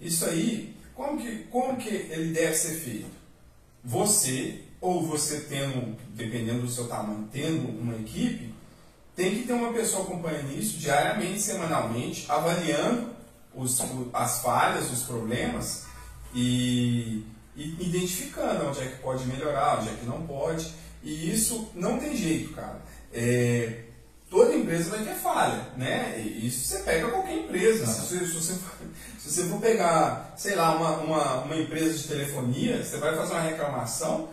Isso 0.00 0.24
aí, 0.24 0.74
como 0.94 1.20
que, 1.20 1.38
como 1.50 1.76
que 1.76 1.88
ele 1.88 2.32
deve 2.32 2.54
ser 2.54 2.76
feito? 2.76 3.10
Você, 3.82 4.60
ou 4.84 5.02
você 5.02 5.40
tendo, 5.48 5.96
dependendo 6.10 6.60
do 6.62 6.68
seu 6.68 6.86
tamanho, 6.86 7.26
tendo 7.32 7.68
uma 7.80 7.94
equipe, 7.94 8.52
tem 9.16 9.30
que 9.34 9.46
ter 9.46 9.54
uma 9.54 9.72
pessoa 9.72 10.02
acompanhando 10.02 10.52
isso 10.52 10.76
diariamente, 10.78 11.40
semanalmente, 11.40 12.26
avaliando 12.28 13.08
os- 13.54 13.78
as 14.12 14.42
falhas, 14.42 14.90
os 14.90 15.04
problemas 15.04 15.84
e, 16.34 17.24
e 17.56 17.70
identificando 17.80 18.66
onde 18.68 18.80
é 18.80 18.86
que 18.86 18.98
pode 18.98 19.24
melhorar, 19.26 19.78
onde 19.80 19.88
é 19.88 19.94
que 19.94 20.04
não 20.04 20.26
pode. 20.26 20.70
E 21.02 21.30
isso 21.32 21.70
não 21.74 21.98
tem 21.98 22.14
jeito, 22.16 22.52
cara. 22.52 22.82
É, 23.12 23.84
toda 24.28 24.54
empresa 24.54 24.90
vai 24.90 25.04
ter 25.04 25.14
falha, 25.14 25.68
né? 25.76 26.18
E 26.18 26.46
isso 26.46 26.66
você 26.68 26.78
pega 26.82 27.08
qualquer 27.08 27.38
empresa. 27.38 27.86
Se 27.86 28.18
se 28.18 28.32
você 28.34 28.54
se 29.18 29.30
você 29.30 29.44
for 29.48 29.60
pegar, 29.60 30.34
sei 30.36 30.54
lá, 30.54 30.76
uma, 30.76 30.98
uma, 30.98 31.34
uma 31.44 31.56
empresa 31.56 31.96
de 31.96 32.08
telefonia, 32.08 32.82
você 32.84 32.98
vai 32.98 33.16
fazer 33.16 33.32
uma 33.32 33.40
reclamação, 33.42 34.28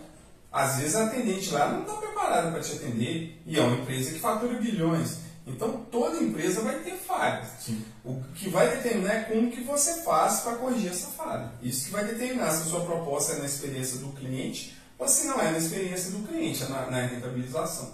às 0.51 0.77
vezes 0.77 0.95
a 0.95 1.05
atendente 1.05 1.49
lá 1.51 1.71
não 1.71 1.81
está 1.81 1.93
preparada 1.93 2.51
para 2.51 2.59
te 2.59 2.73
atender 2.73 3.41
e 3.45 3.57
é 3.57 3.61
uma 3.61 3.77
empresa 3.77 4.11
que 4.11 4.19
fatura 4.19 4.59
bilhões. 4.59 5.19
Então 5.47 5.85
toda 5.89 6.21
empresa 6.21 6.61
vai 6.61 6.79
ter 6.79 6.95
falhas. 6.95 7.47
Sim. 7.59 7.83
O 8.03 8.21
que 8.35 8.49
vai 8.49 8.75
determinar 8.75 9.13
é 9.13 9.23
como 9.23 9.49
que 9.49 9.61
você 9.61 10.01
faz 10.03 10.41
para 10.41 10.57
corrigir 10.57 10.91
essa 10.91 11.07
falha. 11.07 11.51
Isso 11.61 11.85
que 11.85 11.91
vai 11.91 12.05
determinar 12.05 12.51
se 12.51 12.63
a 12.63 12.65
sua 12.65 12.85
proposta 12.85 13.33
é 13.33 13.39
na 13.39 13.45
experiência 13.45 13.99
do 13.99 14.09
cliente 14.09 14.77
ou 14.97 15.07
se 15.07 15.25
não 15.25 15.41
é 15.41 15.51
na 15.51 15.57
experiência 15.57 16.11
do 16.11 16.27
cliente, 16.27 16.63
é 16.63 16.67
na, 16.67 16.91
na 16.91 17.01
rentabilização. 17.01 17.93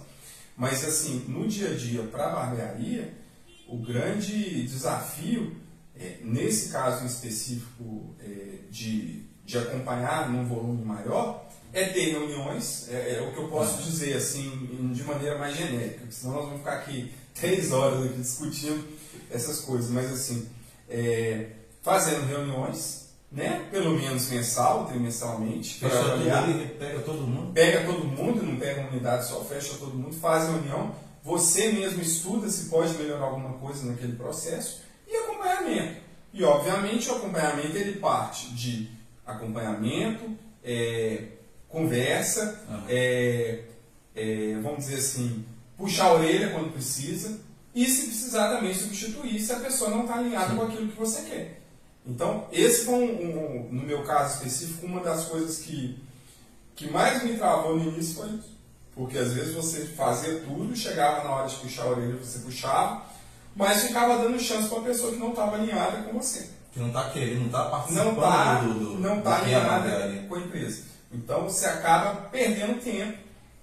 Mas 0.56 0.84
assim, 0.84 1.24
no 1.28 1.46
dia 1.46 1.70
a 1.70 1.74
dia 1.74 2.02
para 2.02 2.26
a 2.26 2.30
barbearia, 2.30 3.14
o 3.66 3.78
grande 3.78 4.64
desafio, 4.64 5.56
é, 5.98 6.18
nesse 6.22 6.70
caso 6.70 7.06
específico 7.06 8.14
é, 8.20 8.58
de, 8.70 9.22
de 9.44 9.56
acompanhar 9.56 10.28
num 10.28 10.44
volume 10.44 10.84
maior, 10.84 11.47
é 11.78 11.88
ter 11.88 12.10
reuniões, 12.10 12.88
é, 12.90 13.16
é 13.16 13.22
o 13.22 13.32
que 13.32 13.38
eu 13.38 13.48
posso 13.48 13.82
dizer 13.82 14.16
assim, 14.16 14.90
de 14.92 15.02
maneira 15.04 15.38
mais 15.38 15.56
genérica, 15.56 16.04
senão 16.10 16.34
nós 16.34 16.44
vamos 16.44 16.58
ficar 16.58 16.74
aqui 16.74 17.12
três 17.34 17.72
horas 17.72 18.04
aqui 18.04 18.18
discutindo 18.18 18.84
essas 19.30 19.60
coisas, 19.60 19.90
mas 19.90 20.10
assim, 20.12 20.48
é, 20.88 21.50
fazendo 21.82 22.26
reuniões, 22.26 23.08
né, 23.30 23.66
pelo 23.70 23.90
menos 23.90 24.28
mensal, 24.30 24.86
trimestralmente, 24.86 25.78
para 25.78 25.98
avaliar 25.98 26.44
ali, 26.44 26.68
pega 26.78 27.00
todo 27.00 27.26
mundo. 27.26 27.52
pega 27.52 27.84
todo 27.84 28.04
mundo, 28.04 28.42
não 28.42 28.56
pega 28.56 28.80
uma 28.80 28.90
unidade 28.90 29.28
só, 29.28 29.44
fecha 29.44 29.76
todo 29.78 29.94
mundo, 29.94 30.14
faz 30.16 30.48
reunião, 30.48 30.94
você 31.22 31.72
mesmo 31.72 32.00
estuda 32.00 32.48
se 32.48 32.70
pode 32.70 32.94
melhorar 32.94 33.26
alguma 33.26 33.58
coisa 33.58 33.84
naquele 33.84 34.14
processo 34.14 34.80
e 35.06 35.14
acompanhamento. 35.14 36.00
E 36.32 36.42
obviamente 36.42 37.10
o 37.10 37.16
acompanhamento 37.16 37.76
ele 37.76 37.98
parte 37.98 38.52
de 38.54 38.90
acompanhamento, 39.26 40.36
é, 40.64 41.37
conversa, 41.68 42.60
Aham. 42.70 42.84
é, 42.88 43.60
é, 44.16 44.58
vamos 44.62 44.78
dizer 44.86 44.96
assim, 44.96 45.44
puxar 45.76 46.06
a 46.06 46.14
orelha 46.14 46.50
quando 46.50 46.72
precisa 46.72 47.38
e 47.74 47.86
se 47.86 48.06
precisar 48.06 48.56
também 48.56 48.74
substituir 48.74 49.40
se 49.40 49.52
a 49.52 49.60
pessoa 49.60 49.90
não 49.90 50.02
está 50.02 50.16
alinhada 50.16 50.54
com 50.54 50.62
aquilo 50.62 50.88
que 50.88 50.98
você 50.98 51.22
quer. 51.22 51.60
Então, 52.06 52.46
esse 52.50 52.84
foi, 52.86 52.94
um, 52.94 53.66
um- 53.66 53.68
no 53.70 53.82
meu 53.82 54.02
caso 54.02 54.36
específico, 54.36 54.86
uma 54.86 55.00
das 55.00 55.26
coisas 55.26 55.58
que 55.58 55.98
que 56.74 56.88
mais 56.92 57.24
me 57.24 57.36
travou 57.36 57.76
no 57.76 57.90
início 57.92 58.14
foi 58.14 58.28
isso. 58.28 58.56
Porque 58.94 59.18
às 59.18 59.32
vezes 59.32 59.52
você 59.52 59.84
fazia 59.84 60.38
tudo, 60.40 60.74
chegava 60.76 61.24
na 61.24 61.30
hora 61.34 61.48
de 61.48 61.56
puxar 61.56 61.82
a 61.82 61.88
orelha, 61.90 62.14
você 62.16 62.38
puxava, 62.38 63.02
mas 63.56 63.82
ficava 63.82 64.16
dando 64.22 64.38
chance 64.38 64.68
para 64.68 64.78
a 64.78 64.82
pessoa 64.82 65.10
que 65.12 65.18
não 65.18 65.30
estava 65.30 65.56
alinhada 65.56 66.02
com 66.02 66.16
você. 66.16 66.48
Que 66.72 66.78
não 66.78 66.90
tá 66.92 67.10
querendo, 67.10 67.40
não 67.42 67.48
tá 67.48 67.64
participando 67.64 68.04
Não 68.06 68.12
está 68.14 68.60
do, 68.60 68.74
do, 68.74 68.98
não 69.00 69.20
tá 69.20 69.30
a 69.30 69.38
alinhada 69.42 69.66
barbearia. 69.88 70.22
com 70.28 70.34
a 70.36 70.38
empresa. 70.38 70.82
Então 71.12 71.44
você 71.44 71.66
acaba 71.66 72.28
perdendo 72.28 72.82
tempo 72.82 73.16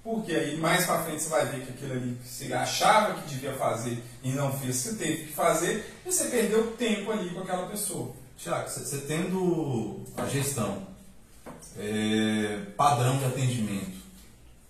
Porque 0.03 0.33
aí 0.33 0.57
mais 0.57 0.85
para 0.85 1.03
frente 1.03 1.23
você 1.23 1.29
vai 1.29 1.45
ver 1.47 1.65
que 1.65 1.71
aquilo 1.71 1.93
ali 1.93 2.17
que 2.21 2.27
você 2.27 2.53
achava 2.53 3.21
que 3.21 3.29
devia 3.29 3.53
fazer 3.53 4.03
e 4.23 4.31
não 4.31 4.51
fez, 4.51 4.75
você 4.75 4.95
teve 4.95 5.25
que 5.25 5.33
fazer, 5.33 5.83
e 6.05 6.11
você 6.11 6.25
perdeu 6.25 6.73
tempo 6.73 7.11
ali 7.11 7.31
com 7.31 7.39
aquela 7.39 7.67
pessoa. 7.67 8.13
Tiago, 8.37 8.69
você 8.69 8.97
tendo 8.99 10.03
a 10.15 10.27
gestão, 10.27 10.85
é, 11.77 12.65
padrão 12.77 13.17
de 13.17 13.25
atendimento, 13.25 13.97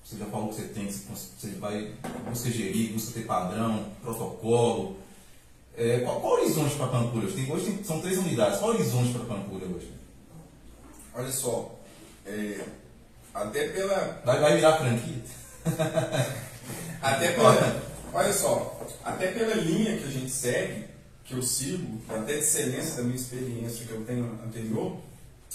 você 0.01 0.17
já 0.17 0.25
falou 0.27 0.49
que 0.49 0.55
você 0.55 0.67
tem, 0.69 0.89
você 0.89 1.49
vai 1.59 1.93
busca 2.29 2.49
gerir, 2.49 2.93
busca 2.93 3.19
ter 3.19 3.25
padrão, 3.25 3.91
protocolo. 4.01 4.97
É, 5.75 5.99
qual, 5.99 6.21
qual 6.21 6.33
o 6.33 6.41
horizonte 6.41 6.75
para 6.75 6.85
a 6.85 6.89
Pampulha? 6.89 7.25
Hoje, 7.25 7.35
tem, 7.35 7.51
hoje 7.51 7.65
tem, 7.65 7.83
são 7.83 7.99
três 7.99 8.17
unidades. 8.19 8.59
Qual 8.59 8.71
o 8.71 8.75
horizonte 8.75 9.11
para 9.11 9.23
a 9.23 9.25
Pampulha 9.25 9.65
hoje? 9.65 9.91
Olha 11.13 11.31
só, 11.31 11.74
é, 12.25 12.59
até 13.33 13.67
pela. 13.69 14.21
Vai, 14.25 14.39
vai 14.39 14.55
virar 14.55 14.77
franquia? 14.77 15.21
até 17.01 17.31
pela. 17.33 17.83
Olha 18.13 18.33
só, 18.33 18.79
até 19.03 19.27
pela 19.31 19.55
linha 19.55 19.97
que 19.97 20.05
a 20.05 20.11
gente 20.11 20.29
segue, 20.29 20.85
que 21.23 21.33
eu 21.33 21.41
sigo, 21.41 22.01
até 22.07 22.33
de 22.33 22.39
excelência 22.39 22.95
da 22.95 23.03
minha 23.03 23.15
experiência 23.15 23.85
que 23.85 23.91
eu 23.91 24.05
tenho 24.05 24.39
anterior, 24.45 24.97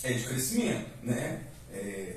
é 0.03 0.13
de 0.13 0.25
crescimento, 0.25 0.87
né? 1.03 1.41
É, 1.73 2.17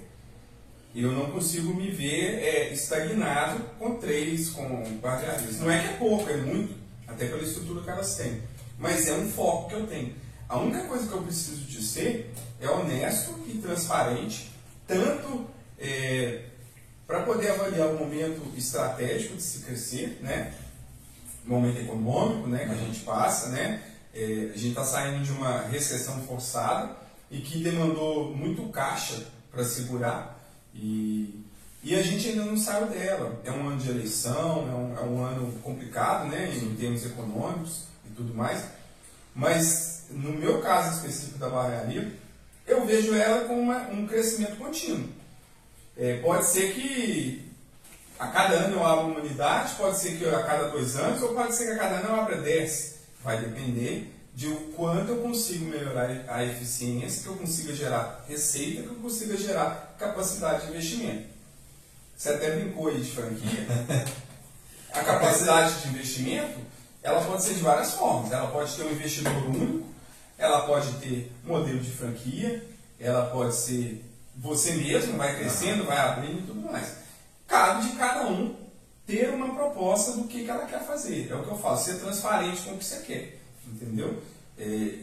eu 0.96 1.12
não 1.12 1.32
consigo 1.32 1.74
me 1.74 1.90
ver 1.90 2.44
é, 2.44 2.74
estagnado 2.74 3.64
com 3.80 3.96
três, 3.96 4.50
com 4.50 5.00
quatro 5.00 5.30
agências. 5.30 5.60
Não 5.60 5.72
é 5.72 5.80
que 5.80 5.94
é 5.94 5.98
pouco, 5.98 6.30
é 6.30 6.38
muito, 6.38 6.76
até 7.08 7.28
pela 7.28 7.42
estrutura 7.42 7.82
que 7.82 7.90
elas 7.90 8.16
têm. 8.16 8.42
Mas 8.78 9.08
é 9.08 9.14
um 9.14 9.30
foco 9.30 9.70
que 9.70 9.76
eu 9.76 9.88
tenho. 9.88 10.14
A 10.54 10.60
única 10.60 10.84
coisa 10.84 11.08
que 11.08 11.14
eu 11.14 11.24
preciso 11.24 11.62
de 11.62 11.82
ser 11.82 12.32
é 12.62 12.70
honesto 12.70 13.34
e 13.48 13.58
transparente, 13.58 14.52
tanto 14.86 15.48
é, 15.80 16.44
para 17.08 17.24
poder 17.24 17.50
avaliar 17.50 17.88
o 17.88 17.98
momento 17.98 18.40
estratégico 18.56 19.36
de 19.36 19.42
se 19.42 19.62
crescer, 19.62 20.20
né? 20.22 20.54
momento 21.44 21.80
econômico 21.80 22.48
né, 22.48 22.66
que 22.66 22.72
a 22.72 22.76
gente 22.76 23.00
passa, 23.00 23.50
né? 23.50 23.82
É, 24.14 24.52
a 24.54 24.56
gente 24.56 24.70
está 24.70 24.84
saindo 24.84 25.24
de 25.24 25.32
uma 25.32 25.64
recessão 25.64 26.22
forçada 26.22 26.98
e 27.32 27.40
que 27.40 27.64
demandou 27.64 28.32
muito 28.36 28.70
caixa 28.70 29.26
para 29.52 29.64
segurar 29.64 30.40
e, 30.72 31.44
e 31.84 31.96
a 31.96 32.02
gente 32.04 32.30
ainda 32.30 32.46
não 32.46 32.56
saiu 32.56 32.86
dela. 32.90 33.42
É 33.44 33.52
um 33.52 33.70
ano 33.70 33.78
de 33.78 33.90
eleição, 33.90 34.70
é 34.70 34.76
um, 34.76 34.98
é 35.00 35.02
um 35.02 35.26
ano 35.26 35.52
complicado 35.64 36.28
né, 36.30 36.56
em 36.56 36.76
termos 36.76 37.04
econômicos 37.04 37.86
e 38.06 38.14
tudo 38.14 38.36
mais, 38.36 38.66
mas 39.34 39.93
no 40.14 40.34
meu 40.34 40.61
caso 40.61 40.98
específico 40.98 41.38
da 41.38 41.49
barbearia, 41.49 42.11
eu 42.65 42.85
vejo 42.85 43.14
ela 43.14 43.45
com 43.48 43.60
uma, 43.60 43.90
um 43.90 44.07
crescimento 44.07 44.57
contínuo. 44.57 45.10
É, 45.98 46.18
pode 46.18 46.45
ser 46.45 46.73
que 46.73 47.52
a 48.18 48.27
cada 48.27 48.56
ano 48.56 48.77
eu 48.77 48.85
abro 48.85 49.07
uma 49.07 49.19
unidade, 49.19 49.76
pode 49.76 49.98
ser 49.98 50.18
que 50.18 50.26
a 50.27 50.44
cada 50.44 50.69
dois 50.69 50.95
anos, 50.95 51.22
ou 51.22 51.34
pode 51.34 51.56
ser 51.56 51.65
que 51.65 51.72
a 51.72 51.77
cada 51.77 51.95
ano 51.98 52.10
eu 52.10 52.15
abra 52.15 52.38
dez. 52.38 52.94
Vai 53.23 53.40
depender 53.40 54.14
de 54.34 54.48
o 54.48 54.56
quanto 54.76 55.10
eu 55.10 55.22
consigo 55.22 55.65
melhorar 55.65 56.10
a 56.27 56.44
eficiência, 56.44 57.23
que 57.23 57.30
eu 57.30 57.35
consiga 57.35 57.73
gerar 57.73 58.26
receita, 58.27 58.81
que 58.81 58.90
eu 58.90 58.95
consiga 58.95 59.38
gerar 59.38 59.95
capacidade 59.99 60.65
de 60.65 60.72
investimento. 60.72 61.27
Você 62.18 62.30
até 62.30 62.52
brincou 62.56 62.88
aí 62.88 62.99
de 62.99 63.11
franquia. 63.11 63.68
A 64.94 65.03
capacidade 65.03 65.81
de 65.81 65.88
investimento, 65.90 66.60
ela 67.02 67.19
pode 67.22 67.44
ser 67.44 67.56
de 67.56 67.61
várias 67.61 67.94
formas. 67.94 68.31
Ela 68.31 68.48
pode 68.52 68.76
ter 68.76 68.84
um 68.84 68.91
investidor 68.91 69.34
único, 69.48 69.88
ela 70.38 70.65
pode 70.65 70.91
ter 70.93 71.31
modelo 71.43 71.80
de 71.80 71.91
franquia, 71.91 72.65
ela 72.99 73.27
pode 73.27 73.55
ser 73.55 74.03
você 74.35 74.73
mesmo, 74.73 75.18
vai 75.18 75.38
crescendo, 75.38 75.85
vai 75.85 75.97
abrindo 75.97 76.39
e 76.39 76.47
tudo 76.47 76.61
mais 76.61 77.03
cabe 77.53 77.88
de 77.88 77.95
cada 77.95 78.27
um 78.27 78.55
ter 79.05 79.30
uma 79.30 79.53
proposta 79.53 80.14
do 80.14 80.23
que, 80.27 80.43
que 80.43 80.49
ela 80.49 80.65
quer 80.65 80.84
fazer. 80.84 81.30
É 81.30 81.35
o 81.35 81.43
que 81.43 81.51
eu 81.51 81.57
falo, 81.57 81.77
ser 81.77 81.99
transparente 81.99 82.64
com 82.64 82.72
o 82.72 82.77
que 82.80 82.85
você 82.85 82.99
quer. 83.01 83.39
Entendeu? 83.68 84.23
É, 84.57 84.95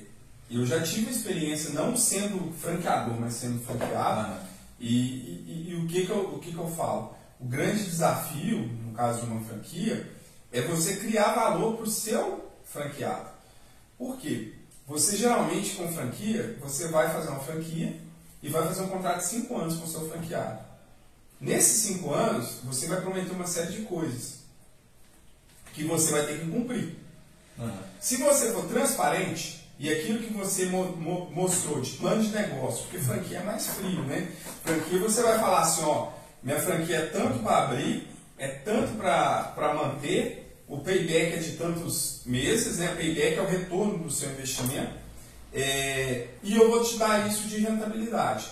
eu 0.51 0.66
já 0.66 0.82
tive 0.82 1.12
experiência 1.12 1.70
não 1.70 1.97
sendo 1.97 2.52
franqueador, 2.55 3.15
mas 3.20 3.35
sendo 3.35 3.65
franqueado. 3.65 4.40
E, 4.81 4.89
e, 4.89 5.66
e, 5.70 5.74
o, 5.77 5.86
que, 5.86 6.07
que, 6.07 6.11
eu, 6.11 6.35
o 6.35 6.39
que, 6.40 6.51
que 6.51 6.59
eu 6.59 6.69
falo? 6.69 7.15
O 7.39 7.44
grande 7.44 7.85
desafio, 7.85 8.59
no 8.59 8.93
caso 8.94 9.20
de 9.20 9.27
uma 9.27 9.44
franquia, 9.44 10.11
é 10.51 10.61
você 10.62 10.97
criar 10.97 11.35
valor 11.35 11.77
para 11.77 11.85
o 11.85 11.90
seu 11.90 12.51
franqueado. 12.65 13.28
Por 13.97 14.16
quê? 14.16 14.55
Você 14.91 15.17
geralmente 15.17 15.77
com 15.77 15.87
franquia, 15.93 16.59
você 16.61 16.89
vai 16.89 17.09
fazer 17.12 17.29
uma 17.29 17.39
franquia 17.39 17.97
e 18.43 18.49
vai 18.49 18.67
fazer 18.67 18.83
um 18.83 18.89
contrato 18.89 19.19
de 19.19 19.27
5 19.27 19.57
anos 19.57 19.77
com 19.77 19.85
o 19.85 19.89
seu 19.89 20.11
franqueado. 20.11 20.59
Nesses 21.41 21.83
cinco 21.83 22.12
anos, 22.12 22.59
você 22.65 22.87
vai 22.87 23.01
prometer 23.01 23.31
uma 23.31 23.47
série 23.47 23.73
de 23.73 23.83
coisas 23.83 24.41
que 25.73 25.85
você 25.85 26.11
vai 26.11 26.27
ter 26.27 26.41
que 26.41 26.51
cumprir. 26.51 26.97
Uhum. 27.57 27.71
Se 28.01 28.17
você 28.17 28.53
for 28.53 28.67
transparente 28.67 29.65
e 29.79 29.89
aquilo 29.91 30.19
que 30.19 30.33
você 30.35 30.67
mo 30.67 30.95
mo 30.97 31.31
mostrou 31.31 31.81
de 31.81 31.93
plano 31.93 32.23
de 32.23 32.29
negócio, 32.31 32.83
porque 32.83 32.99
franquia 32.99 33.39
é 33.39 33.43
mais 33.45 33.69
frio, 33.69 34.03
né? 34.03 34.31
Franquia 34.65 34.99
você 34.99 35.23
vai 35.23 35.39
falar 35.39 35.61
assim, 35.61 35.83
ó, 35.85 36.11
minha 36.43 36.61
franquia 36.61 36.97
é 36.97 37.07
tanto 37.07 37.39
para 37.39 37.65
abrir, 37.65 38.09
é 38.37 38.49
tanto 38.49 38.99
para 38.99 39.75
manter, 39.75 40.40
o 40.71 40.79
payback 40.79 41.35
é 41.35 41.37
de 41.39 41.57
tantos 41.57 42.21
meses, 42.25 42.79
né? 42.79 42.95
Payback 42.95 43.37
é 43.37 43.43
o 43.43 43.47
retorno 43.47 43.99
do 43.99 44.11
seu 44.11 44.31
investimento. 44.31 44.93
É, 45.53 46.29
e 46.45 46.57
eu 46.57 46.71
vou 46.71 46.85
te 46.85 46.97
dar 46.97 47.29
isso 47.29 47.49
de 47.49 47.59
rentabilidade. 47.59 48.49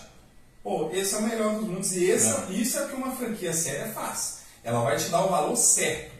Pô, 0.64 0.90
esse 0.92 1.14
é 1.14 1.18
o 1.18 1.22
melhor 1.22 1.54
dos 1.54 1.68
mundos. 1.68 1.92
E 1.92 2.06
esse, 2.06 2.28
é. 2.28 2.50
isso 2.50 2.76
é 2.76 2.84
o 2.84 2.88
que 2.88 2.94
uma 2.96 3.14
franquia 3.14 3.52
séria 3.52 3.92
faz. 3.92 4.40
Ela 4.64 4.82
vai 4.82 4.96
te 4.96 5.08
dar 5.10 5.24
o 5.24 5.28
valor 5.28 5.54
certo. 5.56 6.10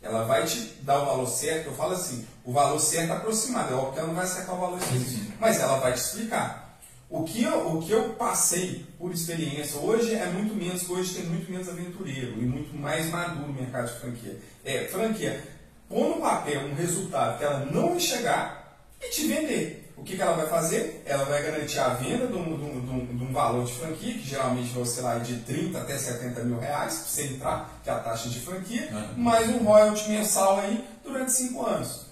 Ela 0.00 0.24
vai 0.24 0.46
te 0.46 0.60
dar 0.82 1.02
o 1.02 1.06
valor 1.06 1.26
certo, 1.26 1.66
eu 1.66 1.74
falo 1.74 1.94
assim, 1.94 2.24
o 2.44 2.52
valor 2.52 2.78
certo 2.78 3.12
aproximado, 3.12 3.72
é 3.72 3.76
óbvio 3.76 3.92
que 3.94 3.98
ela 3.98 4.08
não 4.08 4.14
vai 4.14 4.24
acertar 4.24 4.54
o 4.54 4.60
valor 4.60 4.78
específico, 4.78 5.32
mas 5.40 5.58
ela 5.58 5.78
vai 5.78 5.94
te 5.94 5.98
explicar. 5.98 6.65
O 7.08 7.22
que, 7.22 7.44
eu, 7.44 7.76
o 7.76 7.82
que 7.82 7.92
eu 7.92 8.14
passei 8.14 8.84
por 8.98 9.12
experiência 9.12 9.80
hoje 9.80 10.12
é 10.12 10.26
muito 10.26 10.54
menos, 10.54 10.88
hoje 10.90 11.14
tem 11.14 11.24
muito 11.24 11.50
menos 11.50 11.68
aventureiro 11.68 12.32
e 12.32 12.44
muito 12.44 12.76
mais 12.76 13.08
maduro 13.10 13.46
no 13.46 13.52
mercado 13.52 13.86
de 13.86 14.00
franquia. 14.00 14.36
É, 14.64 14.88
franquia, 14.88 15.40
pôr 15.88 16.16
no 16.16 16.20
papel 16.20 16.62
um 16.62 16.74
resultado 16.74 17.38
que 17.38 17.44
ela 17.44 17.64
não 17.66 17.90
vai 17.90 18.00
chegar 18.00 18.76
e 19.00 19.08
te 19.08 19.28
vender. 19.28 19.92
O 19.96 20.02
que, 20.02 20.16
que 20.16 20.22
ela 20.22 20.36
vai 20.36 20.48
fazer? 20.48 21.02
Ela 21.06 21.24
vai 21.24 21.42
garantir 21.42 21.78
a 21.78 21.90
venda 21.90 22.26
de 22.26 22.34
um, 22.34 22.44
de, 22.44 22.90
um, 22.90 23.16
de 23.16 23.24
um, 23.24 23.32
valor 23.32 23.64
de 23.64 23.72
franquia, 23.72 24.12
que 24.12 24.28
geralmente 24.28 24.68
vai 24.70 24.82
oscilar 24.82 25.20
de 25.20 25.36
30 25.38 25.78
até 25.78 25.96
70 25.96 26.42
mil 26.42 26.58
reais, 26.58 26.94
para 26.94 27.04
você 27.04 27.22
entrar, 27.22 27.80
que 27.82 27.88
é 27.88 27.92
a 27.92 27.98
taxa 28.00 28.28
de 28.28 28.40
franquia, 28.40 28.90
mais 29.16 29.48
um 29.48 29.58
royalty 29.58 30.10
mensal 30.10 30.58
aí 30.58 30.84
durante 31.02 31.32
5 31.32 31.64
anos. 31.64 32.05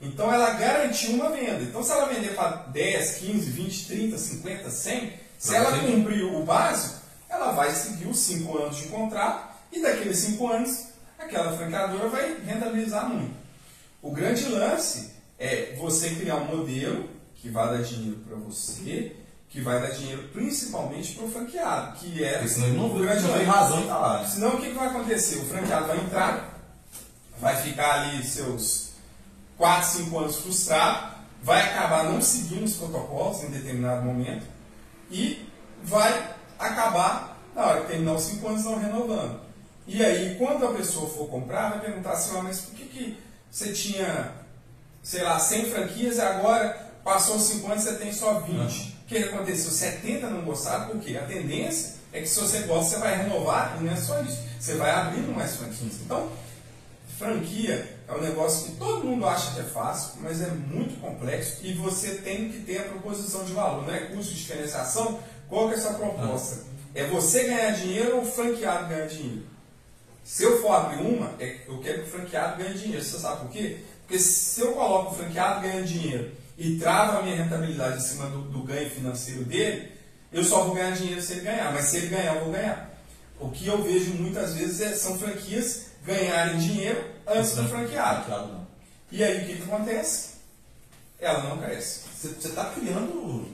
Então 0.00 0.32
ela 0.32 0.50
garantiu 0.54 1.12
uma 1.12 1.30
venda. 1.30 1.62
Então 1.62 1.82
se 1.82 1.92
ela 1.92 2.06
vender 2.06 2.34
para 2.34 2.56
10, 2.68 3.16
15, 3.18 3.50
20, 3.50 3.86
30, 3.86 4.18
50, 4.18 4.70
100, 4.70 5.12
se 5.38 5.54
ela 5.54 5.78
cumprir 5.78 6.24
o 6.24 6.42
básico, 6.44 7.00
ela 7.28 7.52
vai 7.52 7.70
seguir 7.74 8.06
os 8.06 8.18
5 8.18 8.58
anos 8.58 8.76
de 8.76 8.84
contrato 8.84 9.56
e 9.70 9.80
daqueles 9.80 10.18
5 10.18 10.48
anos 10.48 10.86
aquela 11.18 11.56
franqueadora 11.56 12.08
vai 12.08 12.40
rentabilizar 12.44 13.08
muito. 13.08 13.34
O 14.02 14.10
grande 14.10 14.46
lance 14.46 15.10
é 15.38 15.74
você 15.78 16.10
criar 16.14 16.36
um 16.36 16.56
modelo 16.56 17.08
que 17.36 17.50
vai 17.50 17.68
dar 17.68 17.82
dinheiro 17.82 18.18
para 18.26 18.36
você, 18.36 19.16
que 19.48 19.60
vai 19.60 19.80
dar 19.80 19.90
dinheiro 19.90 20.28
principalmente 20.32 21.14
para 21.14 21.24
o 21.24 21.30
franqueado, 21.30 21.98
que 21.98 22.24
é. 22.24 22.34
Porque 22.34 22.48
senão 22.48 22.66
ele 22.68 22.76
não, 22.76 22.88
não 22.88 23.38
tem 23.38 23.44
razão 23.44 23.80
estar 23.82 23.98
lá. 23.98 24.26
Senão 24.26 24.54
o 24.54 24.60
que, 24.60 24.68
que 24.68 24.78
vai 24.78 24.88
acontecer? 24.88 25.36
O 25.36 25.44
franqueado 25.44 25.86
vai 25.86 25.98
entrar, 25.98 26.58
vai 27.38 27.56
ficar 27.56 28.00
ali 28.00 28.22
seus 28.24 28.89
4, 29.60 30.04
5 30.04 30.18
anos 30.18 30.36
frustrado, 30.36 31.16
vai 31.42 31.60
acabar 31.60 32.04
não 32.04 32.20
seguindo 32.22 32.64
os 32.64 32.76
protocolos 32.76 33.44
em 33.44 33.50
determinado 33.50 34.02
momento 34.02 34.46
e 35.10 35.46
vai 35.82 36.34
acabar, 36.58 37.38
na 37.54 37.66
hora 37.66 37.80
que 37.82 37.88
terminar 37.88 38.14
os 38.14 38.22
5 38.22 38.48
anos, 38.48 38.64
não 38.64 38.78
renovando. 38.78 39.40
E 39.86 40.04
aí, 40.04 40.36
quando 40.38 40.66
a 40.66 40.72
pessoa 40.72 41.10
for 41.10 41.28
comprar, 41.28 41.70
vai 41.70 41.80
perguntar 41.80 42.12
assim: 42.12 42.38
ah, 42.38 42.42
mas 42.42 42.60
por 42.60 42.74
que, 42.74 42.84
que 42.84 43.18
você 43.50 43.72
tinha, 43.72 44.32
sei 45.02 45.22
lá, 45.22 45.38
100 45.38 45.70
franquias 45.70 46.16
e 46.16 46.20
agora 46.20 46.90
Passou 47.04 47.38
5 47.38 47.66
anos, 47.66 47.84
você 47.84 47.94
tem 47.94 48.12
só 48.12 48.40
20. 48.40 48.56
O 48.56 49.06
que 49.06 49.18
aconteceu? 49.18 49.70
70 49.70 50.28
não 50.28 50.42
gostaram, 50.42 50.88
por 50.88 51.00
quê? 51.00 51.16
A 51.16 51.26
tendência 51.26 51.94
é 52.12 52.20
que 52.20 52.26
se 52.26 52.38
você 52.38 52.60
gosta, 52.60 52.96
você 52.96 52.98
vai 52.98 53.16
renovar, 53.16 53.76
e 53.78 53.84
não 53.84 53.92
é 53.92 53.96
só 53.96 54.20
isso. 54.22 54.38
Você 54.58 54.74
vai 54.74 54.90
abrindo 54.90 55.34
mais 55.34 55.56
franquias. 55.56 55.94
Então, 56.04 56.30
franquia 57.18 57.98
é 58.10 58.14
um 58.16 58.20
negócio 58.20 58.66
que 58.66 58.76
todo 58.76 59.04
mundo 59.04 59.24
acha 59.24 59.54
que 59.54 59.60
é 59.60 59.64
fácil, 59.64 60.14
mas 60.20 60.42
é 60.42 60.48
muito 60.48 61.00
complexo 61.00 61.58
e 61.62 61.72
você 61.74 62.16
tem 62.16 62.50
que 62.50 62.60
ter 62.62 62.78
a 62.78 62.84
proposição 62.84 63.44
de 63.44 63.52
valor. 63.52 63.86
Não 63.86 63.94
é 63.94 64.00
custo 64.00 64.34
de 64.34 64.40
diferenciação? 64.40 65.20
Qual 65.48 65.68
que 65.68 65.74
é 65.74 65.78
a 65.78 65.80
sua 65.80 65.94
proposta? 65.94 66.64
É 66.92 67.06
você 67.06 67.44
ganhar 67.44 67.70
dinheiro 67.70 68.16
ou 68.16 68.22
o 68.22 68.26
franqueado 68.26 68.88
ganhar 68.88 69.06
dinheiro? 69.06 69.44
Se 70.24 70.42
eu 70.42 70.60
for 70.60 70.72
abrir 70.72 71.02
uma, 71.02 71.34
é, 71.38 71.58
eu 71.68 71.78
quero 71.78 72.02
que 72.02 72.08
o 72.08 72.12
franqueado 72.12 72.60
ganhe 72.60 72.74
dinheiro. 72.74 73.04
Você 73.04 73.16
sabe 73.16 73.42
por 73.42 73.50
quê? 73.50 73.78
Porque 74.00 74.18
se 74.18 74.60
eu 74.60 74.72
coloco 74.72 75.12
o 75.12 75.16
franqueado 75.16 75.60
ganhando 75.60 75.86
dinheiro 75.86 76.32
e 76.58 76.78
trava 76.78 77.20
a 77.20 77.22
minha 77.22 77.36
rentabilidade 77.36 77.98
em 77.98 78.00
cima 78.00 78.26
do, 78.26 78.42
do, 78.42 78.64
ganho 78.64 78.90
financeiro 78.90 79.44
dele, 79.44 79.92
eu 80.32 80.42
só 80.42 80.64
vou 80.64 80.74
ganhar 80.74 80.90
dinheiro 80.96 81.22
se 81.22 81.34
ele 81.34 81.42
ganhar. 81.42 81.72
Mas 81.72 81.86
se 81.86 81.96
ele 81.98 82.08
ganhar, 82.08 82.34
eu 82.34 82.44
vou 82.44 82.52
ganhar. 82.52 82.92
o 83.38 83.50
que 83.50 83.68
eu 83.68 83.80
vejo 83.84 84.14
muitas 84.14 84.54
vezes 84.54 84.80
é, 84.80 84.94
são 84.94 85.16
franquias 85.16 85.90
ganharem 86.04 86.58
dinheiro 86.58 87.19
antes 87.30 87.54
do 87.54 87.68
franqueado. 87.68 88.24
Franqueado 88.24 88.52
não. 88.52 88.66
E 89.10 89.24
aí 89.24 89.42
o 89.42 89.46
que, 89.46 89.56
que 89.56 89.62
acontece? 89.62 90.30
Ela 91.18 91.42
não 91.44 91.58
cresce. 91.58 92.08
Você 92.16 92.48
está 92.48 92.70
criando, 92.70 93.46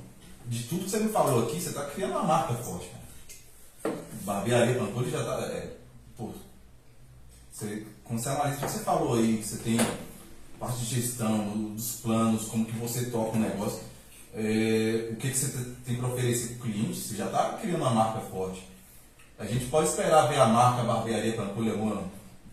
de 0.46 0.62
tudo 0.64 0.84
que 0.84 0.90
você 0.90 0.98
me 0.98 1.12
falou 1.12 1.44
aqui, 1.44 1.60
você 1.60 1.68
está 1.68 1.84
criando 1.86 2.12
uma 2.12 2.24
marca 2.24 2.54
forte. 2.54 2.88
Cara. 2.88 3.96
Barbearia 4.22 4.78
Pampulha 4.78 5.10
já 5.10 5.20
está. 5.20 5.40
É, 5.46 5.72
pô, 6.16 6.30
você, 7.52 7.86
quando 8.04 8.20
você 8.20 8.30
o 8.30 8.56
que 8.56 8.60
você 8.60 8.78
falou 8.80 9.18
aí, 9.18 9.38
que 9.38 9.44
você 9.46 9.56
tem 9.58 9.78
parte 10.58 10.78
de 10.78 11.00
gestão, 11.00 11.74
dos 11.74 12.00
planos, 12.00 12.46
como 12.46 12.66
que 12.66 12.76
você 12.76 13.06
toca 13.06 13.36
o 13.36 13.40
negócio, 13.40 13.80
é, 14.34 15.10
o 15.12 15.16
que, 15.16 15.30
que 15.30 15.36
você 15.36 15.74
tem 15.84 15.96
para 15.96 16.08
oferecer 16.08 16.54
para 16.54 16.56
o 16.56 16.70
cliente, 16.70 16.98
você 16.98 17.16
já 17.16 17.26
está 17.26 17.58
criando 17.60 17.80
uma 17.80 17.90
marca 17.90 18.20
forte. 18.20 18.66
A 19.38 19.44
gente 19.44 19.66
pode 19.66 19.88
esperar 19.88 20.28
ver 20.28 20.38
a 20.38 20.46
marca 20.46 20.82
Barbearia 20.82 21.34
Pampulha 21.34 21.72
algum 21.72 21.90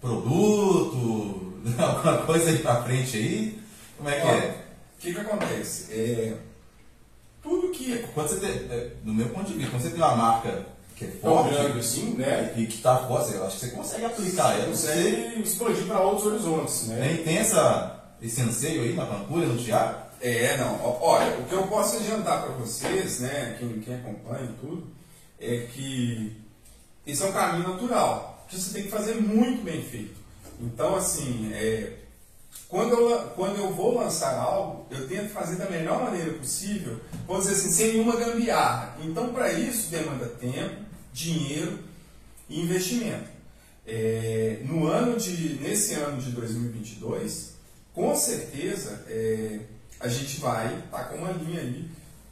produto, 0.04 1.54
alguma 1.80 2.18
coisa 2.20 2.50
aí 2.50 2.60
para 2.60 2.84
frente 2.84 3.18
aí? 3.18 3.64
Como 3.98 4.10
é 4.10 4.20
que 4.20 4.28
Olha, 4.28 4.38
é? 4.38 4.66
O 4.98 5.02
que, 5.02 5.14
que 5.14 5.20
acontece? 5.20 5.94
É, 5.94 6.34
tudo 7.42 7.70
que. 7.70 7.98
Quando 8.14 8.28
você 8.28 8.40
tem, 8.40 8.50
é, 8.50 8.92
do 9.02 9.14
meu 9.14 9.30
ponto 9.30 9.48
de 9.48 9.54
vista, 9.54 9.72
quando 9.72 9.82
você 9.82 9.90
tem 9.90 9.98
uma 9.98 10.16
marca 10.16 10.66
que 10.96 11.06
é 11.06 11.08
forte 11.08 11.54
grande 11.54 11.80
assim, 11.80 12.14
né? 12.16 12.54
e 12.56 12.68
que 12.68 12.76
está 12.76 12.98
forte, 13.08 13.34
eu 13.34 13.46
acho 13.46 13.60
que 13.60 13.66
você 13.66 13.72
consegue 13.72 14.06
aplicar 14.06 14.60
ela. 14.60 14.76
Você 14.76 14.88
Consegue 14.88 15.42
explodir 15.42 15.86
para 15.86 16.00
outros 16.02 16.28
horizontes, 16.28 16.88
né? 16.88 17.08
tem, 17.08 17.24
tem 17.24 17.38
essa, 17.38 18.14
esse 18.22 18.42
anseio 18.42 18.84
aí 18.84 18.94
na 18.94 19.06
Pampulha, 19.06 19.48
no 19.48 19.58
Tiago? 19.58 20.04
É, 20.22 20.56
não. 20.58 20.80
Olha, 21.02 21.38
o 21.40 21.46
que 21.46 21.54
eu 21.54 21.68
posso 21.68 21.98
adiantar 21.98 22.44
para 22.44 22.54
vocês, 22.54 23.20
né, 23.20 23.58
quem, 23.60 23.80
quem 23.80 23.96
acompanha 23.96 24.50
tudo, 24.62 24.88
é 25.40 25.68
que 25.74 26.38
isso 27.06 27.24
é 27.24 27.28
um 27.28 27.34
caminho 27.34 27.68
natural, 27.68 28.33
que 28.54 28.62
você 28.62 28.74
tem 28.74 28.84
que 28.84 28.90
fazer 28.90 29.16
muito 29.16 29.64
bem 29.64 29.84
feito. 29.84 30.16
Então, 30.60 30.96
assim, 30.96 31.52
é, 31.54 31.94
quando, 32.68 32.94
eu, 32.94 33.20
quando 33.36 33.58
eu 33.58 33.74
vou 33.74 33.96
lançar 33.96 34.36
algo, 34.36 34.88
eu 34.90 35.08
tento 35.08 35.30
fazer 35.30 35.58
da 35.58 35.70
melhor 35.70 36.04
maneira 36.04 36.34
possível, 36.34 37.00
vamos 37.28 37.46
dizer 37.46 37.56
assim, 37.56 37.72
sem 37.72 37.94
nenhuma 37.94 38.16
gambiarra. 38.16 38.98
Então, 39.04 39.34
para 39.34 39.52
isso, 39.52 39.90
demanda 39.90 40.26
tempo, 40.26 40.84
dinheiro 41.14 41.80
e 42.50 42.62
investimento. 42.62 43.32
É, 43.86 44.62
no 44.64 44.88
ano 44.88 45.18
de, 45.18 45.60
nesse 45.62 45.94
ano 45.96 46.22
de 46.22 46.32
2022, 46.32 47.54
com 47.94 48.16
certeza, 48.16 49.04
é, 49.08 49.60
a 50.00 50.08
gente 50.08 50.40
vai 50.40 50.80
estar 50.80 51.04
com 51.06 51.18
uma 51.18 51.32
linha 51.32 51.62
aí 51.62 51.90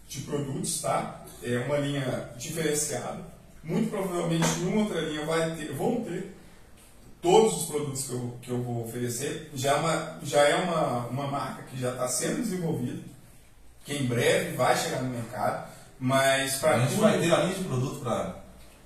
de 0.08 0.22
produtos, 0.22 0.82
tá? 0.82 1.24
É 1.44 1.60
uma 1.60 1.78
linha 1.78 2.32
diferenciada. 2.38 3.31
Muito 3.64 3.90
provavelmente, 3.90 4.48
numa 4.60 4.84
outra 4.84 5.02
linha, 5.02 5.26
vai 5.26 5.56
ter, 5.56 5.72
vão 5.74 6.02
ter 6.02 6.36
todos 7.22 7.62
os 7.62 7.66
produtos 7.68 8.04
que 8.08 8.12
eu, 8.14 8.38
que 8.42 8.50
eu 8.50 8.62
vou 8.62 8.84
oferecer. 8.86 9.52
Já 9.54 9.74
é 9.74 9.76
uma, 9.76 10.20
já 10.24 10.42
é 10.42 10.56
uma, 10.56 11.08
uma 11.08 11.28
marca 11.28 11.64
que 11.64 11.80
já 11.80 11.92
está 11.92 12.08
sendo 12.08 12.38
desenvolvida, 12.38 13.02
que 13.86 13.94
em 13.94 14.06
breve 14.06 14.56
vai 14.56 14.76
chegar 14.76 15.04
no 15.04 15.10
mercado, 15.10 15.70
mas 16.00 16.56
para 16.56 16.76
A 16.76 16.80
gente 16.80 16.90
tudo 16.90 17.02
vai 17.02 17.20
ter 17.20 17.32
a 17.32 17.44
linha 17.44 17.56
de 17.56 17.64
produto 17.64 18.00
para 18.02 18.41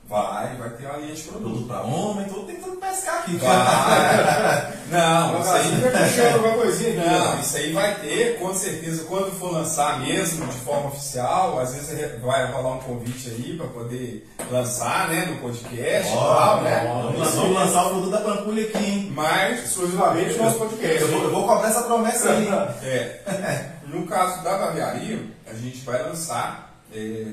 vai, 0.08 0.56
vai 0.56 0.70
ter 0.72 0.86
uma 0.86 0.98
linha 0.98 1.16
de 1.16 1.22
produto. 1.24 1.68
para 1.68 1.82
homem, 1.82 2.26
tô 2.28 2.42
tentando 2.42 2.76
pescar 2.78 3.20
aqui. 3.20 3.38
Vai. 3.38 4.74
Não, 4.90 5.42
isso 5.42 5.52
aí 5.52 5.82
vai 5.82 6.34
alguma 6.34 6.54
coisinha 6.58 7.04
Não, 7.04 7.40
isso 7.40 7.58
aí 7.58 7.74
vai 7.74 7.96
ter, 7.96 8.40
com 8.40 8.54
certeza, 8.54 9.04
quando 9.06 9.32
for 9.32 9.52
lançar 9.52 10.00
mesmo, 10.00 10.46
de 10.46 10.58
forma 10.58 10.90
oficial, 10.90 11.60
às 11.60 11.74
vezes 11.74 12.22
vai 12.22 12.52
rolar 12.52 12.76
um 12.76 12.80
convite 12.80 13.30
aí 13.30 13.58
para 13.58 13.68
poder 13.68 14.28
lançar, 14.52 15.10
né, 15.10 15.26
no 15.26 15.38
podcast 15.38 16.12
e 16.12 16.16
Ó, 16.16 16.36
tal, 16.36 16.62
né? 16.62 16.84
Vamos, 16.88 17.34
vamos 17.34 17.56
lançar 17.56 17.86
o 17.88 17.90
produto 17.90 18.12
da 18.12 18.22
Pampulha 18.22 18.68
aqui, 18.68 18.78
hein? 18.78 19.12
Mas, 19.16 19.66
Exclusivamente 19.66 20.38
no 20.38 20.44
nosso 20.44 20.60
podcast. 20.60 21.02
Eu 21.02 21.08
vou, 21.08 21.24
eu 21.24 21.32
vou 21.32 21.48
cobrar 21.48 21.70
essa 21.70 21.82
promessa 21.82 22.30
aí. 22.30 22.48
é, 22.88 23.70
no 23.88 24.06
caso 24.06 24.44
da 24.44 24.58
barbearia, 24.58 25.20
a 25.50 25.54
gente 25.54 25.84
vai 25.84 26.04
lançar, 26.04 26.76
é, 26.94 27.26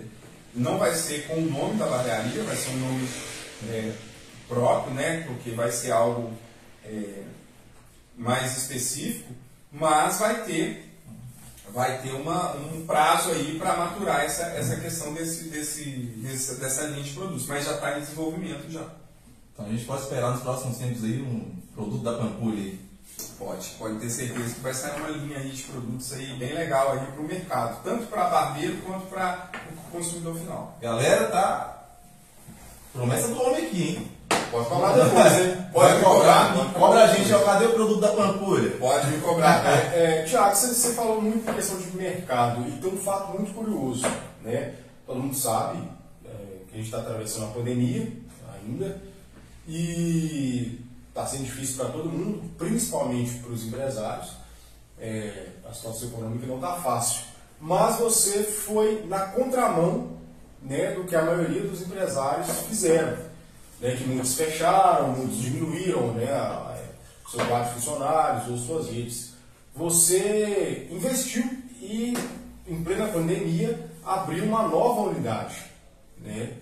não 0.54 0.78
vai 0.78 0.94
ser 0.94 1.26
com 1.26 1.34
o 1.34 1.50
nome 1.50 1.78
da 1.78 1.86
barbearia, 1.86 2.42
vai 2.44 2.56
ser 2.56 2.70
um 2.70 2.78
nome 2.78 3.08
é, 3.68 3.92
próprio, 4.48 4.94
né, 4.94 5.24
porque 5.26 5.50
vai 5.52 5.70
ser 5.72 5.92
algo 5.92 6.32
é, 6.84 7.22
mais 8.16 8.56
específico, 8.58 9.32
mas 9.70 10.18
vai 10.18 10.44
ter 10.44 10.88
vai 11.72 12.02
ter 12.02 12.12
uma, 12.12 12.54
um 12.56 12.84
prazo 12.84 13.30
aí 13.30 13.58
para 13.58 13.74
maturar 13.76 14.20
essa, 14.24 14.42
essa 14.42 14.76
questão 14.76 15.14
desse, 15.14 15.44
desse, 15.44 15.84
desse- 15.84 16.56
dessa 16.60 16.82
linha 16.82 17.02
de 17.02 17.12
produtos, 17.12 17.46
mas 17.46 17.64
já 17.64 17.76
está 17.76 17.96
em 17.96 18.02
desenvolvimento 18.02 18.70
já. 18.70 18.86
Então 19.54 19.64
a 19.64 19.68
gente 19.70 19.84
pode 19.86 20.02
esperar 20.02 20.32
nos 20.32 20.42
próximos 20.42 20.76
tempos 20.76 21.02
aí 21.02 21.22
um 21.22 21.50
produto 21.74 22.02
da 22.02 22.12
Pampulha 22.18 22.58
aí. 22.58 22.78
Pode, 23.38 23.68
pode 23.78 23.98
ter 23.98 24.10
certeza 24.10 24.54
que 24.54 24.60
vai 24.60 24.74
sair 24.74 25.00
uma 25.00 25.08
linha 25.08 25.38
aí 25.38 25.50
de 25.50 25.62
produtos 25.62 26.12
aí 26.12 26.26
bem 26.34 26.54
legal 26.54 26.92
aí 26.92 27.06
para 27.06 27.20
o 27.20 27.26
mercado, 27.26 27.82
tanto 27.82 28.06
para 28.06 28.28
barbeiro 28.28 28.78
quanto 28.82 29.06
para 29.06 29.50
o 29.70 29.90
consumidor 29.90 30.36
final. 30.36 30.78
Galera, 30.80 31.26
tá. 31.28 31.86
Promessa 32.92 33.28
do 33.28 33.42
homem 33.42 33.66
aqui, 33.66 33.82
hein? 33.82 34.12
Pode 34.50 34.68
Falar 34.68 34.92
depois, 34.92 35.38
hein? 35.40 35.56
Pode 35.72 35.94
me 35.96 36.04
cobrar, 36.04 36.54
Me 36.54 36.74
cobra 36.74 37.04
a 37.04 37.06
gente, 37.06 37.32
ó, 37.32 37.38
cadê 37.38 37.64
o 37.64 37.72
produto 37.72 38.00
da 38.00 38.08
Pampulha? 38.08 38.70
Pode 38.72 39.06
me 39.06 39.18
cobrar. 39.20 39.64
É, 39.94 40.20
é, 40.20 40.22
Tiago, 40.24 40.54
você, 40.54 40.66
você 40.68 40.92
falou 40.92 41.22
muito 41.22 41.50
em 41.50 41.54
questão 41.54 41.78
de 41.78 41.96
mercado 41.96 42.68
e 42.68 42.72
tem 42.72 42.92
um 42.92 42.98
fato 42.98 43.32
muito 43.32 43.54
curioso, 43.54 44.06
né? 44.42 44.74
Todo 45.06 45.20
mundo 45.20 45.34
sabe 45.34 45.78
é, 46.26 46.28
que 46.68 46.74
a 46.74 46.76
gente 46.76 46.84
está 46.84 46.98
atravessando 46.98 47.44
uma 47.44 47.54
pandemia 47.54 48.12
ainda 48.54 49.02
e 49.66 50.81
está 51.12 51.26
sendo 51.26 51.44
difícil 51.44 51.76
para 51.76 51.92
todo 51.92 52.08
mundo, 52.08 52.42
principalmente 52.56 53.34
para 53.40 53.52
os 53.52 53.64
empresários. 53.66 54.30
É, 54.98 55.48
a 55.68 55.72
situação 55.74 56.08
econômica 56.08 56.46
não 56.46 56.56
está 56.56 56.74
fácil. 56.76 57.24
Mas 57.60 57.96
você 57.96 58.42
foi 58.42 59.04
na 59.06 59.20
contramão 59.26 60.16
né, 60.62 60.92
do 60.92 61.04
que 61.04 61.14
a 61.14 61.22
maioria 61.22 61.62
dos 61.62 61.82
empresários 61.82 62.48
fizeram. 62.68 63.16
Né, 63.80 63.96
que 63.96 64.04
muitos 64.04 64.34
fecharam, 64.34 65.08
muitos 65.12 65.38
diminuíram 65.38 66.12
né, 66.14 66.32
a- 66.32 66.72
seu 67.30 67.46
quadro 67.46 67.68
de 67.68 67.74
funcionários 67.76 68.48
ou 68.50 68.56
suas 68.58 68.86
redes. 68.92 69.32
Você 69.74 70.86
investiu 70.90 71.44
e, 71.80 72.14
em 72.68 72.84
plena 72.84 73.08
pandemia, 73.08 73.90
abriu 74.04 74.44
uma 74.44 74.68
nova 74.68 75.00
unidade. 75.10 75.56
Né? 76.18 76.52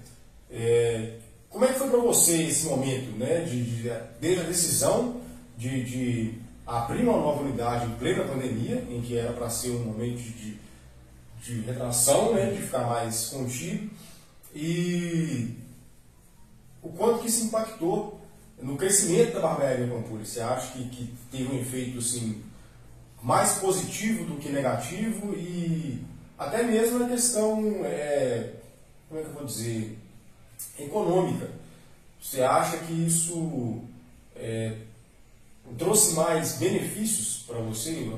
É, 0.51 1.19
como 1.51 1.65
é 1.65 1.69
que 1.73 1.79
foi 1.79 1.91
para 1.91 1.99
você 2.01 2.45
esse 2.45 2.67
momento, 2.67 3.11
né, 3.19 3.41
de, 3.41 3.63
de- 3.83 3.91
desde 4.21 4.41
a 4.41 4.45
decisão 4.45 5.21
de, 5.59 5.85
de 5.85 6.35
abrir 6.67 7.03
uma 7.03 7.19
nova 7.19 7.43
unidade 7.43 7.87
em 7.87 7.97
plena 7.97 8.25
pandemia, 8.25 8.87
em 8.89 9.01
que 9.03 9.19
era 9.19 9.33
para 9.33 9.51
ser 9.51 9.71
um 9.71 9.85
momento 9.85 10.19
de, 10.19 10.57
de 11.43 11.61
retração, 11.63 12.33
né, 12.35 12.51
de 12.53 12.63
ficar 12.63 12.87
mais 12.87 13.27
contido, 13.27 13.91
e 14.55 15.57
o 16.83 16.89
quanto 16.91 17.21
que 17.21 17.29
isso 17.29 17.45
impactou 17.45 18.21
no 18.63 18.77
crescimento 18.77 19.35
da 19.35 19.41
barbearia 19.41 19.87
Pampulha? 19.89 20.25
Você 20.25 20.41
acha 20.41 20.73
que, 20.73 20.89
que 20.89 21.13
teve 21.31 21.55
um 21.55 21.61
efeito 21.61 21.99
assim, 21.99 22.43
mais 23.23 23.55
positivo 23.59 24.25
do 24.25 24.37
que 24.37 24.49
negativo 24.51 25.35
e 25.35 26.03
até 26.39 26.63
mesmo 26.63 26.99
na 27.01 27.09
questão, 27.09 27.85
é, 27.85 28.53
como 29.09 29.21
é 29.21 29.25
que 29.25 29.29
eu 29.31 29.35
vou 29.35 29.45
dizer, 29.45 29.99
econômica. 30.85 31.49
Você 32.21 32.43
acha 32.43 32.77
que 32.79 32.93
isso 32.93 33.81
é, 34.37 34.75
trouxe 35.79 36.15
mais 36.15 36.55
benefícios 36.55 37.45
para 37.47 37.59
você 37.59 38.11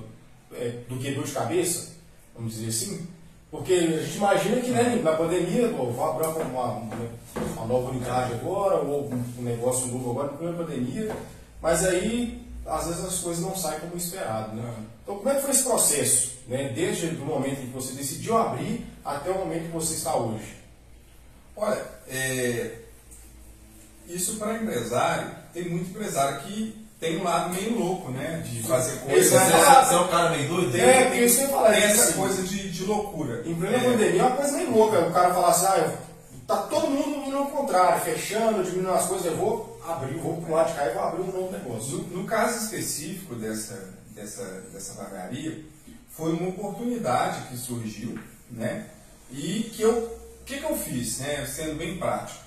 é, 0.54 0.80
do 0.88 0.96
que 0.98 1.10
dor 1.12 1.24
de 1.24 1.32
cabeça, 1.32 1.92
vamos 2.34 2.54
dizer 2.54 2.68
assim? 2.68 3.06
Porque 3.50 3.74
a 3.74 4.02
gente 4.02 4.16
imagina 4.16 4.60
que 4.62 4.70
né, 4.70 5.00
na 5.02 5.12
pandemia, 5.12 5.68
vou 5.68 6.04
abrir 6.04 6.26
uma, 6.26 6.68
uma, 6.68 7.66
nova 7.66 7.90
unidade 7.90 8.32
agora, 8.32 8.76
ou 8.76 9.10
um, 9.12 9.42
negócio 9.42 9.88
novo 9.88 10.10
agora, 10.10 10.28
na 10.28 10.38
primeira 10.38 10.64
pandemia, 10.64 11.16
mas 11.60 11.84
aí 11.84 12.40
às 12.64 12.86
vezes 12.86 13.04
as 13.04 13.18
coisas 13.18 13.42
não 13.42 13.54
saem 13.54 13.80
como 13.80 13.96
esperado. 13.96 14.56
Né? 14.56 14.74
Então 15.02 15.16
como 15.16 15.28
é 15.28 15.34
que 15.34 15.42
foi 15.42 15.50
esse 15.50 15.64
processo, 15.64 16.38
né, 16.48 16.72
desde 16.74 17.08
o 17.08 17.26
momento 17.26 17.60
em 17.60 17.66
que 17.66 17.72
você 17.72 17.92
decidiu 17.92 18.38
abrir 18.38 18.86
até 19.04 19.30
o 19.30 19.38
momento 19.38 19.66
que 19.66 19.72
você 19.72 19.94
está 19.94 20.16
hoje? 20.16 20.61
Olha, 21.56 21.82
é, 22.08 22.78
isso 24.08 24.36
para 24.36 24.54
empresário, 24.56 25.30
tem 25.52 25.68
muito 25.68 25.90
empresário 25.90 26.40
que 26.42 26.82
tem 26.98 27.18
um 27.20 27.24
lado 27.24 27.52
meio 27.52 27.76
louco, 27.78 28.10
né? 28.12 28.42
De 28.48 28.62
fazer 28.62 28.98
coisas. 29.00 29.28
Você, 29.28 29.94
é 29.94 29.96
um 29.98 30.08
cara 30.08 30.30
meio 30.30 30.48
doido? 30.48 30.70
Tem, 30.72 30.80
É, 30.80 31.10
tem, 31.10 31.24
isso 31.24 31.38
que 31.38 31.44
eu 31.44 31.48
falar, 31.48 31.72
tem 31.72 31.82
essa 31.82 32.04
assim. 32.04 32.12
coisa 32.12 32.42
de, 32.42 32.70
de 32.70 32.84
loucura. 32.84 33.42
Em 33.44 33.54
plena 33.54 33.76
É, 33.76 33.80
pandemia 33.90 34.22
é 34.22 34.24
uma 34.24 34.36
coisa 34.36 34.52
meio 34.56 34.70
louca. 34.70 35.00
O 35.08 35.12
cara 35.12 35.34
falar 35.34 35.48
assim, 35.50 35.66
ah, 35.66 35.94
tá 36.46 36.56
todo 36.58 36.90
mundo 36.90 37.26
indo 37.26 37.36
ao 37.36 37.46
contrário, 37.46 38.00
fechando, 38.04 38.62
diminuindo 38.62 38.92
as 38.92 39.06
coisas, 39.06 39.26
eu 39.26 39.36
vou 39.36 39.80
abrir, 39.86 40.16
vou 40.18 40.34
um 40.38 40.50
lado 40.52 40.68
de 40.68 40.74
cá 40.74 40.86
e 40.86 40.94
vou 40.94 41.02
abrir 41.02 41.22
um 41.22 41.32
novo 41.32 41.50
negócio. 41.52 41.98
No, 41.98 42.18
no 42.18 42.24
caso 42.24 42.64
específico 42.64 43.34
dessa, 43.34 43.90
dessa, 44.14 44.44
dessa 44.72 44.94
barbearia, 44.94 45.60
foi 46.10 46.32
uma 46.32 46.50
oportunidade 46.50 47.48
que 47.48 47.56
surgiu, 47.56 48.16
né? 48.50 48.86
E 49.30 49.70
que 49.74 49.82
eu, 49.82 50.21
o 50.42 50.44
que, 50.44 50.58
que 50.58 50.64
eu 50.64 50.76
fiz, 50.76 51.18
né? 51.18 51.46
Sendo 51.46 51.76
bem 51.76 51.98
prático, 51.98 52.42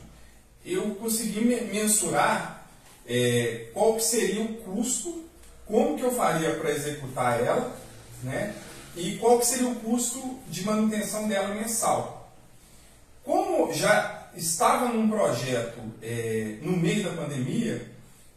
eu 0.66 0.96
consegui 0.96 1.40
mensurar 1.46 2.68
é, 3.08 3.70
qual 3.74 3.98
seria 4.02 4.42
o 4.42 4.54
custo, 4.58 5.24
como 5.66 5.98
que 5.98 6.04
eu 6.04 6.12
faria 6.12 6.56
para 6.56 6.72
executar 6.72 7.42
ela, 7.42 7.74
né? 8.22 8.54
E 8.98 9.18
qual 9.18 9.42
seria 9.42 9.70
o 9.70 9.76
custo 9.76 10.40
de 10.50 10.64
manutenção 10.66 11.28
dela 11.30 11.54
mensal. 11.56 12.34
Como 13.24 13.74
já 13.74 14.30
estava 14.36 14.90
num 14.90 15.10
projeto 15.10 15.80
é, 16.02 16.58
no 16.62 16.76
meio 16.76 17.04
da 17.04 17.22
pandemia, 17.22 17.90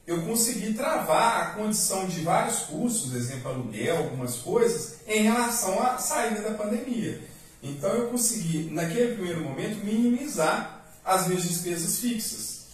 eu 0.06 0.22
consegui 0.22 0.72
travar 0.72 1.42
a 1.42 1.50
condição 1.50 2.06
de 2.06 2.20
vários 2.20 2.60
custos, 2.60 3.12
exemplo, 3.12 3.50
aluguel, 3.50 3.98
algumas 3.98 4.36
coisas, 4.36 5.00
em 5.06 5.22
relação 5.24 5.82
à 5.82 5.98
saída 5.98 6.42
da 6.42 6.54
pandemia. 6.54 7.20
Então 7.62 7.90
eu 7.90 8.08
consegui, 8.08 8.70
naquele 8.70 9.14
primeiro 9.14 9.42
momento, 9.42 9.84
minimizar 9.84 10.84
as 11.04 11.26
minhas 11.26 11.42
despesas 11.42 11.98
fixas. 11.98 12.66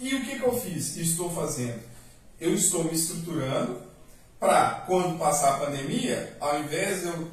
E 0.00 0.14
o 0.14 0.24
que, 0.24 0.38
que 0.38 0.44
eu 0.44 0.58
fiz 0.58 0.96
estou 0.96 1.30
fazendo? 1.30 1.80
Eu 2.40 2.54
estou 2.54 2.84
me 2.84 2.92
estruturando 2.92 3.80
para, 4.40 4.84
quando 4.86 5.18
passar 5.18 5.54
a 5.54 5.66
pandemia, 5.66 6.36
ao 6.40 6.58
invés 6.60 7.02
de 7.02 7.06
eu 7.06 7.28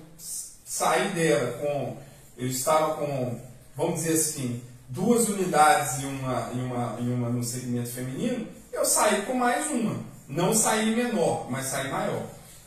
sair 0.64 1.14
dela 1.14 1.54
com. 1.54 1.98
Eu 2.38 2.48
estava 2.48 2.96
com, 2.96 3.42
vamos 3.76 4.02
dizer 4.02 4.14
assim, 4.14 4.62
duas 4.88 5.28
unidades 5.28 6.02
e 6.02 6.06
uma, 6.06 6.52
e 6.54 6.60
uma, 6.60 6.98
e 7.00 7.10
uma 7.10 7.30
no 7.30 7.44
segmento 7.44 7.90
feminino, 7.90 8.48
eu 8.72 8.86
saí 8.86 9.24
com 9.24 9.34
mais 9.34 9.70
uma. 9.72 9.98
Não 10.28 10.54
saí 10.54 10.96
menor, 10.96 11.50
mas 11.50 11.66
saí 11.66 11.90
maior. 11.90 12.24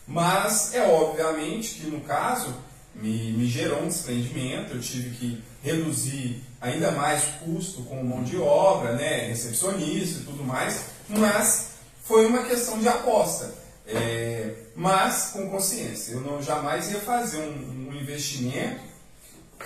Mas 0.06 0.74
é 0.74 0.82
obviamente 0.82 1.74
que 1.74 1.86
no 1.86 2.00
caso 2.00 2.52
me, 2.94 3.32
me 3.32 3.46
gerou 3.46 3.82
um 3.82 3.88
desprendimento, 3.88 4.74
eu 4.74 4.80
tive 4.80 5.10
que 5.16 5.42
reduzir 5.62 6.42
ainda 6.60 6.90
mais 6.92 7.24
o 7.24 7.44
custo 7.44 7.82
com 7.82 8.02
mão 8.02 8.22
de 8.22 8.36
obra, 8.36 8.92
né, 8.92 9.26
recepcionista 9.26 10.20
e 10.20 10.24
tudo 10.24 10.44
mais, 10.44 10.84
mas 11.08 11.72
foi 12.04 12.26
uma 12.26 12.44
questão 12.44 12.78
de 12.78 12.88
aposta. 12.88 13.62
É, 13.84 14.54
mas 14.76 15.30
com 15.32 15.50
consciência, 15.50 16.12
eu 16.12 16.20
não 16.20 16.40
jamais 16.40 16.90
ia 16.92 17.00
fazer 17.00 17.38
um, 17.38 17.88
um 17.90 17.94
investimento 17.94 18.80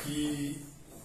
que 0.02 0.64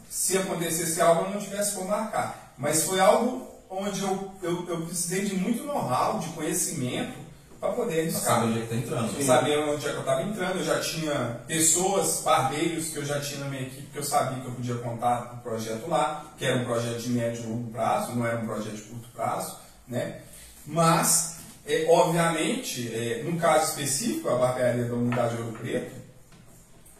se 0.09 0.37
acontecesse 0.37 1.01
algo 1.01 1.25
eu 1.25 1.31
não 1.31 1.39
tivesse 1.39 1.75
como 1.75 1.89
marcar. 1.89 2.53
Mas 2.57 2.83
foi 2.83 2.99
algo 2.99 3.47
onde 3.69 4.01
eu, 4.01 4.31
eu, 4.41 4.67
eu 4.67 4.85
precisei 4.85 5.25
de 5.25 5.35
muito 5.35 5.63
know-how, 5.63 6.19
de 6.19 6.27
conhecimento, 6.29 7.17
para 7.61 7.73
poder 7.73 8.11
saber 8.11 8.47
onde 8.47 8.59
está 8.61 8.75
entrando. 8.75 9.23
Saber 9.23 9.59
onde 9.59 9.85
é 9.85 9.89
que 9.91 9.95
eu 9.95 9.99
estava 9.99 10.23
entrando. 10.23 10.57
Eu 10.57 10.65
já 10.65 10.79
tinha 10.79 11.41
pessoas, 11.45 12.21
barbeiros 12.21 12.89
que 12.89 12.97
eu 12.97 13.05
já 13.05 13.21
tinha 13.21 13.41
na 13.41 13.49
minha 13.51 13.61
equipe, 13.61 13.87
que 13.93 13.99
eu 13.99 14.03
sabia 14.03 14.41
que 14.41 14.47
eu 14.47 14.53
podia 14.53 14.75
contar 14.75 15.29
com 15.29 15.35
o 15.37 15.39
projeto 15.41 15.87
lá, 15.87 16.25
que 16.39 16.43
era 16.43 16.57
um 16.57 16.65
projeto 16.65 16.97
de 16.97 17.09
médio 17.11 17.43
e 17.43 17.47
longo 17.47 17.71
prazo, 17.71 18.15
não 18.15 18.25
era 18.25 18.39
um 18.39 18.47
projeto 18.47 18.73
de 18.73 18.81
curto 18.81 19.07
prazo. 19.09 19.57
Né? 19.87 20.21
Mas, 20.65 21.37
é, 21.67 21.85
obviamente, 21.87 22.91
é, 22.95 23.21
no 23.23 23.37
caso 23.39 23.69
específico, 23.69 24.27
a 24.29 24.37
barbearia 24.37 24.85
da 24.85 24.95
Unidade 24.95 25.37
Ouro 25.37 25.55
Preto, 25.59 25.95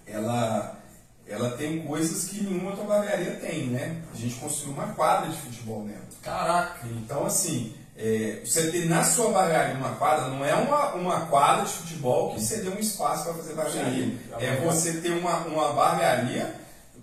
ela, 0.06 0.78
ela 1.28 1.58
tem 1.58 1.82
coisas 1.88 2.26
que 2.26 2.44
nenhuma 2.44 2.70
outra 2.70 2.86
barbearia 2.86 3.32
tem. 3.38 3.66
Né? 3.66 4.00
A 4.14 4.16
gente 4.16 4.36
construiu 4.36 4.74
uma 4.74 4.94
quadra 4.94 5.32
de 5.32 5.38
futebol 5.38 5.84
nela. 5.86 6.02
Caraca! 6.22 6.86
Então, 6.86 7.26
assim, 7.26 7.74
é, 8.04 8.42
você 8.44 8.72
ter 8.72 8.90
na 8.90 9.04
sua 9.04 9.32
barbearia 9.32 9.76
uma 9.76 9.94
quadra 9.94 10.28
não 10.30 10.44
é 10.44 10.56
uma, 10.56 10.96
uma 10.96 11.26
quadra 11.28 11.66
de 11.66 11.72
futebol 11.72 12.34
que 12.34 12.42
você 12.42 12.58
deu 12.58 12.74
um 12.74 12.80
espaço 12.80 13.26
para 13.26 13.36
fazer 13.36 13.54
barbearia. 13.54 14.18
É, 14.40 14.56
você 14.56 14.94
ter 14.94 15.12
uma, 15.12 15.38
uma 15.46 15.74
barbearia 15.74 16.56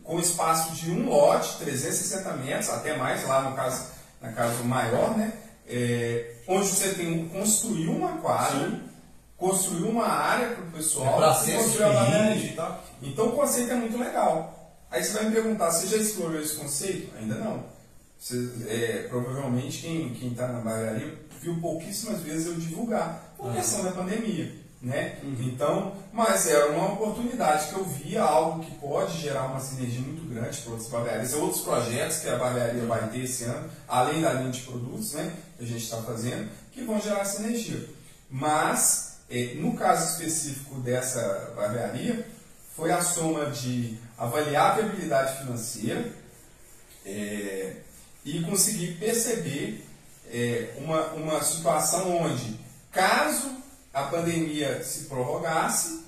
com 0.02 0.18
espaço 0.18 0.72
de 0.72 0.90
um 0.90 1.08
lote, 1.08 1.58
360 1.58 2.32
metros, 2.38 2.70
até 2.70 2.96
mais 2.96 3.24
lá 3.28 3.42
no 3.42 3.54
caso, 3.54 3.92
na 4.20 4.32
casa 4.32 4.60
maior, 4.64 5.16
né? 5.16 5.32
É, 5.68 6.32
onde 6.48 6.66
você 6.66 6.88
tem 6.94 7.28
construir 7.28 7.88
uma 7.88 8.16
quadra, 8.18 8.68
Sim. 8.68 8.82
construir 9.36 9.84
uma 9.84 10.08
área 10.08 10.48
para 10.48 10.64
o 10.64 10.70
pessoal, 10.72 11.22
é 11.52 11.56
construir 11.58 11.84
a 11.84 11.92
barbearia. 11.92 12.78
Então 13.02 13.28
o 13.28 13.32
conceito 13.32 13.70
é 13.70 13.76
muito 13.76 13.96
legal. 13.96 14.74
Aí 14.90 15.04
você 15.04 15.12
vai 15.12 15.26
me 15.26 15.32
perguntar, 15.32 15.70
você 15.70 15.86
já 15.86 15.98
explorou 15.98 16.40
esse 16.40 16.56
conceito? 16.56 17.16
Ainda 17.16 17.36
não. 17.36 17.77
Você, 18.18 18.50
é, 18.68 19.06
provavelmente 19.08 19.82
quem 20.18 20.30
está 20.32 20.48
na 20.48 20.60
barbearia 20.60 21.18
viu 21.40 21.60
pouquíssimas 21.60 22.20
vezes 22.20 22.46
eu 22.46 22.54
divulgar, 22.54 23.34
por 23.36 23.52
questão 23.54 23.84
da 23.84 23.92
pandemia. 23.92 24.52
Né? 24.80 25.18
Uhum. 25.24 25.36
Então, 25.40 25.96
mas 26.12 26.46
era 26.46 26.70
uma 26.70 26.92
oportunidade 26.92 27.68
que 27.68 27.74
eu 27.74 27.84
via, 27.84 28.22
algo 28.22 28.64
que 28.64 28.70
pode 28.76 29.18
gerar 29.18 29.46
uma 29.46 29.58
sinergia 29.58 30.00
muito 30.00 30.22
grande 30.32 30.56
para 30.58 30.72
outras 30.72 30.88
barbearias, 30.88 31.34
outros 31.34 31.62
projetos 31.62 32.18
que 32.18 32.28
a 32.28 32.36
barbearia 32.36 32.84
vai 32.86 33.08
ter 33.08 33.24
esse 33.24 33.44
ano, 33.44 33.68
além 33.88 34.20
da 34.22 34.34
linha 34.34 34.52
de 34.52 34.60
produtos 34.60 35.14
né, 35.14 35.32
que 35.56 35.64
a 35.64 35.66
gente 35.66 35.82
está 35.82 35.96
fazendo, 36.02 36.48
que 36.72 36.84
vão 36.84 37.00
gerar 37.00 37.24
sinergia. 37.24 37.88
Mas, 38.30 39.18
é, 39.28 39.54
no 39.56 39.74
caso 39.74 40.12
específico 40.12 40.76
dessa 40.80 41.52
barbearia, 41.56 42.24
foi 42.76 42.92
a 42.92 43.02
soma 43.02 43.46
de 43.46 43.98
avaliar 44.16 44.72
a 44.72 44.74
viabilidade 44.76 45.38
financeira, 45.38 46.12
é, 47.04 47.78
e 48.36 48.42
conseguir 48.42 48.94
perceber 48.98 49.84
é, 50.30 50.74
uma, 50.78 51.06
uma 51.12 51.42
situação 51.42 52.16
onde, 52.18 52.59
caso 52.92 53.50
a 53.92 54.02
pandemia 54.05 54.82
se 54.82 55.05
prorrogasse, 55.05 56.00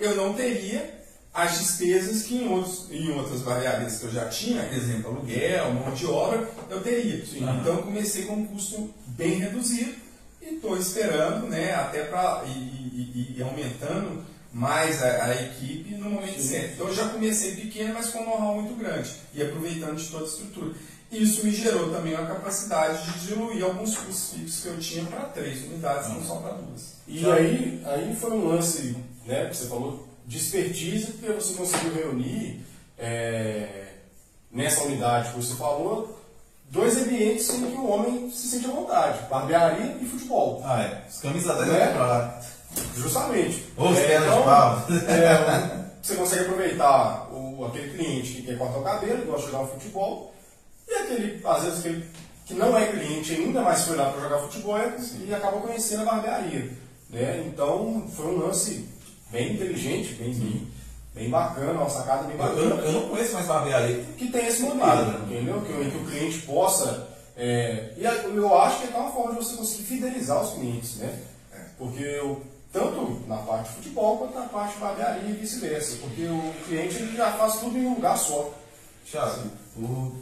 eu 0.00 0.16
não 0.16 0.34
teria 0.34 1.02
as 1.34 1.58
despesas 1.58 2.24
que 2.24 2.36
em, 2.36 2.48
outros, 2.48 2.90
em 2.90 3.10
outras 3.10 3.40
variáveis 3.40 3.98
que 3.98 4.04
eu 4.04 4.12
já 4.12 4.28
tinha, 4.28 4.68
exemplo, 4.72 5.10
aluguel, 5.10 5.72
mão 5.72 5.94
de 5.94 6.06
obra, 6.06 6.48
eu 6.68 6.82
teria. 6.82 7.24
Sim. 7.24 7.44
Então 7.60 7.76
eu 7.76 7.82
comecei 7.82 8.24
com 8.26 8.34
um 8.34 8.46
custo 8.46 8.92
bem 9.06 9.38
reduzido 9.38 9.94
e 10.42 10.54
estou 10.54 10.76
esperando, 10.76 11.46
né, 11.46 11.74
até 11.74 12.04
para 12.04 12.44
ir, 12.46 13.36
ir, 13.36 13.42
aumentando 13.42 14.24
mais 14.52 15.02
a, 15.02 15.24
a, 15.24 15.42
equipe 15.42 15.94
no 15.94 16.10
momento 16.10 16.40
Sim. 16.40 16.48
certo. 16.48 16.72
Então 16.74 16.88
eu 16.88 16.94
já 16.94 17.08
comecei 17.08 17.56
pequeno, 17.56 17.94
mas 17.94 18.10
com 18.10 18.20
um 18.20 18.24
know-how 18.26 18.60
muito 18.60 18.74
grande 18.74 19.10
e 19.34 19.42
aproveitando 19.42 19.96
de 19.96 20.08
toda 20.08 20.24
a 20.24 20.28
estrutura. 20.28 20.74
Isso 21.12 21.44
me 21.44 21.52
gerou 21.52 21.92
também 21.92 22.14
a 22.14 22.26
capacidade 22.26 23.12
de 23.12 23.26
diluir 23.26 23.62
alguns 23.62 23.96
custos 23.98 24.32
fixos 24.32 24.62
que 24.62 24.68
eu 24.68 24.78
tinha 24.78 25.04
para 25.04 25.20
três 25.26 25.62
unidades, 25.64 26.08
não 26.08 26.22
só 26.24 26.36
para 26.36 26.52
duas. 26.52 26.94
E 27.06 27.30
aí, 27.30 27.82
aí 27.84 28.16
foi 28.16 28.32
um 28.32 28.48
lance, 28.48 28.96
né, 29.26 29.46
que 29.46 29.56
você 29.56 29.66
falou, 29.66 30.08
de 30.26 30.38
expertise, 30.38 31.12
porque 31.12 31.32
você 31.32 31.52
conseguiu 31.52 31.94
reunir 31.94 32.64
é, 32.98 33.88
nessa 34.50 34.84
unidade 34.84 35.30
que 35.30 35.36
você 35.36 35.54
falou, 35.54 36.18
dois 36.70 36.96
ambientes 36.96 37.50
em 37.50 37.70
que 37.70 37.76
o 37.76 37.90
homem 37.90 38.30
se 38.30 38.48
sente 38.48 38.66
à 38.66 38.70
vontade, 38.70 39.28
barbearia 39.28 39.98
e 40.00 40.06
futebol. 40.06 40.62
Ah, 40.64 40.82
é. 40.82 41.04
Os 41.10 41.18
camisas 41.18 41.66
né? 41.66 41.94
lá. 41.94 42.40
Justamente. 42.96 43.66
Os 43.76 43.98
é, 43.98 44.16
então, 44.16 44.38
de 44.38 44.44
pau. 44.44 44.86
É, 45.08 45.82
você 46.02 46.14
consegue 46.14 46.42
aproveitar 46.44 47.28
o, 47.30 47.66
aquele 47.66 47.92
cliente 47.92 48.32
que 48.32 48.42
quer 48.42 48.58
cortar 48.58 48.78
o 48.78 48.82
cabelo, 48.82 49.26
gosta 49.26 49.46
de 49.46 49.52
jogar 49.52 49.66
futebol, 49.66 50.31
e 50.92 51.02
aquele, 51.02 51.40
às 51.46 51.64
vezes, 51.64 51.78
aquele 51.78 52.04
que 52.44 52.54
não 52.54 52.76
é 52.76 52.86
cliente 52.86 53.32
ainda, 53.32 53.62
mas 53.62 53.84
foi 53.84 53.96
lá 53.96 54.10
para 54.10 54.22
jogar 54.22 54.38
futebol 54.38 54.78
e 55.24 55.34
acaba 55.34 55.60
conhecendo 55.60 56.02
a 56.02 56.12
barbearia. 56.12 56.70
Né? 57.08 57.44
Então, 57.46 58.06
foi 58.14 58.26
um 58.26 58.38
lance 58.38 58.88
bem 59.30 59.54
inteligente, 59.54 60.14
bem, 60.14 60.34
bem, 60.34 60.68
bem 61.14 61.30
bacana, 61.30 61.72
uma 61.72 61.88
sacada 61.88 62.24
bem 62.24 62.36
bacana. 62.36 62.82
Eu, 62.82 62.92
não 62.92 63.08
conheço 63.08 63.34
mais 63.34 63.46
barbearia 63.46 64.04
que 64.16 64.28
tem 64.28 64.46
esse 64.46 64.62
modelo, 64.62 65.18
né? 65.18 65.26
entendeu? 65.26 65.60
Que, 65.62 65.90
que, 65.90 65.96
o 65.96 66.06
cliente 66.06 66.38
possa. 66.40 67.08
É, 67.36 67.94
e 67.96 68.04
eu 68.04 68.58
acho 68.60 68.80
que 68.80 68.92
é 68.92 68.96
uma 68.96 69.10
forma 69.10 69.32
de 69.32 69.44
você 69.46 69.56
conseguir 69.56 69.84
fidelizar 69.84 70.42
os 70.42 70.52
clientes, 70.54 70.96
né? 70.96 71.18
É. 71.54 71.60
Porque 71.78 72.02
eu, 72.02 72.42
tanto 72.72 73.22
na 73.26 73.36
parte 73.38 73.68
de 73.68 73.76
futebol 73.76 74.18
quanto 74.18 74.34
na 74.34 74.46
parte 74.46 74.74
de 74.74 74.80
barbearia 74.80 75.30
e 75.30 75.32
vice-versa. 75.32 75.96
Porque 76.00 76.24
o 76.26 76.54
cliente 76.66 76.96
ele 76.96 77.16
já 77.16 77.32
faz 77.32 77.60
tudo 77.60 77.78
em 77.78 77.86
um 77.86 77.94
lugar 77.94 78.18
só. 78.18 78.52
Thiago, 79.10 79.50
o 79.76 80.12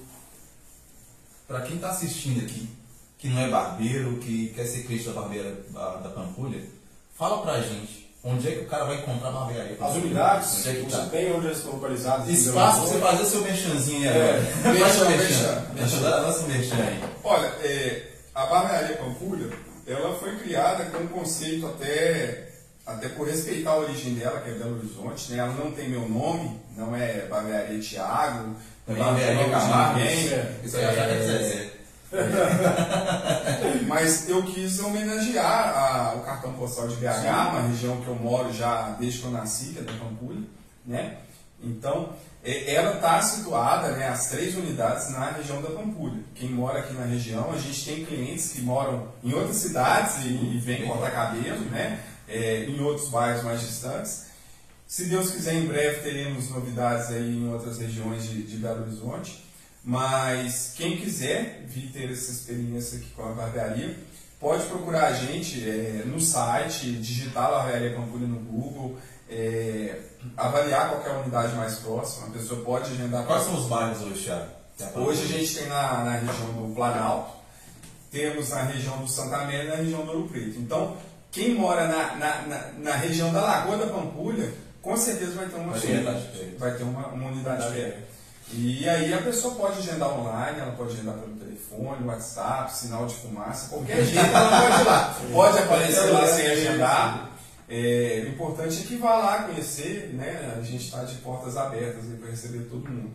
para 1.50 1.62
quem 1.62 1.74
está 1.74 1.90
assistindo 1.90 2.44
aqui, 2.44 2.68
que 3.18 3.28
não 3.28 3.40
é 3.40 3.48
barbeiro, 3.48 4.18
que 4.18 4.52
quer 4.54 4.64
ser 4.64 4.84
cliente 4.84 5.06
da 5.06 5.14
barbeira 5.14 5.52
da, 5.70 5.96
da 5.96 6.08
Pampulha, 6.10 6.62
fala 7.18 7.42
pra 7.42 7.60
gente 7.60 8.08
onde 8.22 8.46
é 8.46 8.52
que 8.52 8.60
o 8.60 8.66
cara 8.68 8.84
vai 8.84 8.98
encontrar 8.98 9.32
barbearia. 9.32 9.76
As 9.80 9.96
unidades, 9.96 10.58
onde 10.60 10.68
é 10.68 10.72
que 10.74 10.82
você 10.82 10.96
tá? 10.96 11.06
tem 11.06 11.32
onde 11.32 11.46
eles 11.46 11.58
estão 11.58 11.72
localizados. 11.72 12.28
Espaço 12.28 12.82
para 12.82 12.88
você 12.88 12.98
fazer 13.00 13.24
seu 13.24 13.40
merchanzinho 13.42 14.08
aí 14.08 14.16
é, 14.16 14.52
agora. 14.64 15.10
Merchan, 15.10 15.66
merchan. 15.74 16.22
Nossa 16.22 16.46
merchan 16.46 16.76
aí. 16.76 17.00
Olha, 17.24 17.46
é, 17.64 18.12
a 18.32 18.46
barbearia 18.46 18.96
Pampulha, 18.96 19.50
ela 19.88 20.14
foi 20.20 20.36
criada 20.36 20.84
com 20.84 20.98
um 20.98 21.08
conceito 21.08 21.66
até 21.66 22.48
até 22.86 23.08
por 23.08 23.26
respeitar 23.26 23.70
a 23.70 23.78
origem 23.78 24.14
dela, 24.14 24.40
que 24.40 24.50
é 24.50 24.54
Belo 24.54 24.76
Horizonte, 24.76 25.32
né? 25.32 25.38
ela 25.38 25.52
não 25.52 25.70
tem 25.70 25.88
meu 25.88 26.08
nome, 26.08 26.60
não 26.76 26.94
é 26.96 27.26
Barbearia 27.26 27.78
Tiago, 27.78 28.56
Isso 30.64 30.76
aí 30.76 30.84
já. 30.94 31.70
Mas 33.86 34.28
eu 34.28 34.42
quis 34.42 34.80
homenagear 34.80 35.76
a, 35.76 36.14
o 36.16 36.20
cartão 36.20 36.52
postal 36.54 36.88
de 36.88 36.96
BH, 36.96 37.12
Sim. 37.12 37.28
uma 37.28 37.68
região 37.68 38.00
que 38.00 38.08
eu 38.08 38.16
moro 38.16 38.52
já 38.52 38.96
desde 38.98 39.20
que 39.20 39.24
eu 39.26 39.30
nasci, 39.30 39.72
que 39.72 39.78
é 39.78 39.82
da 39.82 39.92
Pampulha, 39.92 40.42
né? 40.84 41.18
Então, 41.62 42.10
é, 42.42 42.74
ela 42.74 42.94
está 42.94 43.20
situada, 43.20 43.92
né, 43.92 44.08
as 44.08 44.30
três 44.30 44.56
unidades, 44.56 45.10
na 45.10 45.30
região 45.30 45.60
da 45.60 45.70
Pampulha. 45.70 46.20
Quem 46.34 46.48
mora 46.48 46.80
aqui 46.80 46.94
na 46.94 47.04
região, 47.04 47.52
a 47.52 47.58
gente 47.58 47.84
tem 47.84 48.04
clientes 48.04 48.52
que 48.52 48.62
moram 48.62 49.08
em 49.22 49.32
outras 49.32 49.56
cidades 49.56 50.24
e, 50.24 50.28
e 50.28 50.58
vêm 50.58 50.86
cortar 50.86 51.10
cabelo, 51.10 51.64
né, 51.66 52.00
é, 52.26 52.64
em 52.64 52.80
outros 52.80 53.08
bairros 53.10 53.42
mais 53.44 53.60
distantes. 53.60 54.29
Se 54.90 55.04
Deus 55.04 55.30
quiser, 55.30 55.54
em 55.54 55.68
breve 55.68 56.00
teremos 56.00 56.50
novidades 56.50 57.10
aí 57.10 57.38
em 57.38 57.48
outras 57.48 57.78
regiões 57.78 58.24
de, 58.24 58.42
de 58.42 58.56
Belo 58.56 58.82
Horizonte. 58.82 59.46
Mas 59.84 60.72
quem 60.76 60.96
quiser 60.96 61.64
vir 61.68 61.92
ter 61.92 62.10
essa 62.10 62.32
experiência 62.32 62.98
aqui 62.98 63.08
com 63.10 63.22
a 63.22 63.30
barbearia, 63.30 63.96
pode 64.40 64.66
procurar 64.66 65.06
a 65.06 65.12
gente 65.12 65.62
é, 65.62 66.02
no 66.04 66.20
site, 66.20 66.90
digitar 66.90 67.52
Barbearia 67.52 67.94
Pampulha 67.94 68.26
no 68.26 68.40
Google, 68.40 68.98
é, 69.30 69.96
avaliar 70.36 70.90
qualquer 70.90 71.12
unidade 71.18 71.54
mais 71.54 71.76
próxima. 71.76 72.26
A 72.26 72.30
pessoa 72.30 72.60
pode 72.64 72.90
agendar. 72.90 73.24
Quais 73.26 73.44
são 73.44 73.54
os 73.54 73.66
bairros 73.66 74.02
hoje, 74.02 74.24
Thiago? 74.24 74.50
Hoje 74.96 75.22
a 75.22 75.38
gente 75.38 75.54
tem 75.54 75.68
na, 75.68 76.02
na 76.02 76.12
região 76.16 76.52
do 76.52 76.74
Planalto, 76.74 77.36
temos 78.10 78.48
na 78.48 78.64
região 78.64 78.98
do 78.98 79.06
Santa 79.06 79.36
Amélia 79.36 79.66
e 79.66 79.68
na 79.68 79.76
região 79.76 80.04
do 80.04 80.10
Ouro 80.10 80.28
Preto. 80.28 80.58
Então, 80.58 80.96
quem 81.30 81.54
mora 81.54 81.86
na, 81.86 82.16
na, 82.16 82.42
na, 82.42 82.72
na 82.72 82.96
região 82.96 83.32
da 83.32 83.40
Lagoa 83.40 83.76
da 83.76 83.86
Pampulha, 83.86 84.52
com 84.82 84.96
certeza 84.96 85.32
vai 85.32 85.46
ter 85.46 85.56
uma, 85.56 85.72
Vai 85.72 85.80
ter 85.80 86.56
vai 86.58 86.76
ter 86.76 86.82
uma, 86.84 87.08
uma 87.08 87.30
unidade 87.30 87.72
perto. 87.72 88.10
E 88.52 88.88
aí 88.88 89.14
a 89.14 89.22
pessoa 89.22 89.54
pode 89.54 89.78
agendar 89.78 90.08
online, 90.18 90.58
ela 90.58 90.72
pode 90.72 90.92
agendar 90.94 91.14
pelo 91.14 91.36
telefone, 91.36 92.06
WhatsApp, 92.06 92.72
sinal 92.74 93.06
de 93.06 93.14
fumaça, 93.14 93.68
qualquer 93.68 94.04
jeito 94.04 94.18
ela 94.18 94.60
pode 94.62 94.80
ir 94.80 94.84
lá. 94.84 95.16
Pode 95.32 95.58
aparecer 95.58 96.10
lá 96.10 96.26
sem 96.26 96.46
agendar. 96.48 97.30
É, 97.68 98.24
o 98.26 98.30
importante 98.30 98.82
é 98.82 98.86
que 98.86 98.96
vá 98.96 99.16
lá 99.16 99.42
conhecer, 99.44 100.10
né? 100.14 100.56
A 100.58 100.62
gente 100.62 100.84
está 100.84 101.04
de 101.04 101.14
portas 101.16 101.56
abertas 101.56 102.04
para 102.18 102.28
receber 102.28 102.64
todo 102.64 102.90
mundo. 102.90 103.12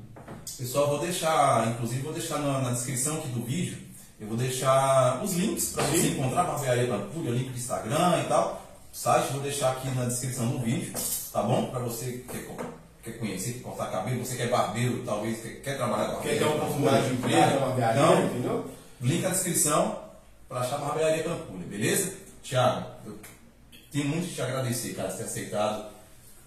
Pessoal, 0.57 0.87
vou 0.87 0.99
deixar, 0.99 1.67
inclusive 1.67 2.01
vou 2.01 2.13
deixar 2.13 2.39
na, 2.39 2.61
na 2.61 2.71
descrição 2.71 3.17
aqui 3.17 3.27
do 3.29 3.43
vídeo, 3.43 3.77
eu 4.17 4.27
vou 4.27 4.37
deixar 4.37 5.21
os 5.21 5.33
links 5.33 5.73
para 5.73 5.83
você 5.83 6.07
encontrar 6.07 6.41
a 6.41 6.45
barbearia 6.45 6.87
Pampulha, 6.87 7.31
link 7.31 7.49
do 7.49 7.57
Instagram 7.57 8.21
e 8.23 8.27
tal. 8.29 8.64
O 8.95 8.97
site 8.97 9.33
vou 9.33 9.41
deixar 9.41 9.71
aqui 9.73 9.89
na 9.89 10.05
descrição 10.05 10.47
do 10.47 10.59
vídeo, 10.59 10.93
tá 11.33 11.43
bom? 11.43 11.65
Para 11.69 11.79
você 11.81 12.05
que 12.13 12.19
quer, 12.29 12.45
co- 12.45 12.63
quer 13.03 13.19
conhecer, 13.19 13.59
cortar 13.61 13.91
cabelo, 13.91 14.25
você 14.25 14.37
que 14.37 14.43
é 14.43 14.47
barbeiro, 14.47 15.03
talvez 15.05 15.41
quer, 15.41 15.49
quer 15.61 15.75
trabalhar 15.77 16.11
com 16.11 16.21
Quer 16.21 16.37
ter 16.37 16.45
uma 16.45 16.55
oportunidade 16.55 17.07
de 17.09 17.13
emprego 17.15 17.37
na 17.59 17.59
barbearia, 17.65 18.01
Então, 18.01 18.23
entendeu? 18.25 18.65
link 19.01 19.21
na 19.21 19.29
descrição 19.29 19.99
para 20.47 20.59
achar 20.61 20.75
a 20.77 20.79
barbearia 20.79 21.23
Pampulha, 21.23 21.67
beleza? 21.67 22.13
Tiago, 22.41 22.85
eu 23.05 23.17
tenho 23.91 24.07
muito 24.07 24.27
que 24.29 24.35
te 24.35 24.41
agradecer, 24.41 24.93
cara, 24.95 25.09
por 25.09 25.17
ter 25.17 25.23
aceitado 25.25 25.85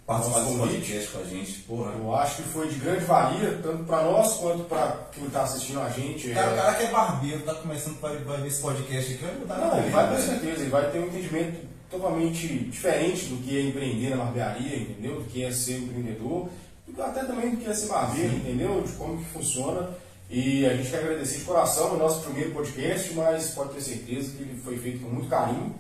participar 0.07 0.41
desse 0.41 0.57
podcast 0.57 1.09
com 1.11 1.19
a 1.19 1.25
gente. 1.25 1.53
Porra, 1.61 1.93
Eu 1.93 2.15
acho 2.17 2.37
que 2.37 2.43
foi 2.45 2.69
de 2.69 2.77
grande 2.77 3.05
valia, 3.05 3.61
tanto 3.63 3.85
para 3.85 4.03
nós 4.05 4.33
quanto 4.39 4.65
para 4.65 4.97
quem 5.13 5.27
está 5.27 5.43
assistindo 5.43 5.81
a 5.83 5.91
gente. 5.91 6.31
O 6.31 6.35
cara, 6.35 6.51
o 6.51 6.55
É, 6.55 6.57
cara 6.57 6.75
que 6.75 6.83
é 6.85 6.87
barbeiro, 6.91 7.43
tá 7.43 7.55
começando, 7.57 8.01
vai, 8.01 8.17
vai 8.17 8.41
ver 8.41 8.49
esse 8.49 8.63
podcast 8.63 9.13
aqui, 9.13 9.23
vai 9.23 9.35
mudar 9.35 9.59
Não, 9.59 9.79
ele 9.79 9.91
vai 9.91 10.09
com 10.09 10.15
velho. 10.15 10.27
certeza, 10.27 10.61
ele 10.63 10.71
vai 10.71 10.91
ter 10.91 10.99
um 11.01 11.07
entendimento 11.09 11.68
totalmente 11.91 12.47
diferente 12.47 13.27
do 13.27 13.43
que 13.43 13.57
é 13.57 13.63
empreender 13.63 14.11
na 14.11 14.25
barbearia, 14.25 14.77
entendeu? 14.77 15.21
Do 15.21 15.25
que 15.25 15.43
é 15.43 15.51
ser 15.51 15.79
empreendedor, 15.79 16.49
até 16.99 17.25
também 17.25 17.51
do 17.51 17.57
que 17.59 17.69
é 17.69 17.75
ser 17.75 17.89
barbeiro, 17.89 18.37
entendeu? 18.37 18.83
De 18.83 18.93
como 18.93 19.19
que 19.19 19.25
funciona. 19.31 19.91
E 20.31 20.67
a 20.67 20.77
gente 20.77 20.91
quer 20.91 20.99
agradecer 20.99 21.39
de 21.39 21.45
coração, 21.45 21.95
o 21.95 21.97
nosso 21.97 22.23
primeiro 22.25 22.51
podcast, 22.53 23.15
mas 23.15 23.51
pode 23.51 23.75
ter 23.75 23.81
certeza 23.81 24.37
que 24.37 24.43
ele 24.43 24.61
foi 24.63 24.77
feito 24.77 25.01
com 25.01 25.09
muito 25.09 25.29
carinho, 25.29 25.75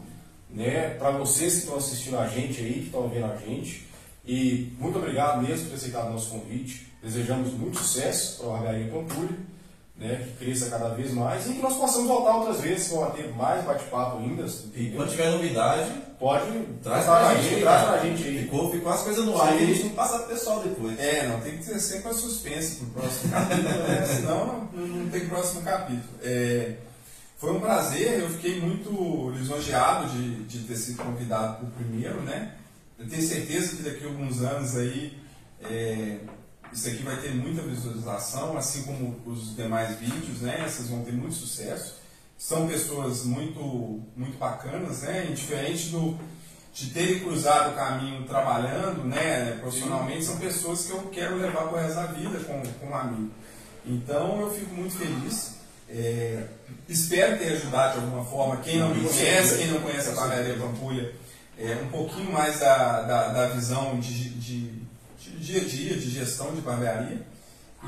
né? 0.50 0.90
Para 0.98 1.10
vocês 1.10 1.54
que 1.54 1.58
estão 1.60 1.76
assistindo 1.76 2.18
a 2.18 2.26
gente 2.26 2.60
aí, 2.60 2.74
que 2.74 2.86
estão 2.86 3.08
vendo 3.08 3.26
a 3.26 3.36
gente. 3.36 3.86
E 4.26 4.72
muito 4.78 4.98
obrigado 4.98 5.42
mesmo 5.42 5.64
por 5.64 5.70
ter 5.70 5.76
aceitado 5.76 6.08
o 6.08 6.12
nosso 6.12 6.30
convite. 6.30 6.86
Desejamos 7.02 7.52
muito 7.52 7.78
sucesso 7.78 8.38
para 8.38 8.48
a 8.48 8.52
Barbearia 8.52 8.92
Pampulha, 8.92 9.38
né? 9.98 10.26
Que 10.38 10.44
cresça 10.44 10.70
cada 10.70 10.90
vez 10.90 11.12
mais 11.12 11.48
e 11.48 11.54
que 11.54 11.62
nós 11.62 11.76
possamos 11.76 12.06
voltar 12.06 12.36
outras 12.36 12.60
vezes 12.60 12.88
para 12.88 13.10
ter 13.10 13.34
mais 13.34 13.64
bate-papo 13.64 14.18
ainda. 14.18 14.46
E 14.74 14.90
quando 14.90 15.10
tiver 15.10 15.30
novidade, 15.30 15.90
Pode 16.18 16.50
traz 16.82 17.04
pra 17.04 17.22
na 17.22 17.34
gente, 17.36 17.54
aí, 17.54 17.60
traz 17.60 17.88
pra 17.88 17.98
gente 17.98 18.24
aí. 18.24 18.38
Ficou, 18.42 18.72
ficou 18.72 18.92
as 18.92 19.02
coisas 19.02 19.24
no 19.24 19.40
ar 19.40 19.52
Sim. 19.52 19.58
e 19.58 19.62
a 19.62 19.66
gente 19.66 19.84
não 19.84 19.90
passa 19.90 20.18
pro 20.18 20.28
pessoal 20.28 20.62
depois. 20.64 20.98
É, 20.98 21.28
não, 21.28 21.40
tem 21.40 21.58
que 21.58 21.64
ter 21.64 21.78
sempre 21.78 22.08
a 22.08 22.12
suspense 22.12 22.76
pro 22.76 22.86
próximo 22.86 23.30
capítulo, 23.30 23.68
né? 23.68 24.02
Senão 24.16 24.68
não, 24.72 24.86
não 24.86 25.08
tem 25.10 25.28
próximo 25.28 25.62
capítulo. 25.62 26.02
É, 26.20 26.74
foi 27.36 27.52
um 27.52 27.60
prazer, 27.60 28.18
eu 28.18 28.30
fiquei 28.30 28.60
muito 28.60 29.30
lisonjeado 29.30 30.08
de, 30.08 30.42
de 30.42 30.58
ter 30.66 30.74
sido 30.74 31.04
convidado 31.04 31.58
pro 31.58 31.84
primeiro, 31.84 32.20
né? 32.22 32.54
Eu 32.98 33.08
tenho 33.08 33.22
certeza 33.22 33.76
que 33.76 33.82
daqui 33.84 34.04
a 34.04 34.08
alguns 34.08 34.42
anos 34.42 34.76
aí 34.76 35.16
é, 35.70 36.16
isso 36.72 36.88
aqui 36.88 37.02
vai 37.02 37.16
ter 37.20 37.34
muita 37.34 37.62
visualização, 37.62 38.56
assim 38.56 38.82
como 38.82 39.20
os 39.26 39.56
demais 39.56 39.98
vídeos, 39.98 40.40
né? 40.40 40.66
Vocês 40.68 40.88
vão 40.88 41.04
ter 41.04 41.12
muito 41.12 41.34
sucesso. 41.34 41.96
São 42.36 42.68
pessoas 42.68 43.24
muito, 43.24 44.00
muito 44.16 44.38
bacanas, 44.38 45.02
né? 45.02 45.26
E 45.30 45.34
diferente 45.34 45.88
do, 45.88 46.18
de 46.78 46.90
terem 46.90 47.18
cruzado 47.18 47.72
o 47.72 47.74
caminho 47.74 48.24
trabalhando, 48.24 49.04
né, 49.04 49.58
profissionalmente, 49.60 50.24
são 50.24 50.36
pessoas 50.36 50.86
que 50.86 50.92
eu 50.92 51.00
quero 51.10 51.36
levar 51.36 51.62
para 51.62 51.72
o 51.72 51.80
resto 51.80 51.96
da 51.96 52.06
vida 52.06 52.38
com, 52.40 52.62
com 52.62 52.86
um 52.86 52.94
amigo. 52.94 53.32
Então 53.84 54.40
eu 54.40 54.50
fico 54.50 54.74
muito 54.74 54.96
feliz. 54.96 55.56
É, 55.88 56.44
espero 56.88 57.38
ter 57.38 57.54
ajudado 57.54 57.98
de 57.98 58.04
alguma 58.04 58.24
forma 58.24 58.58
quem 58.58 58.78
não 58.78 58.94
me 58.94 59.08
conhece, 59.08 59.58
quem 59.58 59.68
não 59.68 59.80
conhece 59.80 60.10
a 60.10 60.12
Barbearia 60.12 60.56
Pampulha, 60.56 61.14
é, 61.58 61.74
um 61.82 61.88
pouquinho 61.88 62.30
mais 62.30 62.60
da, 62.60 63.02
da, 63.02 63.28
da 63.28 63.48
visão 63.48 63.98
de, 63.98 64.28
de, 64.30 64.77
de 65.38 65.44
dia 65.44 65.62
a 65.62 65.64
dia, 65.64 65.96
de 65.96 66.10
gestão 66.10 66.54
de 66.54 66.60
barbearia. 66.60 67.22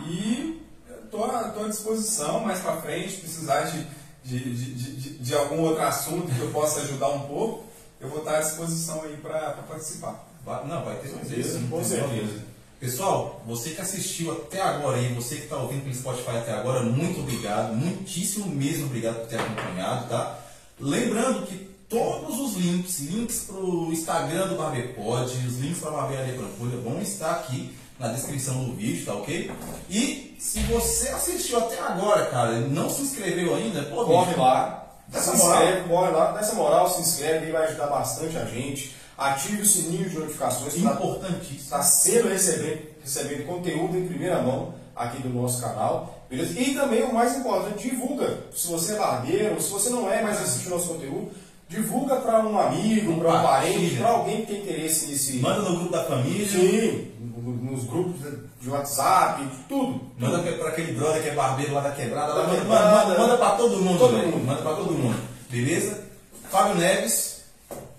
E 0.06 0.62
estou 1.04 1.24
à 1.24 1.68
disposição 1.68 2.40
mais 2.40 2.60
para 2.60 2.80
frente, 2.80 3.16
precisar 3.16 3.62
de, 3.62 3.86
de, 4.24 4.54
de, 4.54 4.74
de, 4.74 5.18
de 5.18 5.34
algum 5.34 5.60
outro 5.60 5.82
assunto 5.82 6.32
que 6.32 6.40
eu 6.40 6.50
possa 6.50 6.80
ajudar 6.80 7.08
um 7.10 7.20
pouco, 7.26 7.64
eu 8.00 8.08
vou 8.08 8.20
estar 8.20 8.38
à 8.38 8.40
disposição 8.40 9.02
aí 9.02 9.16
para 9.16 9.52
participar. 9.68 10.26
Não, 10.66 10.84
vai 10.84 10.96
ter 10.96 11.08
certeza, 11.08 11.60
com 11.68 11.84
certeza. 11.84 12.50
Pessoal, 12.78 13.42
você 13.46 13.70
que 13.70 13.80
assistiu 13.82 14.32
até 14.32 14.62
agora 14.62 14.96
aí, 14.96 15.12
você 15.12 15.36
que 15.36 15.42
está 15.42 15.58
ouvindo 15.58 15.82
pelo 15.82 15.94
Spotify 15.94 16.38
até 16.38 16.52
agora, 16.52 16.82
muito 16.82 17.20
obrigado, 17.20 17.74
muitíssimo 17.74 18.46
mesmo 18.46 18.86
obrigado 18.86 19.16
por 19.16 19.26
ter 19.26 19.38
acompanhado, 19.38 20.08
tá? 20.08 20.38
Lembrando 20.78 21.46
que 21.46 21.69
todos 21.90 22.38
os 22.38 22.56
links, 22.56 23.00
links 23.00 23.44
para 23.46 23.56
o 23.56 23.92
Instagram 23.92 24.46
do 24.46 24.54
Barbepod, 24.56 25.24
os 25.24 25.58
links 25.58 25.80
para 25.80 25.90
a 25.90 25.94
Barbearia 25.94 26.34
Pampulha 26.34 26.78
vão 26.78 27.02
estar 27.02 27.32
aqui 27.32 27.74
na 27.98 28.08
descrição 28.08 28.64
do 28.64 28.72
vídeo, 28.74 29.04
tá 29.04 29.14
ok? 29.14 29.50
E 29.90 30.36
se 30.38 30.60
você 30.60 31.08
assistiu 31.08 31.58
até 31.58 31.78
agora, 31.80 32.26
cara, 32.26 32.52
e 32.58 32.68
não 32.68 32.88
se 32.88 33.02
inscreveu 33.02 33.56
ainda, 33.56 33.82
pô, 33.82 34.04
Corre 34.04 34.36
lá, 34.36 34.86
Dessa 35.08 35.32
se 35.32 35.36
moral. 35.38 35.62
inscreve, 35.64 35.88
corre 35.88 36.10
lá, 36.12 36.32
dessa 36.32 36.54
moral, 36.54 36.88
se 36.88 37.00
inscreve 37.00 37.48
e 37.48 37.52
vai 37.52 37.64
ajudar 37.64 37.88
bastante 37.88 38.38
a 38.38 38.44
gente. 38.44 38.94
Ative 39.18 39.60
o 39.60 39.66
sininho 39.66 40.08
de 40.08 40.16
notificações 40.18 40.76
importantíssimo. 40.76 41.58
está 41.58 41.82
sempre 41.82 42.28
recebendo, 42.30 42.80
recebendo 43.02 43.46
conteúdo 43.46 43.98
em 43.98 44.06
primeira 44.06 44.40
mão 44.40 44.72
aqui 44.96 45.20
do 45.20 45.28
nosso 45.28 45.60
canal. 45.60 46.24
Beleza? 46.30 46.58
E 46.58 46.74
também 46.74 47.02
o 47.02 47.12
mais 47.12 47.36
importante, 47.36 47.90
divulga. 47.90 48.38
Se 48.54 48.68
você 48.68 48.94
é 48.94 48.96
barbeiro, 48.96 49.60
se 49.60 49.68
você 49.68 49.90
não 49.90 50.10
é, 50.10 50.22
mas 50.22 50.40
assiste 50.40 50.68
o 50.68 50.70
nosso 50.70 50.88
conteúdo, 50.88 51.32
divulga 51.70 52.16
para 52.16 52.40
um 52.40 52.58
amigo, 52.58 53.18
para 53.20 53.28
um 53.38 53.42
parente, 53.42 53.96
para 53.96 54.08
alguém 54.10 54.40
que 54.44 54.46
tem 54.52 54.60
interesse 54.62 55.06
nesse. 55.06 55.36
Manda 55.38 55.62
no 55.62 55.76
grupo 55.76 55.92
da 55.92 56.04
família. 56.04 56.46
Sim, 56.46 57.12
no- 57.20 57.70
nos 57.70 57.84
grupos 57.84 58.20
de 58.60 58.68
WhatsApp, 58.68 59.42
tudo. 59.68 60.00
Manda 60.18 60.38
para 60.52 60.68
aquele 60.68 60.92
brother 60.92 61.22
que 61.22 61.28
é 61.28 61.34
barbeiro 61.34 61.72
lá 61.72 61.80
da 61.80 61.92
quebrada, 61.92 62.34
lá, 62.34 62.42
Da 62.42 62.48
manda, 62.48 62.64
manda, 62.64 63.18
manda 63.18 63.36
para 63.38 63.50
todo 63.52 63.76
mundo, 63.78 63.98
Todo 63.98 64.16
velho. 64.16 64.28
mundo. 64.32 64.44
Manda 64.46 64.62
para 64.62 64.74
todo 64.74 64.92
mundo. 64.92 65.16
Beleza? 65.48 66.04
Fábio 66.50 66.74
Neves, 66.74 67.44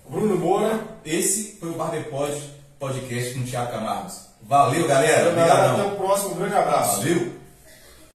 Bruno 0.08 0.36
Moura. 0.38 0.78
esse 1.04 1.56
foi 1.58 1.70
o 1.70 1.74
Barbepod 1.74 2.32
podcast 2.78 3.34
com 3.34 3.40
o 3.40 3.44
Thiago 3.44 3.72
Camargos. 3.72 4.26
Valeu, 4.42 4.86
galera. 4.86 5.30
Até 5.30 5.30
Obrigadão. 5.30 5.88
o 5.88 5.96
próximo. 5.96 6.32
Um 6.32 6.36
grande 6.38 6.54
abraço. 6.56 6.98
Valeu. 7.00 7.32